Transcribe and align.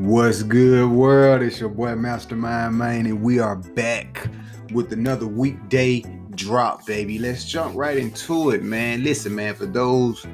What's 0.00 0.42
good, 0.42 0.90
world? 0.90 1.42
It's 1.42 1.60
your 1.60 1.68
boy 1.68 1.94
Mastermind 1.94 2.78
Man, 2.78 3.04
and 3.04 3.20
we 3.20 3.38
are 3.38 3.56
back 3.56 4.28
with 4.72 4.94
another 4.94 5.26
weekday 5.26 6.02
drop, 6.30 6.86
baby. 6.86 7.18
Let's 7.18 7.44
jump 7.44 7.76
right 7.76 7.98
into 7.98 8.52
it, 8.52 8.62
man. 8.62 9.04
Listen, 9.04 9.34
man, 9.34 9.54
for 9.54 9.66
those 9.66 10.26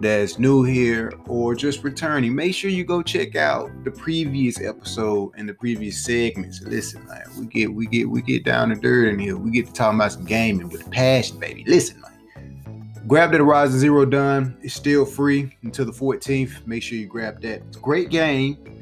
that's 0.00 0.40
new 0.40 0.64
here 0.64 1.12
or 1.28 1.54
just 1.54 1.84
returning, 1.84 2.34
make 2.34 2.52
sure 2.52 2.68
you 2.68 2.82
go 2.82 3.00
check 3.00 3.36
out 3.36 3.70
the 3.84 3.92
previous 3.92 4.60
episode 4.60 5.30
and 5.36 5.48
the 5.48 5.54
previous 5.54 6.04
segments. 6.04 6.60
Listen, 6.62 7.06
man, 7.06 7.22
we 7.38 7.46
get 7.46 7.72
we 7.72 7.86
get 7.86 8.10
we 8.10 8.22
get 8.22 8.42
down 8.42 8.70
to 8.70 8.74
dirt 8.74 9.12
in 9.12 9.20
here. 9.20 9.36
We 9.36 9.52
get 9.52 9.68
to 9.68 9.72
talk 9.72 9.94
about 9.94 10.10
some 10.10 10.24
gaming 10.24 10.68
with 10.68 10.90
passion, 10.90 11.38
baby. 11.38 11.62
Listen, 11.68 12.00
man. 12.00 13.04
Grab 13.06 13.30
that 13.30 13.38
Horizon 13.38 13.78
Zero 13.78 14.04
Dawn. 14.04 14.58
It's 14.62 14.74
still 14.74 15.06
free 15.06 15.56
until 15.62 15.84
the 15.84 15.92
14th. 15.92 16.66
Make 16.66 16.82
sure 16.82 16.98
you 16.98 17.06
grab 17.06 17.40
that. 17.42 17.62
It's 17.68 17.76
a 17.76 17.80
great 17.80 18.10
game. 18.10 18.81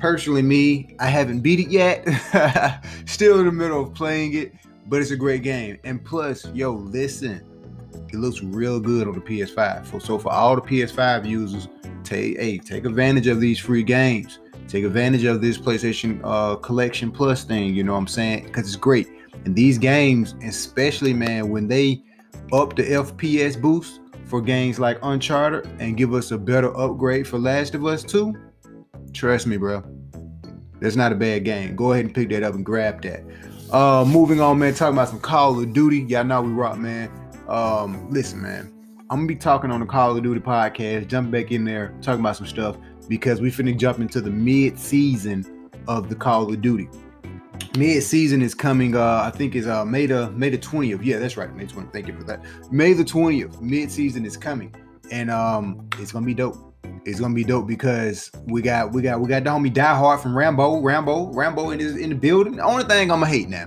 Personally, 0.00 0.42
me, 0.42 0.96
I 0.98 1.06
haven't 1.06 1.40
beat 1.40 1.60
it 1.60 1.68
yet. 1.68 2.08
still 3.04 3.38
in 3.38 3.46
the 3.46 3.52
middle 3.52 3.82
of 3.82 3.94
playing 3.94 4.32
it, 4.32 4.54
but 4.86 5.02
it's 5.02 5.10
a 5.10 5.16
great 5.16 5.42
game. 5.42 5.78
And 5.84 6.02
plus, 6.02 6.46
yo, 6.54 6.72
listen, 6.72 7.42
it 8.08 8.14
looks 8.14 8.42
real 8.42 8.80
good 8.80 9.06
on 9.06 9.14
the 9.14 9.20
PS5. 9.20 10.00
So, 10.02 10.18
for 10.18 10.32
all 10.32 10.56
the 10.56 10.62
PS5 10.62 11.28
users, 11.28 11.68
take 12.02 12.38
hey, 12.38 12.58
take 12.58 12.86
advantage 12.86 13.26
of 13.26 13.40
these 13.40 13.58
free 13.58 13.82
games. 13.82 14.38
Take 14.68 14.84
advantage 14.84 15.24
of 15.24 15.42
this 15.42 15.58
PlayStation 15.58 16.20
uh, 16.24 16.56
Collection 16.56 17.10
Plus 17.10 17.44
thing. 17.44 17.74
You 17.74 17.84
know 17.84 17.92
what 17.92 17.98
I'm 17.98 18.06
saying? 18.06 18.44
Because 18.44 18.68
it's 18.68 18.76
great. 18.76 19.08
And 19.44 19.54
these 19.54 19.78
games, 19.78 20.34
especially 20.42 21.12
man, 21.12 21.50
when 21.50 21.68
they 21.68 22.02
up 22.52 22.74
the 22.74 22.84
FPS 22.84 23.60
boost 23.60 24.00
for 24.24 24.40
games 24.40 24.78
like 24.78 24.98
Uncharted 25.02 25.66
and 25.78 25.96
give 25.96 26.14
us 26.14 26.30
a 26.30 26.38
better 26.38 26.74
upgrade 26.76 27.26
for 27.26 27.38
Last 27.38 27.74
of 27.74 27.84
Us 27.84 28.02
2, 28.02 28.34
trust 29.12 29.46
me, 29.46 29.56
bro. 29.56 29.82
That's 30.80 30.96
not 30.96 31.12
a 31.12 31.14
bad 31.14 31.44
game. 31.44 31.76
Go 31.76 31.92
ahead 31.92 32.06
and 32.06 32.14
pick 32.14 32.30
that 32.30 32.42
up 32.42 32.54
and 32.54 32.64
grab 32.64 33.02
that. 33.02 33.22
Uh, 33.70 34.04
moving 34.04 34.40
on, 34.40 34.58
man. 34.58 34.74
Talking 34.74 34.94
about 34.94 35.08
some 35.08 35.20
Call 35.20 35.60
of 35.60 35.72
Duty. 35.72 36.00
Y'all 36.08 36.24
know 36.24 36.42
we 36.42 36.52
rock, 36.52 36.78
man. 36.78 37.10
Um, 37.48 38.10
listen, 38.10 38.40
man. 38.40 38.72
I'm 39.10 39.18
gonna 39.18 39.26
be 39.26 39.36
talking 39.36 39.70
on 39.70 39.80
the 39.80 39.86
Call 39.86 40.16
of 40.16 40.22
Duty 40.22 40.40
podcast. 40.40 41.08
Jump 41.08 41.30
back 41.30 41.52
in 41.52 41.64
there, 41.64 41.94
talking 42.00 42.20
about 42.20 42.36
some 42.36 42.46
stuff 42.46 42.76
because 43.08 43.40
we 43.40 43.50
finna 43.50 43.76
jump 43.76 43.98
into 43.98 44.20
the 44.20 44.30
mid-season 44.30 45.70
of 45.88 46.08
the 46.08 46.14
Call 46.14 46.50
of 46.50 46.60
Duty 46.60 46.88
mid-season 47.76 48.42
is 48.42 48.54
coming 48.54 48.96
uh 48.96 49.22
i 49.22 49.30
think 49.30 49.54
is 49.54 49.66
uh 49.66 49.84
may 49.84 50.06
the 50.06 50.30
may 50.32 50.48
the 50.48 50.58
20th 50.58 51.00
yeah 51.04 51.18
that's 51.18 51.36
right 51.36 51.54
may 51.54 51.64
20th 51.64 51.92
thank 51.92 52.06
you 52.08 52.16
for 52.16 52.24
that 52.24 52.42
may 52.72 52.92
the 52.92 53.04
20th 53.04 53.60
mid-season 53.60 54.24
is 54.24 54.36
coming 54.36 54.74
and 55.10 55.30
um 55.30 55.88
it's 55.98 56.12
gonna 56.12 56.26
be 56.26 56.34
dope 56.34 56.69
it's 57.04 57.20
gonna 57.20 57.34
be 57.34 57.44
dope 57.44 57.66
because 57.66 58.30
we 58.46 58.62
got 58.62 58.92
we 58.92 59.02
got 59.02 59.20
we 59.20 59.28
got 59.28 59.44
the 59.44 59.50
homie 59.50 59.72
die 59.72 59.94
hard 59.94 60.20
from 60.20 60.36
rambo 60.36 60.80
rambo 60.80 61.32
rambo 61.32 61.70
in, 61.70 61.78
his, 61.78 61.96
in 61.96 62.10
the 62.10 62.14
building. 62.14 62.56
The 62.56 62.62
only 62.62 62.84
thing 62.84 63.10
i'm 63.10 63.20
gonna 63.20 63.30
hate 63.30 63.48
now 63.48 63.66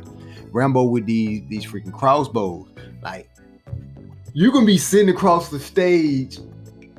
rambo 0.51 0.83
with 0.83 1.05
these 1.05 1.41
these 1.47 1.65
freaking 1.65 1.93
crossbows. 1.93 2.67
Like 3.01 3.29
you're 4.33 4.51
gonna 4.51 4.65
be 4.65 4.77
sitting 4.77 5.09
across 5.09 5.49
the 5.49 5.59
stage 5.59 6.39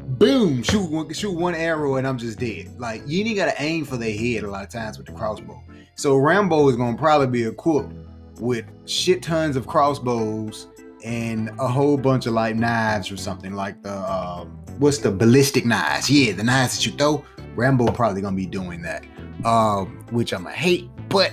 boom 0.05 0.63
shoot 0.63 0.91
one 0.91 1.13
shoot 1.13 1.33
one 1.33 1.55
arrow 1.55 1.97
and 1.97 2.07
i'm 2.07 2.19
just 2.19 2.39
dead. 2.39 2.79
Like 2.79 3.03
you 3.07 3.25
ain't 3.25 3.37
gotta 3.37 3.55
aim 3.63 3.85
for 3.85 3.97
their 3.97 4.17
head 4.17 4.45
a 4.45 4.51
lot 4.51 4.65
of 4.65 4.71
times 4.71 4.99
with 4.99 5.07
the 5.07 5.13
crossbow. 5.13 5.63
So 5.97 6.17
Rambo 6.17 6.69
is 6.69 6.77
gonna 6.77 6.99
probably 6.99 7.29
be 7.29 7.45
equipped 7.45 7.93
with 8.41 8.65
shit 8.87 9.23
tons 9.23 9.57
of 9.57 9.67
crossbows 9.67 10.67
and 11.05 11.51
a 11.61 11.69
whole 11.69 11.97
bunch 11.97 12.27
of 12.27 12.33
like 12.33 12.57
knives 12.57 13.13
or 13.13 13.17
something 13.17 13.53
like 13.53 13.83
the 13.83 13.91
uh, 13.91 14.45
what's 14.79 14.99
the 14.99 15.11
ballistic 15.11 15.65
knives? 15.65 16.11
Yeah, 16.11 16.33
the 16.33 16.43
knives 16.43 16.77
that 16.77 16.87
you 16.87 16.93
throw. 16.93 17.25
Rambo 17.55 17.87
probably 17.93 18.21
gonna 18.21 18.35
be 18.35 18.47
doing 18.47 18.83
that, 18.83 19.05
uh, 19.45 19.85
which 20.11 20.33
I'm 20.33 20.45
gonna 20.45 20.57
hate, 20.57 20.91
but 21.09 21.33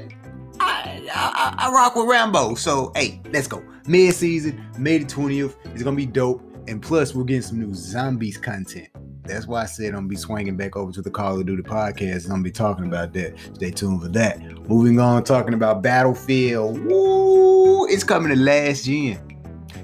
I, 0.60 1.10
I, 1.14 1.56
I 1.58 1.72
rock 1.72 1.96
with 1.96 2.08
Rambo. 2.08 2.56
So 2.56 2.92
hey, 2.96 3.22
let's 3.32 3.48
go. 3.48 3.64
Mid 3.88 4.14
season, 4.14 4.64
May 4.78 5.00
the 5.00 5.06
20th. 5.06 5.56
It's 5.74 5.82
gonna 5.82 5.96
be 5.96 6.06
dope, 6.06 6.44
and 6.68 6.82
plus 6.82 7.16
we're 7.16 7.24
getting 7.24 7.42
some 7.42 7.60
new 7.60 7.74
zombies 7.74 8.38
content. 8.38 8.90
That's 9.24 9.48
why 9.48 9.64
I 9.64 9.66
said 9.66 9.90
I'm 9.90 9.94
gonna 9.94 10.08
be 10.08 10.16
swinging 10.16 10.58
back 10.58 10.76
over 10.76 10.92
to 10.92 11.02
the 11.02 11.10
Call 11.10 11.40
of 11.40 11.46
Duty 11.46 11.64
podcast. 11.64 12.26
I'm 12.26 12.32
gonna 12.32 12.44
be 12.44 12.52
talking 12.52 12.86
about 12.86 13.14
that. 13.14 13.40
Stay 13.54 13.72
tuned 13.72 14.02
for 14.02 14.10
that. 14.10 14.42
Moving 14.68 15.00
on, 15.00 15.24
talking 15.24 15.54
about 15.54 15.82
Battlefield. 15.82 16.84
Woo! 16.84 17.88
It's 17.88 18.04
coming 18.04 18.30
to 18.30 18.36
last 18.36 18.86
gen. 18.86 19.31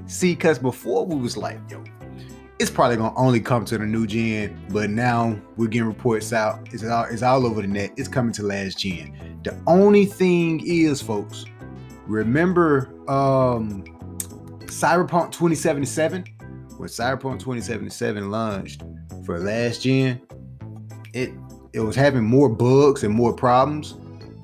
See, 0.08 0.36
cause 0.36 0.58
before 0.58 1.06
we 1.06 1.16
was 1.16 1.38
like, 1.38 1.60
yo, 1.70 1.84
it's 2.60 2.72
probably 2.72 2.98
gonna 2.98 3.18
only 3.18 3.40
come 3.40 3.66
to 3.66 3.78
the 3.78 3.86
new 3.86 4.08
gen, 4.08 4.60
but 4.70 4.90
now 4.90 5.40
we're 5.58 5.68
getting 5.68 5.88
reports 5.88 6.34
out. 6.34 6.68
It's 6.74 6.84
all 6.84 7.06
it's 7.06 7.22
all 7.22 7.46
over 7.46 7.62
the 7.62 7.68
net. 7.68 7.92
It's 7.98 8.08
coming 8.08 8.32
to 8.34 8.44
last 8.44 8.80
gen. 8.80 9.40
The 9.44 9.56
only 9.68 10.06
thing 10.06 10.62
is, 10.66 11.02
folks, 11.02 11.46
remember 12.08 12.90
um 13.08 13.84
Cyberpunk 14.66 15.32
2077? 15.32 16.26
When 16.78 16.90
Cyberpunk 16.90 17.40
2077 17.40 18.32
launched, 18.32 18.84
for 19.26 19.40
last 19.40 19.82
gen, 19.82 20.22
it 21.14 21.32
it 21.74 21.82
was 21.82 21.96
having 21.96 22.24
more 22.24 22.50
bugs 22.50 23.04
and 23.04 23.14
more 23.14 23.34
problems 23.34 23.96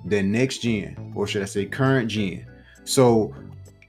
than 0.06 0.32
next 0.32 0.60
gen, 0.60 1.14
or 1.16 1.26
should 1.26 1.42
I 1.42 1.46
say 1.46 1.66
current 1.66 2.10
gen. 2.10 2.46
So 2.84 3.34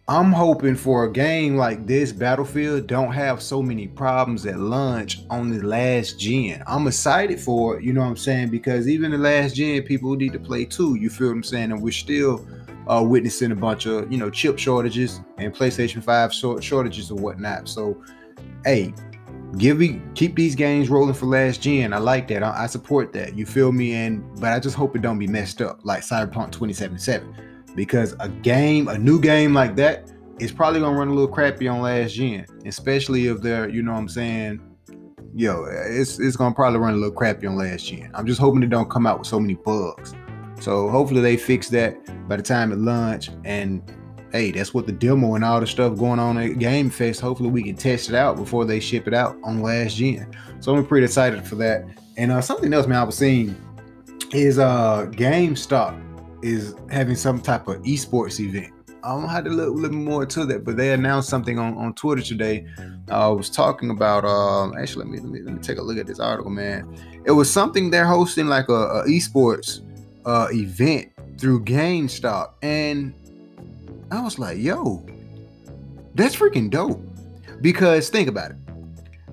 I'm 0.06 0.32
hoping 0.32 0.74
for 0.76 1.04
a 1.04 1.10
game 1.10 1.56
like 1.56 1.86
this, 1.86 2.12
Battlefield, 2.12 2.86
don't 2.86 3.12
have 3.12 3.40
so 3.40 3.62
many 3.62 3.88
problems 3.88 4.44
at 4.44 4.58
launch 4.58 5.24
on 5.30 5.48
the 5.48 5.66
last 5.66 6.18
gen. 6.18 6.62
I'm 6.66 6.86
excited 6.86 7.40
for 7.40 7.78
it, 7.78 7.84
you 7.84 7.94
know 7.94 8.02
what 8.02 8.08
I'm 8.08 8.16
saying? 8.18 8.50
Because 8.50 8.86
even 8.86 9.12
the 9.12 9.18
last 9.18 9.56
gen, 9.56 9.82
people 9.84 10.14
need 10.14 10.34
to 10.34 10.38
play 10.38 10.66
too. 10.66 10.96
You 10.96 11.08
feel 11.08 11.28
what 11.28 11.36
I'm 11.36 11.42
saying? 11.42 11.72
And 11.72 11.80
we're 11.80 11.90
still 11.90 12.46
uh, 12.86 13.02
witnessing 13.02 13.50
a 13.50 13.56
bunch 13.56 13.86
of, 13.86 14.12
you 14.12 14.18
know, 14.18 14.28
chip 14.28 14.58
shortages 14.58 15.22
and 15.38 15.54
PlayStation 15.54 16.02
5 16.02 16.62
shortages 16.62 17.10
or 17.10 17.14
whatnot. 17.14 17.66
So, 17.66 17.96
hey, 18.66 18.92
give 19.56 19.78
me 19.78 20.02
keep 20.14 20.36
these 20.36 20.54
games 20.54 20.90
rolling 20.90 21.14
for 21.14 21.24
last 21.24 21.62
gen. 21.62 21.94
I 21.94 21.98
like 21.98 22.28
that. 22.28 22.42
I, 22.42 22.64
I, 22.64 22.66
support 22.66 23.14
that. 23.14 23.38
You 23.38 23.46
feel 23.46 23.72
me? 23.72 23.94
And 23.94 24.22
but 24.38 24.52
I 24.52 24.60
just 24.60 24.76
hope 24.76 24.94
it 24.96 25.00
don't 25.00 25.18
be 25.18 25.28
messed 25.28 25.62
up 25.62 25.80
like 25.82 26.02
Cyberpunk 26.02 26.52
2077. 26.52 27.53
Because 27.74 28.14
a 28.20 28.28
game, 28.28 28.88
a 28.88 28.98
new 28.98 29.20
game 29.20 29.52
like 29.52 29.76
that, 29.76 30.10
is 30.38 30.52
probably 30.52 30.80
gonna 30.80 30.98
run 30.98 31.08
a 31.08 31.14
little 31.14 31.32
crappy 31.32 31.68
on 31.68 31.80
last 31.80 32.14
gen. 32.14 32.46
Especially 32.66 33.26
if 33.26 33.40
they're, 33.40 33.68
you 33.68 33.82
know 33.82 33.92
what 33.92 33.98
I'm 33.98 34.08
saying, 34.08 34.60
yo, 35.34 35.64
it's 35.64 36.18
it's 36.18 36.36
gonna 36.36 36.54
probably 36.54 36.78
run 36.78 36.94
a 36.94 36.96
little 36.96 37.14
crappy 37.14 37.46
on 37.46 37.56
last 37.56 37.86
gen. 37.86 38.10
I'm 38.14 38.26
just 38.26 38.40
hoping 38.40 38.62
it 38.62 38.70
don't 38.70 38.90
come 38.90 39.06
out 39.06 39.18
with 39.18 39.28
so 39.28 39.40
many 39.40 39.54
bugs. 39.54 40.14
So 40.60 40.88
hopefully 40.88 41.20
they 41.20 41.36
fix 41.36 41.68
that 41.70 41.96
by 42.28 42.36
the 42.36 42.42
time 42.42 42.72
it 42.72 42.78
launch 42.78 43.30
and 43.44 43.82
hey, 44.32 44.50
that's 44.50 44.74
what 44.74 44.84
the 44.84 44.92
demo 44.92 45.36
and 45.36 45.44
all 45.44 45.60
the 45.60 45.66
stuff 45.66 45.96
going 45.96 46.18
on 46.18 46.36
at 46.38 46.58
Game 46.58 46.90
Fest. 46.90 47.20
Hopefully, 47.20 47.50
we 47.50 47.62
can 47.62 47.76
test 47.76 48.08
it 48.08 48.16
out 48.16 48.36
before 48.36 48.64
they 48.64 48.80
ship 48.80 49.06
it 49.06 49.14
out 49.14 49.36
on 49.44 49.62
last 49.62 49.96
gen. 49.96 50.26
So 50.58 50.74
I'm 50.74 50.84
pretty 50.84 51.04
excited 51.04 51.46
for 51.46 51.54
that. 51.56 51.84
And 52.16 52.32
uh, 52.32 52.40
something 52.40 52.72
else, 52.72 52.86
man, 52.86 52.98
I 52.98 53.04
was 53.04 53.16
seeing 53.16 53.56
is 54.32 54.58
uh 54.58 55.06
GameStop 55.12 56.00
is 56.44 56.74
having 56.90 57.16
some 57.16 57.40
type 57.40 57.66
of 57.68 57.82
esports 57.82 58.38
event. 58.38 58.72
I 59.02 59.08
don't 59.08 59.28
have 59.28 59.44
to 59.44 59.50
look 59.50 59.68
a 59.68 59.72
little 59.72 59.96
more 59.96 60.24
to 60.24 60.46
that, 60.46 60.64
but 60.64 60.76
they 60.76 60.92
announced 60.92 61.28
something 61.28 61.58
on, 61.58 61.76
on 61.76 61.94
Twitter 61.94 62.22
today. 62.22 62.66
Uh, 63.10 63.28
I 63.28 63.32
was 63.32 63.50
talking 63.50 63.90
about 63.90 64.24
um 64.24 64.74
actually 64.78 65.04
let 65.04 65.12
me, 65.12 65.20
let 65.20 65.30
me 65.30 65.42
let 65.42 65.54
me 65.54 65.60
take 65.60 65.78
a 65.78 65.82
look 65.82 65.98
at 65.98 66.06
this 66.06 66.20
article, 66.20 66.50
man. 66.50 66.96
It 67.24 67.32
was 67.32 67.50
something 67.50 67.90
they're 67.90 68.06
hosting 68.06 68.46
like 68.46 68.68
a, 68.68 68.72
a 68.72 69.04
esports 69.06 69.80
uh 70.24 70.48
event 70.52 71.10
through 71.38 71.64
GameStop, 71.64 72.52
and 72.62 73.12
I 74.10 74.22
was 74.22 74.38
like, 74.38 74.58
yo, 74.58 75.04
that's 76.14 76.36
freaking 76.36 76.70
dope. 76.70 77.02
Because 77.60 78.08
think 78.10 78.28
about 78.28 78.52
it. 78.52 78.56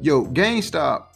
Yo, 0.02 0.26
GameStop, 0.26 1.11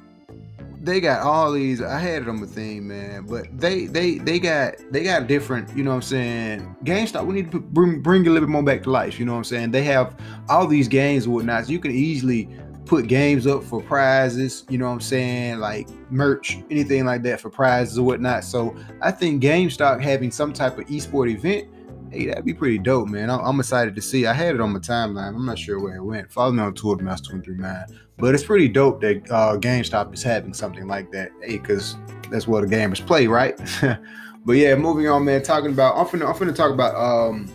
they 0.86 1.02
got 1.02 1.22
all 1.22 1.52
these. 1.52 1.82
I 1.82 2.00
had 2.00 2.22
it 2.22 2.30
on 2.30 2.40
the 2.40 2.48
thing, 2.48 2.88
man. 2.88 3.26
But 3.26 3.58
they 3.58 3.86
they 3.86 4.20
they 4.20 4.40
got 4.40 4.76
they 4.92 5.04
got 5.04 5.28
different, 5.28 5.76
you 5.76 5.84
know 5.84 5.92
what 5.92 5.98
I'm 5.98 6.02
saying? 6.04 6.76
GameStop, 6.84 7.26
we 7.26 7.34
need 7.34 7.52
to 7.52 7.60
bring 7.60 8.02
bring 8.02 8.28
a 8.28 8.30
little 8.30 8.48
bit 8.48 8.52
more 8.52 8.64
back 8.64 8.84
to 8.84 8.92
life, 8.92 9.20
you 9.20 9.26
know 9.26 9.34
what 9.34 9.40
I'm 9.40 9.44
saying? 9.46 9.72
They 9.72 9.84
have 9.84 10.16
all 10.48 10.68
these 10.68 10.88
games 10.88 11.26
and 11.26 11.34
whatnot. 11.34 11.66
So 11.66 11.72
you 11.72 11.80
can 11.80 11.92
easily 11.92 12.50
put 12.86 13.08
games 13.08 13.48
up 13.48 13.64
for 13.64 13.82
prizes, 13.82 14.64
you 14.70 14.78
know 14.78 14.86
what 14.86 14.94
I'm 14.94 15.02
saying, 15.02 15.60
like 15.60 15.90
merch, 16.12 16.60
anything 16.70 17.06
like 17.06 17.24
that 17.24 17.42
for 17.42 17.50
prizes 17.50 17.98
or 17.98 18.04
whatnot. 18.04 18.44
So 18.44 18.76
I 19.02 19.12
think 19.12 19.42
GameStop 19.42 20.02
having 20.02 20.30
some 20.30 20.54
type 20.54 20.78
of 20.78 20.86
esport 20.86 21.31
event 21.31 21.68
Hey, 22.16 22.28
that'd 22.28 22.46
be 22.46 22.54
pretty 22.54 22.78
dope, 22.78 23.10
man. 23.10 23.30
I'm, 23.30 23.60
excited 23.60 23.94
to 23.94 24.02
see. 24.02 24.26
I 24.26 24.32
had 24.32 24.56
it 24.56 24.62
on 24.62 24.72
my 24.72 24.80
timeline. 24.80 25.36
I'm 25.36 25.46
not 25.46 25.60
sure 25.60 25.82
where 25.82 25.98
it 25.98 26.02
went. 26.02 26.32
Follow 26.32 26.54
me 26.54 26.64
on 26.64 26.74
Twitter, 26.74 27.04
Master 27.04 27.32
239. 27.32 28.00
But 28.18 28.34
it's 28.34 28.44
pretty 28.46 28.70
dope 28.70 29.02
that 29.02 29.30
uh, 29.30 29.58
GameStop 29.58 30.14
is 30.14 30.24
having 30.24 30.54
something 30.54 30.88
like 30.88 31.12
that. 31.12 31.32
Hey, 31.42 31.58
because 31.58 31.98
that's 32.32 32.48
what 32.48 32.62
the 32.62 32.74
gamers 32.74 33.06
play, 33.06 33.28
right? 33.28 33.60
but 34.46 34.54
yeah, 34.54 34.76
moving 34.76 35.10
on, 35.10 35.26
man. 35.26 35.44
Talking 35.44 35.72
about, 35.72 35.98
I'm 35.98 36.06
finna, 36.06 36.26
I'm 36.26 36.36
finna 36.36 36.56
talk 36.56 36.72
about 36.72 36.96
um, 36.96 37.52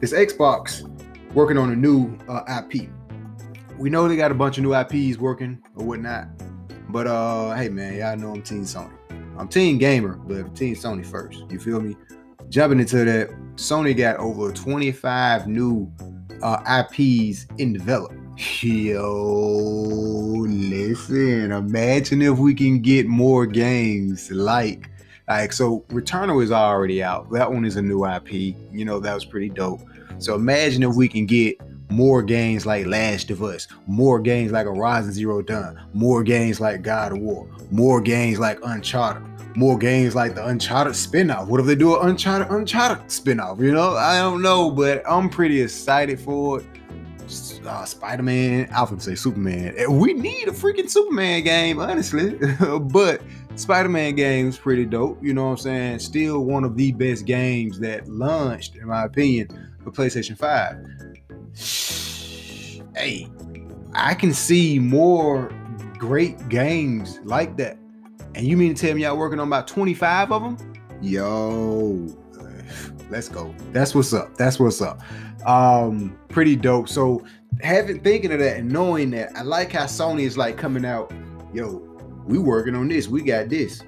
this 0.00 0.12
Xbox 0.12 0.82
working 1.32 1.56
on 1.56 1.70
a 1.70 1.76
new 1.76 2.18
uh, 2.28 2.42
IP. 2.58 2.88
We 3.78 3.88
know 3.88 4.08
they 4.08 4.16
got 4.16 4.32
a 4.32 4.34
bunch 4.34 4.58
of 4.58 4.64
new 4.64 4.74
IPs 4.74 5.18
working 5.18 5.62
or 5.76 5.86
whatnot. 5.86 6.26
But 6.88 7.06
uh, 7.06 7.54
hey, 7.54 7.68
man, 7.68 7.94
y'all 7.94 8.16
know 8.16 8.32
I'm 8.32 8.42
Team 8.42 8.62
Sony. 8.62 8.90
I'm 9.38 9.46
Team 9.46 9.78
Gamer, 9.78 10.16
but 10.16 10.56
Team 10.56 10.74
Sony 10.74 11.06
first. 11.06 11.44
You 11.50 11.60
feel 11.60 11.80
me? 11.80 11.94
Jumping 12.48 12.80
into 12.80 13.04
that, 13.04 13.30
Sony 13.56 13.96
got 13.96 14.16
over 14.18 14.52
25 14.52 15.46
new 15.48 15.90
uh, 16.42 16.84
IPs 16.84 17.46
in 17.58 17.72
development. 17.72 18.22
Yo, 18.60 19.02
listen, 20.46 21.52
imagine 21.52 22.20
if 22.20 22.38
we 22.38 22.54
can 22.54 22.80
get 22.80 23.06
more 23.06 23.46
games 23.46 24.30
like 24.30 24.90
like 25.26 25.52
so 25.52 25.80
Returnal 25.88 26.42
is 26.42 26.52
already 26.52 27.02
out. 27.02 27.30
That 27.32 27.50
one 27.50 27.64
is 27.64 27.76
a 27.76 27.82
new 27.82 28.06
IP. 28.06 28.54
You 28.70 28.84
know, 28.84 29.00
that 29.00 29.14
was 29.14 29.24
pretty 29.24 29.48
dope. 29.48 29.80
So 30.18 30.34
imagine 30.34 30.82
if 30.82 30.94
we 30.94 31.08
can 31.08 31.26
get 31.26 31.56
more 31.90 32.22
games 32.22 32.66
like 32.66 32.86
Last 32.86 33.30
of 33.30 33.42
Us, 33.42 33.68
more 33.86 34.20
games 34.20 34.52
like 34.52 34.66
Horizon 34.66 35.12
Zero 35.12 35.42
Dawn, 35.42 35.80
more 35.94 36.22
games 36.22 36.60
like 36.60 36.82
God 36.82 37.12
of 37.12 37.18
War, 37.18 37.48
more 37.70 38.00
games 38.00 38.38
like 38.38 38.58
Uncharted, 38.62 39.22
more 39.56 39.78
games 39.78 40.14
like 40.14 40.34
the 40.34 40.46
Uncharted 40.46 40.92
spinoff. 40.92 41.46
What 41.46 41.60
if 41.60 41.66
they 41.66 41.74
do 41.74 41.98
an 41.98 42.10
Uncharted 42.10 42.50
Uncharted 42.50 43.06
spinoff? 43.06 43.58
You 43.60 43.72
know, 43.72 43.96
I 43.96 44.18
don't 44.18 44.42
know, 44.42 44.70
but 44.70 45.02
I'm 45.08 45.28
pretty 45.28 45.62
excited 45.62 46.20
for 46.20 46.60
it 46.60 46.66
uh, 47.66 47.84
Spider 47.84 48.22
Man. 48.22 48.68
I 48.72 48.84
would 48.84 49.02
say 49.02 49.14
Superman. 49.14 49.74
We 49.90 50.14
need 50.14 50.48
a 50.48 50.52
freaking 50.52 50.88
Superman 50.88 51.42
game, 51.42 51.80
honestly. 51.80 52.38
but 52.80 53.22
Spider 53.56 53.88
Man 53.88 54.14
game 54.14 54.48
is 54.48 54.58
pretty 54.58 54.84
dope. 54.84 55.22
You 55.22 55.34
know 55.34 55.44
what 55.46 55.50
I'm 55.50 55.56
saying? 55.58 55.98
Still 56.00 56.44
one 56.44 56.64
of 56.64 56.76
the 56.76 56.92
best 56.92 57.24
games 57.24 57.78
that 57.80 58.08
launched, 58.08 58.76
in 58.76 58.86
my 58.86 59.04
opinion, 59.04 59.48
for 59.82 59.90
PlayStation 59.90 60.36
5. 60.36 60.76
Hey, 62.96 63.28
I 63.92 64.14
can 64.14 64.32
see 64.32 64.78
more 64.78 65.50
great 65.98 66.48
games 66.48 67.18
like 67.24 67.56
that. 67.56 67.78
And 68.36 68.46
you 68.46 68.54
mean 68.58 68.74
to 68.74 68.86
tell 68.86 68.94
me 68.94 69.02
y'all 69.02 69.16
working 69.16 69.40
on 69.40 69.48
about 69.48 69.66
25 69.66 70.30
of 70.30 70.42
them? 70.42 70.74
Yo, 71.00 72.06
let's 73.08 73.30
go. 73.30 73.54
That's 73.72 73.94
what's 73.94 74.12
up. 74.12 74.36
That's 74.36 74.60
what's 74.60 74.82
up. 74.82 75.00
Um, 75.46 76.18
pretty 76.28 76.54
dope. 76.54 76.86
So 76.90 77.24
having 77.62 78.00
thinking 78.00 78.30
of 78.32 78.38
that 78.40 78.58
and 78.58 78.70
knowing 78.70 79.10
that, 79.12 79.30
I 79.34 79.40
like 79.40 79.72
how 79.72 79.84
Sony 79.84 80.24
is 80.24 80.36
like 80.36 80.58
coming 80.58 80.84
out, 80.84 81.10
yo, 81.54 81.82
we 82.26 82.38
working 82.38 82.74
on 82.74 82.88
this, 82.88 83.08
we 83.08 83.22
got 83.22 83.48
this. 83.48 83.82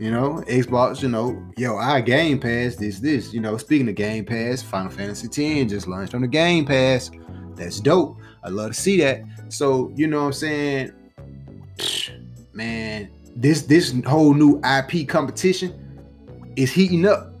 You 0.00 0.10
know, 0.10 0.42
Xbox, 0.48 1.00
you 1.00 1.08
know, 1.08 1.40
yo, 1.56 1.76
our 1.76 2.00
Game 2.00 2.40
Pass, 2.40 2.74
this, 2.74 2.98
this, 2.98 3.32
you 3.32 3.40
know, 3.40 3.56
speaking 3.58 3.88
of 3.88 3.94
Game 3.94 4.24
Pass, 4.24 4.60
Final 4.60 4.90
Fantasy 4.90 5.28
X 5.28 5.70
just 5.70 5.86
launched 5.86 6.16
on 6.16 6.22
the 6.22 6.26
Game 6.26 6.64
Pass. 6.64 7.12
That's 7.54 7.78
dope. 7.78 8.18
I 8.42 8.48
love 8.48 8.72
to 8.72 8.80
see 8.80 8.98
that. 9.02 9.22
So, 9.50 9.92
you 9.94 10.08
know 10.08 10.22
what 10.22 10.26
I'm 10.26 10.32
saying? 10.32 10.92
Man, 12.54 13.10
this 13.34 13.62
this 13.62 13.94
whole 14.06 14.32
new 14.32 14.60
IP 14.60 15.08
competition 15.08 15.74
is 16.56 16.72
heating 16.72 17.04
up. 17.06 17.32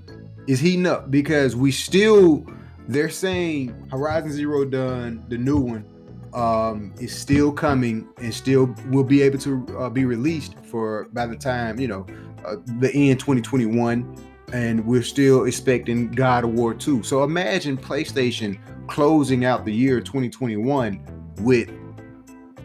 Is 0.46 0.60
heating 0.60 0.86
up 0.86 1.10
because 1.10 1.56
we 1.56 1.70
still 1.70 2.44
they're 2.88 3.08
saying 3.08 3.88
Horizon 3.90 4.32
Zero 4.32 4.64
Dawn, 4.64 5.24
the 5.28 5.38
new 5.38 5.58
one, 5.58 5.86
um, 6.34 6.92
is 7.00 7.16
still 7.16 7.52
coming 7.52 8.08
and 8.18 8.34
still 8.34 8.74
will 8.90 9.04
be 9.04 9.22
able 9.22 9.38
to 9.38 9.64
uh, 9.78 9.88
be 9.88 10.04
released 10.04 10.56
for 10.64 11.08
by 11.12 11.26
the 11.26 11.36
time 11.36 11.78
you 11.78 11.88
know 11.88 12.04
uh, 12.44 12.56
the 12.80 12.92
end 12.92 13.20
2021, 13.20 14.16
and 14.52 14.84
we're 14.84 15.02
still 15.02 15.44
expecting 15.44 16.10
God 16.10 16.44
of 16.44 16.50
War 16.50 16.74
2. 16.74 17.04
So 17.04 17.22
imagine 17.22 17.78
PlayStation 17.78 18.58
closing 18.88 19.44
out 19.44 19.64
the 19.64 19.72
year 19.72 20.00
2021 20.00 21.00
with 21.38 21.70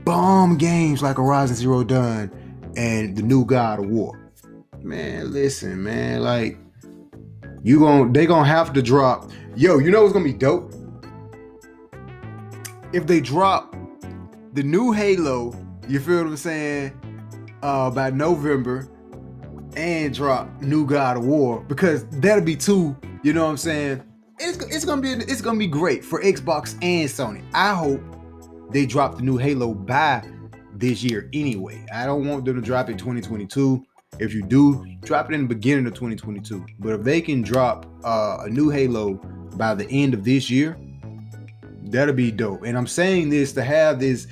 bomb 0.10 0.58
games 0.58 1.04
like 1.04 1.18
Horizon 1.18 1.56
Zero 1.56 1.84
Dawn 1.84 2.32
and 2.76 3.16
the 3.16 3.22
new 3.22 3.46
God 3.46 3.78
of 3.78 3.86
War. 3.92 4.20
Man, 4.82 5.32
listen, 5.32 5.84
man, 5.84 6.24
like 6.24 6.58
you 7.62 7.78
going 7.78 8.12
they 8.12 8.26
gonna 8.26 8.48
have 8.48 8.74
to 8.74 8.82
drop 8.82 9.30
Yo, 9.56 9.78
you 9.78 9.92
know 9.92 10.02
what's 10.02 10.14
gonna 10.14 10.26
be 10.26 10.34
dope? 10.34 10.74
If 12.92 13.06
they 13.06 13.22
drop 13.22 13.76
the 14.54 14.64
new 14.64 14.92
Halo, 14.92 15.54
you 15.88 16.00
feel 16.00 16.24
what 16.24 16.28
I'm 16.28 16.38
saying? 16.38 17.00
Uh, 17.62 17.92
by 17.92 18.10
November, 18.10 18.90
and 19.78 20.12
drop 20.12 20.50
new 20.60 20.88
God 20.88 21.18
of 21.18 21.26
War 21.26 21.64
because 21.68 22.08
that'll 22.08 22.44
be 22.44 22.56
two. 22.56 22.98
You 23.22 23.34
know 23.34 23.44
what 23.44 23.52
I'm 23.52 23.58
saying? 23.58 24.02
It's, 24.40 24.58
it's 24.74 24.86
gonna 24.86 25.04
be 25.04 25.12
it's 25.12 25.42
gonna 25.42 25.60
be 25.60 25.68
great 25.68 26.04
for 26.04 26.20
Xbox 26.24 26.74
and 26.82 27.08
Sony. 27.08 27.44
I 27.54 27.76
hope 27.76 28.02
they 28.71 28.86
drop 28.86 29.18
the 29.18 29.24
new 29.24 29.38
Halo 29.38 29.74
by 29.74 30.24
this 30.75 31.04
year 31.04 31.30
anyway. 31.33 31.86
I 31.94 32.06
don't 32.06 32.27
want 32.27 32.45
them 32.45 32.56
to 32.56 32.62
drop 32.62 32.89
it 32.89 32.98
2022. 32.98 33.86
If 34.19 34.33
you 34.33 34.42
do, 34.42 34.86
drop 35.01 35.31
it 35.31 35.36
in 35.36 35.44
the 35.44 35.48
beginning 35.48 35.86
of 35.88 35.94
2022. 35.94 36.66
But 36.80 36.94
if 36.94 37.04
they 37.04 37.21
can 37.21 37.42
drop 37.42 37.86
uh, 38.04 38.39
a 38.42 38.50
new 38.50 38.69
Halo 38.69 39.13
by 39.56 39.75
the 39.75 39.88
end 39.89 40.13
of 40.13 40.24
this 40.24 40.50
year, 40.50 40.77
that'll 41.83 42.13
be 42.13 42.31
dope. 42.31 42.63
And 42.63 42.77
I'm 42.77 42.88
saying 42.88 43.30
this 43.30 43.54
to 43.54 43.63
have 43.63 44.00
this 44.00 44.27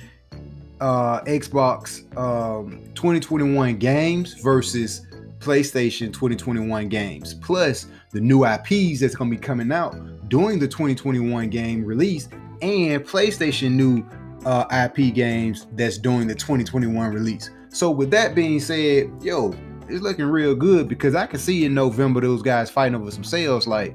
uh, 0.80 1.20
Xbox 1.22 2.04
um, 2.16 2.82
2021 2.94 3.76
games 3.78 4.34
versus 4.34 5.06
PlayStation 5.40 6.12
2021 6.12 6.88
games, 6.88 7.34
plus 7.34 7.86
the 8.10 8.20
new 8.20 8.44
IPs 8.44 9.00
that's 9.00 9.14
going 9.14 9.30
to 9.30 9.36
be 9.36 9.40
coming 9.40 9.70
out 9.72 10.28
during 10.28 10.58
the 10.58 10.68
2021 10.68 11.48
game 11.48 11.84
release, 11.84 12.28
and 12.60 13.04
PlayStation 13.04 13.72
new 13.72 14.04
uh, 14.44 14.88
IP 14.96 15.14
games 15.14 15.66
that's 15.72 15.98
doing 15.98 16.26
the 16.26 16.34
2021 16.34 17.12
release. 17.12 17.50
So, 17.70 17.90
with 17.90 18.10
that 18.12 18.34
being 18.34 18.60
said, 18.60 19.10
yo, 19.20 19.54
it's 19.88 20.02
looking 20.02 20.26
real 20.26 20.54
good 20.54 20.88
because 20.88 21.14
I 21.14 21.26
can 21.26 21.38
see 21.38 21.64
in 21.64 21.74
November 21.74 22.20
those 22.20 22.42
guys 22.42 22.70
fighting 22.70 22.94
over 22.94 23.10
some 23.10 23.24
sales 23.24 23.66
like 23.66 23.94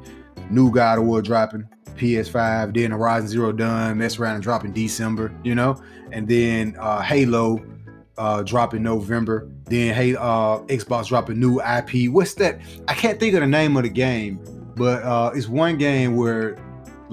new 0.50 0.72
God 0.72 1.00
of 1.00 1.06
War 1.06 1.22
dropping, 1.22 1.68
PS5, 1.96 2.74
then 2.74 2.92
Horizon 2.92 3.28
Zero 3.28 3.52
Dawn, 3.52 3.98
mess 3.98 4.20
around 4.20 4.36
and 4.36 4.44
dropping 4.44 4.74
December, 4.74 5.34
you 5.44 5.56
know, 5.56 5.82
and 6.12 6.28
then 6.28 6.76
uh, 6.80 7.02
Halo 7.02 7.64
uh, 8.18 8.44
dropping 8.44 8.84
November, 8.84 9.50
then 9.66 9.94
hey, 9.94 10.16
uh, 10.16 10.60
Xbox 10.68 11.08
dropping 11.08 11.40
new 11.40 11.60
IP. 11.62 12.12
What's 12.12 12.34
that? 12.36 12.60
I 12.88 12.94
can't 12.94 13.20
think 13.20 13.34
of 13.34 13.42
the 13.42 13.48
name 13.48 13.76
of 13.78 13.84
the 13.84 13.90
game, 13.90 14.40
but 14.76 15.04
uh, 15.04 15.32
it's 15.34 15.48
one 15.48 15.78
game 15.78 16.16
where 16.16 16.58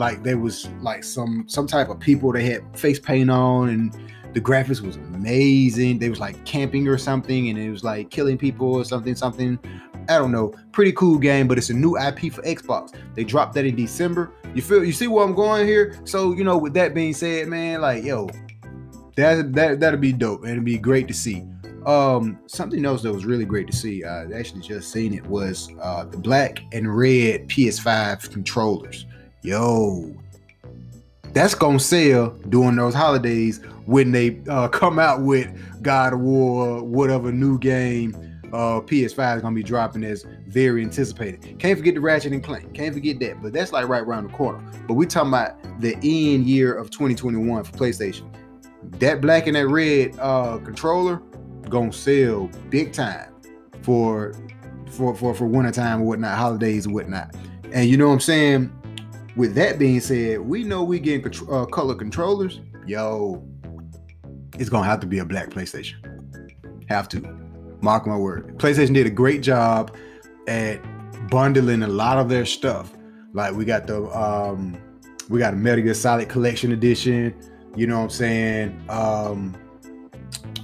like 0.00 0.24
there 0.24 0.38
was 0.38 0.68
like 0.80 1.04
some 1.04 1.44
some 1.46 1.66
type 1.66 1.90
of 1.90 2.00
people 2.00 2.32
they 2.32 2.44
had 2.44 2.76
face 2.76 2.98
paint 2.98 3.30
on 3.30 3.68
and 3.68 3.94
the 4.32 4.40
graphics 4.40 4.80
was 4.80 4.96
amazing. 4.96 5.98
They 5.98 6.08
was 6.08 6.20
like 6.20 6.44
camping 6.44 6.88
or 6.88 6.96
something, 6.98 7.48
and 7.48 7.58
it 7.58 7.70
was 7.70 7.84
like 7.84 8.10
killing 8.10 8.38
people 8.38 8.74
or 8.74 8.84
something, 8.84 9.14
something. 9.14 9.58
I 10.08 10.18
don't 10.18 10.32
know. 10.32 10.54
Pretty 10.72 10.92
cool 10.92 11.18
game, 11.18 11.46
but 11.46 11.58
it's 11.58 11.70
a 11.70 11.74
new 11.74 11.98
IP 11.98 12.32
for 12.32 12.42
Xbox. 12.42 12.94
They 13.14 13.24
dropped 13.24 13.54
that 13.54 13.66
in 13.66 13.76
December. 13.76 14.32
You 14.54 14.62
feel 14.62 14.84
you 14.84 14.92
see 14.92 15.08
where 15.08 15.24
I'm 15.24 15.34
going 15.34 15.66
here? 15.66 16.00
So, 16.04 16.32
you 16.32 16.44
know, 16.44 16.56
with 16.56 16.74
that 16.74 16.94
being 16.94 17.12
said, 17.12 17.48
man, 17.48 17.80
like, 17.80 18.02
yo, 18.04 18.28
that 19.16 19.52
that 19.52 19.80
that'll 19.80 20.00
be 20.00 20.12
dope. 20.12 20.42
And 20.42 20.52
it'd 20.52 20.64
be 20.64 20.78
great 20.78 21.08
to 21.08 21.14
see. 21.14 21.44
Um, 21.86 22.38
something 22.46 22.84
else 22.84 23.02
that 23.02 23.12
was 23.12 23.24
really 23.24 23.46
great 23.46 23.66
to 23.66 23.76
see, 23.76 24.04
I 24.04 24.24
actually 24.32 24.60
just 24.60 24.92
seen 24.92 25.12
it 25.12 25.26
was 25.26 25.70
uh 25.82 26.04
the 26.04 26.18
black 26.18 26.60
and 26.72 26.96
red 26.96 27.48
PS5 27.48 28.30
controllers. 28.30 29.06
Yo, 29.42 30.14
that's 31.32 31.54
gonna 31.54 31.80
sell 31.80 32.30
during 32.48 32.76
those 32.76 32.94
holidays 32.94 33.60
when 33.86 34.12
they 34.12 34.40
uh, 34.48 34.68
come 34.72 34.98
out 34.98 35.22
with 35.22 35.48
God 35.82 36.12
of 36.12 36.20
War, 36.20 36.82
whatever 36.82 37.32
new 37.32 37.58
game 37.58 38.14
uh, 38.52 38.80
PS5 38.80 39.36
is 39.36 39.42
gonna 39.42 39.54
be 39.54 39.62
dropping 39.62 40.04
as 40.04 40.26
very 40.46 40.82
anticipated. 40.82 41.58
Can't 41.58 41.78
forget 41.78 41.94
the 41.94 42.00
Ratchet 42.00 42.32
and 42.32 42.42
Clank. 42.42 42.74
Can't 42.74 42.92
forget 42.92 43.18
that. 43.20 43.42
But 43.42 43.52
that's 43.52 43.72
like 43.72 43.88
right 43.88 44.02
around 44.02 44.30
the 44.30 44.36
corner. 44.36 44.62
But 44.86 44.94
we 44.94 45.06
talking 45.06 45.28
about 45.28 45.56
the 45.80 45.94
end 45.94 46.46
year 46.46 46.74
of 46.74 46.90
2021 46.90 47.64
for 47.64 47.72
PlayStation. 47.72 48.30
That 48.98 49.20
black 49.20 49.46
and 49.46 49.56
that 49.56 49.68
red 49.68 50.18
uh, 50.18 50.58
controller 50.58 51.22
gonna 51.68 51.92
sell 51.92 52.50
big 52.68 52.92
time 52.92 53.32
for 53.82 54.34
for 54.90 55.14
for 55.14 55.34
for 55.34 55.46
winter 55.46 55.70
time 55.70 56.00
and 56.00 56.06
whatnot, 56.08 56.36
holidays 56.36 56.86
and 56.86 56.94
whatnot. 56.94 57.34
And 57.72 57.88
you 57.88 57.96
know 57.96 58.08
what 58.08 58.14
I'm 58.14 58.20
saying? 58.20 58.79
With 59.36 59.54
that 59.54 59.78
being 59.78 60.00
said, 60.00 60.40
we 60.40 60.64
know 60.64 60.82
we 60.82 60.98
getting 60.98 61.32
uh, 61.50 61.66
color 61.66 61.94
controllers. 61.94 62.60
Yo, 62.86 63.42
it's 64.58 64.68
gonna 64.68 64.86
have 64.86 65.00
to 65.00 65.06
be 65.06 65.18
a 65.18 65.24
black 65.24 65.50
PlayStation. 65.50 65.94
Have 66.88 67.08
to. 67.10 67.20
Mark 67.82 68.06
my 68.06 68.16
word. 68.16 68.58
PlayStation 68.58 68.92
did 68.92 69.06
a 69.06 69.10
great 69.10 69.42
job 69.42 69.96
at 70.46 70.80
bundling 71.30 71.82
a 71.82 71.88
lot 71.88 72.18
of 72.18 72.28
their 72.28 72.44
stuff. 72.44 72.92
Like 73.32 73.54
we 73.54 73.64
got 73.64 73.86
the 73.86 74.04
um 74.16 74.76
we 75.28 75.38
got 75.38 75.54
a 75.54 75.56
Metal 75.56 75.84
Gear 75.84 75.94
Solid 75.94 76.28
Collection 76.28 76.72
Edition. 76.72 77.34
You 77.76 77.86
know 77.86 77.98
what 77.98 78.04
I'm 78.04 78.10
saying? 78.10 78.84
Um 78.88 79.56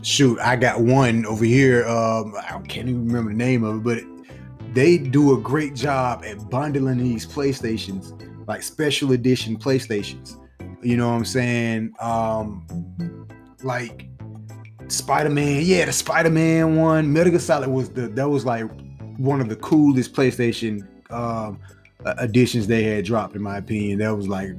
shoot, 0.02 0.38
I 0.40 0.56
got 0.56 0.80
one 0.80 1.24
over 1.24 1.44
here. 1.44 1.86
Um 1.86 2.34
I 2.36 2.60
can't 2.68 2.88
even 2.88 3.06
remember 3.06 3.30
the 3.30 3.36
name 3.36 3.64
of 3.64 3.76
it, 3.76 3.84
but 3.84 4.74
they 4.74 4.98
do 4.98 5.34
a 5.34 5.40
great 5.40 5.74
job 5.74 6.24
at 6.24 6.50
bundling 6.50 6.98
these 6.98 7.26
PlayStations, 7.26 8.12
like 8.46 8.62
special 8.62 9.12
edition 9.12 9.58
PlayStations. 9.58 10.36
You 10.82 10.96
know 10.96 11.08
what 11.08 11.16
I'm 11.16 11.24
saying? 11.24 11.92
Um 12.00 12.66
like 13.62 14.08
Spider-Man, 14.88 15.62
yeah, 15.64 15.84
the 15.84 15.92
Spider-Man 15.92 16.76
one. 16.76 17.12
Metal 17.12 17.30
Gear 17.30 17.40
Solid 17.40 17.68
was 17.68 17.90
the 17.90 18.08
that 18.08 18.28
was 18.28 18.44
like 18.44 18.64
one 19.18 19.40
of 19.40 19.48
the 19.48 19.56
coolest 19.56 20.12
PlayStation 20.12 20.86
um 21.10 21.58
additions 22.04 22.66
they 22.66 22.84
had 22.84 23.04
dropped, 23.04 23.34
in 23.34 23.42
my 23.42 23.58
opinion. 23.58 23.98
That 23.98 24.14
was 24.16 24.28
like 24.28 24.50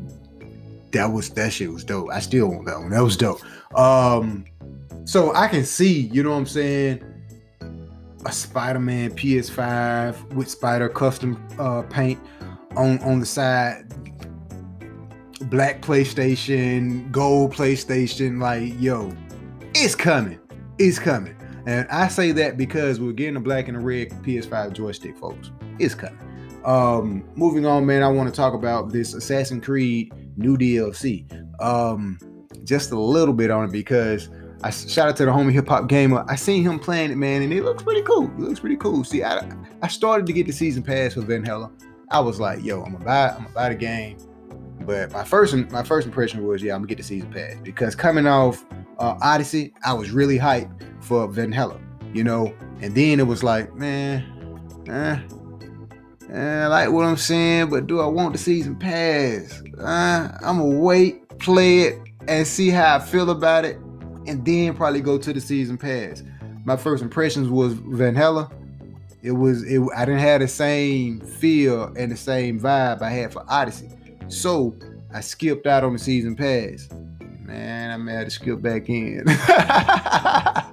that 0.91 1.05
was 1.05 1.29
that 1.31 1.53
shit 1.53 1.71
was 1.71 1.83
dope. 1.83 2.09
I 2.11 2.19
still 2.19 2.47
want 2.47 2.65
that 2.65 2.79
one. 2.79 2.89
That 2.89 3.03
was 3.03 3.17
dope. 3.17 3.41
Um 3.77 4.45
so 5.05 5.33
I 5.33 5.47
can 5.47 5.63
see, 5.63 6.01
you 6.11 6.23
know 6.23 6.31
what 6.31 6.37
I'm 6.37 6.45
saying, 6.45 7.01
a 8.25 8.31
Spider-Man 8.31 9.11
PS5 9.11 10.33
with 10.33 10.49
Spider 10.49 10.89
custom 10.89 11.41
uh 11.57 11.83
paint 11.83 12.19
on 12.77 12.99
on 12.99 13.19
the 13.19 13.25
side 13.25 13.85
black 15.49 15.81
PlayStation, 15.81 17.11
gold 17.11 17.53
PlayStation, 17.53 18.41
like 18.41 18.79
yo, 18.79 19.13
it's 19.73 19.95
coming. 19.95 20.39
It's 20.77 20.99
coming. 20.99 21.35
And 21.65 21.87
I 21.89 22.07
say 22.07 22.31
that 22.31 22.57
because 22.57 22.99
we're 22.99 23.11
getting 23.11 23.35
a 23.35 23.41
black 23.41 23.67
and 23.67 23.77
a 23.77 23.79
red 23.79 24.09
PS5 24.23 24.73
joystick, 24.73 25.17
folks. 25.17 25.51
It's 25.79 25.95
coming. 25.95 26.17
Um, 26.63 27.29
moving 27.35 27.65
on, 27.65 27.85
man, 27.85 28.03
I 28.03 28.07
want 28.07 28.29
to 28.29 28.35
talk 28.35 28.53
about 28.53 28.91
this 28.91 29.13
Assassin's 29.13 29.63
Creed 29.63 30.13
new 30.37 30.57
DLC. 30.57 31.25
Um, 31.61 32.19
just 32.63 32.91
a 32.91 32.99
little 32.99 33.33
bit 33.33 33.51
on 33.51 33.65
it 33.65 33.71
because 33.71 34.29
I 34.63 34.69
shout 34.69 35.09
out 35.09 35.17
to 35.17 35.25
the 35.25 35.31
homie 35.31 35.51
hip 35.51 35.67
hop 35.67 35.87
gamer. 35.87 36.25
I 36.27 36.35
seen 36.35 36.63
him 36.63 36.79
playing 36.79 37.11
it, 37.11 37.15
man, 37.15 37.41
and 37.41 37.53
it 37.53 37.63
looks 37.63 37.83
pretty 37.83 38.01
cool. 38.01 38.25
It 38.25 38.39
looks 38.39 38.59
pretty 38.59 38.77
cool. 38.77 39.03
See, 39.03 39.23
I 39.23 39.47
I 39.81 39.87
started 39.87 40.25
to 40.27 40.33
get 40.33 40.47
the 40.47 40.53
season 40.53 40.83
pass 40.83 41.13
for 41.13 41.21
Valhalla. 41.21 41.71
I 42.09 42.19
was 42.19 42.39
like, 42.39 42.63
yo, 42.63 42.83
I'm 42.83 42.93
gonna 42.93 43.05
buy, 43.05 43.29
I'm 43.29 43.43
gonna 43.43 43.49
buy 43.49 43.69
the 43.69 43.75
game. 43.75 44.17
But 44.81 45.11
my 45.11 45.23
first 45.23 45.53
my 45.71 45.83
first 45.83 46.07
impression 46.07 46.45
was, 46.45 46.63
yeah, 46.63 46.73
I'm 46.73 46.79
gonna 46.79 46.87
get 46.87 46.97
the 46.97 47.03
season 47.03 47.31
pass 47.31 47.55
because 47.61 47.95
coming 47.95 48.25
off 48.25 48.65
uh, 48.99 49.17
Odyssey, 49.21 49.73
I 49.83 49.93
was 49.93 50.11
really 50.11 50.39
hyped 50.39 51.03
for 51.03 51.27
Valhalla, 51.27 51.79
you 52.13 52.23
know. 52.23 52.53
And 52.81 52.95
then 52.95 53.19
it 53.19 53.27
was 53.27 53.43
like, 53.43 53.75
man, 53.75 54.23
eh, 54.87 55.19
eh, 56.33 56.63
I 56.63 56.67
like 56.67 56.91
what 56.91 57.05
I'm 57.05 57.17
saying, 57.17 57.69
but 57.69 57.87
do 57.87 57.99
I 57.99 58.05
want 58.05 58.33
the 58.33 58.39
season 58.39 58.75
pass? 58.75 59.61
Uh, 59.77 60.37
I'm 60.41 60.59
gonna 60.59 60.79
wait, 60.79 61.27
play 61.39 61.79
it, 61.79 61.99
and 62.27 62.47
see 62.47 62.69
how 62.69 62.95
I 62.95 62.99
feel 62.99 63.29
about 63.29 63.65
it, 63.65 63.77
and 64.25 64.45
then 64.45 64.75
probably 64.75 65.01
go 65.01 65.17
to 65.17 65.33
the 65.33 65.41
season 65.41 65.77
pass. 65.77 66.23
My 66.63 66.77
first 66.77 67.03
impressions 67.03 67.49
was 67.49 67.73
Valhalla. 67.73 68.51
It 69.27 69.35
was 69.35 69.63
it. 69.63 69.81
I 69.93 70.05
didn't 70.05 70.21
have 70.21 70.39
the 70.39 70.47
same 70.47 71.19
feel 71.19 71.91
and 71.97 72.09
the 72.09 72.15
same 72.15 72.61
vibe 72.61 73.01
I 73.01 73.09
had 73.09 73.33
for 73.33 73.43
Odyssey. 73.49 73.89
So 74.29 74.73
I 75.13 75.19
skipped 75.19 75.67
out 75.67 75.83
on 75.83 75.91
the 75.91 75.99
season 75.99 76.33
pass. 76.33 76.87
Man, 77.41 77.91
I 77.91 77.97
may 77.97 78.13
have 78.13 78.23
to 78.23 78.31
skip 78.31 78.61
back 78.61 78.87
in. 78.87 79.25
I 79.27 80.71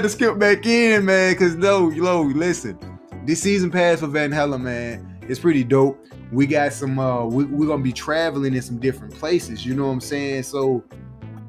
to 0.00 0.08
skip 0.08 0.38
back 0.38 0.64
in, 0.64 1.04
man, 1.04 1.34
because 1.34 1.56
no, 1.56 1.90
yo, 1.90 2.22
listen, 2.22 2.78
this 3.26 3.42
season 3.42 3.70
pass 3.70 4.00
for 4.00 4.06
Valhalla, 4.06 4.58
man, 4.58 5.18
it's 5.22 5.40
pretty 5.40 5.62
dope. 5.62 6.02
We 6.32 6.46
got 6.46 6.72
some, 6.72 6.98
uh, 6.98 7.26
we, 7.26 7.44
we're 7.44 7.66
gonna 7.66 7.82
be 7.82 7.92
traveling 7.92 8.54
in 8.54 8.62
some 8.62 8.78
different 8.78 9.14
places, 9.14 9.66
you 9.66 9.74
know 9.74 9.86
what 9.86 9.92
I'm 9.92 10.00
saying? 10.00 10.44
So 10.44 10.82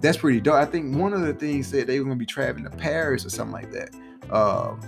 that's 0.01 0.17
pretty 0.17 0.41
dope. 0.41 0.55
I 0.55 0.65
think 0.65 0.97
one 0.97 1.13
of 1.13 1.21
the 1.21 1.33
things 1.33 1.67
said 1.67 1.88
they 1.88 1.99
were 1.99 2.05
gonna 2.05 2.17
be 2.17 2.25
traveling 2.25 2.65
to 2.65 2.71
Paris 2.71 3.25
or 3.25 3.29
something 3.29 3.53
like 3.53 3.71
that. 3.71 3.95
Um, 4.29 4.81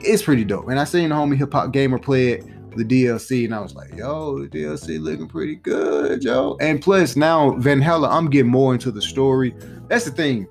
it's 0.00 0.22
pretty 0.22 0.44
dope. 0.44 0.68
And 0.68 0.78
I 0.78 0.84
seen 0.84 1.10
the 1.10 1.14
homie 1.14 1.36
hip 1.36 1.52
hop 1.52 1.72
gamer 1.72 1.98
play 1.98 2.28
it 2.32 2.44
the 2.78 2.84
DLC, 2.84 3.44
and 3.44 3.54
I 3.54 3.60
was 3.60 3.74
like, 3.74 3.94
yo, 3.94 4.38
the 4.38 4.48
DLC 4.48 5.00
looking 5.00 5.28
pretty 5.28 5.56
good, 5.56 6.22
yo. 6.22 6.56
And 6.60 6.80
plus, 6.80 7.16
now 7.16 7.52
Valhalla, 7.56 8.08
I'm 8.08 8.30
getting 8.30 8.50
more 8.50 8.72
into 8.72 8.90
the 8.90 9.02
story. 9.02 9.54
That's 9.88 10.04
the 10.04 10.10
thing. 10.10 10.46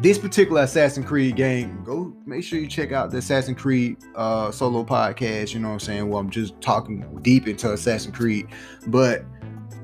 This 0.00 0.18
particular 0.18 0.62
Assassin's 0.62 1.06
Creed 1.06 1.34
game, 1.34 1.82
go 1.84 2.14
make 2.24 2.44
sure 2.44 2.60
you 2.60 2.68
check 2.68 2.92
out 2.92 3.10
the 3.10 3.18
Assassin's 3.18 3.60
Creed 3.60 3.96
uh, 4.14 4.52
solo 4.52 4.84
podcast. 4.84 5.54
You 5.54 5.60
know 5.60 5.68
what 5.68 5.74
I'm 5.74 5.80
saying? 5.80 6.08
Well, 6.08 6.20
I'm 6.20 6.30
just 6.30 6.60
talking 6.60 7.18
deep 7.22 7.48
into 7.48 7.72
Assassin's 7.72 8.16
Creed, 8.16 8.46
but 8.86 9.24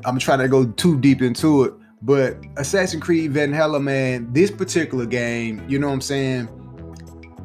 I'm 0.05 0.19
trying 0.19 0.39
to 0.39 0.49
go 0.49 0.67
too 0.67 1.01
deep 1.01 1.21
into 1.21 1.65
it. 1.65 1.75
But 2.03 2.37
Assassin's 2.59 3.03
Creed 3.03 3.33
Valhalla, 3.33 3.81
man, 3.81 4.33
this 4.33 4.51
particular 4.51 5.07
game, 5.07 5.65
you 5.69 5.79
know 5.79 5.89
what 5.89 5.95
I'm 5.95 6.01
saying? 6.03 6.49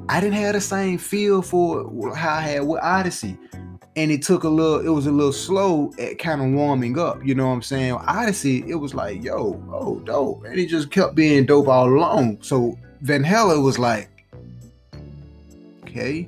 I 0.10 0.20
didn't 0.20 0.38
have 0.38 0.54
the 0.54 0.62
same 0.62 0.98
feel 0.98 1.44
for 1.44 2.16
how 2.16 2.38
I 2.38 2.42
had 2.42 2.62
with 2.62 2.82
Odyssey. 2.82 3.38
And 3.96 4.12
it 4.12 4.24
took 4.24 4.44
a 4.44 4.50
little 4.50 4.80
it 4.80 4.90
was 4.90 5.06
a 5.06 5.12
little 5.12 5.32
slow 5.32 5.92
at 6.00 6.18
kind 6.18 6.42
of 6.42 6.52
warming 6.52 6.98
up 6.98 7.24
you 7.24 7.36
know 7.36 7.48
what 7.48 7.54
i'm 7.54 7.62
saying? 7.62 7.94
Odyssey 7.94 8.64
it 8.68 8.76
was 8.76 8.96
like 8.96 9.24
yo 9.24 9.62
oh 9.72 10.00
dope. 10.00 10.46
And 10.46 10.58
it 10.58 10.68
just 10.68 10.90
kept 10.90 11.14
being 11.14 11.46
dope 11.46 11.68
all 11.68 11.88
along. 11.88 12.42
So 12.42 12.76
Valhalla 13.02 13.60
was 13.60 13.78
like 13.78 14.10
okay 15.84 16.28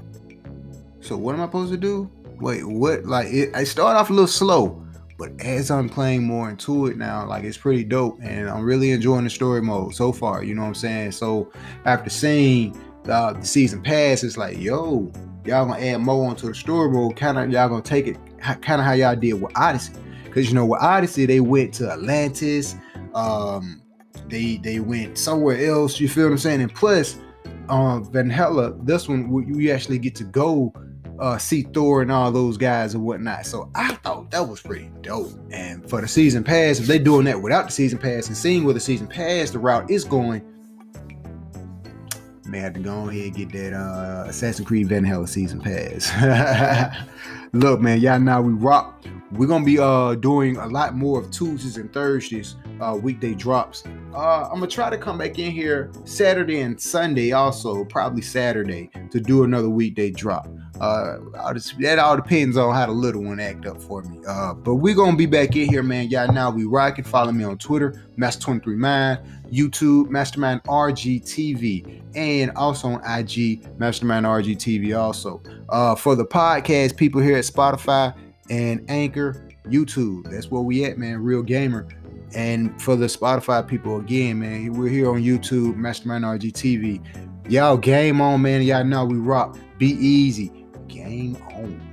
so 1.00 1.18
what 1.18 1.34
am 1.34 1.42
i 1.42 1.46
supposed 1.46 1.72
to 1.72 1.78
do? 1.78 2.10
Wait 2.40 2.64
what? 2.64 3.06
Like 3.06 3.28
it, 3.34 3.56
i 3.56 3.64
started 3.64 4.00
off 4.00 4.12
a 4.12 4.14
little 4.14 4.28
slow 4.28 4.78
but 5.18 5.32
as 5.40 5.70
i'm 5.70 5.88
playing 5.88 6.24
more 6.24 6.50
into 6.50 6.88
it 6.88 6.98
now 6.98 7.26
like 7.26 7.44
it's 7.44 7.58
pretty 7.58 7.84
dope 7.84 8.18
and 8.24 8.50
i'm 8.50 8.64
really 8.64 8.90
enjoying 8.92 9.24
the 9.24 9.30
story 9.30 9.62
mode 9.62 9.94
so 9.94 10.12
far 10.12 10.44
you 10.44 10.56
know 10.56 10.62
what 10.62 10.70
i'm 10.70 10.76
saying? 10.76 11.12
So 11.12 11.52
after 11.86 12.10
seeing 12.10 12.76
the 13.04 13.42
season 13.42 13.82
pass 13.82 14.24
it's 14.24 14.38
like 14.38 14.60
yo 14.60 15.12
y'all 15.46 15.66
gonna 15.66 15.80
add 15.80 15.98
more 15.98 16.30
onto 16.30 16.48
the 16.48 16.56
story 16.56 16.90
mode. 16.90 17.16
Kind 17.16 17.38
of 17.38 17.50
y'all 17.50 17.70
gonna 17.70 17.82
take 17.82 18.08
it 18.08 18.18
kind 18.40 18.82
of 18.82 18.86
how 18.86 18.94
y'all 18.94 19.16
did 19.16 19.34
with 19.34 19.52
Odyssey, 19.56 19.94
because 20.24 20.48
you 20.50 20.56
know 20.56 20.66
with 20.66 20.82
Odyssey 20.82 21.26
they 21.26 21.40
went 21.40 21.74
to 21.76 21.92
Atlantis, 21.92 22.76
um, 23.14 23.82
they 24.28 24.58
they 24.58 24.80
went 24.80 25.18
somewhere 25.18 25.66
else. 25.70 26.00
You 26.00 26.10
feel 26.10 26.26
what 26.26 26.32
I'm 26.32 26.38
saying? 26.38 26.62
And 26.62 26.74
plus, 26.74 27.18
um, 27.70 28.10
Valhalla, 28.12 28.76
this 28.84 29.08
one 29.08 29.30
we 29.30 29.72
actually 29.72 30.00
get 30.00 30.16
to 30.16 30.24
go 30.24 30.74
uh, 31.20 31.38
see 31.38 31.62
Thor 31.62 32.02
and 32.02 32.12
all 32.12 32.32
those 32.32 32.58
guys 32.58 32.96
and 32.96 33.04
whatnot. 33.04 33.46
So 33.46 33.70
I 33.76 33.94
thought 33.96 34.32
that 34.32 34.48
was 34.48 34.60
pretty 34.60 34.90
dope. 35.02 35.32
And 35.52 35.88
for 35.88 36.02
the 36.02 36.08
season 36.08 36.44
pass, 36.44 36.80
if 36.80 36.88
they're 36.88 36.98
doing 36.98 37.26
that 37.26 37.40
without 37.40 37.68
the 37.68 37.72
season 37.72 38.00
pass 38.00 38.28
and 38.28 38.36
seeing 38.36 38.64
where 38.64 38.74
the 38.74 38.80
season 38.80 39.06
pass 39.06 39.52
the 39.52 39.60
route 39.60 39.92
is 39.92 40.04
going, 40.04 40.44
may 42.52 42.60
have 42.60 42.74
to 42.74 42.82
go 42.82 43.10
ahead 43.10 43.28
and 43.28 43.36
get 43.36 43.52
that 43.54 43.74
uh, 43.74 44.26
Assassin's 44.28 44.68
Creed 44.68 44.90
Valhalla 44.90 45.28
season 45.28 45.62
pass. 45.62 46.12
Look, 47.54 47.80
man, 47.80 48.02
y'all 48.02 48.20
know 48.20 48.42
we 48.42 48.52
rock. 48.52 49.04
We're 49.34 49.48
gonna 49.48 49.64
be 49.64 49.80
uh 49.80 50.16
doing 50.16 50.58
a 50.58 50.68
lot 50.68 50.96
more 50.96 51.20
of 51.20 51.32
Tuesdays 51.32 51.78
and 51.78 51.92
Thursdays, 51.94 52.58
uh, 52.82 53.00
weekday 53.02 53.34
drops. 53.34 53.84
Uh, 54.14 54.44
I'm 54.44 54.56
gonna 54.56 54.68
try 54.68 54.90
to 54.90 54.98
come 54.98 55.18
back 55.18 55.40
in 55.40 55.52
here 55.52 55.90
Saturday 56.04 56.60
and 56.60 56.80
Sunday, 56.80 57.32
also 57.32 57.86
probably 57.86 58.22
Saturday, 58.22 58.90
to 59.10 59.22
do 59.22 59.44
another 59.46 59.70
weekday 59.70 60.12
drop. 60.12 60.50
Uh, 60.82 61.20
just, 61.54 61.80
that 61.80 62.00
all 62.00 62.16
depends 62.16 62.58
on 62.58 62.74
how 62.74 62.88
the 62.88 62.92
little 62.92 63.24
one 63.24 63.40
act 63.40 63.66
up 63.68 63.82
for 63.82 64.02
me. 64.02 64.20
Uh, 64.28 64.54
but 64.54 64.76
we're 64.76 64.96
gonna 64.96 65.16
be 65.16 65.28
back 65.28 65.56
in 65.56 65.70
here, 65.70 65.84
man. 65.84 66.10
Y'all 66.10 66.32
now 66.34 66.50
we 66.50 66.66
rocking. 66.66 67.06
Follow 67.06 67.32
me 67.32 67.46
on 67.46 67.58
Twitter, 67.58 68.04
Master23Mind, 68.18 69.24
YouTube, 69.50 70.10
Mastermind 70.10 70.62
RGTV, 70.64 72.02
and 72.16 72.52
also 72.58 72.90
on 72.90 73.20
IG, 73.20 73.80
Mastermind 73.80 74.26
RGTV. 74.26 74.98
Also, 74.98 75.42
uh, 75.70 75.96
for 75.96 76.16
the 76.16 76.26
podcast 76.26 76.98
people 76.98 77.22
here 77.22 77.38
at 77.38 77.46
Spotify 77.46 78.14
and 78.52 78.86
Anchor, 78.90 79.48
YouTube. 79.66 80.30
That's 80.30 80.52
where 80.52 80.62
we 80.62 80.84
at, 80.86 80.98
man. 80.98 81.24
Real 81.24 81.42
gamer. 81.42 81.88
And 82.36 82.80
for 82.82 82.96
the 82.96 83.08
Spotify 83.08 83.66
people, 83.66 83.98
again, 83.98 84.40
man, 84.40 84.74
we're 84.74 84.90
here 84.90 85.10
on 85.10 85.24
YouTube, 85.24 85.76
Mastermind 85.78 86.26
RGTV. 86.26 87.50
Y'all 87.50 87.78
game 87.78 88.22
on, 88.22 88.42
man. 88.42 88.62
Y'all 88.62 88.84
know 88.84 89.06
we 89.06 89.18
rock. 89.18 89.58
Be 89.78 89.92
easy 89.94 90.52
Game 90.88 91.38
on. 91.54 91.91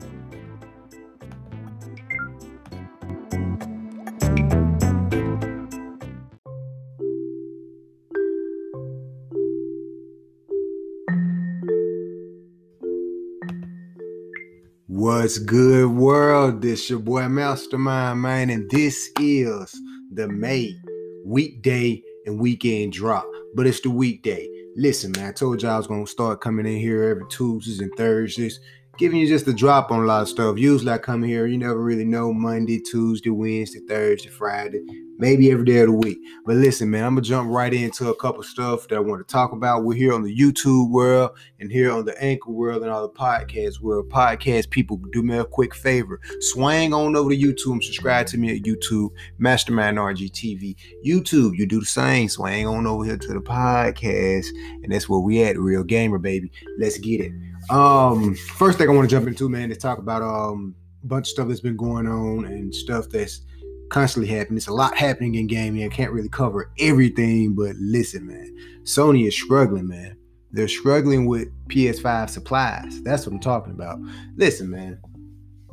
What's 15.28 15.36
good, 15.36 15.90
world? 15.90 16.62
This 16.62 16.88
your 16.88 17.00
boy 17.00 17.28
Mastermind, 17.28 18.22
man, 18.22 18.48
and 18.48 18.70
this 18.70 19.10
is 19.20 19.78
the 20.10 20.26
May 20.26 20.74
weekday 21.22 22.02
and 22.24 22.40
weekend 22.40 22.94
drop. 22.94 23.26
But 23.54 23.66
it's 23.66 23.82
the 23.82 23.90
weekday. 23.90 24.48
Listen, 24.74 25.12
man, 25.12 25.28
I 25.28 25.32
told 25.32 25.60
y'all 25.60 25.72
I 25.72 25.76
was 25.76 25.86
gonna 25.86 26.06
start 26.06 26.40
coming 26.40 26.64
in 26.64 26.78
here 26.78 27.02
every 27.10 27.26
Tuesdays 27.28 27.80
and 27.80 27.92
Thursdays 27.94 28.58
giving 28.98 29.20
you 29.20 29.28
just 29.28 29.46
a 29.46 29.52
drop 29.52 29.92
on 29.92 30.02
a 30.02 30.06
lot 30.06 30.22
of 30.22 30.28
stuff. 30.28 30.58
Usually 30.58 30.90
I 30.90 30.98
come 30.98 31.22
here, 31.22 31.46
you 31.46 31.56
never 31.56 31.80
really 31.82 32.04
know 32.04 32.32
Monday, 32.32 32.80
Tuesday, 32.80 33.30
Wednesday, 33.30 33.78
Thursday, 33.88 34.28
Friday, 34.28 34.80
maybe 35.18 35.52
every 35.52 35.64
day 35.64 35.78
of 35.78 35.86
the 35.86 35.92
week. 35.92 36.18
But 36.44 36.56
listen, 36.56 36.90
man, 36.90 37.04
I'm 37.04 37.14
gonna 37.14 37.22
jump 37.22 37.48
right 37.48 37.72
into 37.72 38.08
a 38.08 38.16
couple 38.16 38.42
stuff 38.42 38.88
that 38.88 38.96
I 38.96 38.98
want 38.98 39.26
to 39.26 39.32
talk 39.32 39.52
about. 39.52 39.84
We're 39.84 39.94
here 39.94 40.12
on 40.12 40.24
the 40.24 40.36
YouTube 40.36 40.90
world 40.90 41.30
and 41.60 41.70
here 41.70 41.92
on 41.92 42.06
the 42.06 42.20
Anchor 42.22 42.50
world 42.50 42.82
and 42.82 42.90
all 42.90 43.02
the 43.02 43.14
podcast 43.14 43.80
world. 43.80 44.10
Podcast 44.10 44.70
people, 44.70 44.96
do 45.12 45.22
me 45.22 45.38
a 45.38 45.44
quick 45.44 45.76
favor. 45.76 46.20
Swang 46.40 46.92
on 46.92 47.14
over 47.14 47.30
to 47.30 47.36
YouTube 47.36 47.72
and 47.74 47.84
subscribe 47.84 48.26
to 48.26 48.36
me 48.36 48.56
at 48.56 48.64
YouTube, 48.64 49.10
Mastermind 49.38 49.96
RGTV. 49.96 50.74
YouTube, 51.06 51.56
you 51.56 51.66
do 51.66 51.78
the 51.78 51.86
same. 51.86 52.28
Swang 52.28 52.66
on 52.66 52.84
over 52.84 53.04
here 53.04 53.16
to 53.16 53.32
the 53.32 53.40
podcast. 53.40 54.48
And 54.82 54.90
that's 54.90 55.08
where 55.08 55.20
we 55.20 55.44
at, 55.44 55.56
Real 55.56 55.84
Gamer, 55.84 56.18
baby. 56.18 56.50
Let's 56.78 56.98
get 56.98 57.20
it. 57.20 57.32
Um, 57.70 58.34
first 58.34 58.78
thing 58.78 58.88
I 58.88 58.92
want 58.92 59.08
to 59.08 59.14
jump 59.14 59.28
into, 59.28 59.48
man, 59.48 59.70
is 59.70 59.78
talk 59.78 59.98
about 59.98 60.22
um 60.22 60.74
a 61.02 61.06
bunch 61.06 61.28
of 61.28 61.30
stuff 61.30 61.48
that's 61.48 61.60
been 61.60 61.76
going 61.76 62.06
on 62.06 62.44
and 62.46 62.74
stuff 62.74 63.08
that's 63.08 63.42
constantly 63.90 64.32
happening. 64.32 64.56
It's 64.56 64.68
a 64.68 64.72
lot 64.72 64.96
happening 64.96 65.34
in 65.36 65.46
gaming. 65.46 65.84
I 65.84 65.88
can't 65.88 66.12
really 66.12 66.28
cover 66.28 66.70
everything, 66.78 67.54
but 67.54 67.76
listen, 67.76 68.26
man, 68.26 68.56
Sony 68.82 69.26
is 69.26 69.34
struggling, 69.34 69.88
man. 69.88 70.16
They're 70.50 70.68
struggling 70.68 71.26
with 71.26 71.48
PS5 71.68 72.30
supplies. 72.30 73.02
That's 73.02 73.26
what 73.26 73.34
I'm 73.34 73.40
talking 73.40 73.72
about. 73.72 73.98
Listen, 74.36 74.70
man, 74.70 74.98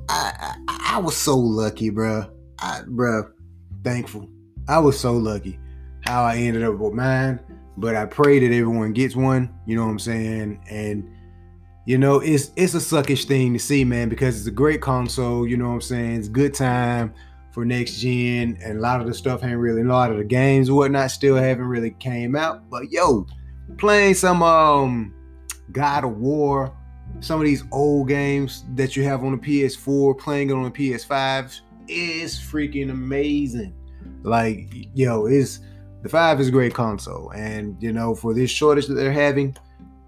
I 0.10 0.56
I, 0.68 0.96
I 0.96 0.98
was 1.00 1.16
so 1.16 1.38
lucky, 1.38 1.90
bro. 1.90 2.30
I, 2.60 2.82
bro, 2.88 3.30
thankful. 3.84 4.30
I 4.68 4.80
was 4.80 5.00
so 5.00 5.14
lucky 5.14 5.60
how 6.02 6.24
I 6.24 6.38
ended 6.38 6.64
up 6.64 6.78
with 6.78 6.94
mine, 6.94 7.40
but 7.78 7.96
I 7.96 8.06
pray 8.06 8.40
that 8.40 8.54
everyone 8.54 8.94
gets 8.94 9.16
one. 9.16 9.54
You 9.66 9.76
know 9.76 9.86
what 9.86 9.92
I'm 9.92 10.00
saying? 10.00 10.62
And 10.70 11.10
you 11.86 12.00
know, 12.00 12.20
it's 12.20 12.52
it's 12.56 12.74
a 12.74 12.80
suckish 12.80 13.26
thing 13.26 13.54
to 13.54 13.60
see, 13.60 13.84
man, 13.84 14.10
because 14.10 14.38
it's 14.38 14.48
a 14.48 14.52
great 14.52 14.82
console. 14.82 15.48
You 15.48 15.58
know 15.58 15.68
what 15.68 15.76
I'm 15.76 15.82
saying? 15.82 16.16
It's 16.16 16.28
good 16.28 16.54
time 16.54 17.14
for 17.52 17.64
next 17.64 18.00
gen, 18.00 18.58
and 18.64 18.80
a 18.80 18.82
lot 18.82 19.02
of 19.02 19.08
the 19.08 19.14
stuff 19.14 19.44
ain't 19.44 19.60
really, 19.60 19.82
a 19.82 19.86
lot 19.86 20.12
of 20.12 20.18
the 20.18 20.24
games 20.24 20.68
and 20.68 20.78
whatnot 20.78 21.12
still 21.12 21.36
haven't 21.36 21.66
really 21.66 21.92
came 21.92 22.36
out. 22.36 22.70
But 22.70 22.92
yo, 22.92 23.28
playing 23.78 24.16
some 24.16 24.42
um 24.42 25.14
God 25.72 26.04
of 26.04 26.18
War, 26.18 26.76
some 27.20 27.40
of 27.40 27.46
these 27.46 27.64
old 27.72 28.08
games 28.08 28.66
that 28.74 28.96
you 28.96 29.04
have 29.04 29.24
on 29.24 29.34
the 29.34 29.38
PS4, 29.38 30.18
playing 30.18 30.50
it 30.50 30.54
on 30.54 30.64
the 30.64 30.72
PS5 30.72 31.60
is 31.88 32.36
freaking 32.36 32.90
amazing. 32.90 33.76
Like, 34.24 34.74
yo, 34.96 35.28
is 35.28 35.60
the 36.02 36.10
five 36.10 36.42
is 36.42 36.48
a 36.48 36.52
great 36.52 36.74
console, 36.74 37.30
and 37.36 37.78
you 37.80 37.94
know, 37.94 38.16
for 38.16 38.34
this 38.34 38.50
shortage 38.50 38.88
that 38.88 38.96
they're 38.96 39.12
having 39.12 39.56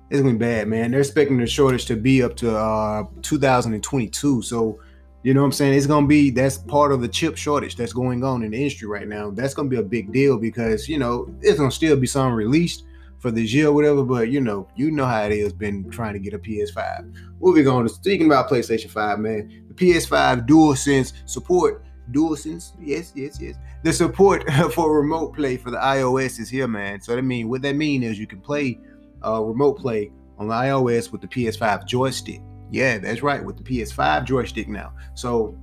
it's 0.09 0.21
gonna 0.21 0.33
be 0.33 0.39
bad, 0.39 0.67
man. 0.67 0.91
They're 0.91 1.01
expecting 1.01 1.37
the 1.37 1.47
shortage 1.47 1.85
to 1.85 1.95
be 1.95 2.23
up 2.23 2.35
to 2.37 2.57
uh 2.57 3.05
2022. 3.21 4.41
So, 4.41 4.79
you 5.23 5.33
know 5.33 5.41
what 5.41 5.47
I'm 5.47 5.51
saying? 5.51 5.73
It's 5.73 5.87
gonna 5.87 6.07
be 6.07 6.29
that's 6.29 6.57
part 6.57 6.91
of 6.91 7.01
the 7.01 7.07
chip 7.07 7.37
shortage 7.37 7.75
that's 7.75 7.93
going 7.93 8.23
on 8.23 8.43
in 8.43 8.51
the 8.51 8.57
industry 8.57 8.87
right 8.87 9.07
now. 9.07 9.31
That's 9.31 9.53
gonna 9.53 9.69
be 9.69 9.77
a 9.77 9.83
big 9.83 10.13
deal 10.13 10.37
because 10.37 10.87
you 10.87 10.97
know 10.97 11.27
it's 11.41 11.59
gonna 11.59 11.71
still 11.71 11.97
be 11.97 12.07
some 12.07 12.33
released 12.33 12.83
for 13.19 13.31
this 13.31 13.53
year 13.53 13.67
or 13.67 13.73
whatever, 13.73 14.03
but 14.03 14.29
you 14.29 14.39
know, 14.39 14.67
you 14.75 14.91
know 14.91 15.05
how 15.05 15.23
it 15.23 15.31
is 15.31 15.51
been 15.51 15.89
trying 15.89 16.13
to 16.13 16.19
get 16.19 16.33
a 16.33 16.39
PS5. 16.39 17.13
Moving 17.41 17.67
on 17.67 17.83
to 17.83 17.89
speaking 17.89 18.27
about 18.27 18.49
PlayStation 18.49 18.89
5, 18.89 19.19
man. 19.19 19.65
The 19.67 19.73
PS5 19.73 20.47
DualSense 20.47 21.13
support 21.25 21.83
DualSense, 22.11 22.73
yes, 22.79 23.11
yes, 23.15 23.39
yes. 23.41 23.55
The 23.83 23.91
support 23.91 24.49
for 24.73 24.95
remote 24.95 25.35
play 25.35 25.57
for 25.57 25.71
the 25.71 25.77
iOS 25.77 26.39
is 26.39 26.49
here, 26.49 26.67
man. 26.67 27.01
So 27.01 27.15
that 27.15 27.23
mean 27.23 27.49
what 27.49 27.61
that 27.63 27.75
mean 27.75 28.03
is 28.03 28.19
you 28.19 28.27
can 28.27 28.39
play 28.39 28.79
uh, 29.25 29.41
remote 29.41 29.77
play 29.77 30.11
on 30.37 30.47
iOS 30.47 31.11
with 31.11 31.21
the 31.21 31.27
PS5 31.27 31.85
joystick. 31.85 32.41
Yeah, 32.69 32.97
that's 32.97 33.23
right, 33.23 33.43
with 33.43 33.57
the 33.57 33.63
PS5 33.63 34.25
joystick 34.25 34.67
now. 34.67 34.93
So 35.15 35.57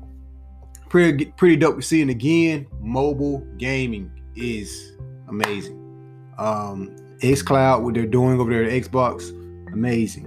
pretty 0.89 1.27
pretty 1.27 1.57
dope 1.57 1.77
to 1.77 1.83
see. 1.83 2.03
And 2.03 2.11
again, 2.11 2.67
mobile 2.81 3.41
gaming 3.59 4.11
is 4.37 4.93
amazing. 5.29 5.81
Um, 6.39 6.97
xCloud, 7.19 7.83
what 7.83 7.95
they're 7.95 8.07
doing 8.07 8.41
over 8.41 8.51
there 8.51 8.65
at 8.65 8.71
Xbox, 8.71 9.31
amazing. 9.73 10.27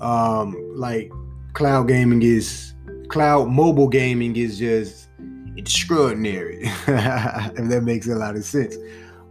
Um, 0.00 0.56
like 0.76 1.10
cloud 1.52 1.88
gaming 1.88 2.22
is 2.22 2.74
cloud 3.08 3.48
mobile 3.48 3.88
gaming 3.88 4.36
is 4.36 4.58
just 4.58 5.08
extraordinary. 5.56 6.60
if 6.62 7.68
that 7.68 7.82
makes 7.84 8.08
a 8.08 8.14
lot 8.14 8.36
of 8.36 8.44
sense. 8.44 8.76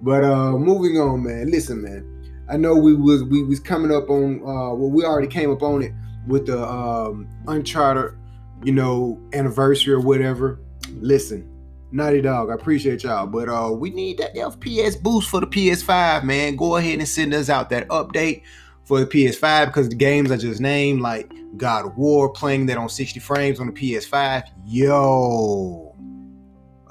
But 0.02 0.24
uh 0.24 0.52
moving 0.52 0.98
on, 1.00 1.24
man. 1.24 1.50
Listen, 1.50 1.82
man. 1.82 2.13
I 2.50 2.58
know 2.58 2.76
we 2.76 2.94
was 2.94 3.24
we 3.24 3.44
was 3.44 3.60
coming 3.60 3.92
up 3.92 4.10
on 4.10 4.42
uh 4.42 4.74
well 4.74 4.90
we 4.90 5.06
already 5.06 5.28
came 5.28 5.52
up 5.52 5.64
on 5.64 5.82
it 5.82 5.94
with 6.28 6.46
the 6.48 6.62
um 6.62 7.28
Uncharted, 7.48 8.18
you 8.64 8.72
know, 8.72 9.20
anniversary 9.34 9.94
or 9.94 10.00
whatever. 10.00 10.60
Listen, 10.96 11.50
Naughty 11.92 12.22
Dog, 12.22 12.50
I 12.50 12.56
appreciate 12.56 13.04
y'all, 13.04 13.28
but 13.28 13.50
uh 13.50 13.72
we 13.72 13.90
need 13.90 14.18
that 14.18 14.36
FPS 14.36 15.02
boost 15.02 15.30
for 15.30 15.40
the 15.40 15.48
PS5, 15.48 16.24
man. 16.24 16.56
Go 16.56 16.76
ahead 16.76 17.00
and 17.00 17.08
send 17.08 17.34
us 17.34 17.50
out 17.50 17.70
that 17.70 17.88
update 17.88 18.44
for 18.84 19.00
the 19.00 19.06
PS5 19.06 19.68
because 19.68 19.90
the 19.90 19.96
games 19.96 20.32
I 20.32 20.38
just 20.38 20.60
named, 20.60 21.02
like 21.02 21.32
God 21.58 21.86
of 21.86 21.98
War, 21.98 22.30
playing 22.30 22.66
that 22.68 22.78
on 22.78 22.90
60 22.90 23.20
frames 23.20 23.60
on 23.60 23.68
the 23.68 23.74
PS5, 23.74 24.44
yo, 24.66 25.96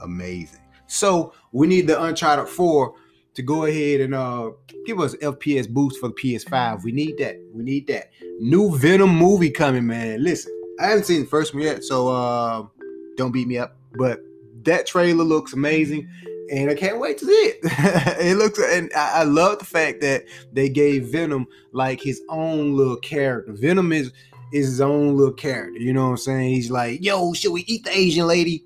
amazing. 0.03 0.61
So 0.87 1.35
we 1.53 1.66
need 1.66 1.87
the 1.87 2.03
Uncharted 2.03 2.48
4 2.48 2.94
to 3.35 3.42
go 3.42 3.64
ahead 3.64 4.01
and 4.01 4.14
uh 4.14 4.51
give 4.87 5.01
us 5.01 5.14
FPS 5.16 5.68
boost 5.68 6.01
for 6.01 6.09
the 6.09 6.14
PS5. 6.14 6.85
We 6.85 6.92
need 6.92 7.18
that. 7.18 7.37
We 7.53 7.62
need 7.62 7.87
that. 7.88 8.11
New 8.40 8.77
Venom 8.77 9.14
movie 9.16 9.51
coming, 9.51 9.87
man. 9.87 10.23
Listen, 10.23 10.53
I 10.81 10.87
haven't 10.87 11.05
seen 11.05 11.21
the 11.21 11.27
first 11.29 11.55
one 11.55 11.62
yet, 11.62 11.85
so 11.85 12.09
uh, 12.09 12.66
don't 13.16 13.33
beat 13.33 13.49
me 13.49 13.59
up. 13.59 13.77
But 13.95 14.21
that 14.64 14.87
trailer 14.87 15.25
looks 15.25 15.53
amazing, 15.53 16.09
and 16.51 16.71
I 16.71 16.75
can't 16.75 16.99
wait 16.99 17.18
to 17.18 17.27
see 17.27 17.33
it. 17.33 17.59
it 17.62 18.37
looks, 18.37 18.59
and 18.59 18.90
I, 18.97 19.21
I 19.21 19.23
love 19.25 19.59
the 19.59 19.64
fact 19.64 20.01
that 20.01 20.25
they 20.53 20.68
gave 20.68 21.07
Venom 21.07 21.47
like 21.73 22.01
his 22.01 22.23
own 22.29 22.77
little 22.77 22.97
character. 22.97 23.53
Venom 23.53 23.92
is 23.92 24.12
is 24.53 24.66
his 24.66 24.81
own 24.81 25.16
little 25.16 25.33
character. 25.33 25.81
You 25.81 25.92
know 25.92 26.05
what 26.05 26.11
I'm 26.11 26.16
saying? 26.18 26.55
He's 26.55 26.71
like, 26.71 27.03
yo, 27.03 27.33
should 27.33 27.53
we 27.53 27.64
eat 27.66 27.85
the 27.85 27.97
Asian 27.97 28.27
lady? 28.27 28.64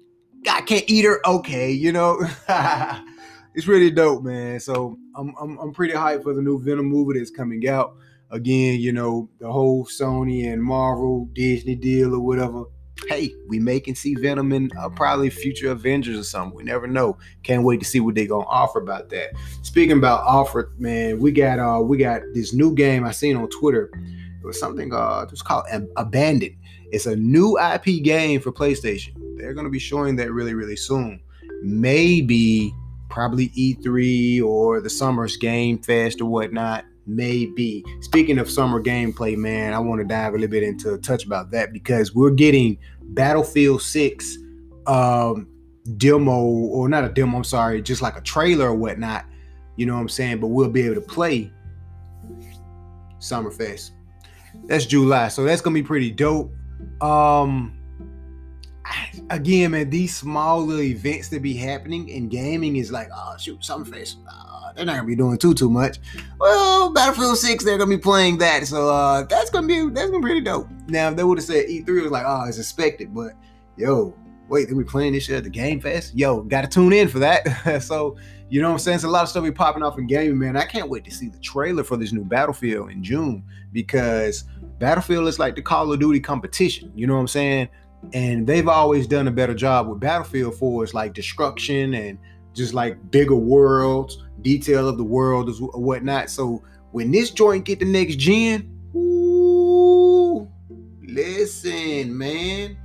I 0.49 0.61
can't 0.61 0.85
eat 0.89 1.05
her. 1.05 1.21
Okay, 1.27 1.71
you 1.71 1.93
know. 1.93 2.21
it's 3.57 3.67
really 3.67 3.91
dope, 3.91 4.23
man. 4.23 4.61
So 4.61 4.99
I'm, 5.17 5.35
I'm 5.41 5.59
I'm 5.59 5.73
pretty 5.73 5.95
hyped 5.95 6.23
for 6.23 6.35
the 6.35 6.43
new 6.43 6.63
Venom 6.63 6.87
movie 6.87 7.19
that's 7.19 7.31
coming 7.31 7.67
out. 7.67 7.97
Again, 8.31 8.79
you 8.79 8.93
know, 8.93 9.31
the 9.41 9.51
whole 9.51 9.87
Sony 9.87 10.53
and 10.53 10.63
Marvel 10.63 11.29
Disney 11.33 11.75
deal 11.75 12.15
or 12.15 12.21
whatever. 12.21 12.65
Hey, 13.09 13.33
we 13.49 13.59
may 13.59 13.81
can 13.81 13.95
see 13.95 14.15
Venom 14.15 14.53
in 14.53 14.71
uh, 14.79 14.89
probably 14.91 15.31
future 15.31 15.71
Avengers 15.71 16.19
or 16.19 16.25
something. 16.25 16.57
We 16.57 16.65
never 16.65 16.87
know. 16.87 17.17
Can't 17.45 17.63
wait 17.63 17.81
to 17.81 17.87
see 17.87 18.01
what 18.01 18.15
they're 18.15 18.27
gonna 18.27 18.47
offer 18.47 18.79
about 18.79 19.09
that. 19.11 19.31
Speaking 19.63 19.99
about 19.99 20.21
offer, 20.27 20.73
man, 20.77 21.19
we 21.19 21.33
got 21.33 21.59
uh 21.59 21.81
we 21.81 21.97
got 21.97 22.21
this 22.35 22.53
new 22.53 22.75
game 22.75 23.05
I 23.05 23.11
seen 23.13 23.37
on 23.37 23.49
Twitter. 23.49 23.91
It 23.95 24.47
was 24.47 24.61
something 24.61 24.93
uh 24.93 25.25
it 25.27 25.31
was 25.31 25.43
called 25.43 25.65
Abandoned. 25.97 26.57
It's 26.93 27.07
a 27.07 27.17
new 27.17 27.59
IP 27.59 28.03
game 28.05 28.41
for 28.41 28.53
PlayStation. 28.53 29.15
They're 29.39 29.55
gonna 29.55 29.71
be 29.71 29.79
showing 29.79 30.17
that 30.17 30.31
really 30.31 30.53
really 30.53 30.77
soon. 30.77 31.21
Maybe 31.63 32.75
probably 33.09 33.49
E3 33.51 34.43
or 34.43 34.81
the 34.81 34.91
Summer's 34.91 35.37
Game 35.37 35.79
Fest 35.79 36.21
or 36.21 36.27
whatnot. 36.27 36.85
Maybe. 37.07 37.85
Speaking 38.01 38.39
of 38.39 38.51
summer 38.51 38.83
gameplay, 38.83 39.37
man, 39.37 39.73
I 39.73 39.79
want 39.79 40.01
to 40.01 40.05
dive 40.05 40.35
a 40.35 40.37
little 40.37 40.51
bit 40.51 40.65
into 40.65 40.95
a 40.95 40.99
touch 40.99 41.25
about 41.25 41.53
that 41.53 41.73
because 41.73 42.15
we're 42.15 42.31
getting 42.31 42.79
Battlefield 43.01 43.83
6 43.83 44.39
um, 44.89 45.49
demo, 45.97 46.37
or 46.41 46.89
not 46.89 47.05
a 47.05 47.09
demo, 47.09 47.39
I'm 47.39 47.45
sorry, 47.45 47.81
just 47.81 48.03
like 48.03 48.17
a 48.17 48.21
trailer 48.21 48.71
or 48.71 48.75
whatnot. 48.75 49.25
You 49.77 49.87
know 49.87 49.95
what 49.95 50.01
I'm 50.01 50.09
saying? 50.09 50.41
But 50.41 50.49
we'll 50.49 50.71
be 50.71 50.83
able 50.83 50.97
to 50.97 51.01
play 51.01 51.53
Summerfest. 53.19 53.91
That's 54.65 54.87
July. 54.87 55.29
So 55.29 55.45
that's 55.45 55.61
gonna 55.61 55.75
be 55.75 55.83
pretty 55.83 56.11
dope. 56.11 56.53
Um 57.01 57.76
again, 59.31 59.73
man, 59.73 59.91
these 59.91 60.15
small 60.15 60.65
little 60.65 60.83
events 60.83 61.29
that 61.29 61.43
be 61.43 61.55
happening 61.55 62.09
in 62.09 62.29
gaming 62.29 62.77
is 62.77 62.93
like, 62.93 63.09
oh 63.15 63.37
shoot, 63.39 63.61
Summerfest. 63.61 64.17
Uh, 64.31 64.73
they're 64.75 64.85
not 64.85 64.97
gonna 64.97 65.07
be 65.07 65.17
doing 65.17 65.39
too 65.39 65.55
too 65.55 65.71
much. 65.71 65.99
Well, 66.39 66.93
Battlefield 66.93 67.39
6, 67.39 67.65
they're 67.65 67.79
gonna 67.79 67.97
be 67.97 68.01
playing 68.01 68.39
that. 68.39 68.67
So 68.67 68.89
uh 68.91 69.23
that's 69.25 69.51
gonna 69.51 69.67
be 69.67 69.89
that's 69.91 70.11
gonna 70.11 70.21
be 70.21 70.27
pretty 70.27 70.41
dope. 70.43 70.69
Now 70.89 71.11
if 71.11 71.17
they 71.17 71.25
would 71.25 71.39
have 71.39 71.45
said 71.45 71.67
E3 71.67 71.89
it 71.89 72.03
was 72.03 72.13
like, 72.13 72.25
oh, 72.27 72.45
it's 72.45 72.59
expected, 72.59 73.15
but 73.15 73.33
yo, 73.77 74.15
wait, 74.49 74.69
they 74.69 74.75
be 74.75 74.85
playing 74.85 75.13
this 75.13 75.25
shit 75.25 75.37
at 75.37 75.45
the 75.45 75.51
Game 75.51 75.81
Fest? 75.81 76.15
Yo, 76.15 76.43
gotta 76.43 76.69
tune 76.69 76.93
in 76.93 77.09
for 77.09 77.19
that. 77.19 77.83
so 77.83 78.17
you 78.49 78.63
know 78.63 78.69
what 78.69 78.75
I'm 78.75 78.79
saying? 78.79 78.95
It's 78.97 79.05
a 79.05 79.09
lot 79.09 79.25
of 79.25 79.29
stuff 79.29 79.43
be 79.43 79.51
popping 79.51 79.83
off 79.83 79.99
in 79.99 80.07
gaming, 80.07 80.39
man. 80.39 80.57
I 80.57 80.65
can't 80.65 80.89
wait 80.89 81.05
to 81.07 81.11
see 81.11 81.29
the 81.29 81.39
trailer 81.39 81.83
for 81.83 81.97
this 81.97 82.13
new 82.13 82.25
Battlefield 82.25 82.91
in 82.91 83.03
June 83.03 83.43
because 83.73 84.45
Battlefield 84.79 85.27
is 85.27 85.41
like 85.41 85.57
the 85.57 85.63
Call 85.63 85.93
of 85.93 85.99
Duty 85.99 86.21
competition. 86.21 86.93
You 86.95 87.09
know 87.09 87.15
what 87.15 87.21
I'm 87.21 87.29
saying? 87.29 87.69
And 88.13 88.47
they've 88.47 88.69
always 88.69 89.07
done 89.07 89.29
a 89.29 89.31
better 89.31 89.55
job 89.55 89.89
with 89.89 90.01
Battlefield 90.01 90.55
4 90.57 90.85
is 90.85 90.95
like 90.95 91.13
destruction 91.13 91.95
and 91.95 92.19
just 92.55 92.75
like 92.75 93.11
bigger 93.11 93.37
worlds, 93.37 94.23
detail 94.43 94.89
of 94.89 94.97
the 94.97 95.05
world 95.05 95.49
is 95.49 95.59
whatnot. 95.61 96.31
So 96.31 96.63
when 96.93 97.11
this 97.11 97.31
joint 97.31 97.65
get 97.65 97.81
the 97.81 97.85
next 97.85 98.17
gen, 98.17 98.71
ooh, 98.95 100.49
listen, 101.03 102.17
man, 102.17 102.77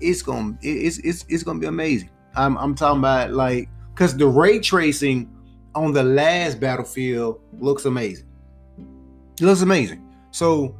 it's 0.00 0.22
gonna 0.22 0.56
it's 0.62 0.98
it's 0.98 1.24
it's 1.28 1.42
gonna 1.42 1.58
be 1.58 1.66
amazing. 1.66 2.10
I'm 2.34 2.56
I'm 2.58 2.74
talking 2.74 3.00
about 3.00 3.32
like 3.32 3.68
because 3.94 4.16
the 4.16 4.26
ray 4.26 4.58
tracing 4.60 5.30
on 5.74 5.92
the 5.92 6.02
last 6.02 6.60
battlefield 6.60 7.40
looks 7.58 7.84
amazing. 7.84 8.26
It 9.40 9.44
looks 9.44 9.62
amazing. 9.62 10.06
So 10.30 10.76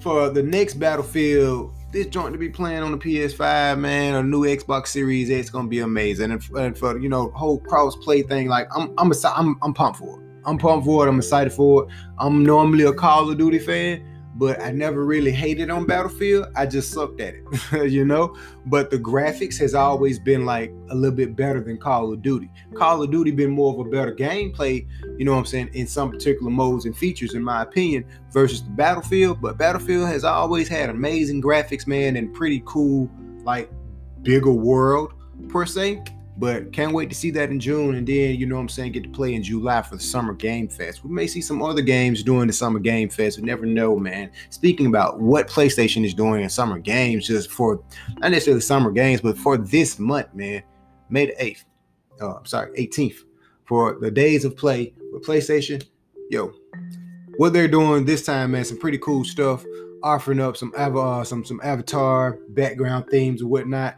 for 0.00 0.28
the 0.28 0.42
next 0.42 0.74
battlefield, 0.74 1.74
this 1.94 2.06
joint 2.08 2.32
to 2.32 2.38
be 2.38 2.50
playing 2.50 2.82
on 2.82 2.90
the 2.90 2.98
PS5, 2.98 3.78
man, 3.78 4.16
a 4.16 4.22
new 4.22 4.42
Xbox 4.42 4.88
Series 4.88 5.30
X 5.30 5.48
gonna 5.48 5.68
be 5.68 5.78
amazing. 5.78 6.32
And, 6.32 6.50
and 6.56 6.76
for 6.76 6.98
you 6.98 7.08
know 7.08 7.30
whole 7.30 7.60
cross 7.60 7.96
play 7.96 8.22
thing, 8.22 8.48
like 8.48 8.68
I'm 8.76 8.92
I'm 8.98 9.12
I'm 9.24 9.56
I'm 9.62 9.72
pumped 9.72 10.00
for 10.00 10.20
it. 10.20 10.26
I'm 10.44 10.58
pumped 10.58 10.84
for 10.84 11.06
it. 11.06 11.08
I'm 11.08 11.18
excited 11.18 11.52
for 11.52 11.84
it. 11.84 11.90
I'm 12.18 12.44
normally 12.44 12.84
a 12.84 12.92
Call 12.92 13.30
of 13.30 13.38
Duty 13.38 13.60
fan, 13.60 14.04
but 14.34 14.60
I 14.60 14.72
never 14.72 15.04
really 15.04 15.30
hated 15.30 15.70
on 15.70 15.86
Battlefield. 15.86 16.48
I 16.56 16.66
just 16.66 16.92
sucked 16.92 17.20
at 17.20 17.34
it, 17.34 17.90
you 17.90 18.04
know. 18.04 18.36
But 18.66 18.90
the 18.90 18.98
graphics 18.98 19.58
has 19.58 19.74
always 19.74 20.18
been 20.18 20.44
like 20.44 20.72
a 20.90 20.94
little 20.94 21.16
bit 21.16 21.36
better 21.36 21.60
than 21.60 21.78
Call 21.78 22.12
of 22.12 22.22
Duty. 22.22 22.50
Call 22.74 23.02
of 23.02 23.10
Duty 23.10 23.30
been 23.30 23.50
more 23.50 23.72
of 23.72 23.86
a 23.86 23.90
better 23.90 24.14
gameplay, 24.14 24.86
you 25.18 25.24
know 25.24 25.32
what 25.32 25.38
I'm 25.38 25.46
saying, 25.46 25.70
in 25.74 25.86
some 25.86 26.10
particular 26.10 26.50
modes 26.50 26.84
and 26.84 26.96
features, 26.96 27.34
in 27.34 27.42
my 27.42 27.62
opinion, 27.62 28.04
versus 28.32 28.62
the 28.62 28.70
Battlefield. 28.70 29.40
But 29.40 29.56
Battlefield 29.56 30.08
has 30.08 30.24
always 30.24 30.68
had 30.68 30.90
amazing 30.90 31.42
graphics, 31.42 31.86
man, 31.86 32.16
and 32.16 32.34
pretty 32.34 32.62
cool, 32.66 33.10
like 33.44 33.70
bigger 34.22 34.52
world 34.52 35.14
per 35.48 35.66
se. 35.66 36.02
But 36.36 36.72
can't 36.72 36.92
wait 36.92 37.10
to 37.10 37.14
see 37.14 37.30
that 37.32 37.50
in 37.50 37.60
June. 37.60 37.94
And 37.94 38.06
then, 38.06 38.34
you 38.34 38.46
know 38.46 38.56
what 38.56 38.62
I'm 38.62 38.68
saying, 38.68 38.92
get 38.92 39.04
to 39.04 39.08
play 39.08 39.34
in 39.34 39.42
July 39.42 39.82
for 39.82 39.94
the 39.94 40.02
Summer 40.02 40.34
Game 40.34 40.68
Fest. 40.68 41.04
We 41.04 41.10
may 41.10 41.28
see 41.28 41.40
some 41.40 41.62
other 41.62 41.82
games 41.82 42.24
during 42.24 42.48
the 42.48 42.52
Summer 42.52 42.80
Game 42.80 43.08
Fest. 43.08 43.38
We 43.38 43.44
never 43.44 43.66
know, 43.66 43.96
man. 43.96 44.32
Speaking 44.50 44.86
about 44.86 45.20
what 45.20 45.48
PlayStation 45.48 46.04
is 46.04 46.12
doing 46.12 46.42
in 46.42 46.48
Summer 46.48 46.80
Games, 46.80 47.28
just 47.28 47.52
for 47.52 47.82
not 48.18 48.32
necessarily 48.32 48.62
Summer 48.62 48.90
Games, 48.90 49.20
but 49.20 49.38
for 49.38 49.56
this 49.56 49.98
month, 50.00 50.34
man, 50.34 50.64
May 51.10 51.26
the 51.26 51.34
8th. 51.34 51.64
Uh, 52.20 52.36
I'm 52.38 52.46
sorry, 52.46 52.72
18th. 52.76 53.18
For 53.66 53.98
the 54.00 54.10
days 54.10 54.44
of 54.44 54.56
play 54.56 54.92
with 55.12 55.24
PlayStation, 55.24 55.84
yo, 56.30 56.52
what 57.36 57.52
they're 57.52 57.68
doing 57.68 58.04
this 58.04 58.24
time, 58.24 58.50
man, 58.50 58.64
some 58.64 58.78
pretty 58.78 58.98
cool 58.98 59.24
stuff. 59.24 59.64
Offering 60.02 60.40
up 60.40 60.56
some 60.56 60.72
uh, 60.76 61.24
some 61.24 61.44
some 61.46 61.60
avatar 61.64 62.32
background 62.50 63.06
themes 63.10 63.40
and 63.40 63.48
whatnot. 63.48 63.96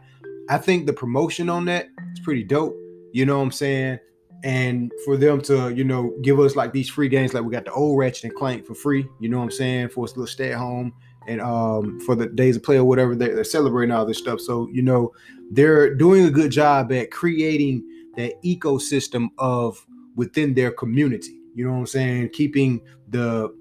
I 0.49 0.57
think 0.57 0.85
the 0.85 0.93
promotion 0.93 1.49
on 1.49 1.65
that 1.65 1.87
is 2.13 2.19
pretty 2.21 2.43
dope. 2.43 2.75
You 3.13 3.25
know 3.25 3.37
what 3.37 3.43
I'm 3.43 3.51
saying? 3.51 3.99
And 4.43 4.91
for 5.03 5.17
them 5.17 5.41
to, 5.43 5.73
you 5.73 5.83
know, 5.83 6.13
give 6.21 6.39
us 6.39 6.55
like 6.55 6.71
these 6.71 6.89
free 6.89 7.09
games, 7.09 7.33
like 7.33 7.43
we 7.43 7.51
got 7.51 7.65
the 7.65 7.71
old 7.71 7.97
Ratchet 7.97 8.25
and 8.25 8.35
Clank 8.35 8.65
for 8.65 8.75
free. 8.75 9.07
You 9.19 9.29
know 9.29 9.37
what 9.37 9.45
I'm 9.45 9.51
saying? 9.51 9.89
For 9.89 10.05
us 10.05 10.13
to 10.13 10.27
stay 10.27 10.51
at 10.51 10.57
home 10.57 10.93
and 11.27 11.41
um 11.41 11.99
for 12.01 12.15
the 12.15 12.27
days 12.27 12.55
of 12.55 12.63
play 12.63 12.77
or 12.77 12.85
whatever, 12.85 13.15
they're, 13.15 13.35
they're 13.35 13.43
celebrating 13.43 13.93
all 13.93 14.05
this 14.05 14.19
stuff. 14.19 14.39
So 14.39 14.69
you 14.71 14.81
know, 14.81 15.11
they're 15.51 15.93
doing 15.95 16.25
a 16.25 16.31
good 16.31 16.51
job 16.51 16.91
at 16.91 17.11
creating 17.11 17.83
that 18.15 18.41
ecosystem 18.43 19.29
of 19.37 19.83
within 20.15 20.53
their 20.53 20.71
community. 20.71 21.39
You 21.55 21.65
know 21.65 21.73
what 21.73 21.79
I'm 21.79 21.87
saying? 21.87 22.29
Keeping 22.29 22.81
the 23.09 23.53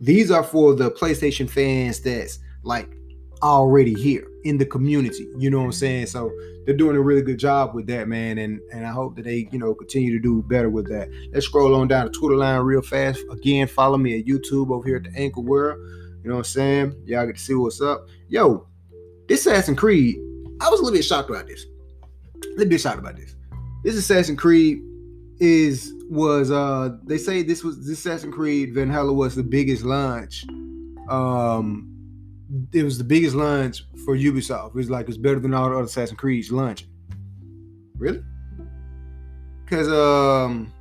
these 0.00 0.30
are 0.30 0.44
for 0.44 0.74
the 0.74 0.90
PlayStation 0.90 1.48
fans 1.48 2.00
that's 2.00 2.40
like 2.64 2.90
already 3.44 3.92
here 3.94 4.26
in 4.44 4.56
the 4.56 4.64
community. 4.64 5.28
You 5.36 5.50
know 5.50 5.58
what 5.58 5.66
I'm 5.66 5.72
saying? 5.72 6.06
So 6.06 6.32
they're 6.64 6.76
doing 6.76 6.96
a 6.96 7.00
really 7.00 7.20
good 7.20 7.38
job 7.38 7.74
with 7.74 7.86
that, 7.88 8.08
man. 8.08 8.38
And 8.38 8.60
and 8.72 8.86
I 8.86 8.90
hope 8.90 9.16
that 9.16 9.24
they, 9.24 9.48
you 9.52 9.58
know, 9.58 9.74
continue 9.74 10.12
to 10.12 10.18
do 10.18 10.42
better 10.42 10.70
with 10.70 10.88
that. 10.88 11.10
Let's 11.32 11.46
scroll 11.46 11.74
on 11.74 11.86
down 11.86 12.06
the 12.06 12.12
Twitter 12.12 12.36
line 12.36 12.60
real 12.62 12.82
fast. 12.82 13.20
Again, 13.30 13.68
follow 13.68 13.98
me 13.98 14.18
at 14.18 14.26
YouTube 14.26 14.70
over 14.70 14.86
here 14.86 14.96
at 14.96 15.04
the 15.04 15.12
Anchor 15.16 15.42
World. 15.42 15.78
You 16.22 16.30
know 16.30 16.36
what 16.36 16.40
I'm 16.40 16.44
saying? 16.44 17.02
Y'all 17.04 17.26
get 17.26 17.36
to 17.36 17.42
see 17.42 17.54
what's 17.54 17.82
up. 17.82 18.06
Yo, 18.28 18.66
this 19.28 19.46
Assassin's 19.46 19.78
Creed, 19.78 20.16
I 20.60 20.70
was 20.70 20.80
a 20.80 20.82
little 20.82 20.96
bit 20.96 21.04
shocked 21.04 21.28
about 21.28 21.46
this. 21.46 21.66
A 22.42 22.48
little 22.56 22.70
bit 22.70 22.80
shocked 22.80 22.98
about 22.98 23.16
this. 23.16 23.36
This 23.84 23.96
Assassin's 23.96 24.38
Creed 24.38 24.82
is 25.40 25.92
was 26.08 26.50
uh 26.50 26.96
they 27.04 27.18
say 27.18 27.42
this 27.42 27.64
was 27.64 27.86
this 27.86 27.98
Assassin's 27.98 28.34
Creed 28.34 28.72
Valhalla 28.72 29.12
was 29.12 29.34
the 29.34 29.42
biggest 29.42 29.82
launch 29.82 30.44
um 31.08 31.93
it 32.72 32.82
was 32.82 32.98
the 32.98 33.04
biggest 33.04 33.34
launch 33.34 33.84
for 34.04 34.16
Ubisoft. 34.16 34.68
It 34.68 34.74
was 34.74 34.90
like 34.90 35.08
it's 35.08 35.16
better 35.16 35.40
than 35.40 35.54
all 35.54 35.68
the 35.68 35.76
other 35.76 35.84
Assassin's 35.84 36.18
Creeds 36.18 36.50
launching. 36.52 36.88
Really? 37.96 38.22
Cause 39.66 39.88
um 39.88 40.72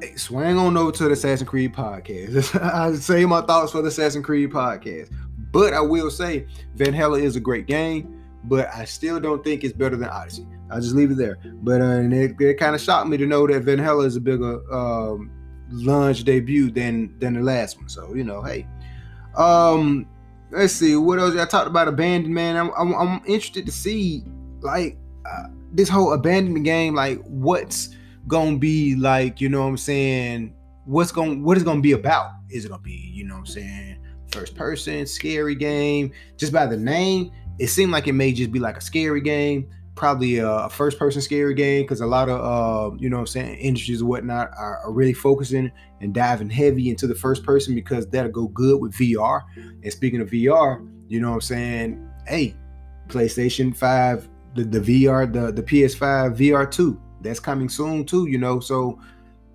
hey, 0.00 0.14
swang 0.16 0.58
on 0.58 0.76
over 0.76 0.92
to 0.92 1.04
the 1.04 1.12
Assassin's 1.12 1.48
Creed 1.48 1.74
podcast. 1.74 2.60
I 2.74 2.94
say 2.94 3.24
my 3.24 3.40
thoughts 3.42 3.72
for 3.72 3.82
the 3.82 3.88
Assassin's 3.88 4.24
Creed 4.24 4.50
podcast. 4.50 5.12
But 5.50 5.72
I 5.72 5.80
will 5.80 6.10
say 6.10 6.46
Valhalla 6.76 7.18
is 7.18 7.36
a 7.36 7.40
great 7.40 7.66
game, 7.66 8.22
but 8.44 8.68
I 8.74 8.84
still 8.84 9.18
don't 9.18 9.42
think 9.42 9.64
it's 9.64 9.72
better 9.72 9.96
than 9.96 10.08
Odyssey. 10.08 10.46
I'll 10.70 10.80
just 10.80 10.94
leave 10.94 11.10
it 11.10 11.16
there. 11.16 11.38
But 11.62 11.80
uh, 11.80 12.00
it, 12.02 12.38
it 12.38 12.54
kind 12.58 12.74
of 12.74 12.80
shocked 12.80 13.08
me 13.08 13.16
to 13.16 13.26
know 13.26 13.46
that 13.46 13.62
Valhalla 13.62 14.04
is 14.04 14.16
a 14.16 14.20
bigger 14.20 14.60
um, 14.72 15.30
launch 15.70 16.24
debut 16.24 16.70
than 16.70 17.18
than 17.18 17.34
the 17.34 17.40
last 17.40 17.78
one. 17.78 17.88
So 17.88 18.14
you 18.14 18.24
know, 18.24 18.42
hey, 18.42 18.66
um, 19.36 20.06
let's 20.50 20.72
see 20.72 20.96
what 20.96 21.18
else 21.18 21.36
I 21.36 21.46
talked 21.46 21.66
about 21.66 21.88
abandoned 21.88 22.34
man. 22.34 22.56
I'm, 22.56 22.70
I'm, 22.76 22.94
I'm 22.94 23.22
interested 23.26 23.66
to 23.66 23.72
see 23.72 24.24
like 24.60 24.96
uh, 25.26 25.48
this 25.72 25.88
whole 25.88 26.12
abandoned 26.12 26.64
game. 26.64 26.94
Like 26.94 27.22
what's 27.24 27.90
gonna 28.26 28.58
be 28.58 28.94
like? 28.96 29.40
You 29.40 29.48
know 29.48 29.62
what 29.62 29.68
I'm 29.68 29.76
saying? 29.76 30.54
What's 30.84 31.12
gonna 31.12 31.34
what 31.36 31.56
is 31.56 31.62
gonna 31.62 31.80
be 31.80 31.92
about? 31.92 32.32
Is 32.50 32.64
it 32.64 32.68
gonna 32.68 32.82
be 32.82 33.10
you 33.12 33.24
know 33.24 33.34
what 33.34 33.40
I'm 33.40 33.46
saying? 33.46 33.98
First 34.32 34.54
person 34.54 35.06
scary 35.06 35.54
game. 35.54 36.12
Just 36.36 36.52
by 36.52 36.66
the 36.66 36.76
name, 36.76 37.32
it 37.58 37.68
seemed 37.68 37.92
like 37.92 38.06
it 38.06 38.12
may 38.12 38.32
just 38.32 38.52
be 38.52 38.58
like 38.58 38.76
a 38.76 38.82
scary 38.82 39.20
game 39.20 39.68
probably 39.98 40.38
a, 40.38 40.68
first 40.70 40.98
person 40.98 41.20
scary 41.20 41.52
game 41.54 41.82
because 41.82 42.00
a 42.00 42.06
lot 42.06 42.28
of 42.28 42.40
uh, 42.40 42.96
you 42.98 43.10
know 43.10 43.16
what 43.16 43.22
I'm 43.22 43.26
saying 43.26 43.58
industries 43.58 44.00
and 44.00 44.08
whatnot 44.08 44.50
are, 44.56 44.78
are, 44.78 44.92
really 44.92 45.12
focusing 45.12 45.70
and 46.00 46.14
diving 46.14 46.48
heavy 46.48 46.88
into 46.88 47.06
the 47.06 47.14
first 47.14 47.44
person 47.44 47.74
because 47.74 48.06
that'll 48.06 48.30
go 48.30 48.48
good 48.48 48.80
with 48.80 48.94
VR. 48.94 49.42
And 49.56 49.92
speaking 49.92 50.20
of 50.20 50.30
VR, 50.30 50.88
you 51.08 51.20
know 51.20 51.30
what 51.30 51.34
I'm 51.34 51.40
saying? 51.42 52.10
Hey, 52.26 52.54
PlayStation 53.08 53.76
5, 53.76 54.28
the, 54.54 54.64
the 54.64 54.80
VR, 54.80 55.30
the, 55.30 55.52
the 55.52 55.62
PS5 55.62 56.36
VR 56.36 56.70
2, 56.70 57.00
that's 57.20 57.40
coming 57.40 57.68
soon 57.68 58.04
too, 58.04 58.26
you 58.28 58.38
know. 58.38 58.60
So 58.60 58.98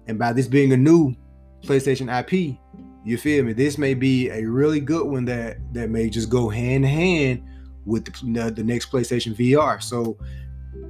and 0.07 0.19
by 0.19 0.33
this 0.33 0.47
being 0.47 0.73
a 0.73 0.77
new 0.77 1.15
PlayStation 1.63 2.11
IP, 2.19 2.57
you 3.05 3.17
feel 3.17 3.43
me? 3.43 3.53
This 3.53 3.77
may 3.77 3.93
be 3.93 4.29
a 4.29 4.45
really 4.45 4.79
good 4.79 5.07
one 5.07 5.25
that 5.25 5.57
that 5.73 5.89
may 5.89 6.09
just 6.09 6.29
go 6.29 6.49
hand 6.49 6.83
in 6.85 6.91
hand 6.91 7.43
with 7.85 8.05
the, 8.05 8.51
the 8.51 8.63
next 8.63 8.91
PlayStation 8.91 9.35
VR. 9.35 9.81
So 9.81 10.17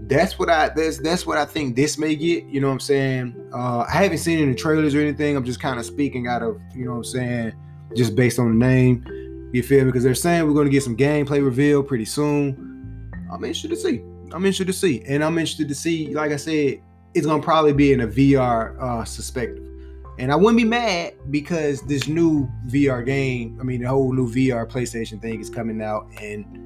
that's 0.08 0.38
what 0.38 0.50
I 0.50 0.70
that's 0.70 1.00
that's 1.00 1.26
what 1.26 1.38
I 1.38 1.46
think 1.46 1.76
this 1.76 1.98
may 1.98 2.16
get. 2.16 2.46
You 2.46 2.62
know 2.62 2.68
what 2.68 2.74
I'm 2.74 2.80
saying? 2.80 3.50
Uh, 3.54 3.86
I 3.88 3.92
haven't 3.92 4.20
seen 4.20 4.40
any 4.40 4.56
trailers 4.56 4.96
or 4.96 5.02
anything. 5.02 5.36
I'm 5.36 5.46
just 5.46 5.60
kind 5.60 5.80
of 5.80 5.86
speaking 5.86 6.28
out 6.28 6.42
of 6.42 6.60
you 6.76 6.86
know 6.86 6.92
what 6.92 6.98
I'm 6.98 7.04
saying, 7.04 7.54
just 7.96 8.16
based 8.16 8.40
on 8.40 8.48
the 8.48 8.66
name. 8.66 9.50
You 9.54 9.62
feel 9.62 9.80
me? 9.80 9.86
Because 9.86 10.04
they're 10.04 10.16
saying 10.16 10.48
we're 10.48 10.54
going 10.54 10.66
to 10.66 10.72
get 10.72 10.84
some 10.84 10.98
gameplay 10.98 11.44
reveal 11.44 11.84
pretty 11.84 12.06
soon. 12.06 13.12
I'm 13.32 13.44
interested 13.44 13.70
to 13.70 13.76
see. 13.76 14.00
I'm 14.32 14.46
interested 14.46 14.68
to 14.68 14.74
see, 14.74 15.04
and 15.08 15.24
I'm 15.24 15.38
interested 15.38 15.68
to 15.68 15.76
see. 15.76 16.14
Like 16.14 16.32
I 16.32 16.38
said, 16.38 16.82
it's 17.14 17.26
going 17.26 17.40
to 17.40 17.46
probably 17.46 17.74
be 17.74 17.94
in 17.94 18.02
a 18.02 18.08
VR 18.08 18.76
uh, 18.82 19.00
perspective. 19.02 19.70
And 20.20 20.32
I 20.32 20.36
wouldn't 20.36 20.58
be 20.58 20.64
mad 20.64 21.14
because 21.32 21.82
this 21.82 22.08
new 22.08 22.48
VR 22.68 23.04
game, 23.04 23.58
I 23.60 23.64
mean, 23.64 23.82
the 23.82 23.88
whole 23.88 24.14
new 24.14 24.28
VR 24.28 24.70
PlayStation 24.70 25.20
thing 25.22 25.40
is 25.40 25.50
coming 25.50 25.82
out, 25.82 26.08
and 26.22 26.63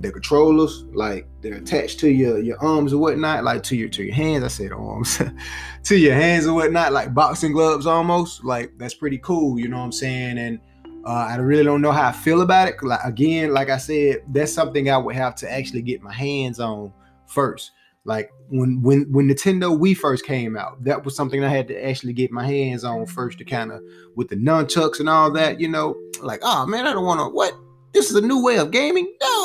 the 0.00 0.12
controllers, 0.12 0.84
like 0.92 1.26
they're 1.40 1.54
attached 1.54 1.98
to 2.00 2.10
your 2.10 2.38
your 2.38 2.58
arms 2.62 2.92
or 2.92 2.98
whatnot, 2.98 3.44
like 3.44 3.62
to 3.64 3.76
your 3.76 3.88
to 3.90 4.04
your 4.04 4.14
hands. 4.14 4.44
I 4.44 4.48
said 4.48 4.72
arms, 4.72 5.20
to 5.84 5.96
your 5.96 6.14
hands 6.14 6.46
or 6.46 6.54
whatnot, 6.54 6.92
like 6.92 7.14
boxing 7.14 7.52
gloves 7.52 7.86
almost. 7.86 8.44
Like 8.44 8.72
that's 8.78 8.94
pretty 8.94 9.18
cool, 9.18 9.58
you 9.58 9.68
know 9.68 9.78
what 9.78 9.84
I'm 9.84 9.92
saying? 9.92 10.38
And 10.38 10.60
uh, 11.04 11.26
I 11.30 11.36
really 11.36 11.64
don't 11.64 11.82
know 11.82 11.92
how 11.92 12.08
I 12.08 12.12
feel 12.12 12.42
about 12.42 12.68
it. 12.68 12.82
Like 12.82 13.00
again, 13.04 13.52
like 13.52 13.70
I 13.70 13.78
said, 13.78 14.22
that's 14.28 14.52
something 14.52 14.90
I 14.90 14.98
would 14.98 15.16
have 15.16 15.34
to 15.36 15.52
actually 15.52 15.82
get 15.82 16.02
my 16.02 16.12
hands 16.12 16.60
on 16.60 16.92
first. 17.26 17.72
Like 18.04 18.30
when 18.48 18.80
when 18.80 19.10
when 19.12 19.28
Nintendo 19.28 19.78
Wii 19.78 19.96
first 19.96 20.24
came 20.24 20.56
out, 20.56 20.82
that 20.84 21.04
was 21.04 21.14
something 21.14 21.44
I 21.44 21.48
had 21.48 21.68
to 21.68 21.86
actually 21.86 22.14
get 22.14 22.30
my 22.30 22.46
hands 22.46 22.84
on 22.84 23.04
first 23.06 23.38
to 23.38 23.44
kind 23.44 23.72
of 23.72 23.82
with 24.14 24.28
the 24.28 24.36
nunchucks 24.36 25.00
and 25.00 25.08
all 25.08 25.30
that, 25.32 25.60
you 25.60 25.68
know. 25.68 25.94
Like, 26.22 26.40
oh 26.42 26.66
man, 26.66 26.86
I 26.86 26.92
don't 26.92 27.04
want 27.04 27.20
to 27.20 27.28
what 27.28 27.52
this 27.92 28.10
is 28.10 28.16
a 28.16 28.20
new 28.20 28.42
way 28.42 28.58
of 28.58 28.70
gaming. 28.70 29.14
No, 29.20 29.37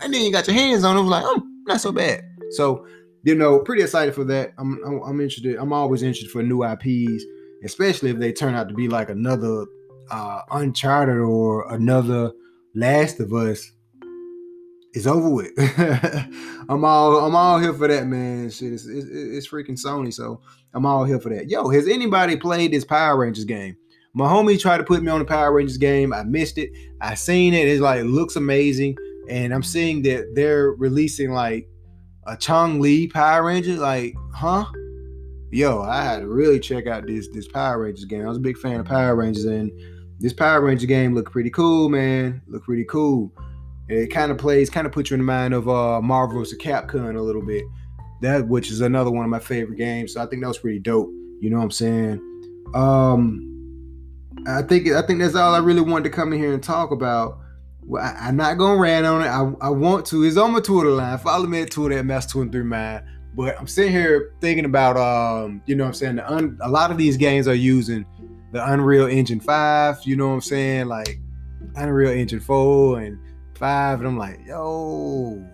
and 0.00 0.14
then 0.14 0.22
you 0.22 0.32
got 0.32 0.46
your 0.46 0.56
hands 0.56 0.84
on 0.84 0.96
it. 0.96 1.00
Was 1.00 1.10
like, 1.10 1.24
oh, 1.26 1.42
not 1.66 1.80
so 1.80 1.92
bad. 1.92 2.24
So, 2.50 2.86
you 3.24 3.34
know, 3.34 3.60
pretty 3.60 3.82
excited 3.82 4.14
for 4.14 4.24
that. 4.24 4.52
I'm, 4.58 4.78
I'm, 4.86 5.02
I'm 5.02 5.20
interested. 5.20 5.56
I'm 5.56 5.72
always 5.72 6.02
interested 6.02 6.30
for 6.30 6.42
new 6.42 6.64
IPs, 6.64 7.24
especially 7.64 8.10
if 8.10 8.18
they 8.18 8.32
turn 8.32 8.54
out 8.54 8.68
to 8.68 8.74
be 8.74 8.88
like 8.88 9.10
another 9.10 9.66
uh, 10.10 10.42
Uncharted 10.50 11.18
or 11.18 11.72
another 11.72 12.32
Last 12.74 13.20
of 13.20 13.32
Us. 13.32 13.72
It's 14.94 15.06
over 15.06 15.28
with. 15.28 15.52
I'm 16.68 16.84
all 16.84 17.18
I'm 17.24 17.36
all 17.36 17.58
here 17.58 17.74
for 17.74 17.88
that, 17.88 18.06
man. 18.06 18.50
Shit, 18.50 18.72
it's, 18.72 18.86
it's, 18.86 19.06
it's 19.10 19.48
freaking 19.48 19.78
Sony, 19.78 20.12
so 20.12 20.40
I'm 20.72 20.86
all 20.86 21.04
here 21.04 21.20
for 21.20 21.28
that. 21.28 21.48
Yo, 21.48 21.68
has 21.68 21.86
anybody 21.86 22.36
played 22.36 22.72
this 22.72 22.84
Power 22.84 23.18
Rangers 23.18 23.44
game? 23.44 23.76
My 24.14 24.26
homie 24.26 24.58
tried 24.58 24.78
to 24.78 24.84
put 24.84 25.02
me 25.02 25.10
on 25.10 25.18
the 25.18 25.24
Power 25.24 25.52
Rangers 25.52 25.76
game. 25.76 26.12
I 26.12 26.24
missed 26.24 26.58
it. 26.58 26.70
I 27.00 27.14
seen 27.14 27.52
it. 27.52 27.68
It's 27.68 27.82
like 27.82 28.00
it 28.00 28.04
looks 28.04 28.36
amazing, 28.36 28.96
and 29.28 29.52
I'm 29.52 29.62
seeing 29.62 30.02
that 30.02 30.34
they're 30.34 30.72
releasing 30.72 31.32
like 31.32 31.68
a 32.26 32.36
Chun-Li 32.36 33.08
Power 33.08 33.44
Ranger. 33.44 33.76
Like, 33.76 34.14
huh? 34.34 34.66
Yo, 35.50 35.80
I 35.80 36.02
had 36.02 36.20
to 36.20 36.28
really 36.28 36.60
check 36.60 36.86
out 36.86 37.06
this 37.06 37.28
this 37.32 37.48
Power 37.48 37.82
Rangers 37.82 38.04
game. 38.04 38.24
I 38.24 38.28
was 38.28 38.36
a 38.36 38.40
big 38.40 38.58
fan 38.58 38.80
of 38.80 38.86
Power 38.86 39.16
Rangers, 39.16 39.46
and 39.46 39.72
this 40.20 40.32
Power 40.32 40.60
Ranger 40.60 40.86
game 40.86 41.14
looked 41.14 41.32
pretty 41.32 41.50
cool, 41.50 41.88
man. 41.88 42.42
Looked 42.46 42.66
pretty 42.66 42.84
cool. 42.84 43.32
It 43.88 44.08
kind 44.08 44.30
of 44.30 44.36
plays, 44.36 44.68
kind 44.68 44.86
of 44.86 44.92
puts 44.92 45.10
you 45.10 45.14
in 45.14 45.20
the 45.20 45.24
mind 45.24 45.54
of 45.54 45.68
uh 45.68 46.02
Marvel 46.02 46.38
vs. 46.38 46.58
Capcom 46.58 47.16
a 47.16 47.20
little 47.20 47.42
bit. 47.42 47.64
That 48.20 48.46
which 48.46 48.70
is 48.70 48.80
another 48.82 49.10
one 49.10 49.24
of 49.24 49.30
my 49.30 49.38
favorite 49.38 49.76
games. 49.76 50.14
So 50.14 50.22
I 50.22 50.26
think 50.26 50.42
that 50.42 50.48
was 50.48 50.58
pretty 50.58 50.80
dope. 50.80 51.08
You 51.40 51.50
know 51.50 51.56
what 51.56 51.64
I'm 51.64 51.70
saying? 51.70 52.20
Um 52.74 53.48
I 54.46 54.62
think 54.62 54.88
I 54.88 55.02
think 55.02 55.20
that's 55.20 55.34
all 55.34 55.54
I 55.54 55.58
really 55.58 55.80
wanted 55.80 56.04
to 56.04 56.10
come 56.10 56.32
in 56.32 56.38
here 56.38 56.52
and 56.52 56.62
talk 56.62 56.90
about. 56.90 57.38
I, 57.96 58.28
am 58.28 58.36
not 58.36 58.58
gonna 58.58 58.80
rant 58.80 59.06
on 59.06 59.22
it. 59.22 59.28
I, 59.28 59.66
I 59.66 59.70
want 59.70 60.06
to. 60.06 60.24
It's 60.24 60.36
on 60.36 60.52
my 60.52 60.60
Twitter 60.60 60.90
line. 60.90 61.18
Follow 61.18 61.46
me 61.46 61.62
at 61.62 61.70
Twitter 61.70 61.98
at 61.98 62.04
Mass213 62.04 63.04
But 63.34 63.58
I'm 63.58 63.66
sitting 63.66 63.92
here 63.92 64.34
thinking 64.40 64.64
about 64.64 64.96
um, 64.96 65.62
you 65.66 65.74
know 65.74 65.84
what 65.84 65.88
I'm 65.88 65.94
saying, 65.94 66.18
un, 66.20 66.58
a 66.62 66.68
lot 66.68 66.90
of 66.90 66.98
these 66.98 67.16
games 67.16 67.48
are 67.48 67.54
using 67.54 68.04
the 68.52 68.72
Unreal 68.72 69.06
Engine 69.06 69.40
5, 69.40 70.00
you 70.04 70.16
know 70.16 70.28
what 70.28 70.34
I'm 70.34 70.40
saying? 70.40 70.86
Like 70.86 71.18
Unreal 71.76 72.12
Engine 72.12 72.40
4 72.40 73.00
and 73.00 73.18
5. 73.56 73.98
And 74.00 74.08
I'm 74.08 74.18
like, 74.18 74.40
yo, 74.46 75.44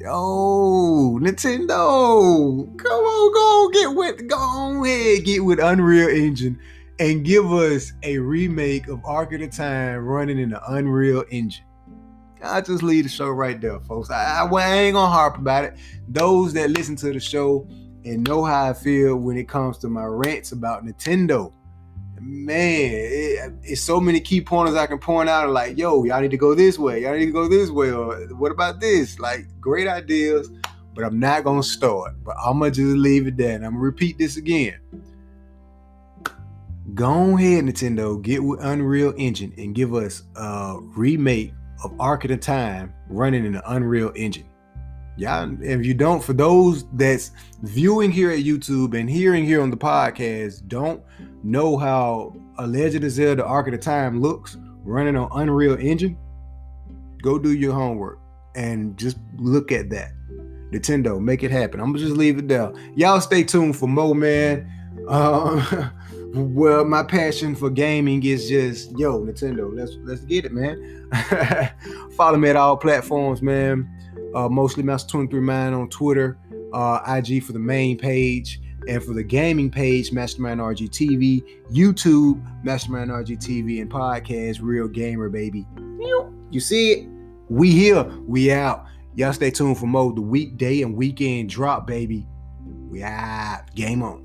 yo, 0.00 1.18
Nintendo, 1.20 2.78
come 2.78 2.90
on, 2.90 3.32
go 3.32 3.70
get 3.80 3.94
with 3.94 4.28
go 4.28 4.84
ahead, 4.84 5.24
get 5.24 5.44
with 5.44 5.58
Unreal 5.60 6.08
Engine 6.08 6.58
and 6.98 7.24
give 7.24 7.52
us 7.52 7.92
a 8.02 8.18
remake 8.18 8.88
of 8.88 9.00
Ocarina 9.00 9.44
of 9.44 9.50
Time 9.50 10.04
running 10.04 10.38
in 10.38 10.50
the 10.50 10.72
Unreal 10.72 11.24
Engine. 11.30 11.64
I 12.44 12.60
just 12.60 12.82
leave 12.82 13.04
the 13.04 13.10
show 13.10 13.28
right 13.28 13.60
there, 13.60 13.80
folks. 13.80 14.10
I, 14.10 14.42
I, 14.42 14.46
I, 14.46 14.72
ain't 14.74 14.94
gonna 14.94 15.10
harp 15.10 15.38
about 15.38 15.64
it. 15.64 15.74
Those 16.08 16.52
that 16.54 16.70
listen 16.70 16.96
to 16.96 17.12
the 17.12 17.20
show 17.20 17.66
and 18.04 18.26
know 18.26 18.44
how 18.44 18.70
I 18.70 18.72
feel 18.72 19.16
when 19.16 19.36
it 19.36 19.48
comes 19.48 19.78
to 19.78 19.88
my 19.88 20.04
rants 20.04 20.52
about 20.52 20.84
Nintendo, 20.84 21.52
man, 22.20 22.90
it, 22.92 23.52
it's 23.62 23.80
so 23.80 24.00
many 24.00 24.20
key 24.20 24.40
pointers 24.40 24.76
I 24.76 24.86
can 24.86 24.98
point 24.98 25.28
out. 25.28 25.50
Like, 25.50 25.78
yo, 25.78 26.04
y'all 26.04 26.20
need 26.20 26.30
to 26.30 26.36
go 26.36 26.54
this 26.54 26.78
way. 26.78 27.02
Y'all 27.02 27.16
need 27.16 27.26
to 27.26 27.32
go 27.32 27.48
this 27.48 27.70
way. 27.70 27.90
Or 27.90 28.14
what 28.34 28.52
about 28.52 28.80
this? 28.80 29.18
Like, 29.18 29.46
great 29.60 29.88
ideas, 29.88 30.50
but 30.94 31.04
I'm 31.04 31.18
not 31.18 31.44
gonna 31.44 31.62
start. 31.62 32.14
But 32.24 32.36
I'm 32.44 32.58
gonna 32.58 32.70
just 32.70 32.96
leave 32.96 33.26
it 33.26 33.36
there, 33.36 33.56
and 33.56 33.64
I'm 33.64 33.72
gonna 33.72 33.84
repeat 33.84 34.18
this 34.18 34.36
again. 34.36 34.78
Go 36.92 37.36
ahead, 37.36 37.64
Nintendo, 37.64 38.20
get 38.20 38.44
with 38.44 38.62
Unreal 38.62 39.14
Engine 39.16 39.52
and 39.56 39.74
give 39.74 39.94
us 39.94 40.22
a 40.36 40.76
remake 40.94 41.52
of 41.82 41.92
Ocarina 41.92 42.34
of 42.34 42.40
Time 42.40 42.94
running 43.08 43.44
in 43.44 43.52
the 43.52 43.70
Unreal 43.72 44.12
Engine. 44.14 44.48
Yeah, 45.16 45.48
if 45.60 45.86
you 45.86 45.94
don't, 45.94 46.22
for 46.22 46.32
those 46.32 46.86
that's 46.92 47.30
viewing 47.62 48.10
here 48.10 48.30
at 48.30 48.40
YouTube 48.40 48.98
and 48.98 49.08
hearing 49.08 49.44
here 49.44 49.62
on 49.62 49.70
the 49.70 49.76
podcast, 49.76 50.66
don't 50.66 51.02
know 51.44 51.76
how 51.76 52.34
a 52.58 52.66
Legend 52.66 53.04
of 53.04 53.10
Zelda 53.10 53.42
Ocarina 53.42 53.74
of 53.74 53.80
Time 53.80 54.20
looks 54.20 54.56
running 54.84 55.16
on 55.16 55.28
Unreal 55.32 55.76
Engine, 55.78 56.16
go 57.22 57.38
do 57.38 57.52
your 57.52 57.72
homework 57.72 58.18
and 58.54 58.96
just 58.96 59.18
look 59.36 59.72
at 59.72 59.90
that. 59.90 60.12
Nintendo, 60.70 61.20
make 61.20 61.42
it 61.42 61.50
happen. 61.50 61.80
I'm 61.80 61.86
gonna 61.86 61.98
just 61.98 62.16
leave 62.16 62.38
it 62.38 62.48
there. 62.48 62.72
Y'all 62.94 63.20
stay 63.20 63.44
tuned 63.44 63.76
for 63.76 63.88
more, 63.88 64.14
man. 64.14 64.70
Uh, 65.08 65.90
well, 66.34 66.84
my 66.84 67.02
passion 67.02 67.54
for 67.54 67.70
gaming 67.70 68.24
is 68.24 68.48
just 68.48 68.96
yo 68.98 69.20
Nintendo. 69.20 69.74
Let's 69.74 69.96
let's 70.02 70.22
get 70.22 70.44
it, 70.44 70.52
man. 70.52 71.08
Follow 72.16 72.38
me 72.38 72.48
at 72.48 72.56
all 72.56 72.76
platforms, 72.76 73.40
man. 73.40 73.88
Uh, 74.34 74.48
mostly 74.48 74.82
Master 74.82 75.10
23 75.10 75.40
Man 75.40 75.74
on 75.74 75.88
Twitter, 75.88 76.36
uh, 76.72 77.00
IG 77.06 77.42
for 77.44 77.52
the 77.52 77.58
main 77.58 77.96
page, 77.96 78.60
and 78.88 79.02
for 79.02 79.12
the 79.12 79.22
gaming 79.22 79.70
page, 79.70 80.12
Mastermind 80.12 80.60
RG 80.60 80.90
TV, 80.90 81.44
YouTube, 81.70 82.42
Mastermind 82.64 83.10
RG 83.10 83.38
TV, 83.38 83.80
and 83.80 83.90
podcast, 83.90 84.58
Real 84.60 84.88
Gamer, 84.88 85.28
baby. 85.28 85.66
You 86.50 86.60
see 86.60 86.92
it? 86.92 87.08
We 87.48 87.70
here, 87.70 88.04
we 88.26 88.50
out. 88.50 88.86
Y'all 89.14 89.32
stay 89.32 89.50
tuned 89.50 89.78
for 89.78 89.86
more 89.86 90.12
the 90.12 90.20
weekday 90.20 90.82
and 90.82 90.96
weekend 90.96 91.48
drop, 91.48 91.86
baby. 91.86 92.26
We 92.88 93.02
out. 93.04 93.72
Game 93.74 94.02
on. 94.02 94.23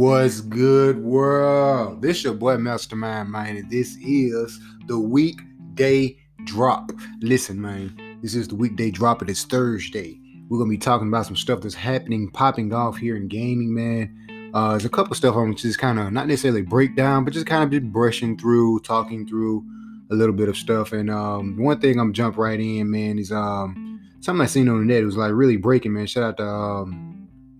What's 0.00 0.40
good, 0.40 0.96
world? 1.04 2.00
This 2.00 2.24
your 2.24 2.32
boy 2.32 2.56
Mastermind, 2.56 3.30
man, 3.30 3.58
and 3.58 3.70
this 3.70 3.98
is 3.98 4.58
the 4.86 4.98
weekday 4.98 6.16
drop. 6.44 6.90
Listen, 7.20 7.60
man, 7.60 8.18
this 8.22 8.34
is 8.34 8.48
the 8.48 8.54
weekday 8.54 8.90
drop. 8.90 9.20
It 9.20 9.28
is 9.28 9.44
Thursday. 9.44 10.18
We're 10.48 10.56
gonna 10.56 10.70
be 10.70 10.78
talking 10.78 11.08
about 11.08 11.26
some 11.26 11.36
stuff 11.36 11.60
that's 11.60 11.74
happening, 11.74 12.30
popping 12.30 12.72
off 12.72 12.96
here 12.96 13.14
in 13.14 13.28
gaming, 13.28 13.74
man. 13.74 14.50
Uh, 14.54 14.70
there's 14.70 14.86
a 14.86 14.88
couple 14.88 15.14
stuff 15.14 15.36
I'm 15.36 15.54
just 15.54 15.78
kind 15.78 15.98
of 15.98 16.10
not 16.14 16.28
necessarily 16.28 16.62
break 16.62 16.96
down, 16.96 17.26
but 17.26 17.34
just 17.34 17.44
kind 17.46 17.64
of 17.64 17.70
just 17.70 17.92
brushing 17.92 18.38
through, 18.38 18.80
talking 18.80 19.26
through 19.28 19.62
a 20.10 20.14
little 20.14 20.34
bit 20.34 20.48
of 20.48 20.56
stuff. 20.56 20.94
And 20.94 21.10
um, 21.10 21.62
one 21.62 21.78
thing 21.78 22.00
I'm 22.00 22.14
jump 22.14 22.38
right 22.38 22.58
in, 22.58 22.90
man, 22.90 23.18
is 23.18 23.30
um 23.32 24.00
something 24.20 24.42
I 24.42 24.46
seen 24.46 24.70
on 24.70 24.78
the 24.78 24.84
net. 24.86 25.02
It 25.02 25.04
was 25.04 25.18
like 25.18 25.32
really 25.34 25.58
breaking, 25.58 25.92
man. 25.92 26.06
Shout 26.06 26.24
out 26.24 26.36
to 26.38 26.46
um 26.46 27.09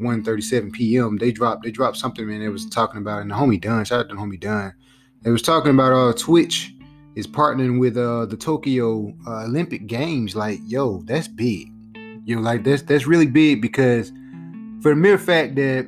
1:37 0.00 0.72
p.m. 0.72 1.16
They 1.18 1.32
dropped 1.32 1.64
they 1.64 1.70
dropped 1.70 1.96
something, 1.96 2.26
man. 2.26 2.40
They 2.40 2.48
was 2.48 2.66
talking 2.66 2.98
about 2.98 3.22
and 3.22 3.30
the 3.30 3.34
homie 3.34 3.60
Dunn. 3.60 3.84
Shout 3.84 4.00
out 4.00 4.08
to 4.08 4.14
homie 4.16 4.40
Dunn. 4.40 4.74
They 5.22 5.30
was 5.30 5.42
talking 5.42 5.70
about 5.70 5.92
uh 5.92 6.12
Twitch 6.14 6.74
is 7.14 7.26
partnering 7.26 7.78
with 7.78 7.96
uh 7.96 8.26
the 8.26 8.36
Tokyo 8.36 9.12
uh, 9.26 9.44
Olympic 9.44 9.86
Games. 9.86 10.34
Like, 10.34 10.60
yo, 10.66 11.02
that's 11.02 11.28
big. 11.28 11.72
You 12.24 12.36
know, 12.36 12.42
like 12.42 12.64
that's 12.64 12.82
that's 12.82 13.06
really 13.06 13.26
big 13.26 13.60
because 13.60 14.12
for 14.80 14.90
the 14.90 14.96
mere 14.96 15.18
fact 15.18 15.56
that 15.56 15.86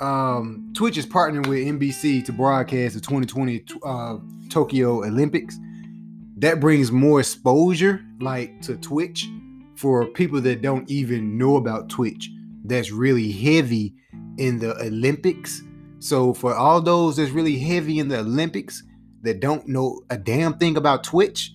um, 0.00 0.70
Twitch 0.74 0.98
is 0.98 1.06
partnering 1.06 1.46
with 1.46 1.60
NBC 1.60 2.24
to 2.24 2.32
broadcast 2.32 2.94
the 2.94 3.00
2020 3.00 3.64
uh, 3.84 4.18
Tokyo 4.48 5.04
Olympics. 5.04 5.58
That 6.38 6.58
brings 6.58 6.90
more 6.90 7.20
exposure, 7.20 8.04
like 8.20 8.60
to 8.62 8.76
Twitch, 8.76 9.28
for 9.76 10.06
people 10.06 10.40
that 10.40 10.60
don't 10.60 10.90
even 10.90 11.38
know 11.38 11.56
about 11.56 11.88
Twitch 11.88 12.30
that's 12.64 12.90
really 12.90 13.32
heavy 13.32 13.94
in 14.38 14.58
the 14.58 14.76
Olympics. 14.80 15.62
So 15.98 16.34
for 16.34 16.54
all 16.54 16.80
those 16.80 17.16
that's 17.16 17.30
really 17.30 17.58
heavy 17.58 17.98
in 17.98 18.08
the 18.08 18.18
Olympics 18.18 18.82
that 19.22 19.40
don't 19.40 19.66
know 19.68 20.00
a 20.10 20.18
damn 20.18 20.54
thing 20.58 20.76
about 20.76 21.04
Twitch, 21.04 21.54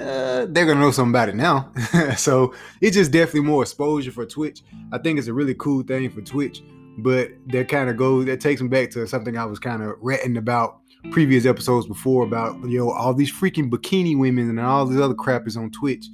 uh, 0.00 0.46
they're 0.48 0.66
gonna 0.66 0.80
know 0.80 0.90
something 0.90 1.10
about 1.10 1.28
it 1.28 1.34
now. 1.34 1.72
so 2.16 2.54
it's 2.80 2.96
just 2.96 3.10
definitely 3.10 3.40
more 3.40 3.62
exposure 3.62 4.12
for 4.12 4.24
Twitch. 4.24 4.62
I 4.92 4.98
think 4.98 5.18
it's 5.18 5.28
a 5.28 5.32
really 5.32 5.54
cool 5.54 5.82
thing 5.82 6.10
for 6.10 6.20
Twitch, 6.20 6.62
but 6.98 7.30
that 7.48 7.68
kind 7.68 7.90
of 7.90 7.96
goes 7.96 8.26
that 8.26 8.40
takes 8.40 8.60
me 8.60 8.68
back 8.68 8.90
to 8.90 9.06
something 9.06 9.36
I 9.36 9.44
was 9.44 9.58
kind 9.58 9.82
of 9.82 9.96
ranting 10.00 10.36
about 10.36 10.80
previous 11.10 11.46
episodes 11.46 11.86
before 11.86 12.24
about 12.24 12.56
you 12.68 12.78
know 12.78 12.90
all 12.90 13.14
these 13.14 13.32
freaking 13.32 13.70
bikini 13.70 14.18
women 14.18 14.48
and 14.48 14.60
all 14.60 14.86
this 14.86 15.00
other 15.00 15.14
crap 15.14 15.46
is 15.46 15.56
on 15.56 15.70
Twitch, 15.70 16.06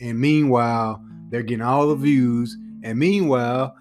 and 0.00 0.18
meanwhile 0.18 1.02
they're 1.30 1.42
getting 1.42 1.64
all 1.64 1.88
the 1.88 1.96
views, 1.96 2.56
and 2.84 2.98
meanwhile 2.98 3.76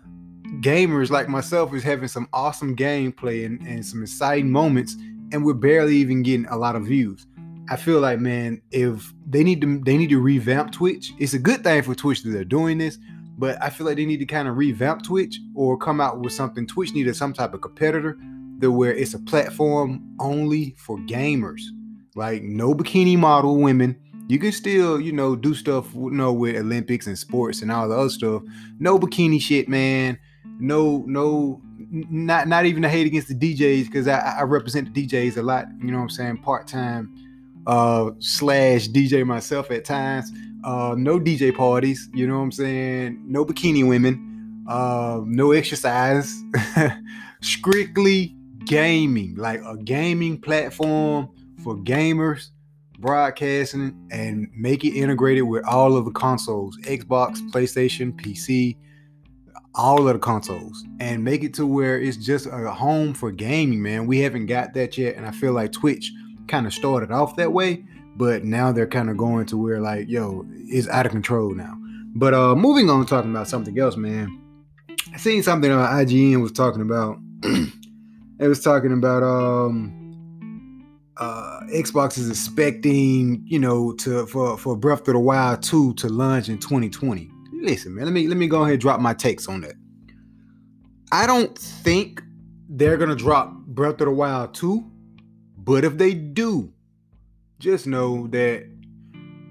gamers 0.62 1.10
like 1.10 1.28
myself 1.28 1.74
is 1.74 1.84
having 1.84 2.08
some 2.08 2.28
awesome 2.34 2.76
gameplay 2.76 3.46
and, 3.46 3.62
and 3.62 3.86
some 3.86 4.04
exciting 4.04 4.52
moments, 4.52 4.96
and 5.32 5.44
we're 5.44 5.54
barely 5.54 5.96
even 5.98 6.24
getting 6.24 6.46
a 6.48 6.58
lot 6.58 6.76
of 6.76 6.86
views. 6.86 7.26
I 7.70 7.78
feel 7.78 8.00
like, 8.00 8.20
man, 8.20 8.62
if 8.72 9.14
they 9.28 9.44
need 9.44 9.62
to 9.62 9.80
they 9.80 9.98
need 9.98 10.10
to 10.10 10.20
revamp 10.20 10.72
Twitch. 10.72 11.14
It's 11.18 11.34
a 11.34 11.40
good 11.40 11.64
thing 11.64 11.82
for 11.82 11.96
Twitch 11.96 12.24
that 12.24 12.32
they're 12.32 12.44
doing 12.44 12.78
this, 12.78 12.98
but 13.38 13.62
I 13.62 13.70
feel 13.70 13.88
like 13.88 13.96
they 13.96 14.06
need 14.06 14.20
to 14.20 14.26
kind 14.26 14.48
of 14.48 14.58
revamp 14.58 15.04
Twitch 15.04 15.40
or 15.56 15.78
come 15.78 16.02
out 16.02 16.20
with 16.20 16.34
something. 16.34 16.68
Twitch 16.68 16.94
needed 16.94 17.16
some 17.16 17.34
type 17.34 17.54
of 17.54 17.62
competitor 17.62 18.18
that 18.60 18.72
where 18.72 18.94
it's 18.94 19.14
a 19.14 19.20
platform 19.20 20.04
only 20.20 20.76
for 20.78 20.98
gamers. 21.00 21.62
Like 22.16 22.44
no 22.44 22.74
bikini 22.74 23.18
model 23.18 23.58
women. 23.58 23.98
You 24.28 24.40
can 24.40 24.52
still, 24.52 25.02
you 25.02 25.12
know, 25.12 25.36
do 25.36 25.54
stuff, 25.54 25.94
you 25.94 26.12
know, 26.12 26.32
with 26.32 26.56
Olympics 26.56 27.08
and 27.08 27.18
sports 27.18 27.62
and 27.62 27.72
all 27.72 27.90
the 27.90 27.96
other 27.96 28.10
stuff. 28.10 28.44
No 28.80 29.00
bikini 29.00 29.42
shit, 29.42 29.68
man 29.68 30.18
no 30.64 31.04
no 31.06 31.62
not 31.82 32.48
not 32.48 32.66
even 32.66 32.84
a 32.86 32.90
hate 32.90 33.06
against 33.06 33.28
the 33.28 33.36
DJs 33.36 33.86
because 33.88 34.08
I, 34.08 34.38
I 34.40 34.44
represent 34.44 34.94
the 34.94 35.06
DJs 35.06 35.38
a 35.38 35.42
lot. 35.42 35.66
You 35.80 35.92
know 35.92 35.98
what 35.98 36.04
I'm 36.04 36.10
saying? 36.10 36.38
Part 36.38 36.68
time 36.68 37.14
uh 37.68 38.12
slash 38.20 38.88
DJ 38.88 39.26
myself 39.26 39.70
at 39.72 39.84
times. 39.86 40.32
Uh 40.64 40.96
no 40.98 41.20
DJ 41.20 41.54
parties, 41.56 42.10
you 42.14 42.26
know 42.28 42.38
what 42.38 42.46
I'm 42.46 42.52
saying? 42.54 43.22
No 43.28 43.46
bikini 43.46 43.86
women, 43.88 44.64
uh 44.70 45.20
no 45.26 45.52
exercise, 45.52 46.34
strictly 47.42 48.34
gaming, 48.66 49.36
like 49.36 49.62
a 49.66 49.76
gaming 49.78 50.40
platform 50.40 51.28
for 51.64 51.76
gamers. 51.76 52.52
broadcasting 53.00 53.94
and 54.12 54.48
make 54.56 54.86
it 54.86 54.96
integrated 54.96 55.44
with 55.44 55.66
all 55.66 55.98
of 55.98 56.06
the 56.06 56.12
consoles 56.12 56.78
Xbox, 56.84 57.40
PlayStation, 57.52 58.14
PC, 58.14 58.78
all 59.76 60.08
of 60.08 60.14
the 60.14 60.20
consoles, 60.20 60.86
and 61.00 61.24
make 61.24 61.44
it 61.44 61.54
to 61.56 61.66
where 61.66 62.00
it's 62.00 62.18
just 62.18 62.46
a 62.46 62.72
home 62.72 63.14
for 63.14 63.32
gaming, 63.32 63.82
man. 63.82 64.06
We 64.06 64.20
haven't 64.20 64.46
got 64.46 64.74
that 64.74 64.98
yet, 64.98 65.16
and 65.16 65.26
I 65.26 65.32
feel 65.32 65.54
like 65.54 65.72
Twitch 65.72 66.12
kind 66.48 66.68
of 66.68 66.74
started 66.74 67.12
off 67.12 67.36
that 67.38 67.52
way, 67.52 67.86
but 68.16 68.44
now 68.44 68.72
they're 68.72 68.88
kind 68.88 69.10
of 69.10 69.18
going 69.18 69.46
to 69.48 69.58
where, 69.58 69.80
like, 69.80 70.08
yo, 70.10 70.46
it's 70.50 70.88
out 70.90 71.06
of 71.06 71.12
control 71.12 71.54
now. 71.54 71.78
But 72.16 72.34
uh 72.34 72.56
moving 72.56 72.90
on, 72.90 73.06
talking 73.06 73.32
about 73.32 73.48
something 73.48 73.78
else, 73.80 73.98
man. 73.98 74.40
I 75.14 75.18
seen 75.18 75.42
something 75.42 75.72
on 75.72 76.06
IGN 76.06 76.42
was 76.42 76.52
talking 76.52 76.82
about. 76.82 77.18
it 77.44 78.48
was 78.48 78.62
talking 78.62 78.94
about 78.94 79.24
um 79.24 80.00
uh, 81.18 81.62
Xbox 81.72 82.18
is 82.18 82.30
expecting, 82.30 83.44
you 83.46 83.60
know, 83.60 83.94
to 83.94 84.26
for 84.28 84.58
for 84.58 84.76
Breath 84.76 85.08
of 85.08 85.14
the 85.14 85.20
Wild 85.20 85.62
2 85.62 85.94
to 85.96 86.10
launch 86.10 86.50
in 86.50 86.58
2020. 86.58 87.30
Listen, 87.64 87.96
man, 87.96 88.04
let 88.04 88.14
me 88.14 88.28
let 88.28 88.36
me 88.36 88.48
go 88.48 88.62
ahead 88.64 88.74
and 88.74 88.82
drop 88.82 89.00
my 89.00 89.14
takes 89.14 89.48
on 89.48 89.62
that. 89.62 89.76
I 91.14 91.26
don't 91.26 91.58
think 91.58 92.22
they're 92.68 92.98
gonna 92.98 93.16
drop 93.16 93.54
Breath 93.54 94.02
of 94.02 94.08
the 94.08 94.12
Wild 94.12 94.54
2, 94.54 94.84
but 95.60 95.86
if 95.86 95.98
they 95.98 96.14
do, 96.14 96.74
just 97.60 97.88
know 97.88 98.28
that 98.28 98.68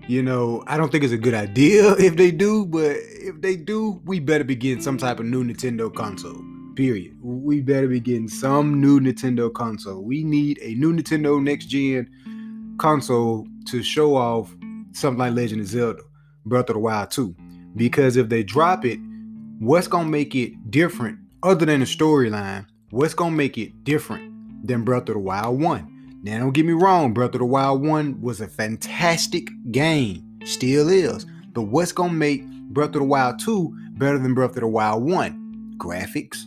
you 0.08 0.22
know, 0.22 0.62
I 0.66 0.76
don't 0.76 0.92
think 0.92 1.04
it's 1.04 1.12
a 1.14 1.18
good 1.18 1.32
idea 1.32 1.92
if 1.98 2.16
they 2.16 2.30
do, 2.30 2.66
but 2.66 2.96
if 2.98 3.40
they 3.40 3.56
do, 3.56 4.02
we 4.04 4.20
better 4.20 4.44
be 4.44 4.56
getting 4.56 4.82
some 4.82 4.98
type 4.98 5.18
of 5.18 5.24
new 5.24 5.42
Nintendo 5.42 5.92
console. 5.94 6.44
Period. 6.76 7.16
We 7.22 7.62
better 7.62 7.88
be 7.88 8.00
getting 8.00 8.28
some 8.28 8.78
new 8.78 9.00
Nintendo 9.00 9.50
console. 9.50 10.02
We 10.02 10.22
need 10.22 10.58
a 10.60 10.74
new 10.74 10.92
Nintendo 10.92 11.42
next 11.42 11.66
gen 11.66 12.10
console 12.78 13.46
to 13.68 13.82
show 13.82 14.16
off 14.16 14.54
something 14.92 15.18
like 15.18 15.32
Legend 15.32 15.62
of 15.62 15.66
Zelda, 15.66 16.02
Breath 16.44 16.68
of 16.68 16.74
the 16.74 16.80
Wild 16.80 17.10
2. 17.10 17.34
Because 17.76 18.16
if 18.16 18.28
they 18.28 18.42
drop 18.42 18.84
it, 18.84 18.98
what's 19.58 19.88
gonna 19.88 20.08
make 20.08 20.34
it 20.34 20.70
different 20.70 21.18
other 21.42 21.66
than 21.66 21.80
the 21.80 21.86
storyline? 21.86 22.66
What's 22.90 23.14
gonna 23.14 23.34
make 23.34 23.56
it 23.58 23.84
different 23.84 24.66
than 24.66 24.84
Breath 24.84 25.08
of 25.08 25.14
the 25.14 25.18
Wild 25.18 25.60
1? 25.60 26.20
Now, 26.22 26.38
don't 26.38 26.52
get 26.52 26.66
me 26.66 26.72
wrong, 26.72 27.12
Breath 27.12 27.34
of 27.34 27.40
the 27.40 27.44
Wild 27.44 27.84
1 27.84 28.20
was 28.20 28.40
a 28.40 28.46
fantastic 28.46 29.48
game, 29.70 30.38
still 30.44 30.88
is. 30.88 31.26
But 31.52 31.62
what's 31.62 31.92
gonna 31.92 32.12
make 32.12 32.46
Breath 32.70 32.88
of 32.88 32.94
the 32.94 33.04
Wild 33.04 33.38
2 33.40 33.76
better 33.92 34.18
than 34.18 34.34
Breath 34.34 34.50
of 34.50 34.60
the 34.60 34.68
Wild 34.68 35.02
1? 35.02 35.74
Graphics, 35.78 36.44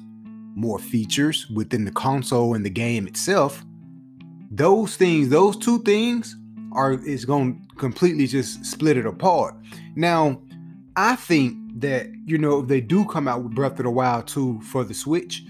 more 0.55 0.79
features 0.79 1.47
within 1.49 1.85
the 1.85 1.91
console 1.91 2.53
and 2.53 2.65
the 2.65 2.69
game 2.69 3.07
itself, 3.07 3.63
those 4.51 4.95
things, 4.95 5.29
those 5.29 5.57
two 5.57 5.79
things 5.79 6.35
are 6.71 6.93
is 6.93 7.25
going 7.25 7.59
to 7.59 7.75
completely 7.75 8.27
just 8.27 8.65
split 8.65 8.97
it 8.97 9.05
apart. 9.05 9.55
Now, 9.95 10.41
I 10.97 11.15
think 11.15 11.58
that 11.81 12.08
you 12.25 12.38
know 12.38 12.60
if 12.60 12.67
they 12.67 12.81
do 12.81 13.05
come 13.05 13.27
out 13.27 13.43
with 13.43 13.53
Breath 13.53 13.79
of 13.79 13.84
the 13.84 13.89
Wild 13.89 14.27
2 14.27 14.62
for 14.62 14.84
the 14.84 14.93
Switch, 14.93 15.43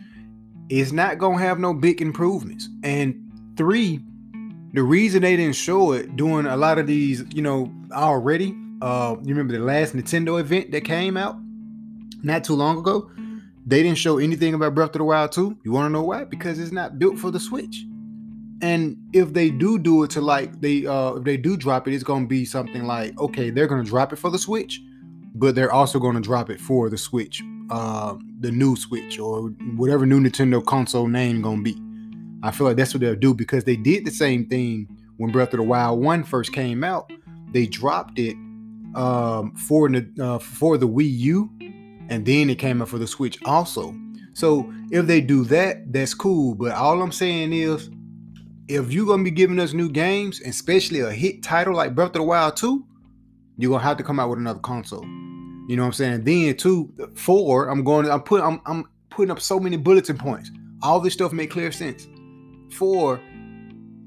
it's 0.70 0.92
not 0.92 1.20
going 1.20 1.38
to 1.38 1.44
have 1.44 1.60
no 1.60 1.74
big 1.74 2.02
improvements. 2.02 2.68
And 2.84 3.32
three, 3.56 4.00
the 4.74 4.84
reason 4.84 5.22
they 5.22 5.36
didn't 5.36 5.56
show 5.56 5.94
it 5.94 6.16
doing 6.16 6.46
a 6.46 6.58
lot 6.58 6.80
of 6.80 6.88
these, 6.88 7.24
you 7.34 7.42
know, 7.42 7.72
already. 7.92 8.56
Uh, 8.82 9.16
you 9.22 9.34
remember 9.34 9.54
the 9.54 9.64
last 9.64 9.96
Nintendo 9.96 10.40
event 10.40 10.72
that 10.72 10.84
came 10.84 11.16
out 11.16 11.38
not 12.24 12.44
too 12.44 12.56
long 12.56 12.78
ago? 12.78 13.10
They 13.68 13.82
didn't 13.82 13.98
show 13.98 14.18
anything 14.18 14.54
about 14.54 14.76
Breath 14.76 14.90
of 14.90 15.00
the 15.00 15.04
Wild 15.04 15.32
2. 15.32 15.60
You 15.64 15.72
want 15.72 15.88
to 15.88 15.90
know 15.90 16.04
why? 16.04 16.24
Because 16.24 16.60
it's 16.60 16.72
not 16.72 17.00
built 17.00 17.18
for 17.18 17.32
the 17.32 17.40
Switch. 17.40 17.86
And 18.62 18.98
if 19.14 19.34
they 19.34 19.50
do 19.50 19.78
do 19.78 20.04
it 20.04 20.12
to 20.12 20.22
like 20.22 20.62
they 20.62 20.86
uh 20.86 21.16
if 21.16 21.24
they 21.24 21.38
do 21.38 21.58
drop 21.58 21.88
it, 21.88 21.94
it's 21.94 22.04
gonna 22.04 22.26
be 22.26 22.46
something 22.46 22.86
like 22.86 23.20
okay, 23.20 23.50
they're 23.50 23.68
gonna 23.68 23.84
drop 23.84 24.14
it 24.14 24.16
for 24.16 24.30
the 24.30 24.40
Switch, 24.40 24.82
but 25.36 25.54
they're 25.56 25.72
also 25.72 26.00
gonna 26.00 26.22
drop 26.22 26.50
it 26.50 26.60
for 26.60 26.90
the 26.90 26.98
Switch, 26.98 27.44
uh, 27.70 28.16
the 28.40 28.52
new 28.52 28.76
Switch 28.76 29.20
or 29.20 29.50
whatever 29.76 30.06
new 30.06 30.20
Nintendo 30.20 30.66
console 30.66 31.08
name 31.08 31.42
gonna 31.42 31.62
be. 31.62 31.78
I 32.42 32.52
feel 32.52 32.68
like 32.68 32.78
that's 32.78 32.94
what 32.94 33.02
they'll 33.02 33.16
do 33.16 33.34
because 33.34 33.64
they 33.64 33.76
did 33.76 34.06
the 34.06 34.12
same 34.12 34.48
thing 34.48 34.88
when 35.18 35.32
Breath 35.32 35.54
of 35.54 35.60
the 35.60 35.64
Wild 35.64 36.02
one 36.02 36.24
first 36.24 36.54
came 36.54 36.84
out. 36.84 37.12
They 37.52 37.68
dropped 37.68 38.18
it 38.18 38.36
um, 38.96 39.54
for 39.56 39.90
the 39.90 40.08
uh, 40.20 40.40
for 40.40 40.78
the 40.78 40.88
Wii 40.88 41.18
U 41.20 41.50
and 42.10 42.26
then 42.26 42.50
it 42.50 42.56
came 42.56 42.82
out 42.82 42.90
for 42.90 42.98
the 42.98 43.08
Switch 43.08 43.38
also. 43.46 43.96
So 44.34 44.72
if 44.92 45.08
they 45.08 45.22
do 45.22 45.44
that, 45.46 45.92
that's 45.92 46.14
cool. 46.14 46.56
But 46.56 46.74
all 46.74 47.02
I'm 47.02 47.12
saying 47.12 47.54
is, 47.54 47.90
if 48.68 48.92
you're 48.92 49.06
gonna 49.06 49.24
be 49.24 49.32
giving 49.32 49.60
us 49.60 49.74
new 49.74 49.90
games, 49.90 50.42
especially 50.42 51.00
a 51.00 51.12
hit 51.12 51.44
title 51.44 51.76
like 51.76 51.96
Breath 51.96 52.10
of 52.10 52.14
the 52.14 52.24
Wild 52.24 52.58
2, 52.58 52.86
you're 53.58 53.72
gonna 53.72 53.84
have 53.84 53.98
to 53.98 54.04
come 54.04 54.20
out 54.20 54.30
with 54.30 54.40
another 54.40 54.60
console. 54.60 55.06
You 55.68 55.76
know 55.76 55.84
what 55.84 55.88
I'm 55.88 55.94
saying? 55.94 56.24
Then 56.24 56.56
two, 56.56 56.94
four, 57.16 57.70
I'm 57.70 57.84
going. 57.84 58.10
I'm 58.10 58.22
putting. 58.22 58.46
I'm, 58.46 58.62
I'm 58.66 58.86
putting 59.10 59.32
up 59.32 59.40
so 59.40 59.60
many 59.60 59.78
bulletin 59.78 60.18
points. 60.18 60.52
All 60.82 61.00
this 61.00 61.14
stuff 61.14 61.32
make 61.32 61.50
clear 61.50 61.72
sense. 61.72 62.08
Four, 62.72 63.20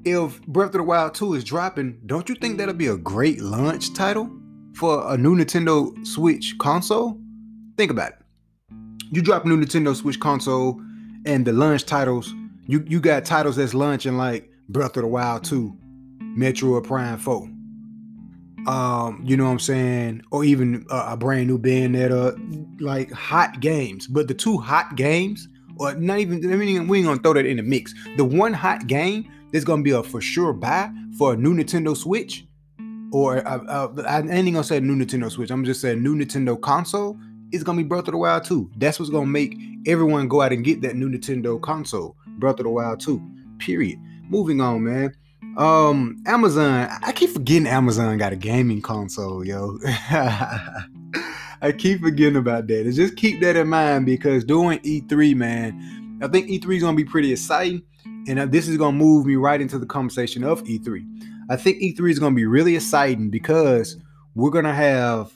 if 0.04 0.40
Breath 0.42 0.68
of 0.68 0.72
the 0.74 0.82
Wild 0.82 1.14
2 1.14 1.34
is 1.34 1.44
dropping, 1.44 1.98
don't 2.06 2.28
you 2.28 2.34
think 2.34 2.58
that'll 2.58 2.74
be 2.74 2.86
a 2.88 2.96
great 2.96 3.40
launch 3.40 3.94
title 3.94 4.30
for 4.74 5.12
a 5.12 5.16
new 5.16 5.36
Nintendo 5.36 6.06
Switch 6.06 6.56
console? 6.58 7.18
Think 7.76 7.90
about 7.90 8.12
it. 8.12 8.18
You 9.10 9.22
drop 9.22 9.44
a 9.44 9.48
new 9.48 9.56
Nintendo 9.56 9.96
Switch 9.96 10.20
console 10.20 10.80
and 11.24 11.46
the 11.46 11.52
launch 11.52 11.86
titles, 11.86 12.34
you, 12.66 12.84
you 12.86 13.00
got 13.00 13.24
titles 13.24 13.56
that's 13.56 13.74
launching 13.74 14.16
like 14.16 14.50
Breath 14.68 14.96
of 14.96 15.02
the 15.02 15.08
Wild 15.08 15.44
2, 15.44 15.76
Metroid 16.36 16.84
Prime 16.84 17.18
4. 17.18 17.48
Um, 18.66 19.22
you 19.24 19.36
know 19.36 19.44
what 19.44 19.50
I'm 19.50 19.58
saying? 19.58 20.22
Or 20.30 20.44
even 20.44 20.84
a, 20.90 21.12
a 21.12 21.16
brand 21.16 21.46
new 21.46 21.58
Bayonetta, 21.58 22.80
like 22.80 23.10
hot 23.12 23.60
games. 23.60 24.06
But 24.06 24.28
the 24.28 24.34
two 24.34 24.58
hot 24.58 24.96
games, 24.96 25.48
or 25.76 25.94
not 25.94 26.18
even, 26.18 26.52
I 26.52 26.56
mean, 26.56 26.88
we 26.88 26.98
ain't 26.98 27.06
gonna 27.06 27.20
throw 27.20 27.34
that 27.34 27.46
in 27.46 27.56
the 27.56 27.62
mix. 27.62 27.94
The 28.16 28.24
one 28.24 28.52
hot 28.52 28.86
game 28.86 29.30
that's 29.52 29.64
gonna 29.64 29.82
be 29.82 29.92
a 29.92 30.02
for 30.02 30.20
sure 30.20 30.52
buy 30.52 30.90
for 31.16 31.34
a 31.34 31.36
new 31.36 31.54
Nintendo 31.54 31.96
Switch, 31.96 32.46
or 33.12 33.46
I 33.46 33.84
ain't 34.18 34.52
gonna 34.52 34.64
say 34.64 34.80
new 34.80 34.96
Nintendo 34.96 35.30
Switch. 35.30 35.50
I'm 35.50 35.64
just 35.64 35.80
saying 35.80 36.02
new 36.02 36.16
Nintendo 36.16 36.60
console 36.60 37.18
is 37.52 37.64
gonna 37.64 37.78
be 37.78 37.84
Breath 37.84 38.08
of 38.08 38.12
the 38.12 38.18
Wild 38.18 38.44
2. 38.44 38.70
That's 38.76 38.98
what's 38.98 39.10
gonna 39.10 39.26
make 39.26 39.56
everyone 39.86 40.28
go 40.28 40.42
out 40.42 40.52
and 40.52 40.64
get 40.64 40.82
that 40.82 40.96
new 40.96 41.08
Nintendo 41.08 41.60
console, 41.60 42.16
Breath 42.38 42.58
of 42.58 42.64
the 42.64 42.70
Wild 42.70 43.00
2. 43.00 43.20
Period. 43.58 43.98
Moving 44.28 44.60
on, 44.60 44.84
man. 44.84 45.14
Um, 45.58 46.22
Amazon. 46.24 46.88
I 47.02 47.12
keep 47.12 47.30
forgetting 47.30 47.66
Amazon 47.66 48.16
got 48.16 48.32
a 48.32 48.36
gaming 48.36 48.80
console, 48.80 49.44
yo. 49.44 49.78
I 51.60 51.72
keep 51.76 52.00
forgetting 52.00 52.36
about 52.36 52.68
that. 52.68 52.90
Just 52.92 53.16
keep 53.16 53.40
that 53.40 53.56
in 53.56 53.68
mind 53.68 54.06
because 54.06 54.44
doing 54.44 54.78
E3, 54.80 55.34
man, 55.34 56.20
I 56.22 56.28
think 56.28 56.48
E3 56.48 56.76
is 56.76 56.82
gonna 56.82 56.96
be 56.96 57.04
pretty 57.04 57.32
exciting, 57.32 57.82
and 58.28 58.38
uh, 58.38 58.46
this 58.46 58.68
is 58.68 58.76
gonna 58.76 58.96
move 58.96 59.26
me 59.26 59.34
right 59.34 59.60
into 59.60 59.78
the 59.78 59.86
conversation 59.86 60.44
of 60.44 60.62
E3. 60.62 61.04
I 61.50 61.56
think 61.56 61.82
E3 61.82 62.10
is 62.10 62.18
gonna 62.20 62.36
be 62.36 62.46
really 62.46 62.76
exciting 62.76 63.28
because 63.28 63.96
we're 64.36 64.50
gonna 64.50 64.74
have 64.74 65.32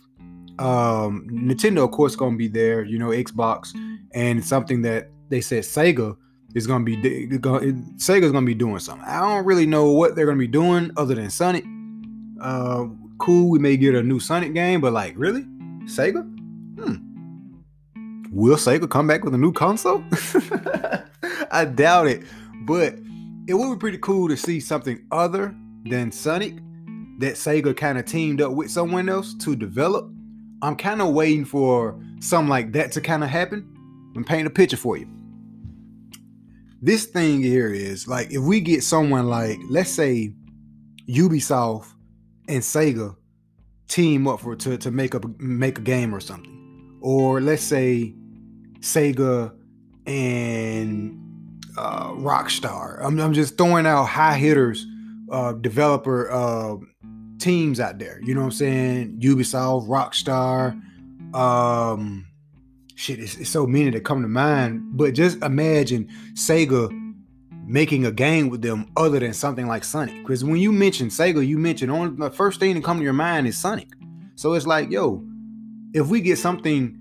um, 0.59 1.27
Nintendo, 1.31 1.85
of 1.85 1.91
course, 1.91 2.15
going 2.15 2.35
to 2.35 2.39
be 2.39 2.49
there. 2.49 2.85
You 2.85 2.99
know, 2.99 3.09
Xbox, 3.09 3.75
and 4.15 4.45
something 4.45 4.83
that 4.83 5.11
they 5.29 5.41
said 5.41 5.65
Sega 5.65 6.17
is 6.55 6.67
going 6.67 6.85
to 6.85 6.97
be. 6.97 7.39
Sega's 7.39 8.33
going 8.33 8.45
to 8.45 8.47
be 8.47 8.55
doing 8.55 8.79
something. 8.79 9.07
I 9.07 9.21
don't 9.21 9.45
really 9.45 9.67
know 9.67 9.91
what 9.91 10.15
they're 10.15 10.27
going 10.27 10.39
to 10.39 10.45
be 10.45 10.49
doing 10.49 10.91
other 10.97 11.15
than 11.15 11.31
Sonic. 11.31 11.65
Uh, 12.41 12.87
cool, 13.19 13.51
we 13.51 13.59
may 13.59 13.77
get 13.77 13.95
a 13.95 14.03
new 14.03 14.21
Sonic 14.21 14.55
game, 14.55 14.81
but 14.81 14.93
like, 14.93 15.15
really, 15.17 15.43
Sega? 15.85 16.23
Hmm. 16.79 16.97
Will 18.31 18.57
Sega 18.57 18.89
come 18.89 19.07
back 19.07 19.25
with 19.25 19.35
a 19.35 19.39
new 19.39 19.53
console? 19.53 20.03
I 21.51 21.67
doubt 21.67 22.07
it, 22.07 22.23
but 22.63 22.95
it 23.47 23.55
would 23.55 23.75
be 23.75 23.79
pretty 23.79 23.99
cool 23.99 24.29
to 24.29 24.37
see 24.37 24.61
something 24.61 25.05
other 25.11 25.55
than 25.85 26.11
Sonic 26.11 26.57
that 27.19 27.35
Sega 27.35 27.77
kind 27.77 27.99
of 27.99 28.05
teamed 28.05 28.41
up 28.41 28.53
with 28.53 28.71
someone 28.71 29.09
else 29.09 29.35
to 29.35 29.55
develop 29.55 30.11
I'm 30.63 30.77
kind 30.77 31.03
of 31.03 31.13
waiting 31.13 31.45
for 31.45 32.01
something 32.21 32.49
like 32.49 32.73
that 32.73 32.93
to 32.93 33.01
kind 33.01 33.23
of 33.23 33.31
happen 33.31 33.69
I'm 34.17 34.25
painting 34.25 34.47
a 34.47 34.51
picture 34.51 34.77
for 34.77 34.97
you. 34.97 35.09
This 36.85 37.07
thing 37.07 37.43
here 37.43 37.73
is 37.73 38.09
like 38.09 38.33
if 38.33 38.43
we 38.43 38.61
get 38.61 38.83
someone 38.83 39.29
like, 39.29 39.61
let's 39.71 39.91
say, 39.91 40.35
Ubisoft 41.09 41.87
and 42.49 42.61
Sega 42.61 43.15
team 43.87 44.27
up 44.27 44.41
for 44.41 44.57
to, 44.57 44.77
to 44.79 44.91
make 44.91 45.15
up 45.15 45.25
make 45.39 45.79
a 45.79 45.83
game 45.83 46.13
or 46.13 46.19
something, 46.19 46.99
or 47.01 47.41
let's 47.41 47.63
say 47.63 48.13
Sega 48.81 49.55
and 50.07 51.17
uh, 51.79 52.11
Rockstar. 52.15 52.99
I'm, 53.01 53.21
I'm 53.21 53.33
just 53.33 53.57
throwing 53.57 53.87
out 53.87 54.05
high 54.07 54.37
hitters, 54.37 54.85
uh, 55.31 55.53
developer 55.53 56.33
uh, 56.33 56.77
teams 57.39 57.79
out 57.79 58.01
there. 58.01 58.19
You 58.25 58.35
know 58.35 58.41
what 58.41 58.47
I'm 58.47 58.53
saying? 58.53 59.21
Ubisoft, 59.21 59.87
Rockstar, 59.89 60.73
um, 61.33 62.27
shit, 63.03 63.19
it's, 63.19 63.37
it's 63.37 63.51
so 63.51 63.67
many 63.67 63.91
that 63.91 64.05
come 64.05 64.23
to 64.23 64.29
mind. 64.29 64.97
But 64.97 65.15
just 65.15 65.43
imagine 65.43 66.09
Sega 66.35 66.91
making 67.67 68.07
a 68.07 68.13
game 68.13 68.49
with 68.49 68.63
them 68.63 68.91
other 68.97 69.19
than 69.19 69.35
something 69.35 69.67
like 69.67 69.85
Sonic. 69.85 70.17
Because 70.23 70.45
when 70.45 70.57
you 70.57 70.73
mention 70.73 71.09
Sega, 71.09 71.47
you 71.47 71.59
mention 71.59 71.91
only 71.91 72.17
the 72.17 72.31
first 72.31 72.61
thing 72.61 72.75
that 72.75 72.85
come 72.85 72.99
to 72.99 73.05
your 73.05 73.13
mind 73.13 73.47
is 73.47 73.59
Sonic. 73.59 73.89
So 74.37 74.53
it's 74.55 74.67
like, 74.67 74.91
yo, 74.91 75.25
if 75.93 76.09
we 76.09 76.21
get 76.21 76.39
something 76.39 76.99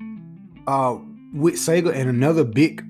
uh 0.68 0.98
with 1.34 1.56
Sega 1.56 1.94
and 1.94 2.10
another 2.10 2.44
big 2.44 2.86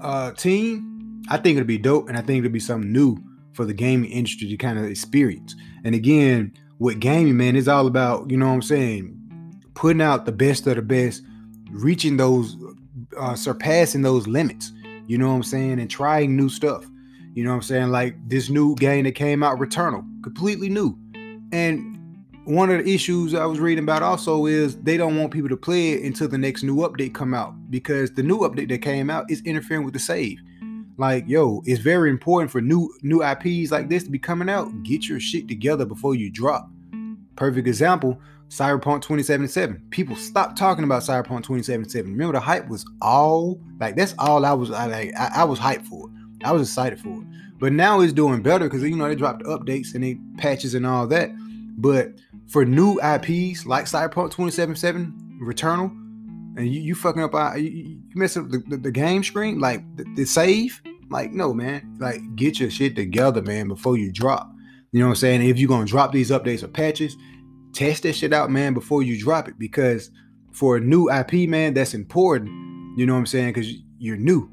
uh 0.00 0.32
team, 0.32 1.22
I 1.28 1.38
think 1.38 1.56
it'll 1.56 1.66
be 1.66 1.78
dope, 1.78 2.08
and 2.08 2.18
I 2.18 2.20
think 2.20 2.44
it'll 2.44 2.52
be 2.52 2.60
something 2.60 2.92
new 2.92 3.16
for 3.54 3.64
the 3.64 3.74
gaming 3.74 4.10
industry 4.10 4.48
to 4.48 4.56
kind 4.56 4.78
of 4.78 4.84
experience. 4.84 5.54
And 5.84 5.94
again, 5.94 6.54
with 6.78 7.00
gaming, 7.00 7.36
man, 7.36 7.56
it's 7.56 7.68
all 7.68 7.86
about, 7.86 8.30
you 8.30 8.36
know 8.36 8.48
what 8.48 8.54
I'm 8.54 8.62
saying, 8.62 9.18
putting 9.74 10.00
out 10.00 10.24
the 10.24 10.32
best 10.32 10.66
of 10.66 10.76
the 10.76 10.82
best, 10.82 11.22
reaching 11.72 12.16
those, 12.16 12.56
uh, 13.18 13.34
surpassing 13.34 14.02
those 14.02 14.26
limits, 14.26 14.72
you 15.06 15.18
know 15.18 15.28
what 15.28 15.34
I'm 15.34 15.42
saying, 15.42 15.80
and 15.80 15.90
trying 15.90 16.36
new 16.36 16.48
stuff. 16.48 16.86
You 17.34 17.44
know 17.44 17.50
what 17.50 17.56
I'm 17.56 17.62
saying? 17.62 17.88
Like 17.88 18.16
this 18.28 18.50
new 18.50 18.74
game 18.76 19.04
that 19.04 19.14
came 19.14 19.42
out, 19.42 19.58
Returnal, 19.58 20.04
completely 20.22 20.68
new. 20.68 20.96
And 21.50 21.92
one 22.44 22.70
of 22.70 22.84
the 22.84 22.92
issues 22.92 23.34
I 23.34 23.46
was 23.46 23.60
reading 23.60 23.84
about 23.84 24.02
also 24.02 24.46
is 24.46 24.76
they 24.82 24.96
don't 24.96 25.16
want 25.16 25.32
people 25.32 25.48
to 25.48 25.56
play 25.56 25.92
it 25.92 26.02
until 26.02 26.28
the 26.28 26.38
next 26.38 26.62
new 26.62 26.76
update 26.76 27.14
come 27.14 27.34
out 27.34 27.54
because 27.70 28.12
the 28.12 28.22
new 28.22 28.38
update 28.40 28.68
that 28.68 28.82
came 28.82 29.10
out 29.10 29.30
is 29.30 29.40
interfering 29.42 29.84
with 29.84 29.94
the 29.94 30.00
save. 30.00 30.38
Like, 30.98 31.24
yo, 31.26 31.62
it's 31.64 31.80
very 31.80 32.10
important 32.10 32.50
for 32.50 32.60
new 32.60 32.92
new 33.02 33.24
IPs 33.24 33.70
like 33.70 33.88
this 33.88 34.04
to 34.04 34.10
be 34.10 34.18
coming 34.18 34.50
out. 34.50 34.70
Get 34.82 35.08
your 35.08 35.20
shit 35.20 35.48
together 35.48 35.84
before 35.86 36.14
you 36.14 36.30
drop. 36.30 36.68
Perfect 37.36 37.66
example, 37.66 38.20
Cyberpunk 38.52 39.00
2077. 39.00 39.82
People 39.88 40.14
stopped 40.14 40.58
talking 40.58 40.84
about 40.84 41.02
Cyberpunk 41.02 41.38
2077. 41.38 42.12
Remember 42.12 42.34
the 42.34 42.40
hype 42.40 42.68
was 42.68 42.84
all 43.00 43.58
like 43.80 43.96
that's 43.96 44.14
all 44.18 44.44
I 44.44 44.52
was 44.52 44.70
I 44.70 44.84
like 44.84 45.12
I, 45.18 45.30
I 45.36 45.44
was 45.44 45.58
hyped 45.58 45.86
for. 45.86 46.10
I 46.44 46.52
was 46.52 46.68
excited 46.68 47.00
for 47.00 47.08
it. 47.08 47.26
But 47.58 47.72
now 47.72 48.00
it's 48.02 48.12
doing 48.12 48.42
better 48.42 48.66
because 48.66 48.82
you 48.82 48.94
know 48.94 49.08
they 49.08 49.14
dropped 49.14 49.42
updates 49.44 49.94
and 49.94 50.04
they 50.04 50.18
patches 50.36 50.74
and 50.74 50.86
all 50.86 51.06
that. 51.06 51.30
But 51.78 52.12
for 52.48 52.66
new 52.66 53.00
IPs 53.00 53.64
like 53.64 53.86
Cyberpunk 53.86 54.32
2077, 54.32 55.38
Returnal, 55.42 55.90
and 56.58 56.68
you, 56.68 56.82
you 56.82 56.94
fucking 56.94 57.22
up, 57.22 57.34
uh, 57.34 57.54
you, 57.54 57.70
you 57.70 58.02
mess 58.14 58.36
up 58.36 58.50
the, 58.50 58.58
the, 58.68 58.76
the, 58.76 58.90
game 58.90 59.24
screen, 59.24 59.60
like 59.60 59.82
the, 59.96 60.04
the 60.14 60.26
save. 60.26 60.82
Like, 61.08 61.32
no, 61.32 61.54
man. 61.54 61.96
Like, 61.98 62.20
get 62.36 62.60
your 62.60 62.70
shit 62.70 62.96
together, 62.96 63.40
man, 63.40 63.68
before 63.68 63.96
you 63.96 64.12
drop. 64.12 64.52
You 64.92 65.00
know 65.00 65.06
what 65.06 65.12
I'm 65.12 65.16
saying? 65.16 65.48
If 65.48 65.58
you're 65.58 65.68
gonna 65.68 65.86
drop 65.86 66.12
these 66.12 66.30
updates 66.30 66.62
or 66.62 66.68
patches, 66.68 67.16
test 67.72 68.02
that 68.04 68.14
shit 68.14 68.32
out, 68.32 68.50
man, 68.50 68.74
before 68.74 69.02
you 69.02 69.18
drop 69.18 69.48
it. 69.48 69.58
Because 69.58 70.10
for 70.52 70.76
a 70.76 70.80
new 70.80 71.10
IP, 71.10 71.48
man, 71.48 71.74
that's 71.74 71.94
important. 71.94 72.50
You 72.98 73.06
know 73.06 73.14
what 73.14 73.20
I'm 73.20 73.26
saying? 73.26 73.54
Because 73.54 73.72
you're 73.98 74.16
new. 74.16 74.50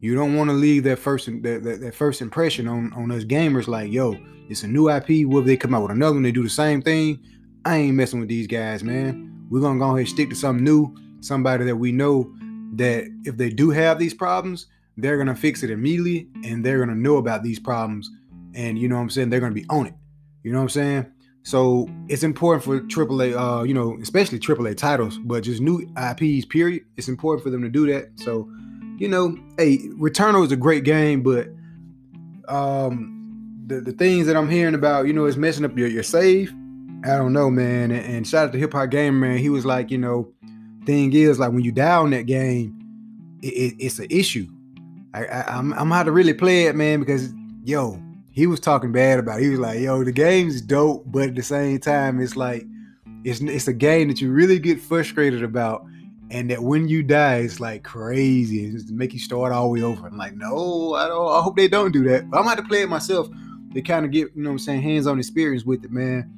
You 0.00 0.14
don't 0.14 0.36
want 0.36 0.50
to 0.50 0.54
leave 0.54 0.84
that 0.84 0.98
first 0.98 1.26
that, 1.26 1.62
that, 1.64 1.80
that, 1.80 1.94
first 1.94 2.20
impression 2.20 2.68
on 2.68 2.92
on 2.92 3.10
us 3.10 3.24
gamers 3.24 3.66
like, 3.66 3.90
yo, 3.90 4.16
it's 4.48 4.62
a 4.62 4.68
new 4.68 4.90
IP. 4.90 5.26
What 5.26 5.40
if 5.40 5.46
they 5.46 5.56
come 5.56 5.74
out 5.74 5.82
with 5.82 5.90
another 5.90 6.14
one? 6.14 6.22
They 6.22 6.32
do 6.32 6.42
the 6.42 6.50
same 6.50 6.82
thing. 6.82 7.18
I 7.64 7.78
ain't 7.78 7.96
messing 7.96 8.20
with 8.20 8.28
these 8.28 8.46
guys, 8.46 8.84
man. 8.84 9.46
We're 9.50 9.60
gonna 9.60 9.78
go 9.78 9.86
ahead 9.86 9.98
and 10.00 10.08
stick 10.08 10.28
to 10.30 10.36
something 10.36 10.64
new, 10.64 10.94
somebody 11.20 11.64
that 11.64 11.76
we 11.76 11.92
know 11.92 12.32
that 12.74 13.04
if 13.24 13.36
they 13.36 13.48
do 13.48 13.70
have 13.70 13.98
these 13.98 14.14
problems, 14.14 14.66
they're 14.96 15.18
gonna 15.18 15.34
fix 15.34 15.62
it 15.62 15.70
immediately 15.70 16.28
and 16.44 16.64
they're 16.64 16.78
gonna 16.78 16.94
know 16.94 17.16
about 17.16 17.42
these 17.42 17.58
problems. 17.58 18.10
And 18.54 18.78
you 18.78 18.88
know 18.88 18.96
what 18.96 19.02
I'm 19.02 19.10
saying? 19.10 19.30
They're 19.30 19.40
gonna 19.40 19.54
be 19.54 19.66
on 19.70 19.86
it. 19.86 19.94
You 20.42 20.52
know 20.52 20.58
what 20.58 20.64
I'm 20.64 20.68
saying? 20.68 21.06
So 21.46 21.88
it's 22.08 22.24
important 22.24 22.64
for 22.64 22.80
AAA, 22.80 23.36
uh, 23.38 23.62
you 23.62 23.72
know, 23.72 23.96
especially 24.02 24.40
AAA 24.40 24.76
titles, 24.76 25.16
but 25.18 25.44
just 25.44 25.60
new 25.60 25.88
IPs, 25.96 26.44
period. 26.44 26.82
It's 26.96 27.06
important 27.06 27.44
for 27.44 27.50
them 27.50 27.62
to 27.62 27.68
do 27.68 27.86
that. 27.86 28.10
So 28.16 28.50
you 28.98 29.08
know, 29.08 29.36
hey, 29.56 29.78
Returnal 29.90 30.44
is 30.44 30.52
a 30.52 30.56
great 30.56 30.84
game, 30.84 31.22
but 31.22 31.48
um, 32.48 33.62
the, 33.66 33.80
the 33.80 33.92
things 33.92 34.26
that 34.26 34.36
I'm 34.36 34.50
hearing 34.50 34.74
about, 34.74 35.06
you 35.06 35.12
know, 35.12 35.26
is 35.26 35.36
messing 35.36 35.64
up 35.64 35.76
your, 35.76 35.88
your 35.88 36.02
save. 36.02 36.52
I 37.04 37.16
don't 37.16 37.32
know, 37.32 37.50
man. 37.50 37.90
And, 37.90 38.04
and 38.04 38.26
shout 38.26 38.48
out 38.48 38.52
to 38.52 38.58
Hip 38.58 38.72
Hop 38.72 38.90
Gamer, 38.90 39.28
man. 39.28 39.38
He 39.38 39.50
was 39.50 39.66
like, 39.66 39.90
you 39.90 39.98
know, 39.98 40.32
thing 40.84 41.12
is, 41.12 41.38
like 41.38 41.52
when 41.52 41.62
you 41.62 41.72
down 41.72 42.10
that 42.10 42.22
game, 42.22 42.74
it, 43.42 43.48
it, 43.48 43.76
it's 43.78 43.98
an 43.98 44.06
issue. 44.10 44.48
I, 45.12 45.26
I, 45.26 45.56
I'm 45.58 45.72
I'm 45.74 45.90
how 45.90 46.02
to 46.02 46.12
really 46.12 46.34
play 46.34 46.64
it, 46.66 46.74
man, 46.74 47.00
because 47.00 47.32
yo, 47.64 48.02
he 48.36 48.46
was 48.46 48.60
talking 48.60 48.92
bad 48.92 49.18
about. 49.18 49.40
It. 49.40 49.44
He 49.44 49.48
was 49.48 49.58
like, 49.58 49.80
yo, 49.80 50.04
the 50.04 50.12
game's 50.12 50.60
dope, 50.60 51.04
but 51.06 51.30
at 51.30 51.34
the 51.34 51.42
same 51.42 51.80
time, 51.80 52.20
it's 52.20 52.36
like 52.36 52.64
it's 53.24 53.40
it's 53.40 53.66
a 53.66 53.72
game 53.72 54.08
that 54.08 54.20
you 54.20 54.30
really 54.30 54.58
get 54.58 54.78
frustrated 54.78 55.42
about 55.42 55.86
and 56.30 56.50
that 56.50 56.62
when 56.62 56.86
you 56.86 57.02
die, 57.02 57.36
it's 57.36 57.60
like 57.60 57.82
crazy. 57.82 58.66
It's 58.66 58.90
make 58.90 59.14
you 59.14 59.18
start 59.18 59.52
all 59.52 59.64
the 59.64 59.80
way 59.80 59.82
over. 59.82 60.06
I'm 60.06 60.18
like, 60.18 60.36
no, 60.36 60.94
I 60.94 61.08
don't. 61.08 61.32
I 61.32 61.40
hope 61.40 61.56
they 61.56 61.66
don't 61.66 61.92
do 61.92 62.02
that. 62.04 62.28
But 62.28 62.36
I'm 62.36 62.44
going 62.44 62.58
to 62.58 62.62
play 62.64 62.82
it 62.82 62.90
myself 62.90 63.26
to 63.72 63.80
kind 63.80 64.04
of 64.04 64.10
get, 64.10 64.28
you 64.36 64.42
know, 64.42 64.50
what 64.50 64.54
I'm 64.54 64.58
saying, 64.58 64.82
hands-on 64.82 65.18
experience 65.18 65.64
with 65.64 65.82
it, 65.84 65.90
man. 65.90 66.30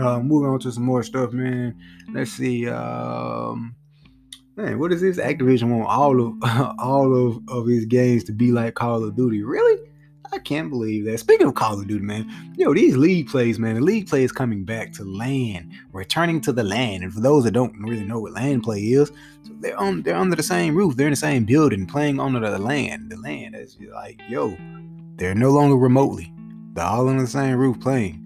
Uh, 0.00 0.20
moving 0.20 0.48
on 0.48 0.58
to 0.60 0.72
some 0.72 0.84
more 0.84 1.02
stuff, 1.02 1.32
man. 1.32 1.76
Let's 2.14 2.32
see. 2.32 2.66
Um, 2.66 3.74
man, 4.56 4.78
what 4.78 4.90
is 4.90 5.02
this? 5.02 5.18
Activision 5.18 5.76
want 5.76 5.86
all 5.86 6.18
of 6.18 6.76
all 6.78 7.14
of 7.14 7.42
of 7.48 7.66
his 7.66 7.84
games 7.84 8.24
to 8.24 8.32
be 8.32 8.52
like 8.52 8.74
Call 8.74 9.04
of 9.04 9.16
Duty. 9.16 9.42
Really? 9.42 9.89
I 10.32 10.38
can't 10.38 10.70
believe 10.70 11.04
that. 11.06 11.18
Speaking 11.18 11.48
of 11.48 11.54
Call 11.54 11.80
of 11.80 11.88
Duty, 11.88 12.04
man, 12.04 12.30
yo, 12.56 12.72
these 12.72 12.96
league 12.96 13.28
plays, 13.28 13.58
man, 13.58 13.74
the 13.74 13.80
league 13.80 14.08
play 14.08 14.22
is 14.22 14.30
coming 14.30 14.64
back 14.64 14.92
to 14.94 15.04
LAN, 15.04 15.72
returning 15.92 16.40
to 16.42 16.52
the 16.52 16.62
LAN. 16.62 17.02
And 17.02 17.12
for 17.12 17.20
those 17.20 17.44
that 17.44 17.50
don't 17.50 17.76
really 17.80 18.04
know 18.04 18.20
what 18.20 18.32
LAN 18.32 18.60
play 18.60 18.80
is, 18.80 19.08
so 19.42 19.52
they're 19.60 19.76
on 19.76 20.02
they're 20.02 20.16
under 20.16 20.36
the 20.36 20.42
same 20.42 20.74
roof, 20.74 20.96
they're 20.96 21.08
in 21.08 21.12
the 21.12 21.16
same 21.16 21.44
building, 21.44 21.86
playing 21.86 22.20
under 22.20 22.38
the 22.38 22.58
LAN. 22.58 23.08
The 23.08 23.16
LAN 23.16 23.54
is 23.54 23.76
like, 23.92 24.20
yo, 24.28 24.56
they're 25.16 25.34
no 25.34 25.50
longer 25.50 25.76
remotely. 25.76 26.32
They're 26.74 26.84
all 26.84 27.08
under 27.08 27.22
the 27.22 27.28
same 27.28 27.56
roof 27.56 27.80
playing. 27.80 28.24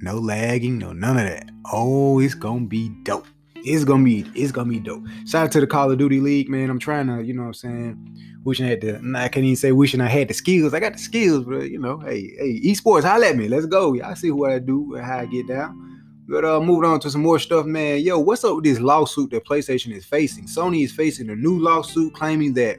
No 0.00 0.18
lagging, 0.18 0.78
no 0.78 0.92
none 0.92 1.18
of 1.18 1.24
that. 1.24 1.50
Oh, 1.72 2.18
it's 2.18 2.34
gonna 2.34 2.66
be 2.66 2.90
dope. 3.04 3.26
It's 3.56 3.84
gonna 3.84 4.04
be 4.04 4.26
it's 4.34 4.52
gonna 4.52 4.68
be 4.68 4.80
dope. 4.80 5.04
Shout 5.26 5.44
out 5.44 5.52
to 5.52 5.60
the 5.60 5.66
Call 5.66 5.90
of 5.90 5.98
Duty 5.98 6.20
League, 6.20 6.48
man. 6.48 6.68
I'm 6.68 6.80
trying 6.80 7.06
to, 7.06 7.22
you 7.22 7.32
know 7.32 7.42
what 7.42 7.48
I'm 7.48 7.54
saying 7.54 8.33
wishing 8.44 8.66
I 8.66 8.70
had 8.70 8.80
the. 8.80 9.14
I 9.16 9.28
can't 9.28 9.44
even 9.44 9.56
say 9.56 9.72
wishing 9.72 10.00
I 10.00 10.08
had 10.08 10.28
the 10.28 10.34
skills. 10.34 10.74
I 10.74 10.80
got 10.80 10.92
the 10.92 10.98
skills, 10.98 11.44
but 11.44 11.70
you 11.70 11.78
know, 11.78 11.98
hey, 11.98 12.34
hey, 12.38 12.60
esports, 12.60 13.02
holla 13.02 13.28
at 13.28 13.36
me. 13.36 13.48
Let's 13.48 13.66
go. 13.66 13.94
Y'all 13.94 14.14
see 14.14 14.30
what 14.30 14.52
I 14.52 14.58
do 14.58 14.94
and 14.94 15.04
how 15.04 15.18
I 15.18 15.26
get 15.26 15.48
down. 15.48 15.80
But 16.26 16.44
uh, 16.44 16.60
moving 16.60 16.88
on 16.88 17.00
to 17.00 17.10
some 17.10 17.22
more 17.22 17.38
stuff, 17.38 17.66
man. 17.66 18.00
Yo, 18.00 18.18
what's 18.18 18.44
up 18.44 18.56
with 18.56 18.64
this 18.64 18.80
lawsuit 18.80 19.30
that 19.30 19.44
PlayStation 19.44 19.94
is 19.94 20.06
facing? 20.06 20.46
Sony 20.46 20.84
is 20.84 20.92
facing 20.92 21.28
a 21.28 21.36
new 21.36 21.58
lawsuit 21.58 22.14
claiming 22.14 22.54
that 22.54 22.78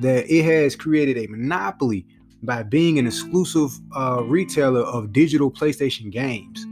that 0.00 0.32
it 0.32 0.44
has 0.44 0.76
created 0.76 1.18
a 1.18 1.26
monopoly 1.28 2.06
by 2.42 2.62
being 2.62 2.98
an 2.98 3.06
exclusive 3.06 3.70
uh, 3.96 4.22
retailer 4.24 4.80
of 4.80 5.12
digital 5.12 5.50
PlayStation 5.50 6.10
games. 6.10 6.66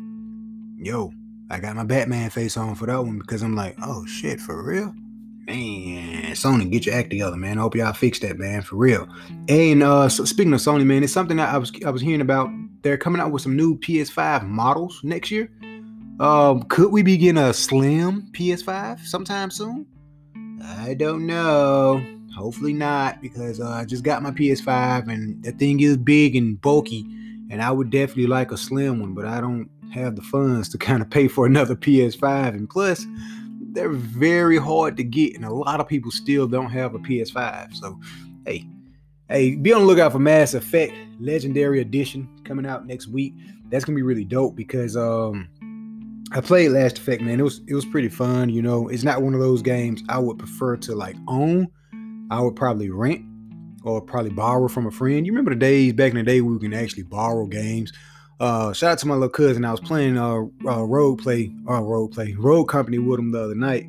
Yo, 0.79 1.13
I 1.51 1.61
got 1.61 1.77
my 1.77 1.85
Batman 1.85 2.31
face 2.31 2.57
on 2.57 2.75
for 2.75 2.87
that 2.87 3.01
one 3.01 3.19
because 3.19 3.43
I'm 3.43 3.55
like, 3.55 3.77
oh 3.83 4.07
shit, 4.07 4.41
for 4.41 4.63
real? 4.63 4.95
Man, 5.51 6.31
Sony, 6.35 6.71
get 6.71 6.87
your 6.87 6.95
act 6.95 7.11
together, 7.11 7.37
man. 7.37 7.59
I 7.59 7.63
hope 7.63 7.75
y'all 7.75 7.93
fix 7.93 8.21
that, 8.21 8.39
man, 8.39 8.63
for 8.63 8.77
real. 8.77 9.09
And 9.49 9.83
uh, 9.83 10.09
so 10.09 10.25
speaking 10.25 10.53
of 10.53 10.61
Sony, 10.61 10.87
man, 10.87 11.03
it's 11.03 11.13
something 11.13 11.39
that 11.39 11.53
I 11.53 11.59
was 11.59 11.73
I 11.85 11.91
was 11.91 12.01
hearing 12.01 12.21
about. 12.21 12.51
They're 12.83 12.97
coming 12.97 13.21
out 13.21 13.33
with 13.33 13.43
some 13.43 13.57
new 13.57 13.77
PS5 13.77 14.47
models 14.47 15.01
next 15.03 15.33
year. 15.33 15.51
Um, 16.21 16.63
could 16.65 16.93
we 16.93 17.03
be 17.03 17.17
getting 17.17 17.43
a 17.43 17.53
slim 17.53 18.31
PS5 18.31 19.05
sometime 19.05 19.51
soon? 19.51 19.87
I 20.63 20.95
don't 20.95 21.27
know. 21.27 22.01
Hopefully 22.37 22.73
not, 22.73 23.21
because 23.21 23.61
uh, 23.61 23.71
I 23.71 23.85
just 23.85 24.05
got 24.05 24.23
my 24.23 24.31
PS5 24.31 25.13
and 25.13 25.43
the 25.43 25.51
thing 25.51 25.81
is 25.81 25.97
big 25.97 26.37
and 26.37 26.61
bulky, 26.61 27.05
and 27.51 27.61
I 27.61 27.73
would 27.73 27.91
definitely 27.91 28.29
like 28.29 28.53
a 28.53 28.57
slim 28.57 29.01
one, 29.01 29.15
but 29.15 29.27
I 29.27 29.41
don't 29.41 29.69
have 29.93 30.15
the 30.15 30.23
funds 30.23 30.69
to 30.69 30.79
kind 30.87 31.03
of 31.03 31.11
pay 31.11 31.27
for 31.27 31.45
another 31.45 31.75
PS5. 31.75 32.51
And 32.51 32.71
plus, 32.71 33.05
they're 33.73 33.91
very 33.91 34.57
hard 34.57 34.97
to 34.97 35.05
get, 35.05 35.37
and 35.37 35.45
a 35.45 35.53
lot 35.53 35.81
of 35.81 35.89
people 35.89 36.11
still 36.11 36.47
don't 36.47 36.71
have 36.71 36.95
a 36.95 36.99
PS5. 36.99 37.75
So, 37.75 37.99
hey, 38.47 38.67
hey, 39.29 39.55
be 39.57 39.73
on 39.73 39.83
the 39.83 39.87
lookout 39.87 40.13
for 40.13 40.19
Mass 40.19 40.55
Effect 40.55 40.93
Legendary 41.19 41.81
Edition 41.81 42.29
coming 42.45 42.67
out 42.67 42.87
next 42.87 43.09
week. 43.09 43.35
That's 43.69 43.85
gonna 43.85 43.97
be 43.97 44.03
really 44.03 44.25
dope 44.25 44.57
because 44.57 44.97
um 44.97 45.49
I 46.33 46.41
played 46.41 46.71
Mass 46.71 46.93
Effect, 46.93 47.23
man. 47.23 47.41
It 47.41 47.45
was 47.45 47.61
it 47.67 47.75
was 47.75 47.85
pretty 47.85 48.09
fun. 48.09 48.51
You 48.51 48.63
know, 48.63 48.89
it's 48.89 49.03
not 49.03 49.23
one 49.23 49.35
of 49.35 49.41
those 49.41 49.63
games 49.63 50.03
I 50.09 50.19
would 50.19 50.39
prefer 50.39 50.77
to 50.79 50.95
like 50.95 51.17
own. 51.29 51.69
I 52.31 52.41
would 52.41 52.55
probably 52.55 52.91
rent 52.91 53.25
or 53.83 54.01
probably 54.01 54.31
borrow 54.31 54.69
from 54.69 54.87
a 54.87 54.91
friend. 54.91 55.27
You 55.27 55.33
remember 55.33 55.51
the 55.51 55.61
days 55.61 55.93
back 55.95 56.11
in 56.11 56.19
the 56.19 56.23
day 56.23 56.41
we 56.41 56.59
can 56.59 56.75
actually 56.75 57.03
borrow 57.05 57.47
games. 57.47 57.93
Uh, 58.41 58.73
shout 58.73 58.93
out 58.93 58.99
to 58.99 59.07
my 59.07 59.15
little 59.15 59.29
cousin. 59.29 59.67
I 59.67 59.71
was 59.71 59.81
playing 59.81 60.17
uh, 60.17 60.45
uh 60.65 60.83
road 60.83 61.19
play, 61.19 61.53
uh, 61.69 61.83
road 61.83 62.09
play, 62.09 62.35
Rogue 62.39 62.69
Company 62.69 62.99
with 62.99 63.21
him 63.21 63.33
the 63.33 63.45
other 63.45 63.55
night. 63.55 63.87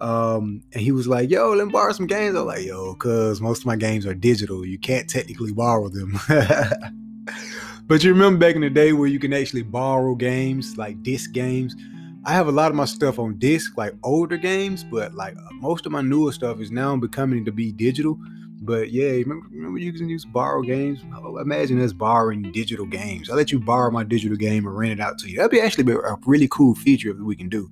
Um, 0.00 0.64
and 0.72 0.82
he 0.82 0.90
was 0.90 1.06
like, 1.06 1.30
"Yo, 1.30 1.52
let 1.52 1.68
me 1.68 1.72
borrow 1.72 1.92
some 1.92 2.08
games." 2.08 2.34
I 2.34 2.42
was 2.42 2.46
like, 2.56 2.66
"Yo, 2.66 2.94
cause 2.96 3.40
most 3.40 3.60
of 3.60 3.66
my 3.66 3.76
games 3.76 4.04
are 4.04 4.12
digital. 4.12 4.66
You 4.66 4.78
can't 4.78 5.08
technically 5.08 5.52
borrow 5.52 5.88
them." 5.88 6.18
but 7.86 8.02
you 8.02 8.12
remember 8.12 8.44
back 8.44 8.56
in 8.56 8.62
the 8.62 8.70
day 8.70 8.92
where 8.92 9.06
you 9.06 9.20
can 9.20 9.32
actually 9.32 9.62
borrow 9.62 10.16
games, 10.16 10.76
like 10.76 11.00
disc 11.04 11.30
games. 11.30 11.76
I 12.24 12.32
have 12.32 12.48
a 12.48 12.52
lot 12.52 12.70
of 12.72 12.76
my 12.76 12.86
stuff 12.86 13.20
on 13.20 13.38
disc, 13.38 13.76
like 13.76 13.94
older 14.02 14.36
games, 14.36 14.82
but 14.82 15.14
like 15.14 15.36
most 15.60 15.86
of 15.86 15.92
my 15.92 16.00
newer 16.00 16.32
stuff 16.32 16.58
is 16.58 16.72
now 16.72 16.96
becoming 16.96 17.44
to 17.44 17.52
be 17.52 17.70
digital 17.70 18.18
But 18.64 18.90
yeah, 18.92 19.10
remember, 19.10 19.46
remember 19.50 19.78
you 19.78 19.92
can 19.92 20.08
use 20.08 20.24
borrow 20.24 20.62
games. 20.62 21.00
Oh, 21.14 21.38
imagine 21.38 21.80
us 21.80 21.92
borrowing 21.92 22.50
digital 22.52 22.86
games. 22.86 23.28
I'll 23.28 23.36
let 23.36 23.52
you 23.52 23.60
borrow 23.60 23.90
my 23.90 24.04
digital 24.04 24.36
game 24.36 24.66
and 24.66 24.76
rent 24.76 24.92
it 24.92 25.00
out 25.00 25.18
to 25.18 25.28
you. 25.28 25.36
That'd 25.36 25.50
be 25.50 25.60
actually 25.60 25.92
a 25.92 26.16
really 26.26 26.48
cool 26.48 26.74
feature 26.74 27.12
that 27.12 27.24
we 27.24 27.36
can 27.36 27.48
do. 27.48 27.70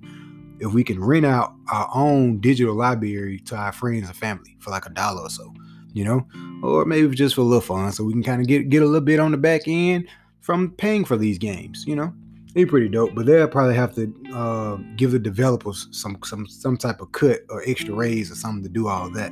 If 0.59 0.71
we 0.71 0.83
can 0.83 1.03
rent 1.03 1.25
out 1.25 1.55
our 1.71 1.89
own 1.93 2.39
digital 2.39 2.75
library 2.75 3.39
to 3.45 3.55
our 3.55 3.71
friends 3.71 4.07
and 4.07 4.15
family 4.15 4.55
for 4.59 4.69
like 4.69 4.85
a 4.85 4.91
dollar 4.91 5.23
or 5.23 5.29
so, 5.29 5.51
you 5.93 6.03
know, 6.03 6.27
or 6.61 6.85
maybe 6.85 7.13
just 7.15 7.35
for 7.35 7.41
a 7.41 7.43
little 7.43 7.59
fun, 7.59 7.91
so 7.91 8.03
we 8.03 8.13
can 8.13 8.23
kind 8.23 8.41
of 8.41 8.47
get 8.47 8.69
get 8.69 8.83
a 8.83 8.85
little 8.85 9.01
bit 9.01 9.19
on 9.19 9.31
the 9.31 9.37
back 9.37 9.63
end 9.67 10.07
from 10.41 10.71
paying 10.71 11.05
for 11.05 11.17
these 11.17 11.37
games, 11.37 11.85
you 11.87 11.95
know. 11.95 12.13
Be 12.53 12.67
pretty 12.67 12.87
dope, 12.87 13.15
but 13.15 13.25
they'll 13.25 13.47
probably 13.47 13.73
have 13.73 13.95
to 13.95 14.13
uh, 14.31 14.75
give 14.95 15.11
the 15.11 15.17
developers 15.17 15.87
some 15.89 16.19
some 16.23 16.45
some 16.47 16.77
type 16.77 17.01
of 17.01 17.11
cut 17.11 17.39
or 17.49 17.63
extra 17.65 17.95
raise 17.95 18.31
or 18.31 18.35
something 18.35 18.61
to 18.61 18.69
do 18.69 18.87
all 18.87 19.09
that. 19.09 19.31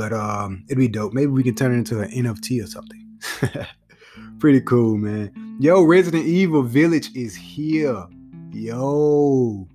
But 0.00 0.14
um, 0.14 0.64
it'd 0.66 0.78
be 0.78 0.88
dope. 0.88 1.12
Maybe 1.12 1.26
we 1.26 1.42
can 1.42 1.54
turn 1.54 1.74
it 1.74 1.76
into 1.76 2.00
an 2.00 2.10
NFT 2.10 2.64
or 2.64 2.66
something. 2.66 3.18
pretty 4.38 4.62
cool, 4.62 4.96
man. 4.96 5.58
Yo, 5.60 5.82
Resident 5.82 6.24
Evil 6.24 6.62
Village 6.62 7.14
is 7.14 7.36
here. 7.36 8.06
Yo, 8.50 9.68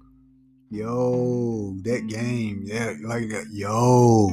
yo, 0.71 1.75
that 1.83 2.07
game, 2.07 2.63
yeah, 2.65 2.93
like 3.03 3.29
yo. 3.51 4.29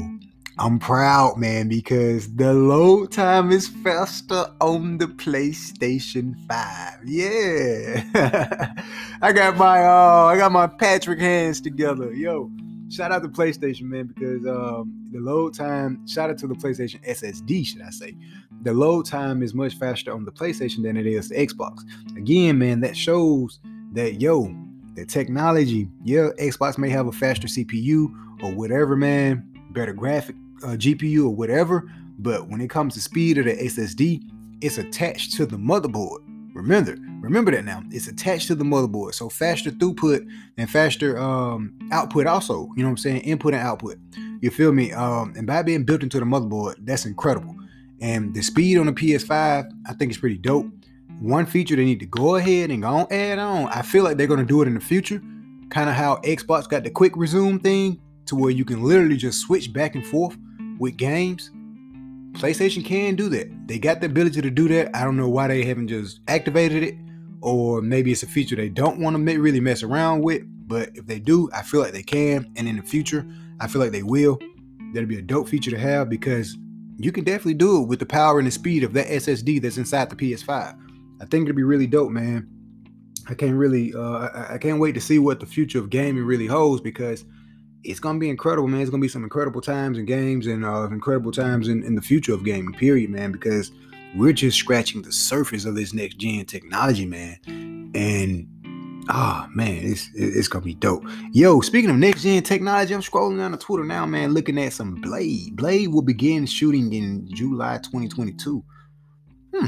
I'm 0.56 0.78
proud, 0.78 1.36
man, 1.36 1.68
because 1.68 2.34
the 2.36 2.54
load 2.54 3.12
time 3.12 3.52
is 3.52 3.68
faster 3.68 4.46
on 4.62 4.96
the 4.96 5.08
PlayStation 5.08 6.36
5. 6.48 7.00
Yeah. 7.04 8.72
I 9.20 9.32
got 9.32 9.58
my 9.58 9.84
uh 9.84 10.24
I 10.24 10.38
got 10.38 10.52
my 10.52 10.68
Patrick 10.68 11.20
hands 11.20 11.60
together. 11.60 12.14
Yo, 12.14 12.50
shout 12.92 13.10
out 13.10 13.22
to 13.22 13.28
PlayStation, 13.28 13.82
man, 13.82 14.06
because 14.06 14.46
um 14.46 14.98
the 15.10 15.20
load 15.20 15.54
time, 15.54 16.06
shout 16.06 16.30
out 16.30 16.38
to 16.38 16.46
the 16.46 16.54
PlayStation 16.54 17.06
SSD, 17.08 17.66
should 17.66 17.82
I 17.82 17.90
say. 17.90 18.16
The 18.62 18.72
load 18.72 19.06
time 19.06 19.42
is 19.42 19.54
much 19.54 19.74
faster 19.76 20.12
on 20.12 20.24
the 20.24 20.32
PlayStation 20.32 20.82
than 20.82 20.96
it 20.96 21.06
is 21.06 21.28
the 21.30 21.34
Xbox. 21.34 21.80
Again, 22.16 22.58
man, 22.58 22.80
that 22.80 22.96
shows 22.96 23.58
that 23.92 24.20
yo, 24.20 24.54
the 24.94 25.04
technology, 25.04 25.88
yeah, 26.04 26.28
Xbox 26.38 26.78
may 26.78 26.90
have 26.90 27.06
a 27.06 27.12
faster 27.12 27.48
CPU 27.48 28.12
or 28.42 28.52
whatever, 28.52 28.96
man, 28.96 29.44
better 29.70 29.92
graphic 29.92 30.36
uh, 30.62 30.68
GPU 30.68 31.24
or 31.24 31.34
whatever, 31.34 31.90
but 32.18 32.48
when 32.48 32.60
it 32.60 32.70
comes 32.70 32.94
to 32.94 33.00
speed 33.00 33.38
of 33.38 33.46
the 33.46 33.54
SSD, 33.54 34.22
it's 34.60 34.78
attached 34.78 35.32
to 35.34 35.46
the 35.46 35.56
motherboard. 35.56 36.20
Remember, 36.54 36.96
remember 37.20 37.50
that 37.50 37.64
now. 37.64 37.82
It's 37.90 38.08
attached 38.08 38.48
to 38.48 38.54
the 38.54 38.64
motherboard, 38.64 39.14
so 39.14 39.28
faster 39.28 39.70
throughput 39.70 40.28
and 40.58 40.68
faster 40.68 41.18
um, 41.18 41.78
output. 41.90 42.26
Also, 42.26 42.68
you 42.76 42.82
know 42.82 42.88
what 42.88 42.90
I'm 42.90 42.96
saying, 42.98 43.22
input 43.22 43.54
and 43.54 43.62
output. 43.62 43.98
You 44.40 44.50
feel 44.50 44.72
me? 44.72 44.92
Um, 44.92 45.32
and 45.36 45.46
by 45.46 45.62
being 45.62 45.84
built 45.84 46.02
into 46.02 46.18
the 46.18 46.26
motherboard, 46.26 46.76
that's 46.80 47.06
incredible. 47.06 47.56
And 48.00 48.34
the 48.34 48.42
speed 48.42 48.78
on 48.78 48.86
the 48.86 48.92
PS5, 48.92 49.70
I 49.88 49.92
think 49.94 50.10
is 50.10 50.18
pretty 50.18 50.38
dope. 50.38 50.66
One 51.20 51.46
feature 51.46 51.76
they 51.76 51.84
need 51.84 52.00
to 52.00 52.06
go 52.06 52.34
ahead 52.36 52.70
and 52.70 52.82
go 52.82 52.88
on 52.88 53.06
add 53.12 53.38
on. 53.38 53.68
I 53.68 53.82
feel 53.82 54.02
like 54.02 54.16
they're 54.16 54.26
gonna 54.26 54.44
do 54.44 54.60
it 54.60 54.66
in 54.66 54.74
the 54.74 54.80
future, 54.80 55.22
kind 55.70 55.88
of 55.88 55.94
how 55.94 56.16
Xbox 56.16 56.68
got 56.68 56.82
the 56.82 56.90
quick 56.90 57.16
resume 57.16 57.58
thing, 57.58 58.00
to 58.26 58.36
where 58.36 58.50
you 58.50 58.64
can 58.64 58.82
literally 58.82 59.16
just 59.16 59.40
switch 59.40 59.72
back 59.72 59.94
and 59.94 60.04
forth 60.04 60.36
with 60.78 60.96
games, 60.96 61.50
PlayStation 62.32 62.84
can 62.84 63.14
do 63.14 63.28
that. 63.30 63.68
They 63.68 63.78
got 63.78 64.00
the 64.00 64.06
ability 64.06 64.40
to 64.42 64.50
do 64.50 64.68
that. 64.68 64.94
I 64.96 65.04
don't 65.04 65.16
know 65.16 65.28
why 65.28 65.48
they 65.48 65.64
haven't 65.64 65.88
just 65.88 66.20
activated 66.28 66.82
it, 66.82 66.94
or 67.40 67.82
maybe 67.82 68.10
it's 68.10 68.22
a 68.22 68.26
feature 68.26 68.56
they 68.56 68.68
don't 68.68 68.98
want 69.00 69.16
to 69.16 69.38
really 69.38 69.60
mess 69.60 69.82
around 69.82 70.22
with. 70.22 70.42
But 70.66 70.90
if 70.94 71.06
they 71.06 71.18
do, 71.18 71.50
I 71.52 71.62
feel 71.62 71.80
like 71.80 71.92
they 71.92 72.02
can. 72.02 72.50
And 72.56 72.66
in 72.66 72.76
the 72.76 72.82
future, 72.82 73.26
I 73.60 73.68
feel 73.68 73.80
like 73.80 73.92
they 73.92 74.02
will. 74.02 74.38
That'll 74.92 75.08
be 75.08 75.18
a 75.18 75.22
dope 75.22 75.48
feature 75.48 75.70
to 75.70 75.78
have 75.78 76.08
because 76.08 76.56
you 76.98 77.12
can 77.12 77.24
definitely 77.24 77.54
do 77.54 77.82
it 77.82 77.88
with 77.88 77.98
the 77.98 78.06
power 78.06 78.38
and 78.38 78.46
the 78.46 78.52
speed 78.52 78.84
of 78.84 78.92
that 78.94 79.06
SSD 79.06 79.60
that's 79.60 79.76
inside 79.76 80.10
the 80.10 80.16
PS5. 80.16 80.78
I 81.20 81.24
think 81.26 81.48
it'll 81.48 81.56
be 81.56 81.62
really 81.62 81.86
dope, 81.86 82.10
man. 82.10 82.48
I 83.28 83.34
can't 83.34 83.56
really, 83.56 83.94
uh, 83.94 84.28
I, 84.28 84.54
I 84.54 84.58
can't 84.58 84.80
wait 84.80 84.92
to 84.92 85.00
see 85.00 85.18
what 85.18 85.40
the 85.40 85.46
future 85.46 85.78
of 85.78 85.90
gaming 85.90 86.24
really 86.24 86.46
holds 86.46 86.80
because 86.80 87.24
it's 87.84 88.00
gonna 88.00 88.18
be 88.18 88.30
incredible, 88.30 88.68
man. 88.68 88.80
It's 88.80 88.90
gonna 88.90 89.00
be 89.00 89.08
some 89.08 89.24
incredible 89.24 89.60
times 89.60 89.98
in 89.98 90.04
games 90.04 90.46
and 90.46 90.64
uh, 90.64 90.88
incredible 90.90 91.32
times 91.32 91.68
in, 91.68 91.82
in 91.82 91.94
the 91.94 92.02
future 92.02 92.32
of 92.34 92.44
gaming, 92.44 92.72
period, 92.72 93.10
man. 93.10 93.32
Because 93.32 93.72
we're 94.14 94.32
just 94.32 94.58
scratching 94.58 95.02
the 95.02 95.12
surface 95.12 95.64
of 95.64 95.74
this 95.74 95.92
next 95.92 96.18
gen 96.18 96.44
technology, 96.44 97.06
man. 97.06 97.38
And 97.94 98.48
oh 99.10 99.46
man, 99.54 99.80
it's 99.84 100.08
it's 100.14 100.48
gonna 100.48 100.64
be 100.64 100.74
dope. 100.74 101.04
Yo, 101.32 101.60
speaking 101.60 101.90
of 101.90 101.96
next 101.96 102.22
gen 102.22 102.42
technology, 102.42 102.94
I'm 102.94 103.00
scrolling 103.00 103.38
down 103.38 103.52
the 103.52 103.58
Twitter 103.58 103.84
now, 103.84 104.06
man, 104.06 104.32
looking 104.32 104.58
at 104.58 104.72
some 104.72 104.96
Blade. 104.96 105.56
Blade 105.56 105.88
will 105.88 106.02
begin 106.02 106.46
shooting 106.46 106.92
in 106.92 107.28
July 107.34 107.78
2022. 107.78 108.64
Hmm, 109.54 109.66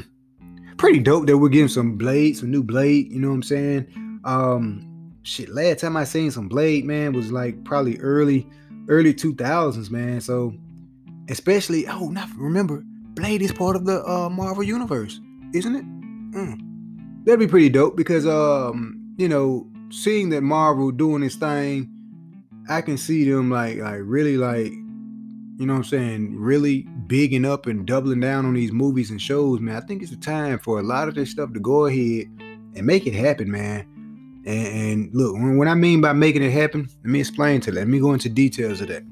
pretty 0.76 1.00
dope 1.00 1.26
that 1.26 1.38
we're 1.38 1.48
getting 1.48 1.68
some 1.68 1.96
Blade, 1.96 2.36
some 2.36 2.50
new 2.50 2.62
Blade. 2.62 3.10
You 3.10 3.20
know 3.20 3.28
what 3.28 3.34
I'm 3.34 3.42
saying? 3.42 4.20
Um, 4.24 4.93
shit, 5.24 5.48
last 5.48 5.80
time 5.80 5.96
I 5.96 6.04
seen 6.04 6.30
some 6.30 6.48
Blade, 6.48 6.84
man, 6.84 7.12
was 7.12 7.32
like 7.32 7.64
probably 7.64 7.98
early, 7.98 8.46
early 8.88 9.12
2000s, 9.12 9.90
man. 9.90 10.20
So, 10.20 10.54
especially, 11.28 11.88
oh, 11.88 12.10
not 12.10 12.28
remember, 12.36 12.84
Blade 13.14 13.42
is 13.42 13.52
part 13.52 13.74
of 13.74 13.86
the 13.86 14.04
uh, 14.08 14.28
Marvel 14.28 14.62
Universe, 14.62 15.20
isn't 15.52 15.74
it? 15.74 15.84
Mm. 15.84 17.24
That'd 17.24 17.40
be 17.40 17.48
pretty 17.48 17.70
dope 17.70 17.96
because, 17.96 18.26
um, 18.26 19.14
you 19.16 19.28
know, 19.28 19.66
seeing 19.90 20.28
that 20.30 20.42
Marvel 20.42 20.90
doing 20.90 21.22
this 21.22 21.36
thing, 21.36 21.90
I 22.68 22.82
can 22.82 22.98
see 22.98 23.28
them 23.28 23.50
like, 23.50 23.78
like 23.78 24.00
really, 24.02 24.36
like, 24.36 24.72
you 25.56 25.66
know 25.66 25.74
what 25.74 25.78
I'm 25.78 25.84
saying, 25.84 26.36
really 26.36 26.82
bigging 27.06 27.44
up 27.44 27.66
and 27.66 27.86
doubling 27.86 28.20
down 28.20 28.44
on 28.44 28.54
these 28.54 28.72
movies 28.72 29.10
and 29.10 29.20
shows, 29.20 29.60
man. 29.60 29.76
I 29.76 29.80
think 29.80 30.02
it's 30.02 30.10
the 30.10 30.16
time 30.16 30.58
for 30.58 30.80
a 30.80 30.82
lot 30.82 31.08
of 31.08 31.14
this 31.14 31.30
stuff 31.30 31.52
to 31.54 31.60
go 31.60 31.86
ahead 31.86 32.26
and 32.74 32.84
make 32.84 33.06
it 33.06 33.14
happen, 33.14 33.50
man 33.50 33.86
and, 34.46 34.66
and 34.66 35.14
look, 35.14 35.34
what 35.38 35.68
I 35.68 35.74
mean 35.74 36.00
by 36.00 36.12
making 36.12 36.42
it 36.42 36.50
happen, 36.50 36.88
let 37.02 37.10
me 37.10 37.20
explain 37.20 37.60
to 37.62 37.70
that. 37.70 37.80
Let 37.80 37.88
me 37.88 37.98
go 37.98 38.12
into 38.12 38.28
details 38.28 38.80
of 38.80 38.88
that. 38.88 39.02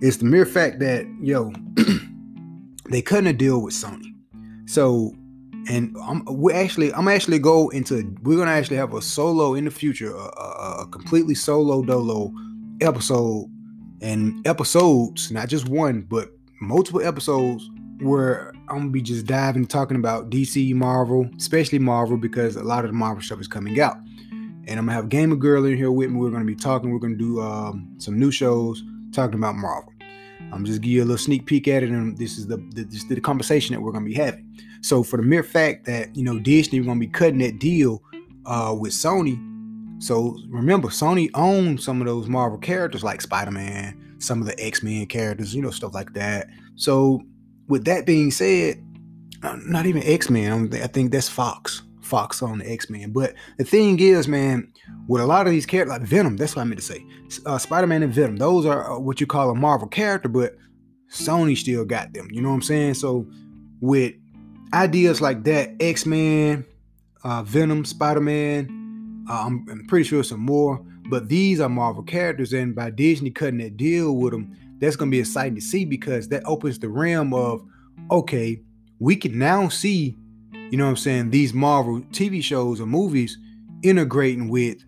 It's 0.00 0.18
the 0.18 0.24
mere 0.24 0.46
fact 0.46 0.78
that, 0.80 1.06
yo, 1.20 1.52
they 2.90 3.02
couldn't 3.02 3.26
a 3.26 3.32
deal 3.32 3.62
with 3.62 3.74
Sony. 3.74 4.14
So, 4.66 5.14
and 5.68 5.96
I'm 6.00 6.24
we 6.26 6.52
actually 6.52 6.92
I'm 6.94 7.08
actually 7.08 7.38
go 7.38 7.68
into 7.70 8.14
we're 8.22 8.38
gonna 8.38 8.50
actually 8.50 8.76
have 8.76 8.94
a 8.94 9.02
solo 9.02 9.54
in 9.54 9.64
the 9.64 9.70
future, 9.70 10.14
a, 10.14 10.18
a, 10.18 10.76
a 10.82 10.86
completely 10.86 11.34
solo 11.34 11.82
dolo 11.82 12.32
episode 12.80 13.50
and 14.00 14.46
episodes, 14.46 15.30
not 15.32 15.48
just 15.48 15.68
one, 15.68 16.02
but 16.02 16.30
multiple 16.60 17.02
episodes 17.02 17.68
where 18.00 18.52
I'm 18.68 18.78
gonna 18.78 18.90
be 18.90 19.02
just 19.02 19.26
diving 19.26 19.66
talking 19.66 19.96
about 19.96 20.30
DC, 20.30 20.74
Marvel, 20.74 21.28
especially 21.36 21.78
Marvel, 21.78 22.16
because 22.16 22.56
a 22.56 22.62
lot 22.62 22.84
of 22.84 22.90
the 22.90 22.96
Marvel 22.96 23.22
stuff 23.22 23.40
is 23.40 23.48
coming 23.48 23.80
out. 23.80 23.96
And 24.66 24.78
I'm 24.78 24.86
gonna 24.86 24.96
have 24.96 25.08
Gamer 25.08 25.36
Girl 25.36 25.64
in 25.64 25.76
here 25.76 25.92
with 25.92 26.10
me. 26.10 26.18
We're 26.18 26.30
gonna 26.30 26.44
be 26.44 26.56
talking. 26.56 26.90
We're 26.90 26.98
gonna 26.98 27.16
do 27.16 27.40
um, 27.40 27.94
some 27.98 28.18
new 28.18 28.30
shows 28.30 28.82
talking 29.12 29.36
about 29.36 29.54
Marvel. 29.54 29.92
I'm 30.52 30.64
just 30.64 30.80
give 30.80 30.90
you 30.90 31.02
a 31.02 31.04
little 31.04 31.18
sneak 31.18 31.46
peek 31.46 31.68
at 31.68 31.82
it, 31.82 31.90
and 31.90 32.16
this 32.16 32.38
is 32.38 32.46
the, 32.46 32.56
the 32.74 32.84
this 32.84 33.02
is 33.02 33.08
the 33.08 33.20
conversation 33.20 33.74
that 33.74 33.80
we're 33.80 33.92
gonna 33.92 34.04
be 34.04 34.14
having. 34.14 34.46
So 34.82 35.02
for 35.02 35.16
the 35.16 35.22
mere 35.22 35.42
fact 35.42 35.84
that 35.86 36.14
you 36.16 36.22
know 36.22 36.38
Disney 36.38 36.80
gonna 36.80 37.00
be 37.00 37.06
cutting 37.06 37.38
that 37.38 37.58
deal 37.58 38.02
uh, 38.44 38.74
with 38.78 38.92
Sony, 38.92 39.38
so 40.02 40.36
remember 40.48 40.88
Sony 40.88 41.30
owns 41.34 41.84
some 41.84 42.00
of 42.00 42.06
those 42.06 42.28
Marvel 42.28 42.58
characters 42.58 43.02
like 43.02 43.20
Spider-Man, 43.20 44.16
some 44.18 44.40
of 44.40 44.46
the 44.46 44.58
X-Men 44.62 45.06
characters, 45.06 45.54
you 45.54 45.62
know 45.62 45.70
stuff 45.70 45.94
like 45.94 46.12
that. 46.14 46.48
So 46.76 47.22
with 47.68 47.84
that 47.86 48.06
being 48.06 48.30
said, 48.30 48.82
uh, 49.42 49.56
not 49.64 49.86
even 49.86 50.02
X 50.02 50.30
Men. 50.30 50.72
I 50.74 50.86
think 50.86 51.12
that's 51.12 51.28
Fox. 51.28 51.82
Fox 52.06 52.42
on 52.42 52.58
the 52.58 52.70
X 52.70 52.88
Men. 52.88 53.12
But 53.12 53.34
the 53.58 53.64
thing 53.64 53.98
is, 54.00 54.28
man, 54.28 54.72
with 55.08 55.22
a 55.22 55.26
lot 55.26 55.46
of 55.46 55.52
these 55.52 55.66
characters, 55.66 55.98
like 55.98 56.08
Venom, 56.08 56.36
that's 56.36 56.56
what 56.56 56.62
I 56.62 56.64
meant 56.64 56.80
to 56.80 56.86
say. 56.86 57.04
Uh, 57.44 57.58
Spider 57.58 57.86
Man 57.86 58.02
and 58.02 58.12
Venom, 58.12 58.36
those 58.36 58.64
are 58.64 58.92
uh, 58.92 58.98
what 58.98 59.20
you 59.20 59.26
call 59.26 59.50
a 59.50 59.54
Marvel 59.54 59.88
character, 59.88 60.28
but 60.28 60.56
Sony 61.10 61.56
still 61.56 61.84
got 61.84 62.12
them. 62.12 62.28
You 62.30 62.42
know 62.42 62.48
what 62.48 62.56
I'm 62.56 62.62
saying? 62.62 62.94
So 62.94 63.26
with 63.80 64.14
ideas 64.72 65.20
like 65.20 65.44
that, 65.44 65.70
X 65.80 66.06
Men, 66.06 66.64
uh, 67.24 67.42
Venom, 67.42 67.84
Spider 67.84 68.20
Man, 68.20 69.24
uh, 69.28 69.44
I'm, 69.46 69.66
I'm 69.70 69.86
pretty 69.86 70.04
sure 70.04 70.22
some 70.22 70.40
more. 70.40 70.84
But 71.08 71.28
these 71.28 71.60
are 71.60 71.68
Marvel 71.68 72.02
characters, 72.02 72.52
and 72.52 72.74
by 72.74 72.90
Disney 72.90 73.30
cutting 73.30 73.58
that 73.58 73.76
deal 73.76 74.16
with 74.16 74.32
them, 74.32 74.56
that's 74.80 74.96
going 74.96 75.10
to 75.10 75.14
be 75.14 75.20
exciting 75.20 75.54
to 75.54 75.60
see 75.60 75.84
because 75.84 76.28
that 76.28 76.42
opens 76.44 76.78
the 76.78 76.88
realm 76.88 77.32
of 77.32 77.62
okay, 78.10 78.60
we 78.98 79.16
can 79.16 79.38
now 79.38 79.68
see, 79.68 80.16
you 80.70 80.76
know 80.76 80.84
what 80.84 80.90
I'm 80.90 80.96
saying, 80.96 81.30
these 81.30 81.54
Marvel 81.54 82.00
TV 82.12 82.42
shows 82.42 82.80
or 82.80 82.86
movies 82.86 83.38
integrating 83.82 84.48
with 84.48 84.84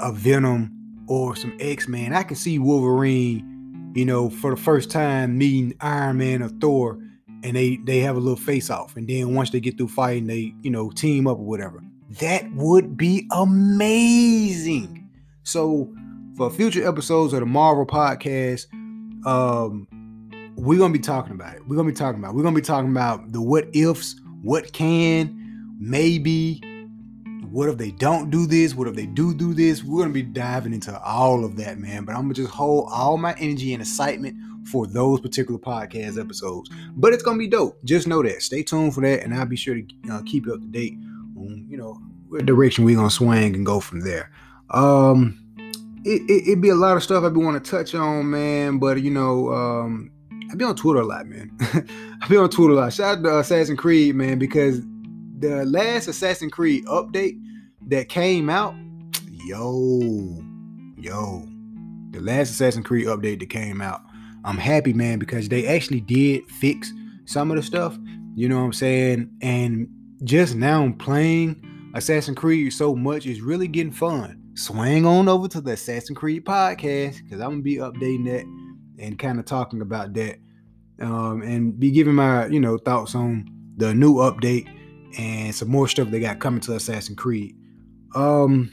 a 0.00 0.12
Venom 0.12 1.04
or 1.08 1.34
some 1.34 1.56
X-Men. 1.60 2.12
I 2.12 2.22
can 2.22 2.36
see 2.36 2.58
Wolverine, 2.58 3.92
you 3.94 4.04
know, 4.04 4.30
for 4.30 4.54
the 4.54 4.60
first 4.60 4.90
time 4.90 5.38
meeting 5.38 5.74
Iron 5.80 6.18
Man 6.18 6.42
or 6.42 6.48
Thor 6.48 6.98
and 7.42 7.56
they 7.56 7.76
they 7.84 8.00
have 8.00 8.16
a 8.16 8.20
little 8.20 8.36
face 8.36 8.68
off 8.68 8.96
and 8.96 9.08
then 9.08 9.34
once 9.34 9.50
they 9.50 9.60
get 9.60 9.76
through 9.76 9.88
fighting 9.88 10.26
they, 10.26 10.54
you 10.62 10.70
know, 10.70 10.90
team 10.90 11.26
up 11.26 11.38
or 11.38 11.44
whatever. 11.46 11.82
That 12.20 12.50
would 12.54 12.96
be 12.96 13.26
amazing. 13.32 15.08
So 15.42 15.92
for 16.36 16.50
future 16.50 16.86
episodes 16.86 17.32
of 17.32 17.40
the 17.40 17.46
Marvel 17.46 17.86
podcast, 17.86 18.66
um, 19.26 19.86
we're 20.56 20.78
gonna 20.78 20.92
be 20.92 20.98
talking 20.98 21.32
about 21.32 21.56
it. 21.56 21.66
We're 21.66 21.76
gonna 21.76 21.88
be 21.88 21.94
talking 21.94 22.18
about. 22.20 22.30
It. 22.30 22.36
We're 22.36 22.42
gonna 22.42 22.56
be 22.56 22.62
talking 22.62 22.90
about 22.90 23.32
the 23.32 23.40
what 23.40 23.68
ifs, 23.74 24.20
what 24.42 24.72
can, 24.72 25.76
maybe, 25.78 26.60
what 27.50 27.68
if 27.68 27.78
they 27.78 27.90
don't 27.90 28.30
do 28.30 28.46
this? 28.46 28.74
What 28.74 28.88
if 28.88 28.94
they 28.94 29.06
do 29.06 29.34
do 29.34 29.54
this? 29.54 29.82
We're 29.82 30.02
gonna 30.02 30.12
be 30.12 30.22
diving 30.22 30.74
into 30.74 30.98
all 31.00 31.44
of 31.44 31.56
that, 31.56 31.78
man. 31.78 32.04
But 32.04 32.14
I'm 32.14 32.22
gonna 32.22 32.34
just 32.34 32.50
hold 32.50 32.88
all 32.92 33.16
my 33.16 33.34
energy 33.38 33.72
and 33.72 33.82
excitement 33.82 34.36
for 34.68 34.86
those 34.86 35.20
particular 35.20 35.58
podcast 35.58 36.20
episodes. 36.20 36.70
But 36.94 37.12
it's 37.12 37.22
gonna 37.22 37.38
be 37.38 37.48
dope. 37.48 37.82
Just 37.84 38.06
know 38.06 38.22
that. 38.22 38.42
Stay 38.42 38.62
tuned 38.62 38.94
for 38.94 39.00
that, 39.00 39.22
and 39.22 39.34
I'll 39.34 39.46
be 39.46 39.56
sure 39.56 39.74
to 39.74 39.84
uh, 40.10 40.22
keep 40.26 40.46
you 40.46 40.54
up 40.54 40.60
to 40.60 40.66
date 40.66 40.94
on 41.36 41.66
you 41.68 41.76
know 41.76 42.00
what 42.28 42.46
direction 42.46 42.84
we're 42.84 42.96
gonna 42.96 43.10
swing 43.10 43.54
and 43.54 43.64
go 43.64 43.80
from 43.80 44.00
there. 44.00 44.30
Um, 44.70 45.42
it, 46.04 46.22
it 46.28 46.48
would 46.50 46.60
be 46.62 46.68
a 46.68 46.74
lot 46.74 46.96
of 46.96 47.02
stuff 47.02 47.24
I 47.24 47.30
be 47.30 47.40
want 47.40 47.62
to 47.62 47.70
touch 47.70 47.94
on, 47.94 48.30
man. 48.30 48.78
But 48.78 49.02
you 49.02 49.10
know, 49.10 49.52
um, 49.52 50.10
I 50.50 50.54
be 50.54 50.64
on 50.64 50.76
Twitter 50.76 51.00
a 51.00 51.06
lot, 51.06 51.26
man. 51.26 51.50
I 52.22 52.28
be 52.28 52.36
on 52.36 52.48
Twitter 52.48 52.72
a 52.72 52.76
lot. 52.76 52.92
Shout 52.92 53.18
out 53.18 53.24
to 53.24 53.36
uh, 53.36 53.40
Assassin's 53.40 53.78
Creed, 53.78 54.14
man, 54.14 54.38
because 54.38 54.80
the 55.38 55.64
last 55.66 56.08
Assassin's 56.08 56.52
Creed 56.52 56.84
update 56.86 57.38
that 57.88 58.08
came 58.08 58.48
out, 58.48 58.74
yo, 59.30 60.42
yo, 60.96 61.46
the 62.10 62.20
last 62.20 62.50
Assassin's 62.50 62.86
Creed 62.86 63.06
update 63.06 63.40
that 63.40 63.50
came 63.50 63.80
out, 63.80 64.02
I'm 64.44 64.56
happy, 64.56 64.92
man, 64.92 65.18
because 65.18 65.48
they 65.48 65.66
actually 65.66 66.00
did 66.00 66.48
fix 66.50 66.92
some 67.26 67.50
of 67.50 67.56
the 67.56 67.62
stuff. 67.62 67.98
You 68.34 68.48
know 68.48 68.58
what 68.58 68.64
I'm 68.64 68.72
saying? 68.72 69.30
And 69.42 69.88
just 70.24 70.54
now 70.54 70.82
I'm 70.82 70.94
playing 70.94 71.90
Assassin's 71.94 72.38
Creed 72.38 72.72
so 72.72 72.94
much 72.94 73.26
is 73.26 73.40
really 73.40 73.68
getting 73.68 73.92
fun. 73.92 74.42
Swing 74.54 75.04
on 75.04 75.28
over 75.28 75.46
to 75.48 75.60
the 75.60 75.72
Assassin's 75.72 76.18
Creed 76.18 76.44
podcast 76.44 77.22
because 77.22 77.40
I'm 77.40 77.50
gonna 77.50 77.62
be 77.62 77.76
updating 77.76 78.24
that 78.26 78.44
and 78.98 79.18
kind 79.18 79.38
of 79.38 79.44
talking 79.44 79.80
about 79.80 80.14
that, 80.14 80.38
um, 81.00 81.42
and 81.42 81.78
be 81.78 81.90
giving 81.90 82.14
my 82.14 82.46
you 82.46 82.60
know 82.60 82.78
thoughts 82.78 83.14
on 83.14 83.48
the 83.76 83.94
new 83.94 84.14
update 84.14 84.68
and 85.18 85.54
some 85.54 85.68
more 85.68 85.88
stuff 85.88 86.08
they 86.08 86.20
got 86.20 86.40
coming 86.40 86.60
to 86.60 86.74
Assassin's 86.74 87.18
Creed. 87.18 87.56
Um, 88.14 88.72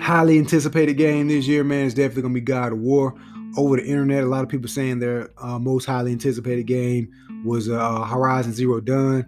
highly 0.00 0.38
anticipated 0.38 0.94
game 0.94 1.28
this 1.28 1.46
year, 1.46 1.64
man, 1.64 1.86
It's 1.86 1.94
definitely 1.94 2.22
gonna 2.22 2.34
be 2.34 2.40
God 2.40 2.72
of 2.72 2.78
War. 2.78 3.14
Over 3.56 3.76
the 3.76 3.86
internet, 3.86 4.24
a 4.24 4.26
lot 4.26 4.42
of 4.42 4.48
people 4.48 4.68
saying 4.68 4.98
their 4.98 5.30
uh, 5.38 5.58
most 5.58 5.86
highly 5.86 6.12
anticipated 6.12 6.66
game 6.66 7.10
was 7.44 7.68
uh, 7.68 8.04
Horizon 8.04 8.52
Zero 8.52 8.80
Dawn. 8.80 9.24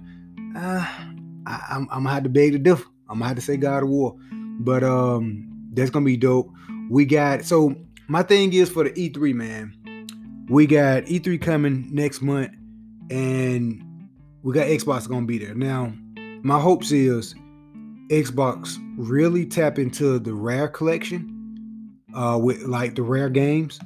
Uh, 0.57 0.87
I, 1.47 1.77
am 1.77 1.87
gonna 1.87 2.11
have 2.11 2.25
to 2.25 2.29
beg 2.29 2.53
to 2.53 2.59
differ. 2.59 2.85
I'm 3.09 3.19
gonna 3.19 3.29
have 3.29 3.37
to 3.37 3.43
say 3.43 3.57
God 3.57 3.83
of 3.83 3.89
War, 3.89 4.15
but 4.61 4.85
um, 4.85 5.49
that's 5.73 5.91
gonna 5.91 6.05
be 6.05 6.17
dope. 6.17 6.51
We 6.91 7.07
got 7.07 7.45
so 7.45 7.75
my 8.09 8.23
thing 8.23 8.53
is 8.53 8.69
for 8.69 8.85
the 8.85 8.91
E3, 8.91 9.35
man. 9.35 9.75
We 10.51 10.67
got 10.67 11.05
E3 11.05 11.41
coming 11.41 11.89
next 11.93 12.23
month, 12.23 12.51
and 13.09 14.09
we 14.43 14.53
got 14.53 14.67
Xbox 14.67 15.09
gonna 15.09 15.25
be 15.25 15.39
there. 15.39 15.55
Now, 15.55 15.93
my 16.43 16.59
hopes 16.59 16.91
is 16.91 17.37
Xbox 18.09 18.77
really 18.97 19.47
tap 19.47 19.79
into 19.79 20.19
the 20.19 20.35
rare 20.35 20.67
collection 20.67 21.97
uh, 22.17 22.37
with 22.43 22.63
like 22.63 22.97
the 22.97 23.03
rare 23.03 23.31
games, 23.31 23.79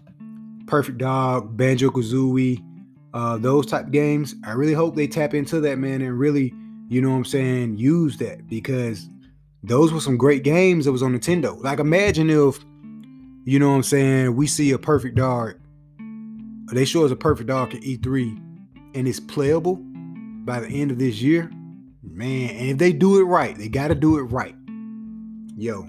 Perfect 0.66 0.96
Dark, 0.96 1.44
Banjo 1.50 1.90
Kazooie, 1.90 2.64
uh, 3.12 3.36
those 3.36 3.66
type 3.66 3.90
games. 3.90 4.34
I 4.46 4.52
really 4.52 4.72
hope 4.72 4.96
they 4.96 5.06
tap 5.06 5.34
into 5.34 5.60
that 5.60 5.76
man 5.76 6.00
and 6.00 6.18
really, 6.18 6.54
you 6.88 7.02
know 7.02 7.10
what 7.10 7.16
I'm 7.16 7.24
saying, 7.26 7.76
use 7.76 8.16
that 8.16 8.48
because 8.48 9.10
those 9.62 9.92
were 9.92 10.00
some 10.00 10.16
great 10.16 10.44
games 10.44 10.86
that 10.86 10.92
was 10.92 11.02
on 11.02 11.14
Nintendo. 11.14 11.62
Like 11.62 11.78
imagine 11.78 12.30
if, 12.30 12.64
you 13.44 13.58
know 13.58 13.68
what 13.68 13.76
I'm 13.76 13.82
saying, 13.82 14.34
we 14.34 14.46
see 14.46 14.70
a 14.70 14.78
Perfect 14.78 15.16
Dark, 15.16 15.60
they 16.72 16.84
show 16.84 17.04
us 17.04 17.10
a 17.10 17.16
Perfect 17.16 17.48
Dark 17.48 17.74
at 17.74 17.82
E3 17.82 18.40
and 18.94 19.08
it's 19.08 19.20
playable 19.20 19.76
by 20.44 20.60
the 20.60 20.68
end 20.68 20.90
of 20.90 20.98
this 20.98 21.20
year 21.20 21.50
Man, 22.14 22.50
and 22.50 22.70
if 22.70 22.78
they 22.78 22.92
do 22.92 23.18
it 23.18 23.24
right, 23.24 23.56
they 23.56 23.68
got 23.68 23.88
to 23.88 23.94
do 23.94 24.18
it 24.18 24.22
right. 24.24 24.54
Yo, 25.56 25.88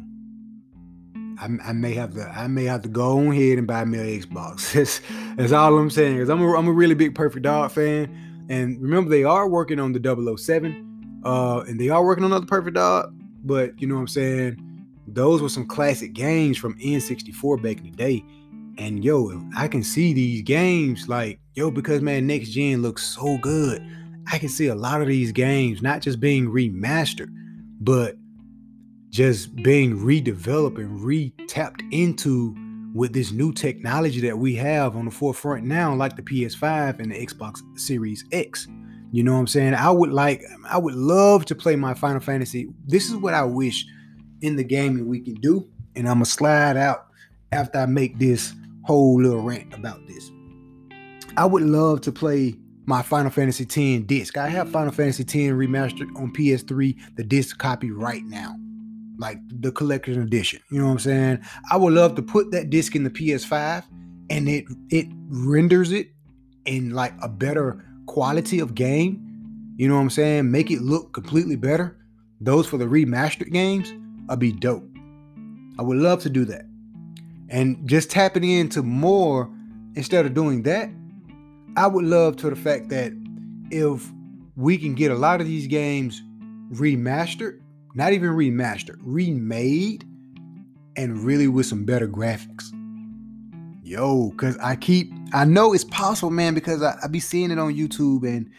I, 1.40 1.50
I, 1.64 1.74
may 1.74 1.94
have 1.94 2.14
to 2.16 2.28
I 2.28 2.48
may 2.48 2.64
have 2.64 2.82
to 2.84 2.90
go 2.90 3.20
on 3.20 3.32
ahead 3.32 3.58
and 3.58 3.68
buy 3.68 3.84
me 3.86 4.00
an 4.00 4.22
Xbox. 4.22 4.72
that's, 4.74 5.02
that's 5.36 5.52
all 5.52 5.78
I'm 5.78 5.90
saying. 5.90 6.18
Cause 6.20 6.30
I'm 6.30 6.42
a, 6.42 6.58
I'm 6.58 6.68
a 6.68 6.72
really 6.72 6.96
big 6.96 7.14
Perfect 7.16 7.44
Dark 7.44 7.72
fan, 7.72 8.46
and 8.50 8.82
remember 8.82 9.10
they 9.10 9.24
are 9.24 9.48
working 9.48 9.80
on 9.80 9.92
the 9.92 10.38
007, 10.38 11.22
uh, 11.26 11.64
and 11.68 11.80
they 11.80 11.90
are 11.90 12.04
working 12.04 12.24
on 12.24 12.32
another 12.32 12.48
Perfect 12.48 12.76
Dark. 12.76 13.10
But 13.44 13.80
you 13.80 13.88
know 13.88 13.96
what 13.96 14.02
I'm 14.02 14.08
saying? 14.08 14.62
Those 15.08 15.42
were 15.42 15.50
some 15.50 15.68
classic 15.68 16.14
games 16.14 16.58
from 16.58 16.80
N64 16.80 17.62
back 17.62 17.78
in 17.78 17.84
the 17.84 17.92
day. 17.92 18.26
And 18.78 19.04
yo, 19.04 19.42
I 19.56 19.68
can 19.68 19.84
see 19.84 20.14
these 20.14 20.42
games 20.42 21.08
like 21.08 21.40
yo 21.54 21.72
because 21.72 22.02
man, 22.02 22.28
next 22.28 22.50
gen 22.50 22.82
looks 22.82 23.06
so 23.06 23.38
good. 23.38 23.86
I 24.32 24.38
can 24.38 24.50
see 24.50 24.68
a 24.68 24.76
lot 24.76 25.02
of 25.02 25.08
these 25.08 25.32
games 25.32 25.82
not 25.82 26.02
just 26.02 26.20
being 26.20 26.48
remastered, 26.48 27.30
but 27.80 28.16
just 29.10 29.56
being 29.58 29.98
redeveloped 30.00 30.78
and 30.78 31.02
re-tapped 31.02 31.84
into 31.92 32.56
with 32.94 33.14
this 33.14 33.32
new 33.32 33.54
technology 33.54 34.22
that 34.22 34.38
we 34.38 34.56
have 34.56 34.96
on 34.96 35.06
the 35.06 35.12
forefront 35.12 35.64
now, 35.66 35.94
like 35.94 36.16
the 36.16 36.22
PS5 36.22 37.00
and 37.00 37.12
the 37.12 37.26
Xbox 37.26 37.60
Series 37.80 38.26
X. 38.32 38.68
You 39.12 39.24
know 39.24 39.34
what 39.34 39.40
I'm 39.40 39.48
saying? 39.48 39.74
I 39.74 39.90
would 39.90 40.12
like, 40.12 40.42
I 40.70 40.78
would 40.78 40.96
love 40.96 41.46
to 41.46 41.56
play 41.56 41.76
my 41.76 41.94
Final 41.94 42.20
Fantasy. 42.20 42.68
This 42.88 43.10
is 43.10 43.16
what 43.16 43.34
I 43.34 43.44
wish 43.44 43.86
in 44.42 44.56
the 44.56 44.64
gaming 44.64 45.08
we 45.08 45.22
can 45.22 45.36
do. 45.36 45.70
And 45.96 46.08
I'm 46.08 46.16
gonna 46.16 46.26
slide 46.26 46.78
out 46.78 47.08
after 47.52 47.80
I 47.80 47.86
make 47.86 48.18
this 48.18 48.54
whole 48.86 49.22
little 49.22 49.42
rant 49.42 49.74
about 49.74 50.06
this. 50.08 50.32
I 51.38 51.46
would 51.46 51.64
love 51.64 52.02
to 52.02 52.12
play 52.12 52.56
my 52.86 53.02
Final 53.02 53.32
Fantasy 53.32 53.64
X 53.64 54.06
disc. 54.06 54.38
I 54.38 54.48
have 54.48 54.70
Final 54.70 54.92
Fantasy 54.92 55.24
X 55.24 55.34
remastered 55.34 56.16
on 56.16 56.32
PS3, 56.34 56.96
the 57.16 57.24
disc 57.24 57.58
copy 57.58 57.92
right 57.92 58.24
now. 58.24 58.56
Like 59.18 59.40
the 59.50 59.72
collection 59.72 60.22
edition. 60.22 60.60
You 60.70 60.80
know 60.80 60.86
what 60.86 60.92
I'm 60.92 61.00
saying? 61.00 61.40
I 61.72 61.78
would 61.78 61.94
love 61.94 62.16
to 62.16 62.22
put 62.22 62.52
that 62.52 62.70
disc 62.70 62.96
in 62.96 63.04
the 63.04 63.10
PS5 63.10 63.84
and 64.30 64.50
it 64.50 64.66
it 64.90 65.08
renders 65.30 65.92
it 65.92 66.10
in 66.66 66.92
like 66.92 67.14
a 67.22 67.30
better 67.30 67.84
quality 68.08 68.60
of 68.60 68.76
game. 68.76 69.22
You 69.78 69.88
know 69.88 69.96
what 69.96 70.02
I'm 70.02 70.10
saying? 70.10 70.52
Make 70.52 70.70
it 70.70 70.82
look 70.82 71.14
completely 71.14 71.56
better. 71.56 71.98
Those 72.42 72.68
for 72.68 72.78
the 72.78 72.86
remastered 72.86 73.52
games 73.52 73.94
I'd 74.30 74.40
be 74.40 74.52
dope. 74.52 74.84
I 75.80 75.82
would 75.82 75.98
love 75.98 76.22
to 76.24 76.30
do 76.30 76.46
that. 76.46 76.66
And 77.50 77.88
just 77.88 78.10
tapping 78.10 78.44
into 78.44 78.82
more 78.82 79.50
instead 79.96 80.26
of 80.26 80.34
doing 80.34 80.64
that, 80.64 80.90
I 81.78 81.88
would 81.88 82.06
love 82.06 82.38
to 82.38 82.50
the 82.50 82.56
fact 82.56 82.90
that 82.90 83.14
if 83.72 84.12
we 84.56 84.78
can 84.78 84.96
get 84.96 85.12
a 85.12 85.16
lot 85.16 85.42
of 85.42 85.48
these 85.48 85.68
games 85.68 86.22
remastered, 86.72 87.60
not 87.94 88.14
even 88.14 88.30
remastered, 88.30 88.98
remade, 89.02 90.06
and 90.96 91.20
really 91.20 91.48
with 91.48 91.66
some 91.66 91.86
better 91.86 92.08
graphics. 92.08 92.72
Yo, 93.84 94.32
cause 94.38 94.58
I 94.58 94.76
keep 94.76 95.14
I 95.34 95.46
know 95.46 95.74
it's 95.74 95.84
possible, 95.84 96.32
man, 96.32 96.54
because 96.54 96.82
I, 96.82 96.96
I 97.04 97.08
be 97.08 97.20
seeing 97.20 97.52
it 97.52 97.60
on 97.60 97.76
YouTube 97.76 98.26
and 98.26 98.50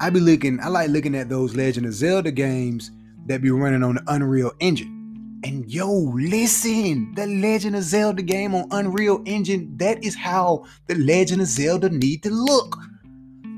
I 0.00 0.10
be 0.10 0.18
looking, 0.18 0.58
I 0.60 0.68
like 0.68 0.88
looking 0.88 1.14
at 1.14 1.28
those 1.28 1.54
Legend 1.54 1.86
of 1.86 1.94
Zelda 1.94 2.32
games 2.32 2.90
that 3.26 3.42
be 3.42 3.50
running 3.50 3.82
on 3.82 3.96
the 3.96 4.02
Unreal 4.08 4.52
Engine. 4.60 5.01
And 5.44 5.68
yo, 5.68 5.90
listen, 6.14 7.12
the 7.14 7.26
Legend 7.26 7.74
of 7.74 7.82
Zelda 7.82 8.22
game 8.22 8.54
on 8.54 8.68
Unreal 8.70 9.22
Engine, 9.26 9.76
that 9.78 10.04
is 10.04 10.14
how 10.14 10.64
the 10.86 10.94
Legend 10.94 11.40
of 11.42 11.48
Zelda 11.48 11.88
need 11.88 12.22
to 12.22 12.30
look. 12.30 12.76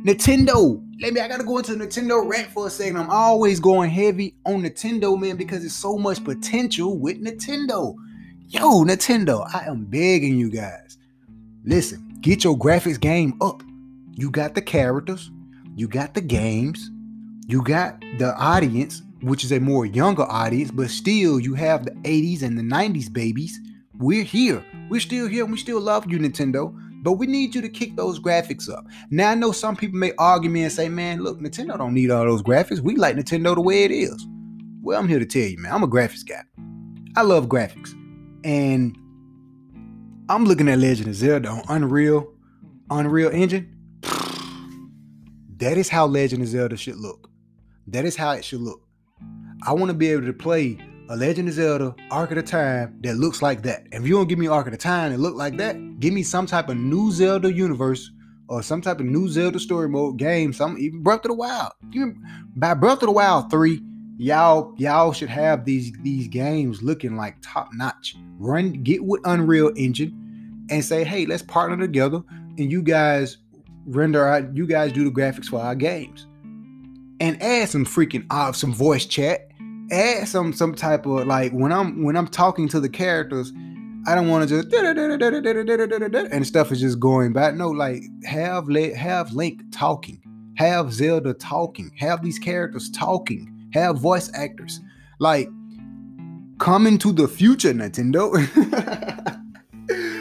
Nintendo, 0.05 0.83
let 1.01 1.13
me, 1.13 1.21
I 1.21 1.29
gotta 1.29 1.45
go 1.45 1.59
into 1.59 1.73
Nintendo 1.73 2.27
rant 2.27 2.49
for 2.49 2.67
a 2.67 2.71
second. 2.71 2.97
I'm 2.97 3.11
always 3.11 3.61
going 3.61 3.91
heavy 3.91 4.35
on 4.47 4.63
Nintendo, 4.63 5.19
man, 5.19 5.37
because 5.37 5.61
there's 5.61 5.75
so 5.75 5.99
much 5.99 6.25
potential 6.25 6.99
with 6.99 7.23
Nintendo. 7.23 7.95
Yo, 8.49 8.85
Nintendo, 8.85 9.47
I 9.55 9.67
am 9.67 9.85
begging 9.85 10.39
you 10.39 10.51
guys. 10.51 10.97
Listen, 11.65 12.19
get 12.21 12.45
your 12.45 12.57
graphics 12.57 13.01
game 13.01 13.35
up. 13.41 13.63
You 14.13 14.31
got 14.31 14.55
the 14.55 14.63
characters, 14.63 15.31
you 15.75 15.89
got 15.89 16.15
the 16.15 16.21
games, 16.21 16.91
you 17.47 17.63
got 17.63 18.01
the 18.19 18.35
audience, 18.37 19.03
which 19.25 19.43
is 19.43 19.53
a 19.53 19.59
more 19.61 19.87
younger 19.87 20.25
audience, 20.25 20.71
but 20.71 20.91
still 20.91 21.41
you 21.41 21.55
have 21.55 21.85
the 21.85 21.93
80s 21.93 22.43
and 22.43 22.59
the 22.59 22.63
90s 22.63 23.11
babies. 23.13 23.59
We're 23.97 24.23
here. 24.23 24.65
We're 24.91 25.01
still 25.01 25.29
here 25.29 25.45
and 25.45 25.53
we 25.53 25.59
still 25.59 25.81
love 25.81 26.11
you, 26.11 26.19
Nintendo. 26.19 26.79
But 27.03 27.13
we 27.13 27.27
need 27.27 27.55
you 27.55 27.61
to 27.61 27.69
kick 27.69 27.97
those 27.97 28.19
graphics 28.19 28.71
up. 28.71 28.87
Now 29.11 29.31
I 29.31 29.35
know 29.35 29.53
some 29.53 29.77
people 29.77 29.99
may 29.99 30.13
argue 30.19 30.51
me 30.51 30.63
and 30.63 30.73
say, 30.73 30.89
man, 30.89 31.23
look, 31.23 31.41
Nintendo 31.41 31.77
don't 31.77 31.95
need 31.95 32.11
all 32.11 32.25
those 32.25 32.43
graphics. 32.43 32.81
We 32.81 32.97
like 32.97 33.17
Nintendo 33.17 33.55
the 33.55 33.61
way 33.61 33.85
it 33.85 33.91
is. 33.91 34.27
Well, 34.83 34.99
I'm 34.99 35.09
here 35.09 35.19
to 35.19 35.27
tell 35.27 35.43
you, 35.43 35.59
man, 35.59 35.73
I'm 35.73 35.83
a 35.83 35.89
graphics 35.89 36.27
guy. 36.27 36.43
I 37.17 37.23
love 37.23 37.47
graphics. 37.47 37.93
And 38.45 38.97
I'm 40.29 40.45
looking 40.45 40.69
at 40.69 40.79
Legend 40.79 41.09
of 41.09 41.15
Zelda 41.15 41.49
on 41.49 41.63
Unreal, 41.69 42.31
Unreal 42.91 43.31
Engine. 43.31 43.71
That 45.59 45.79
is 45.79 45.89
how 45.89 46.05
Legend 46.05 46.43
of 46.43 46.49
Zelda 46.49 46.77
should 46.77 46.97
look. 46.97 47.31
That 47.87 48.05
is 48.05 48.17
how 48.17 48.33
it 48.33 48.45
should 48.45 48.61
look. 48.61 48.84
I 49.67 49.73
want 49.73 49.91
to 49.91 49.95
be 49.95 50.11
able 50.11 50.27
to 50.27 50.33
play 50.33 50.79
a 51.09 51.17
Legend 51.17 51.49
of 51.49 51.55
Zelda 51.55 51.95
Ocarina 52.11 52.39
of 52.39 52.45
Time 52.45 52.99
that 53.03 53.17
looks 53.17 53.41
like 53.41 53.63
that. 53.63 53.87
If 53.93 54.07
you 54.07 54.15
don't 54.15 54.29
give 54.29 54.39
me 54.39 54.47
Ocarina 54.47 54.75
of 54.75 54.79
Time 54.79 55.13
that 55.13 55.19
look 55.19 55.35
like 55.35 55.57
that, 55.57 56.01
give 56.01 56.13
me 56.13 56.23
some 56.23 56.47
type 56.47 56.69
of 56.69 56.77
new 56.77 57.11
Zelda 57.11 57.53
universe 57.53 58.11
or 58.49 58.63
some 58.63 58.81
type 58.81 59.01
of 59.01 59.07
new 59.07 59.29
Zelda 59.29 59.59
story 59.59 59.89
mode 59.89 60.19
game, 60.19 60.53
some 60.53 60.77
even 60.79 61.03
Breath 61.03 61.25
of 61.25 61.31
the 61.31 61.35
Wild. 61.35 61.73
Even 61.93 62.23
by 62.57 62.75
Breath 62.75 63.03
of 63.03 63.07
the 63.07 63.13
Wild 63.13 63.51
3, 63.51 63.81
y'all 64.19 64.75
y'all 64.77 65.13
should 65.13 65.29
have 65.29 65.65
these 65.65 65.93
these 66.03 66.29
games 66.29 66.83
looking 66.83 67.17
like 67.17 67.37
top 67.43 67.71
notch. 67.73 68.17
Run 68.39 68.73
get 68.83 69.05
with 69.05 69.21
Unreal 69.25 69.73
Engine 69.77 70.67
and 70.71 70.85
say, 70.85 71.05
"Hey, 71.05 71.27
let's 71.27 71.43
partner 71.43 71.77
together 71.77 72.23
and 72.59 72.71
you 72.71 72.83
guys 72.83 73.39
render 73.87 74.27
out 74.27 74.57
you 74.57 74.67
guys 74.67 74.93
do 74.93 75.05
the 75.05 75.11
graphics 75.11 75.47
for 75.47 75.61
our 75.61 75.75
games." 75.75 76.27
And 77.21 77.41
add 77.43 77.69
some 77.71 77.87
freaking 77.87 78.27
uh, 78.31 78.53
some 78.53 78.75
voice 78.75 79.07
chat. 79.07 79.51
Add 79.91 80.29
some 80.29 80.53
some 80.53 80.75
type 80.75 81.07
of 81.07 81.27
like 81.27 81.53
when 81.53 81.73
I'm 81.73 82.03
when 82.03 82.17
I'm 82.17 82.29
talking 82.29 82.69
to 82.69 82.81
the 82.81 82.89
characters, 82.89 83.53
I 84.07 84.15
don't 84.15 84.29
want 84.29 84.49
to 84.49 84.63
just 84.63 84.75
and 86.33 86.47
stuff 86.47 86.73
is 86.73 86.81
just 86.81 87.01
going 87.01 87.33
back. 87.33 87.55
No, 87.55 87.71
like 87.71 88.03
have 88.25 88.69
let 88.69 88.95
have 88.95 89.33
Link 89.33 89.63
talking, 89.73 90.23
have 90.57 90.93
Zelda 90.93 91.35
talking, 91.35 91.91
have 91.99 92.23
these 92.23 92.39
characters 92.39 92.91
talking, 92.91 93.69
have 93.73 93.99
voice 93.99 94.31
actors. 94.35 94.81
Like 95.21 95.49
coming 96.59 96.99
to 96.99 97.13
the 97.13 97.29
future, 97.29 97.73
Nintendo. 97.73 98.33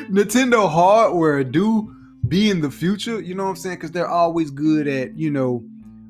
Nintendo 0.10 0.70
hardware 0.70 1.44
do 1.44 1.96
be 2.28 2.50
in 2.50 2.62
the 2.62 2.70
future, 2.70 3.20
you 3.20 3.36
know 3.36 3.44
what 3.44 3.52
I'm 3.52 3.56
saying? 3.56 3.78
Because 3.78 3.92
they're 3.92 4.08
always 4.08 4.52
good 4.52 4.88
at, 4.88 5.18
you 5.18 5.32
know, 5.32 5.64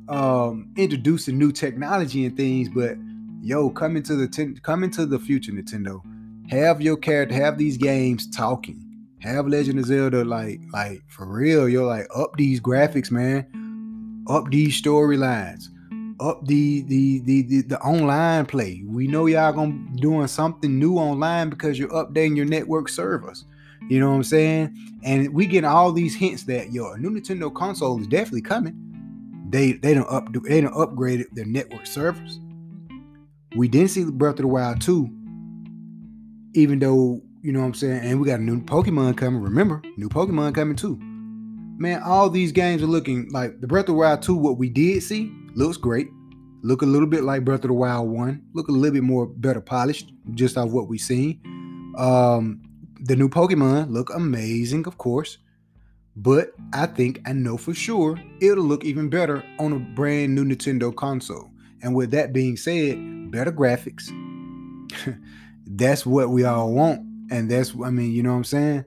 um, 0.09 0.71
introducing 0.75 1.37
new 1.37 1.51
technology 1.51 2.25
and 2.25 2.35
things. 2.35 2.69
But 2.69 2.97
yo, 3.43 3.69
coming 3.69 4.03
to 4.03 4.15
the 4.15 4.27
ten- 4.27 4.57
coming 4.63 4.89
to 4.91 5.05
the 5.05 5.19
future, 5.19 5.51
Nintendo 5.51 6.01
have 6.49 6.81
your 6.81 6.97
character, 6.97 7.35
have 7.35 7.57
these 7.57 7.77
games 7.77 8.29
talking. 8.29 8.79
Have 9.19 9.47
Legend 9.47 9.79
of 9.79 9.85
Zelda 9.85 10.25
like, 10.25 10.59
like 10.73 11.01
for 11.07 11.25
real. 11.25 11.69
You're 11.69 11.85
like 11.85 12.07
up 12.15 12.35
these 12.35 12.59
graphics, 12.59 13.09
man. 13.09 14.25
Up 14.27 14.49
these 14.49 14.81
storylines. 14.81 15.67
Up 16.19 16.45
the, 16.45 16.81
the 16.83 17.19
the 17.19 17.41
the 17.43 17.61
the 17.63 17.79
online 17.79 18.45
play. 18.45 18.83
We 18.85 19.07
know 19.07 19.25
y'all 19.25 19.53
gonna 19.53 19.79
doing 19.95 20.27
something 20.27 20.77
new 20.77 20.97
online 20.97 21.49
because 21.49 21.79
you're 21.79 21.89
updating 21.89 22.35
your 22.35 22.45
network 22.45 22.89
servers. 22.89 23.45
You 23.89 23.99
know 23.99 24.09
what 24.09 24.17
I'm 24.17 24.23
saying? 24.23 24.77
And 25.03 25.33
we 25.33 25.45
get 25.45 25.65
all 25.65 25.91
these 25.91 26.15
hints 26.15 26.43
that 26.43 26.71
your 26.71 26.97
new 26.97 27.09
Nintendo 27.09 27.53
console 27.53 27.99
is 27.99 28.07
definitely 28.07 28.41
coming. 28.41 28.75
They 29.49 29.73
they 29.73 29.93
don't 29.93 30.09
up 30.09 30.31
they 30.43 30.61
don't 30.61 30.75
upgrade 30.79 31.25
their 31.31 31.45
network 31.45 31.87
servers. 31.87 32.39
We 33.55 33.67
didn't 33.67 33.89
see 33.89 34.05
Breath 34.05 34.35
of 34.35 34.41
the 34.41 34.47
Wild 34.47 34.81
2 34.81 35.23
even 36.53 36.79
though 36.79 37.21
you 37.41 37.51
know 37.51 37.59
what 37.59 37.65
I'm 37.65 37.73
saying, 37.73 37.99
and 37.99 38.21
we 38.21 38.27
got 38.27 38.39
a 38.39 38.43
new 38.43 38.61
Pokemon 38.61 39.17
coming. 39.17 39.41
Remember, 39.41 39.81
new 39.97 40.07
Pokemon 40.07 40.55
coming 40.55 40.77
too. 40.77 40.97
Man, 41.01 42.01
all 42.01 42.29
these 42.29 42.53
games 42.53 42.81
are 42.81 42.87
looking 42.87 43.29
like 43.31 43.59
the 43.59 43.67
Breath 43.67 43.83
of 43.83 43.87
the 43.87 43.93
Wild 43.95 44.21
2. 44.21 44.33
What 44.35 44.57
we 44.57 44.69
did 44.69 45.03
see 45.03 45.31
looks 45.55 45.75
great. 45.75 46.07
Look 46.61 46.81
a 46.81 46.85
little 46.85 47.07
bit 47.07 47.23
like 47.23 47.43
Breath 47.43 47.65
of 47.65 47.67
the 47.67 47.73
Wild 47.73 48.09
1. 48.09 48.41
Look 48.53 48.69
a 48.69 48.71
little 48.71 48.93
bit 48.93 49.03
more 49.03 49.27
better 49.27 49.59
polished, 49.59 50.13
just 50.33 50.57
off 50.57 50.69
what 50.69 50.87
we 50.87 50.97
seen. 50.97 51.41
Um, 51.97 52.61
the 53.01 53.17
new 53.17 53.27
Pokemon 53.27 53.91
look 53.91 54.09
amazing, 54.15 54.87
of 54.87 54.97
course. 54.97 55.39
But 56.15 56.51
I 56.71 56.85
think 56.85 57.19
I 57.25 57.33
know 57.33 57.57
for 57.57 57.73
sure 57.73 58.17
it'll 58.39 58.63
look 58.63 58.85
even 58.85 59.09
better 59.09 59.43
on 59.59 59.73
a 59.73 59.79
brand 59.79 60.33
new 60.33 60.45
Nintendo 60.45 60.95
console. 60.95 61.49
And 61.83 61.93
with 61.93 62.11
that 62.11 62.31
being 62.33 62.55
said, 62.55 63.31
better 63.31 63.51
graphics. 63.51 64.09
that's 65.67 66.05
what 66.05 66.29
we 66.29 66.45
all 66.45 66.71
want. 66.71 67.01
And 67.29 67.51
that's, 67.51 67.73
I 67.83 67.89
mean, 67.89 68.11
you 68.11 68.23
know 68.23 68.31
what 68.31 68.37
I'm 68.37 68.43
saying? 68.45 68.85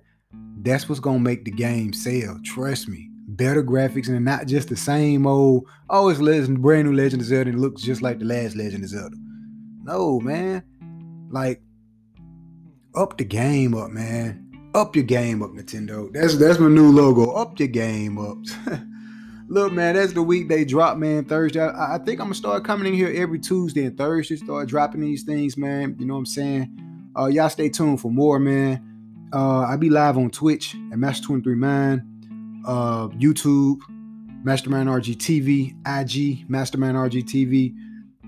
That's 0.62 0.88
what's 0.88 1.00
gonna 1.00 1.20
make 1.20 1.44
the 1.44 1.50
game 1.50 1.92
sell. 1.92 2.40
Trust 2.42 2.88
me. 2.88 3.10
Better 3.28 3.62
graphics 3.62 4.08
and 4.08 4.24
not 4.24 4.46
just 4.46 4.68
the 4.68 4.76
same 4.76 5.26
old, 5.26 5.66
oh, 5.90 6.08
it's 6.08 6.20
legend, 6.20 6.62
brand 6.62 6.88
new 6.88 6.96
Legend 6.96 7.20
of 7.20 7.28
Zelda 7.28 7.50
and 7.50 7.58
it 7.58 7.60
looks 7.60 7.82
just 7.82 8.00
like 8.00 8.18
the 8.18 8.24
last 8.24 8.56
Legend 8.56 8.82
of 8.82 8.90
Zelda. 8.90 9.16
No, 9.82 10.18
man. 10.20 10.62
Like, 11.30 11.60
up 12.94 13.18
the 13.18 13.24
game 13.24 13.74
up, 13.74 13.90
man. 13.90 14.42
Up 14.74 14.96
your 14.96 15.04
game 15.04 15.42
up, 15.42 15.50
Nintendo. 15.50 16.12
That's 16.12 16.36
that's 16.36 16.58
my 16.58 16.68
new 16.68 16.90
logo. 16.90 17.32
Up 17.32 17.58
your 17.58 17.68
game 17.68 18.18
up. 18.18 18.38
Look, 19.48 19.72
man, 19.72 19.94
that's 19.94 20.12
the 20.12 20.22
weekday 20.22 20.64
drop, 20.64 20.98
man. 20.98 21.24
Thursday. 21.24 21.60
I, 21.60 21.94
I, 21.94 21.98
think 21.98 22.18
I'm 22.20 22.26
gonna 22.26 22.34
start 22.34 22.64
coming 22.64 22.88
in 22.88 22.94
here 22.94 23.12
every 23.14 23.38
Tuesday 23.38 23.84
and 23.84 23.96
Thursday. 23.96 24.36
Start 24.36 24.68
dropping 24.68 25.02
these 25.02 25.22
things, 25.22 25.56
man. 25.56 25.94
You 26.00 26.06
know 26.06 26.14
what 26.14 26.20
I'm 26.20 26.26
saying? 26.26 27.12
Uh, 27.16 27.26
y'all 27.26 27.48
stay 27.48 27.68
tuned 27.68 28.00
for 28.00 28.10
more, 28.10 28.40
man. 28.40 29.28
Uh, 29.32 29.60
I 29.60 29.76
be 29.76 29.88
live 29.88 30.18
on 30.18 30.30
Twitch 30.30 30.74
at 30.74 30.98
Master23 30.98 31.44
Man, 31.56 32.62
uh, 32.66 33.08
YouTube, 33.08 33.78
Mastermind 34.42 34.88
RG 34.88 35.16
TV, 35.16 35.74
IG, 35.86 36.50
Mastermind 36.50 36.96
RG 36.96 37.22
TV, 37.24 37.72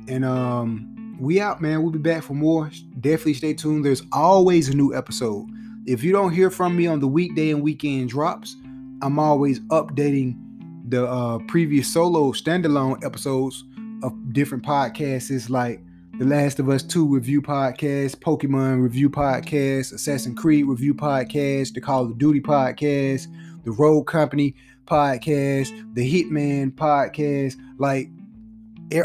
and 0.08 0.24
um, 0.24 1.16
we 1.20 1.40
out, 1.40 1.60
man. 1.60 1.82
We'll 1.82 1.90
be 1.90 1.98
back 1.98 2.22
for 2.22 2.34
more. 2.34 2.70
Definitely 3.00 3.34
stay 3.34 3.54
tuned. 3.54 3.84
There's 3.84 4.02
always 4.12 4.68
a 4.68 4.76
new 4.76 4.94
episode. 4.94 5.48
If 5.84 6.04
you 6.04 6.12
don't 6.12 6.32
hear 6.32 6.48
from 6.48 6.76
me 6.76 6.86
on 6.86 7.00
the 7.00 7.08
weekday 7.08 7.50
and 7.50 7.60
weekend 7.60 8.08
drops, 8.08 8.54
I'm 9.02 9.18
always 9.18 9.58
updating 9.68 10.47
the 10.90 11.06
uh, 11.06 11.38
previous 11.48 11.92
solo 11.92 12.32
standalone 12.32 13.04
episodes 13.04 13.64
of 14.02 14.32
different 14.32 14.64
podcasts 14.64 15.30
is 15.30 15.50
like 15.50 15.80
the 16.18 16.24
Last 16.24 16.58
of 16.58 16.68
Us 16.68 16.82
2 16.82 17.06
review 17.06 17.42
podcast, 17.42 18.16
Pokemon 18.16 18.82
review 18.82 19.10
podcast, 19.10 19.92
Assassin's 19.92 20.38
Creed 20.38 20.66
review 20.66 20.94
podcast, 20.94 21.74
the 21.74 21.80
Call 21.80 22.06
of 22.06 22.18
Duty 22.18 22.40
podcast, 22.40 23.26
the 23.64 23.70
Rogue 23.72 24.06
Company 24.06 24.54
podcast, 24.86 25.94
the 25.94 26.24
Hitman 26.24 26.72
podcast. 26.72 27.56
Like 27.78 28.08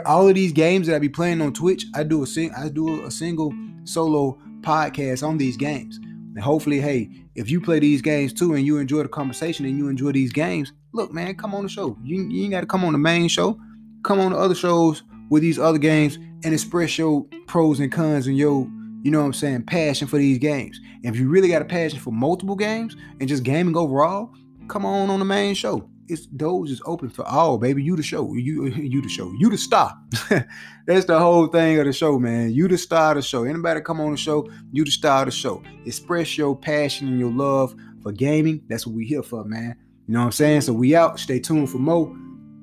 all 0.05 0.29
of 0.29 0.36
these 0.36 0.53
games 0.53 0.88
that 0.88 0.95
I 0.95 0.99
be 0.99 1.09
playing 1.09 1.41
on 1.41 1.53
Twitch, 1.53 1.86
I 1.93 2.03
do 2.03 2.23
a 2.23 2.27
sing 2.27 2.51
I 2.57 2.69
do 2.69 3.03
a 3.03 3.11
single 3.11 3.53
solo 3.84 4.39
podcast 4.61 5.27
on 5.27 5.38
these 5.38 5.57
games. 5.57 5.97
And 5.97 6.39
hopefully, 6.39 6.79
hey, 6.79 7.09
if 7.36 7.49
you 7.51 7.59
play 7.59 7.79
these 7.79 8.01
games 8.01 8.31
too 8.31 8.53
and 8.53 8.65
you 8.65 8.77
enjoy 8.77 9.03
the 9.03 9.09
conversation 9.09 9.65
and 9.65 9.77
you 9.77 9.89
enjoy 9.89 10.13
these 10.13 10.31
games, 10.31 10.71
look, 10.94 11.12
man, 11.12 11.36
come 11.36 11.54
on 11.54 11.64
the 11.64 11.70
show. 11.70 11.98
You, 12.04 12.24
you 12.30 12.44
ain't 12.44 12.52
got 12.52 12.62
to 12.62 12.68
come 12.68 12.86
on 12.86 12.94
the 12.94 13.00
main 13.00 13.28
show. 13.28 13.60
Come 14.04 14.20
on 14.20 14.32
the 14.32 14.38
other 14.38 14.56
shows 14.56 15.04
with 15.30 15.41
these 15.41 15.60
other 15.60 15.78
games 15.80 16.18
and 16.44 16.54
express 16.54 16.98
your 16.98 17.26
pros 17.48 17.80
and 17.80 17.91
cons 17.91 18.28
and 18.28 18.38
your, 18.38 18.68
you 19.02 19.12
know 19.12 19.20
what 19.20 19.26
I'm 19.26 19.34
saying, 19.34 19.64
passion 19.64 20.08
for 20.08 20.18
these 20.18 20.38
games. 20.38 20.80
And 21.04 21.14
if 21.14 21.20
you 21.20 21.28
really 21.28 21.50
got 21.50 21.62
a 21.62 21.66
passion 21.66 22.00
for 22.00 22.12
multiple 22.12 22.56
games 22.56 22.96
and 23.20 23.28
just 23.28 23.44
gaming 23.44 23.76
overall, 23.76 24.32
come 24.68 24.86
on 24.86 25.10
on 25.10 25.20
the 25.20 25.26
main 25.26 25.56
show. 25.56 25.89
It's 26.08 26.28
those 26.34 26.70
is 26.70 26.82
open 26.86 27.10
for 27.10 27.26
all, 27.26 27.58
baby. 27.58 27.82
You 27.82 27.96
the 27.96 28.04
show. 28.04 28.34
You 28.34 28.66
you 28.76 29.02
the 29.02 29.08
show. 29.08 29.34
You 29.39 29.50
the 29.50 29.58
star. 29.58 29.98
That's 30.86 31.06
the 31.06 31.18
whole 31.18 31.48
thing 31.48 31.80
of 31.80 31.86
the 31.86 31.94
show, 31.94 32.20
man. 32.20 32.52
You 32.52 32.68
the 32.68 32.78
star 32.78 33.12
of 33.12 33.16
the 33.16 33.22
show. 33.22 33.46
Anybody 33.46 33.80
come 33.80 34.02
on 34.02 34.12
the 34.12 34.18
show, 34.18 34.50
you 34.74 34.84
the 34.84 34.91
star 34.91 35.22
of 35.22 35.28
the 35.28 35.32
show. 35.32 35.64
Express 35.86 36.38
your 36.38 36.58
passion 36.58 37.08
and 37.08 37.20
your 37.20 37.32
love 37.32 37.74
for 38.02 38.12
gaming. 38.12 38.62
That's 38.68 38.86
what 38.86 38.98
we 38.98 39.06
here 39.06 39.24
for, 39.24 39.46
man. 39.46 39.78
You 40.06 40.16
know 40.16 40.20
what 40.20 40.26
I'm 40.26 40.32
saying? 40.34 40.62
So 40.62 40.74
we 40.74 40.95
out. 40.97 41.18
Stay 41.18 41.39
tuned 41.39 41.70
for 41.70 41.78
more. 41.78 42.08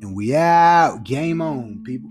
And 0.02 0.14
we 0.14 0.36
out. 0.36 1.04
Game 1.04 1.40
on, 1.40 1.82
people. 1.84 2.10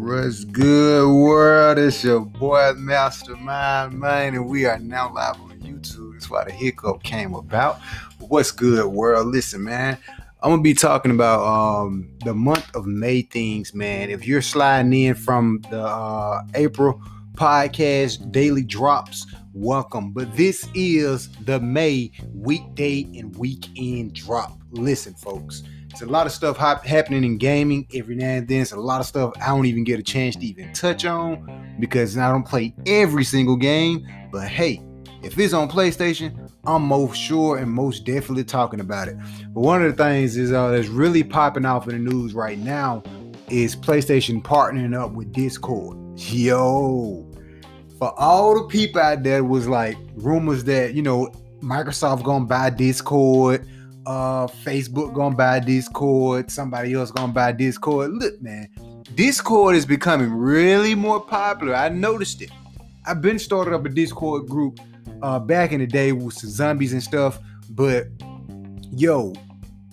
What's 0.00 0.44
good, 0.44 1.06
world? 1.06 1.78
It's 1.78 2.02
your 2.02 2.20
boy 2.20 2.72
Mastermind 2.76 3.92
Man, 3.92 4.34
and 4.34 4.48
we 4.48 4.64
are 4.64 4.78
now 4.78 5.12
live 5.12 5.38
on 5.42 5.58
YouTube. 5.60 6.14
That's 6.14 6.30
why 6.30 6.44
the 6.44 6.52
hiccup 6.52 7.02
came 7.02 7.34
about. 7.34 7.80
What's 8.18 8.50
good, 8.50 8.86
world? 8.86 9.26
Listen, 9.26 9.64
man. 9.64 9.98
I'm 10.40 10.50
gonna 10.50 10.62
be 10.62 10.74
talking 10.74 11.10
about 11.10 11.42
um, 11.44 12.08
the 12.24 12.32
month 12.32 12.72
of 12.76 12.86
May 12.86 13.22
things, 13.22 13.74
man. 13.74 14.08
If 14.08 14.24
you're 14.24 14.40
sliding 14.40 14.92
in 14.92 15.16
from 15.16 15.60
the 15.68 15.82
uh, 15.82 16.44
April 16.54 17.02
podcast 17.34 18.30
daily 18.30 18.62
drops, 18.62 19.26
welcome. 19.52 20.12
But 20.12 20.36
this 20.36 20.68
is 20.74 21.28
the 21.44 21.58
May 21.58 22.12
weekday 22.32 23.02
and 23.16 23.36
weekend 23.36 24.14
drop. 24.14 24.56
Listen, 24.70 25.12
folks, 25.14 25.64
it's 25.90 26.02
a 26.02 26.06
lot 26.06 26.24
of 26.24 26.30
stuff 26.30 26.56
hop- 26.56 26.84
happening 26.84 27.24
in 27.24 27.36
gaming 27.38 27.88
every 27.92 28.14
now 28.14 28.36
and 28.36 28.46
then. 28.46 28.60
It's 28.60 28.70
a 28.70 28.76
lot 28.76 29.00
of 29.00 29.06
stuff 29.06 29.32
I 29.42 29.48
don't 29.48 29.66
even 29.66 29.82
get 29.82 29.98
a 29.98 30.04
chance 30.04 30.36
to 30.36 30.46
even 30.46 30.72
touch 30.72 31.04
on 31.04 31.76
because 31.80 32.16
I 32.16 32.30
don't 32.30 32.46
play 32.46 32.76
every 32.86 33.24
single 33.24 33.56
game. 33.56 34.06
But 34.30 34.46
hey, 34.46 34.80
if 35.22 35.38
it's 35.38 35.52
on 35.52 35.68
PlayStation, 35.68 36.50
I'm 36.64 36.82
most 36.82 37.16
sure 37.16 37.58
and 37.58 37.70
most 37.70 38.04
definitely 38.04 38.44
talking 38.44 38.80
about 38.80 39.08
it. 39.08 39.16
But 39.52 39.60
one 39.60 39.82
of 39.82 39.96
the 39.96 40.02
things 40.02 40.36
is 40.36 40.52
uh, 40.52 40.70
that's 40.70 40.88
really 40.88 41.24
popping 41.24 41.64
off 41.64 41.88
in 41.88 42.04
the 42.04 42.10
news 42.10 42.34
right 42.34 42.58
now 42.58 43.02
is 43.48 43.74
PlayStation 43.74 44.42
partnering 44.42 44.98
up 44.98 45.12
with 45.12 45.32
Discord. 45.32 45.96
Yo, 46.18 47.26
for 47.98 48.18
all 48.18 48.54
the 48.54 48.68
people 48.68 49.00
out 49.00 49.22
there 49.22 49.44
was 49.44 49.66
like 49.66 49.96
rumors 50.14 50.64
that 50.64 50.94
you 50.94 51.02
know 51.02 51.32
Microsoft 51.60 52.22
gonna 52.22 52.44
buy 52.44 52.70
Discord, 52.70 53.66
uh, 54.06 54.46
Facebook 54.46 55.14
gonna 55.14 55.34
buy 55.34 55.60
Discord, 55.60 56.50
somebody 56.50 56.94
else 56.94 57.10
gonna 57.10 57.32
buy 57.32 57.52
Discord. 57.52 58.12
Look, 58.12 58.40
man, 58.40 58.68
Discord 59.14 59.74
is 59.74 59.86
becoming 59.86 60.32
really 60.32 60.94
more 60.94 61.20
popular. 61.20 61.74
I 61.74 61.88
noticed 61.88 62.42
it. 62.42 62.50
I've 63.06 63.22
been 63.22 63.38
started 63.38 63.74
up 63.74 63.86
a 63.86 63.88
Discord 63.88 64.46
group 64.46 64.80
uh, 65.22 65.38
back 65.38 65.72
in 65.72 65.80
the 65.80 65.86
day 65.86 66.12
with 66.12 66.34
zombies 66.34 66.92
and 66.92 67.02
stuff, 67.02 67.38
but 67.70 68.06
yo, 68.90 69.32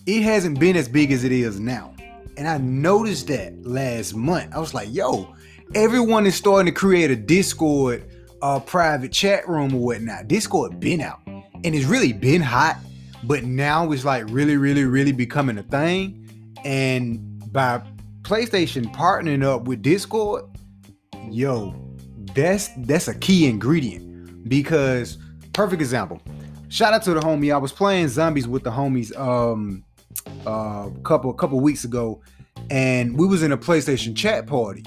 it 0.05 0.21
hasn't 0.21 0.59
been 0.59 0.76
as 0.76 0.88
big 0.88 1.11
as 1.11 1.23
it 1.23 1.32
is 1.32 1.59
now. 1.59 1.93
And 2.38 2.47
I 2.47 2.57
noticed 2.57 3.28
that 3.28 3.65
last 3.65 4.13
month. 4.15 4.53
I 4.53 4.59
was 4.59 4.73
like, 4.73 4.89
yo, 4.91 5.34
everyone 5.73 6.26
is 6.26 6.36
starting 6.36 6.71
to 6.71 6.78
create 6.78 7.11
a 7.11 7.15
Discord 7.15 8.03
uh, 8.41 8.59
private 8.59 9.11
chat 9.11 9.47
room 9.47 9.73
or 9.73 9.80
whatnot. 9.80 10.28
Discord 10.28 10.80
been 10.80 11.01
out 11.01 11.21
and 11.26 11.73
it's 11.73 11.86
really 11.86 12.13
been 12.13 12.41
hot, 12.41 12.78
but 13.23 13.43
now 13.43 13.91
it's 13.91 14.05
like 14.05 14.26
really, 14.30 14.57
really, 14.57 14.84
really 14.84 15.11
becoming 15.11 15.57
a 15.57 15.63
thing. 15.63 16.53
And 16.63 17.51
by 17.51 17.82
PlayStation 18.21 18.93
partnering 18.93 19.43
up 19.43 19.63
with 19.63 19.82
Discord, 19.82 20.43
yo, 21.32 21.73
that's 22.36 22.69
that's 22.80 23.07
a 23.07 23.15
key 23.15 23.47
ingredient 23.47 24.14
because 24.47 25.17
perfect 25.53 25.81
example. 25.81 26.21
Shout 26.69 26.93
out 26.93 27.03
to 27.03 27.13
the 27.13 27.19
homie. 27.19 27.53
I 27.53 27.57
was 27.57 27.71
playing 27.71 28.07
zombies 28.09 28.47
with 28.47 28.63
the 28.63 28.71
homies 28.71 29.15
um 29.17 29.83
uh 30.45 30.89
couple 31.03 31.31
couple 31.33 31.59
weeks 31.59 31.83
ago, 31.83 32.21
and 32.69 33.17
we 33.17 33.27
was 33.27 33.43
in 33.43 33.51
a 33.51 33.57
PlayStation 33.57 34.15
chat 34.15 34.47
party, 34.47 34.83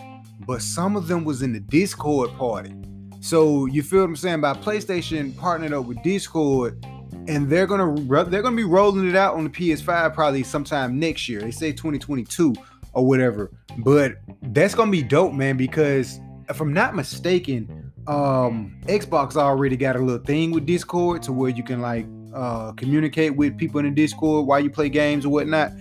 but 0.46 0.62
some 0.62 0.96
of 0.96 1.08
them 1.08 1.24
was 1.24 1.42
in 1.42 1.52
the 1.52 1.60
Discord 1.60 2.30
party. 2.32 2.74
So 3.20 3.66
you 3.66 3.82
feel 3.82 4.00
what 4.00 4.06
I'm 4.06 4.16
saying? 4.16 4.40
By 4.40 4.54
PlayStation 4.54 5.32
partnering 5.32 5.72
up 5.72 5.86
with 5.86 6.02
Discord, 6.02 6.84
and 7.26 7.48
they're 7.48 7.66
gonna 7.66 7.94
they're 8.24 8.42
gonna 8.42 8.56
be 8.56 8.64
rolling 8.64 9.08
it 9.08 9.16
out 9.16 9.34
on 9.34 9.44
the 9.44 9.50
PS5 9.50 10.14
probably 10.14 10.42
sometime 10.42 10.98
next 10.98 11.28
year. 11.28 11.40
They 11.40 11.50
say 11.50 11.72
2022 11.72 12.54
or 12.92 13.06
whatever. 13.06 13.50
But 13.78 14.16
that's 14.42 14.74
gonna 14.74 14.90
be 14.90 15.02
dope, 15.02 15.32
man, 15.32 15.56
because 15.56 16.20
if 16.48 16.60
I'm 16.60 16.72
not 16.72 16.94
mistaken, 16.94 17.87
um, 18.08 18.74
Xbox 18.86 19.36
already 19.36 19.76
got 19.76 19.94
a 19.94 19.98
little 19.98 20.24
thing 20.24 20.50
with 20.50 20.64
Discord 20.64 21.22
to 21.24 21.32
where 21.32 21.50
you 21.50 21.62
can 21.62 21.80
like 21.80 22.06
uh, 22.34 22.72
communicate 22.72 23.36
with 23.36 23.56
people 23.58 23.80
in 23.80 23.86
the 23.86 23.92
Discord 23.92 24.46
while 24.46 24.60
you 24.60 24.70
play 24.70 24.88
games 24.88 25.26
or 25.26 25.28
whatnot. 25.28 25.72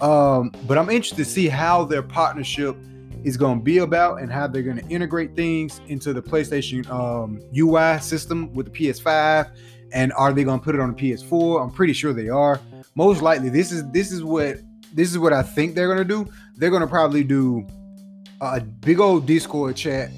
Um, 0.00 0.52
but 0.66 0.78
I'm 0.78 0.90
interested 0.90 1.16
to 1.16 1.24
see 1.24 1.48
how 1.48 1.84
their 1.84 2.02
partnership 2.02 2.76
is 3.24 3.36
going 3.36 3.58
to 3.58 3.64
be 3.64 3.78
about 3.78 4.20
and 4.20 4.30
how 4.30 4.46
they're 4.46 4.62
going 4.62 4.78
to 4.78 4.86
integrate 4.88 5.34
things 5.34 5.80
into 5.88 6.12
the 6.12 6.22
PlayStation 6.22 6.88
um, 6.90 7.40
UI 7.56 7.98
system 8.00 8.52
with 8.54 8.72
the 8.72 8.72
PS5 8.72 9.50
and 9.92 10.12
are 10.12 10.32
they 10.32 10.44
going 10.44 10.58
to 10.60 10.64
put 10.64 10.74
it 10.74 10.80
on 10.80 10.94
the 10.94 11.12
PS4? 11.12 11.62
I'm 11.62 11.70
pretty 11.70 11.92
sure 11.92 12.12
they 12.12 12.28
are. 12.28 12.60
Most 12.94 13.22
likely 13.22 13.48
this 13.48 13.72
is 13.72 13.88
this 13.90 14.12
is 14.12 14.22
what 14.22 14.58
this 14.92 15.10
is 15.10 15.18
what 15.18 15.32
I 15.32 15.42
think 15.42 15.74
they're 15.74 15.92
going 15.92 16.06
to 16.06 16.24
do. 16.24 16.30
They're 16.56 16.70
going 16.70 16.82
to 16.82 16.88
probably 16.88 17.24
do 17.24 17.66
a 18.40 18.60
big 18.60 19.00
old 19.00 19.26
Discord 19.26 19.76
chat 19.76 20.10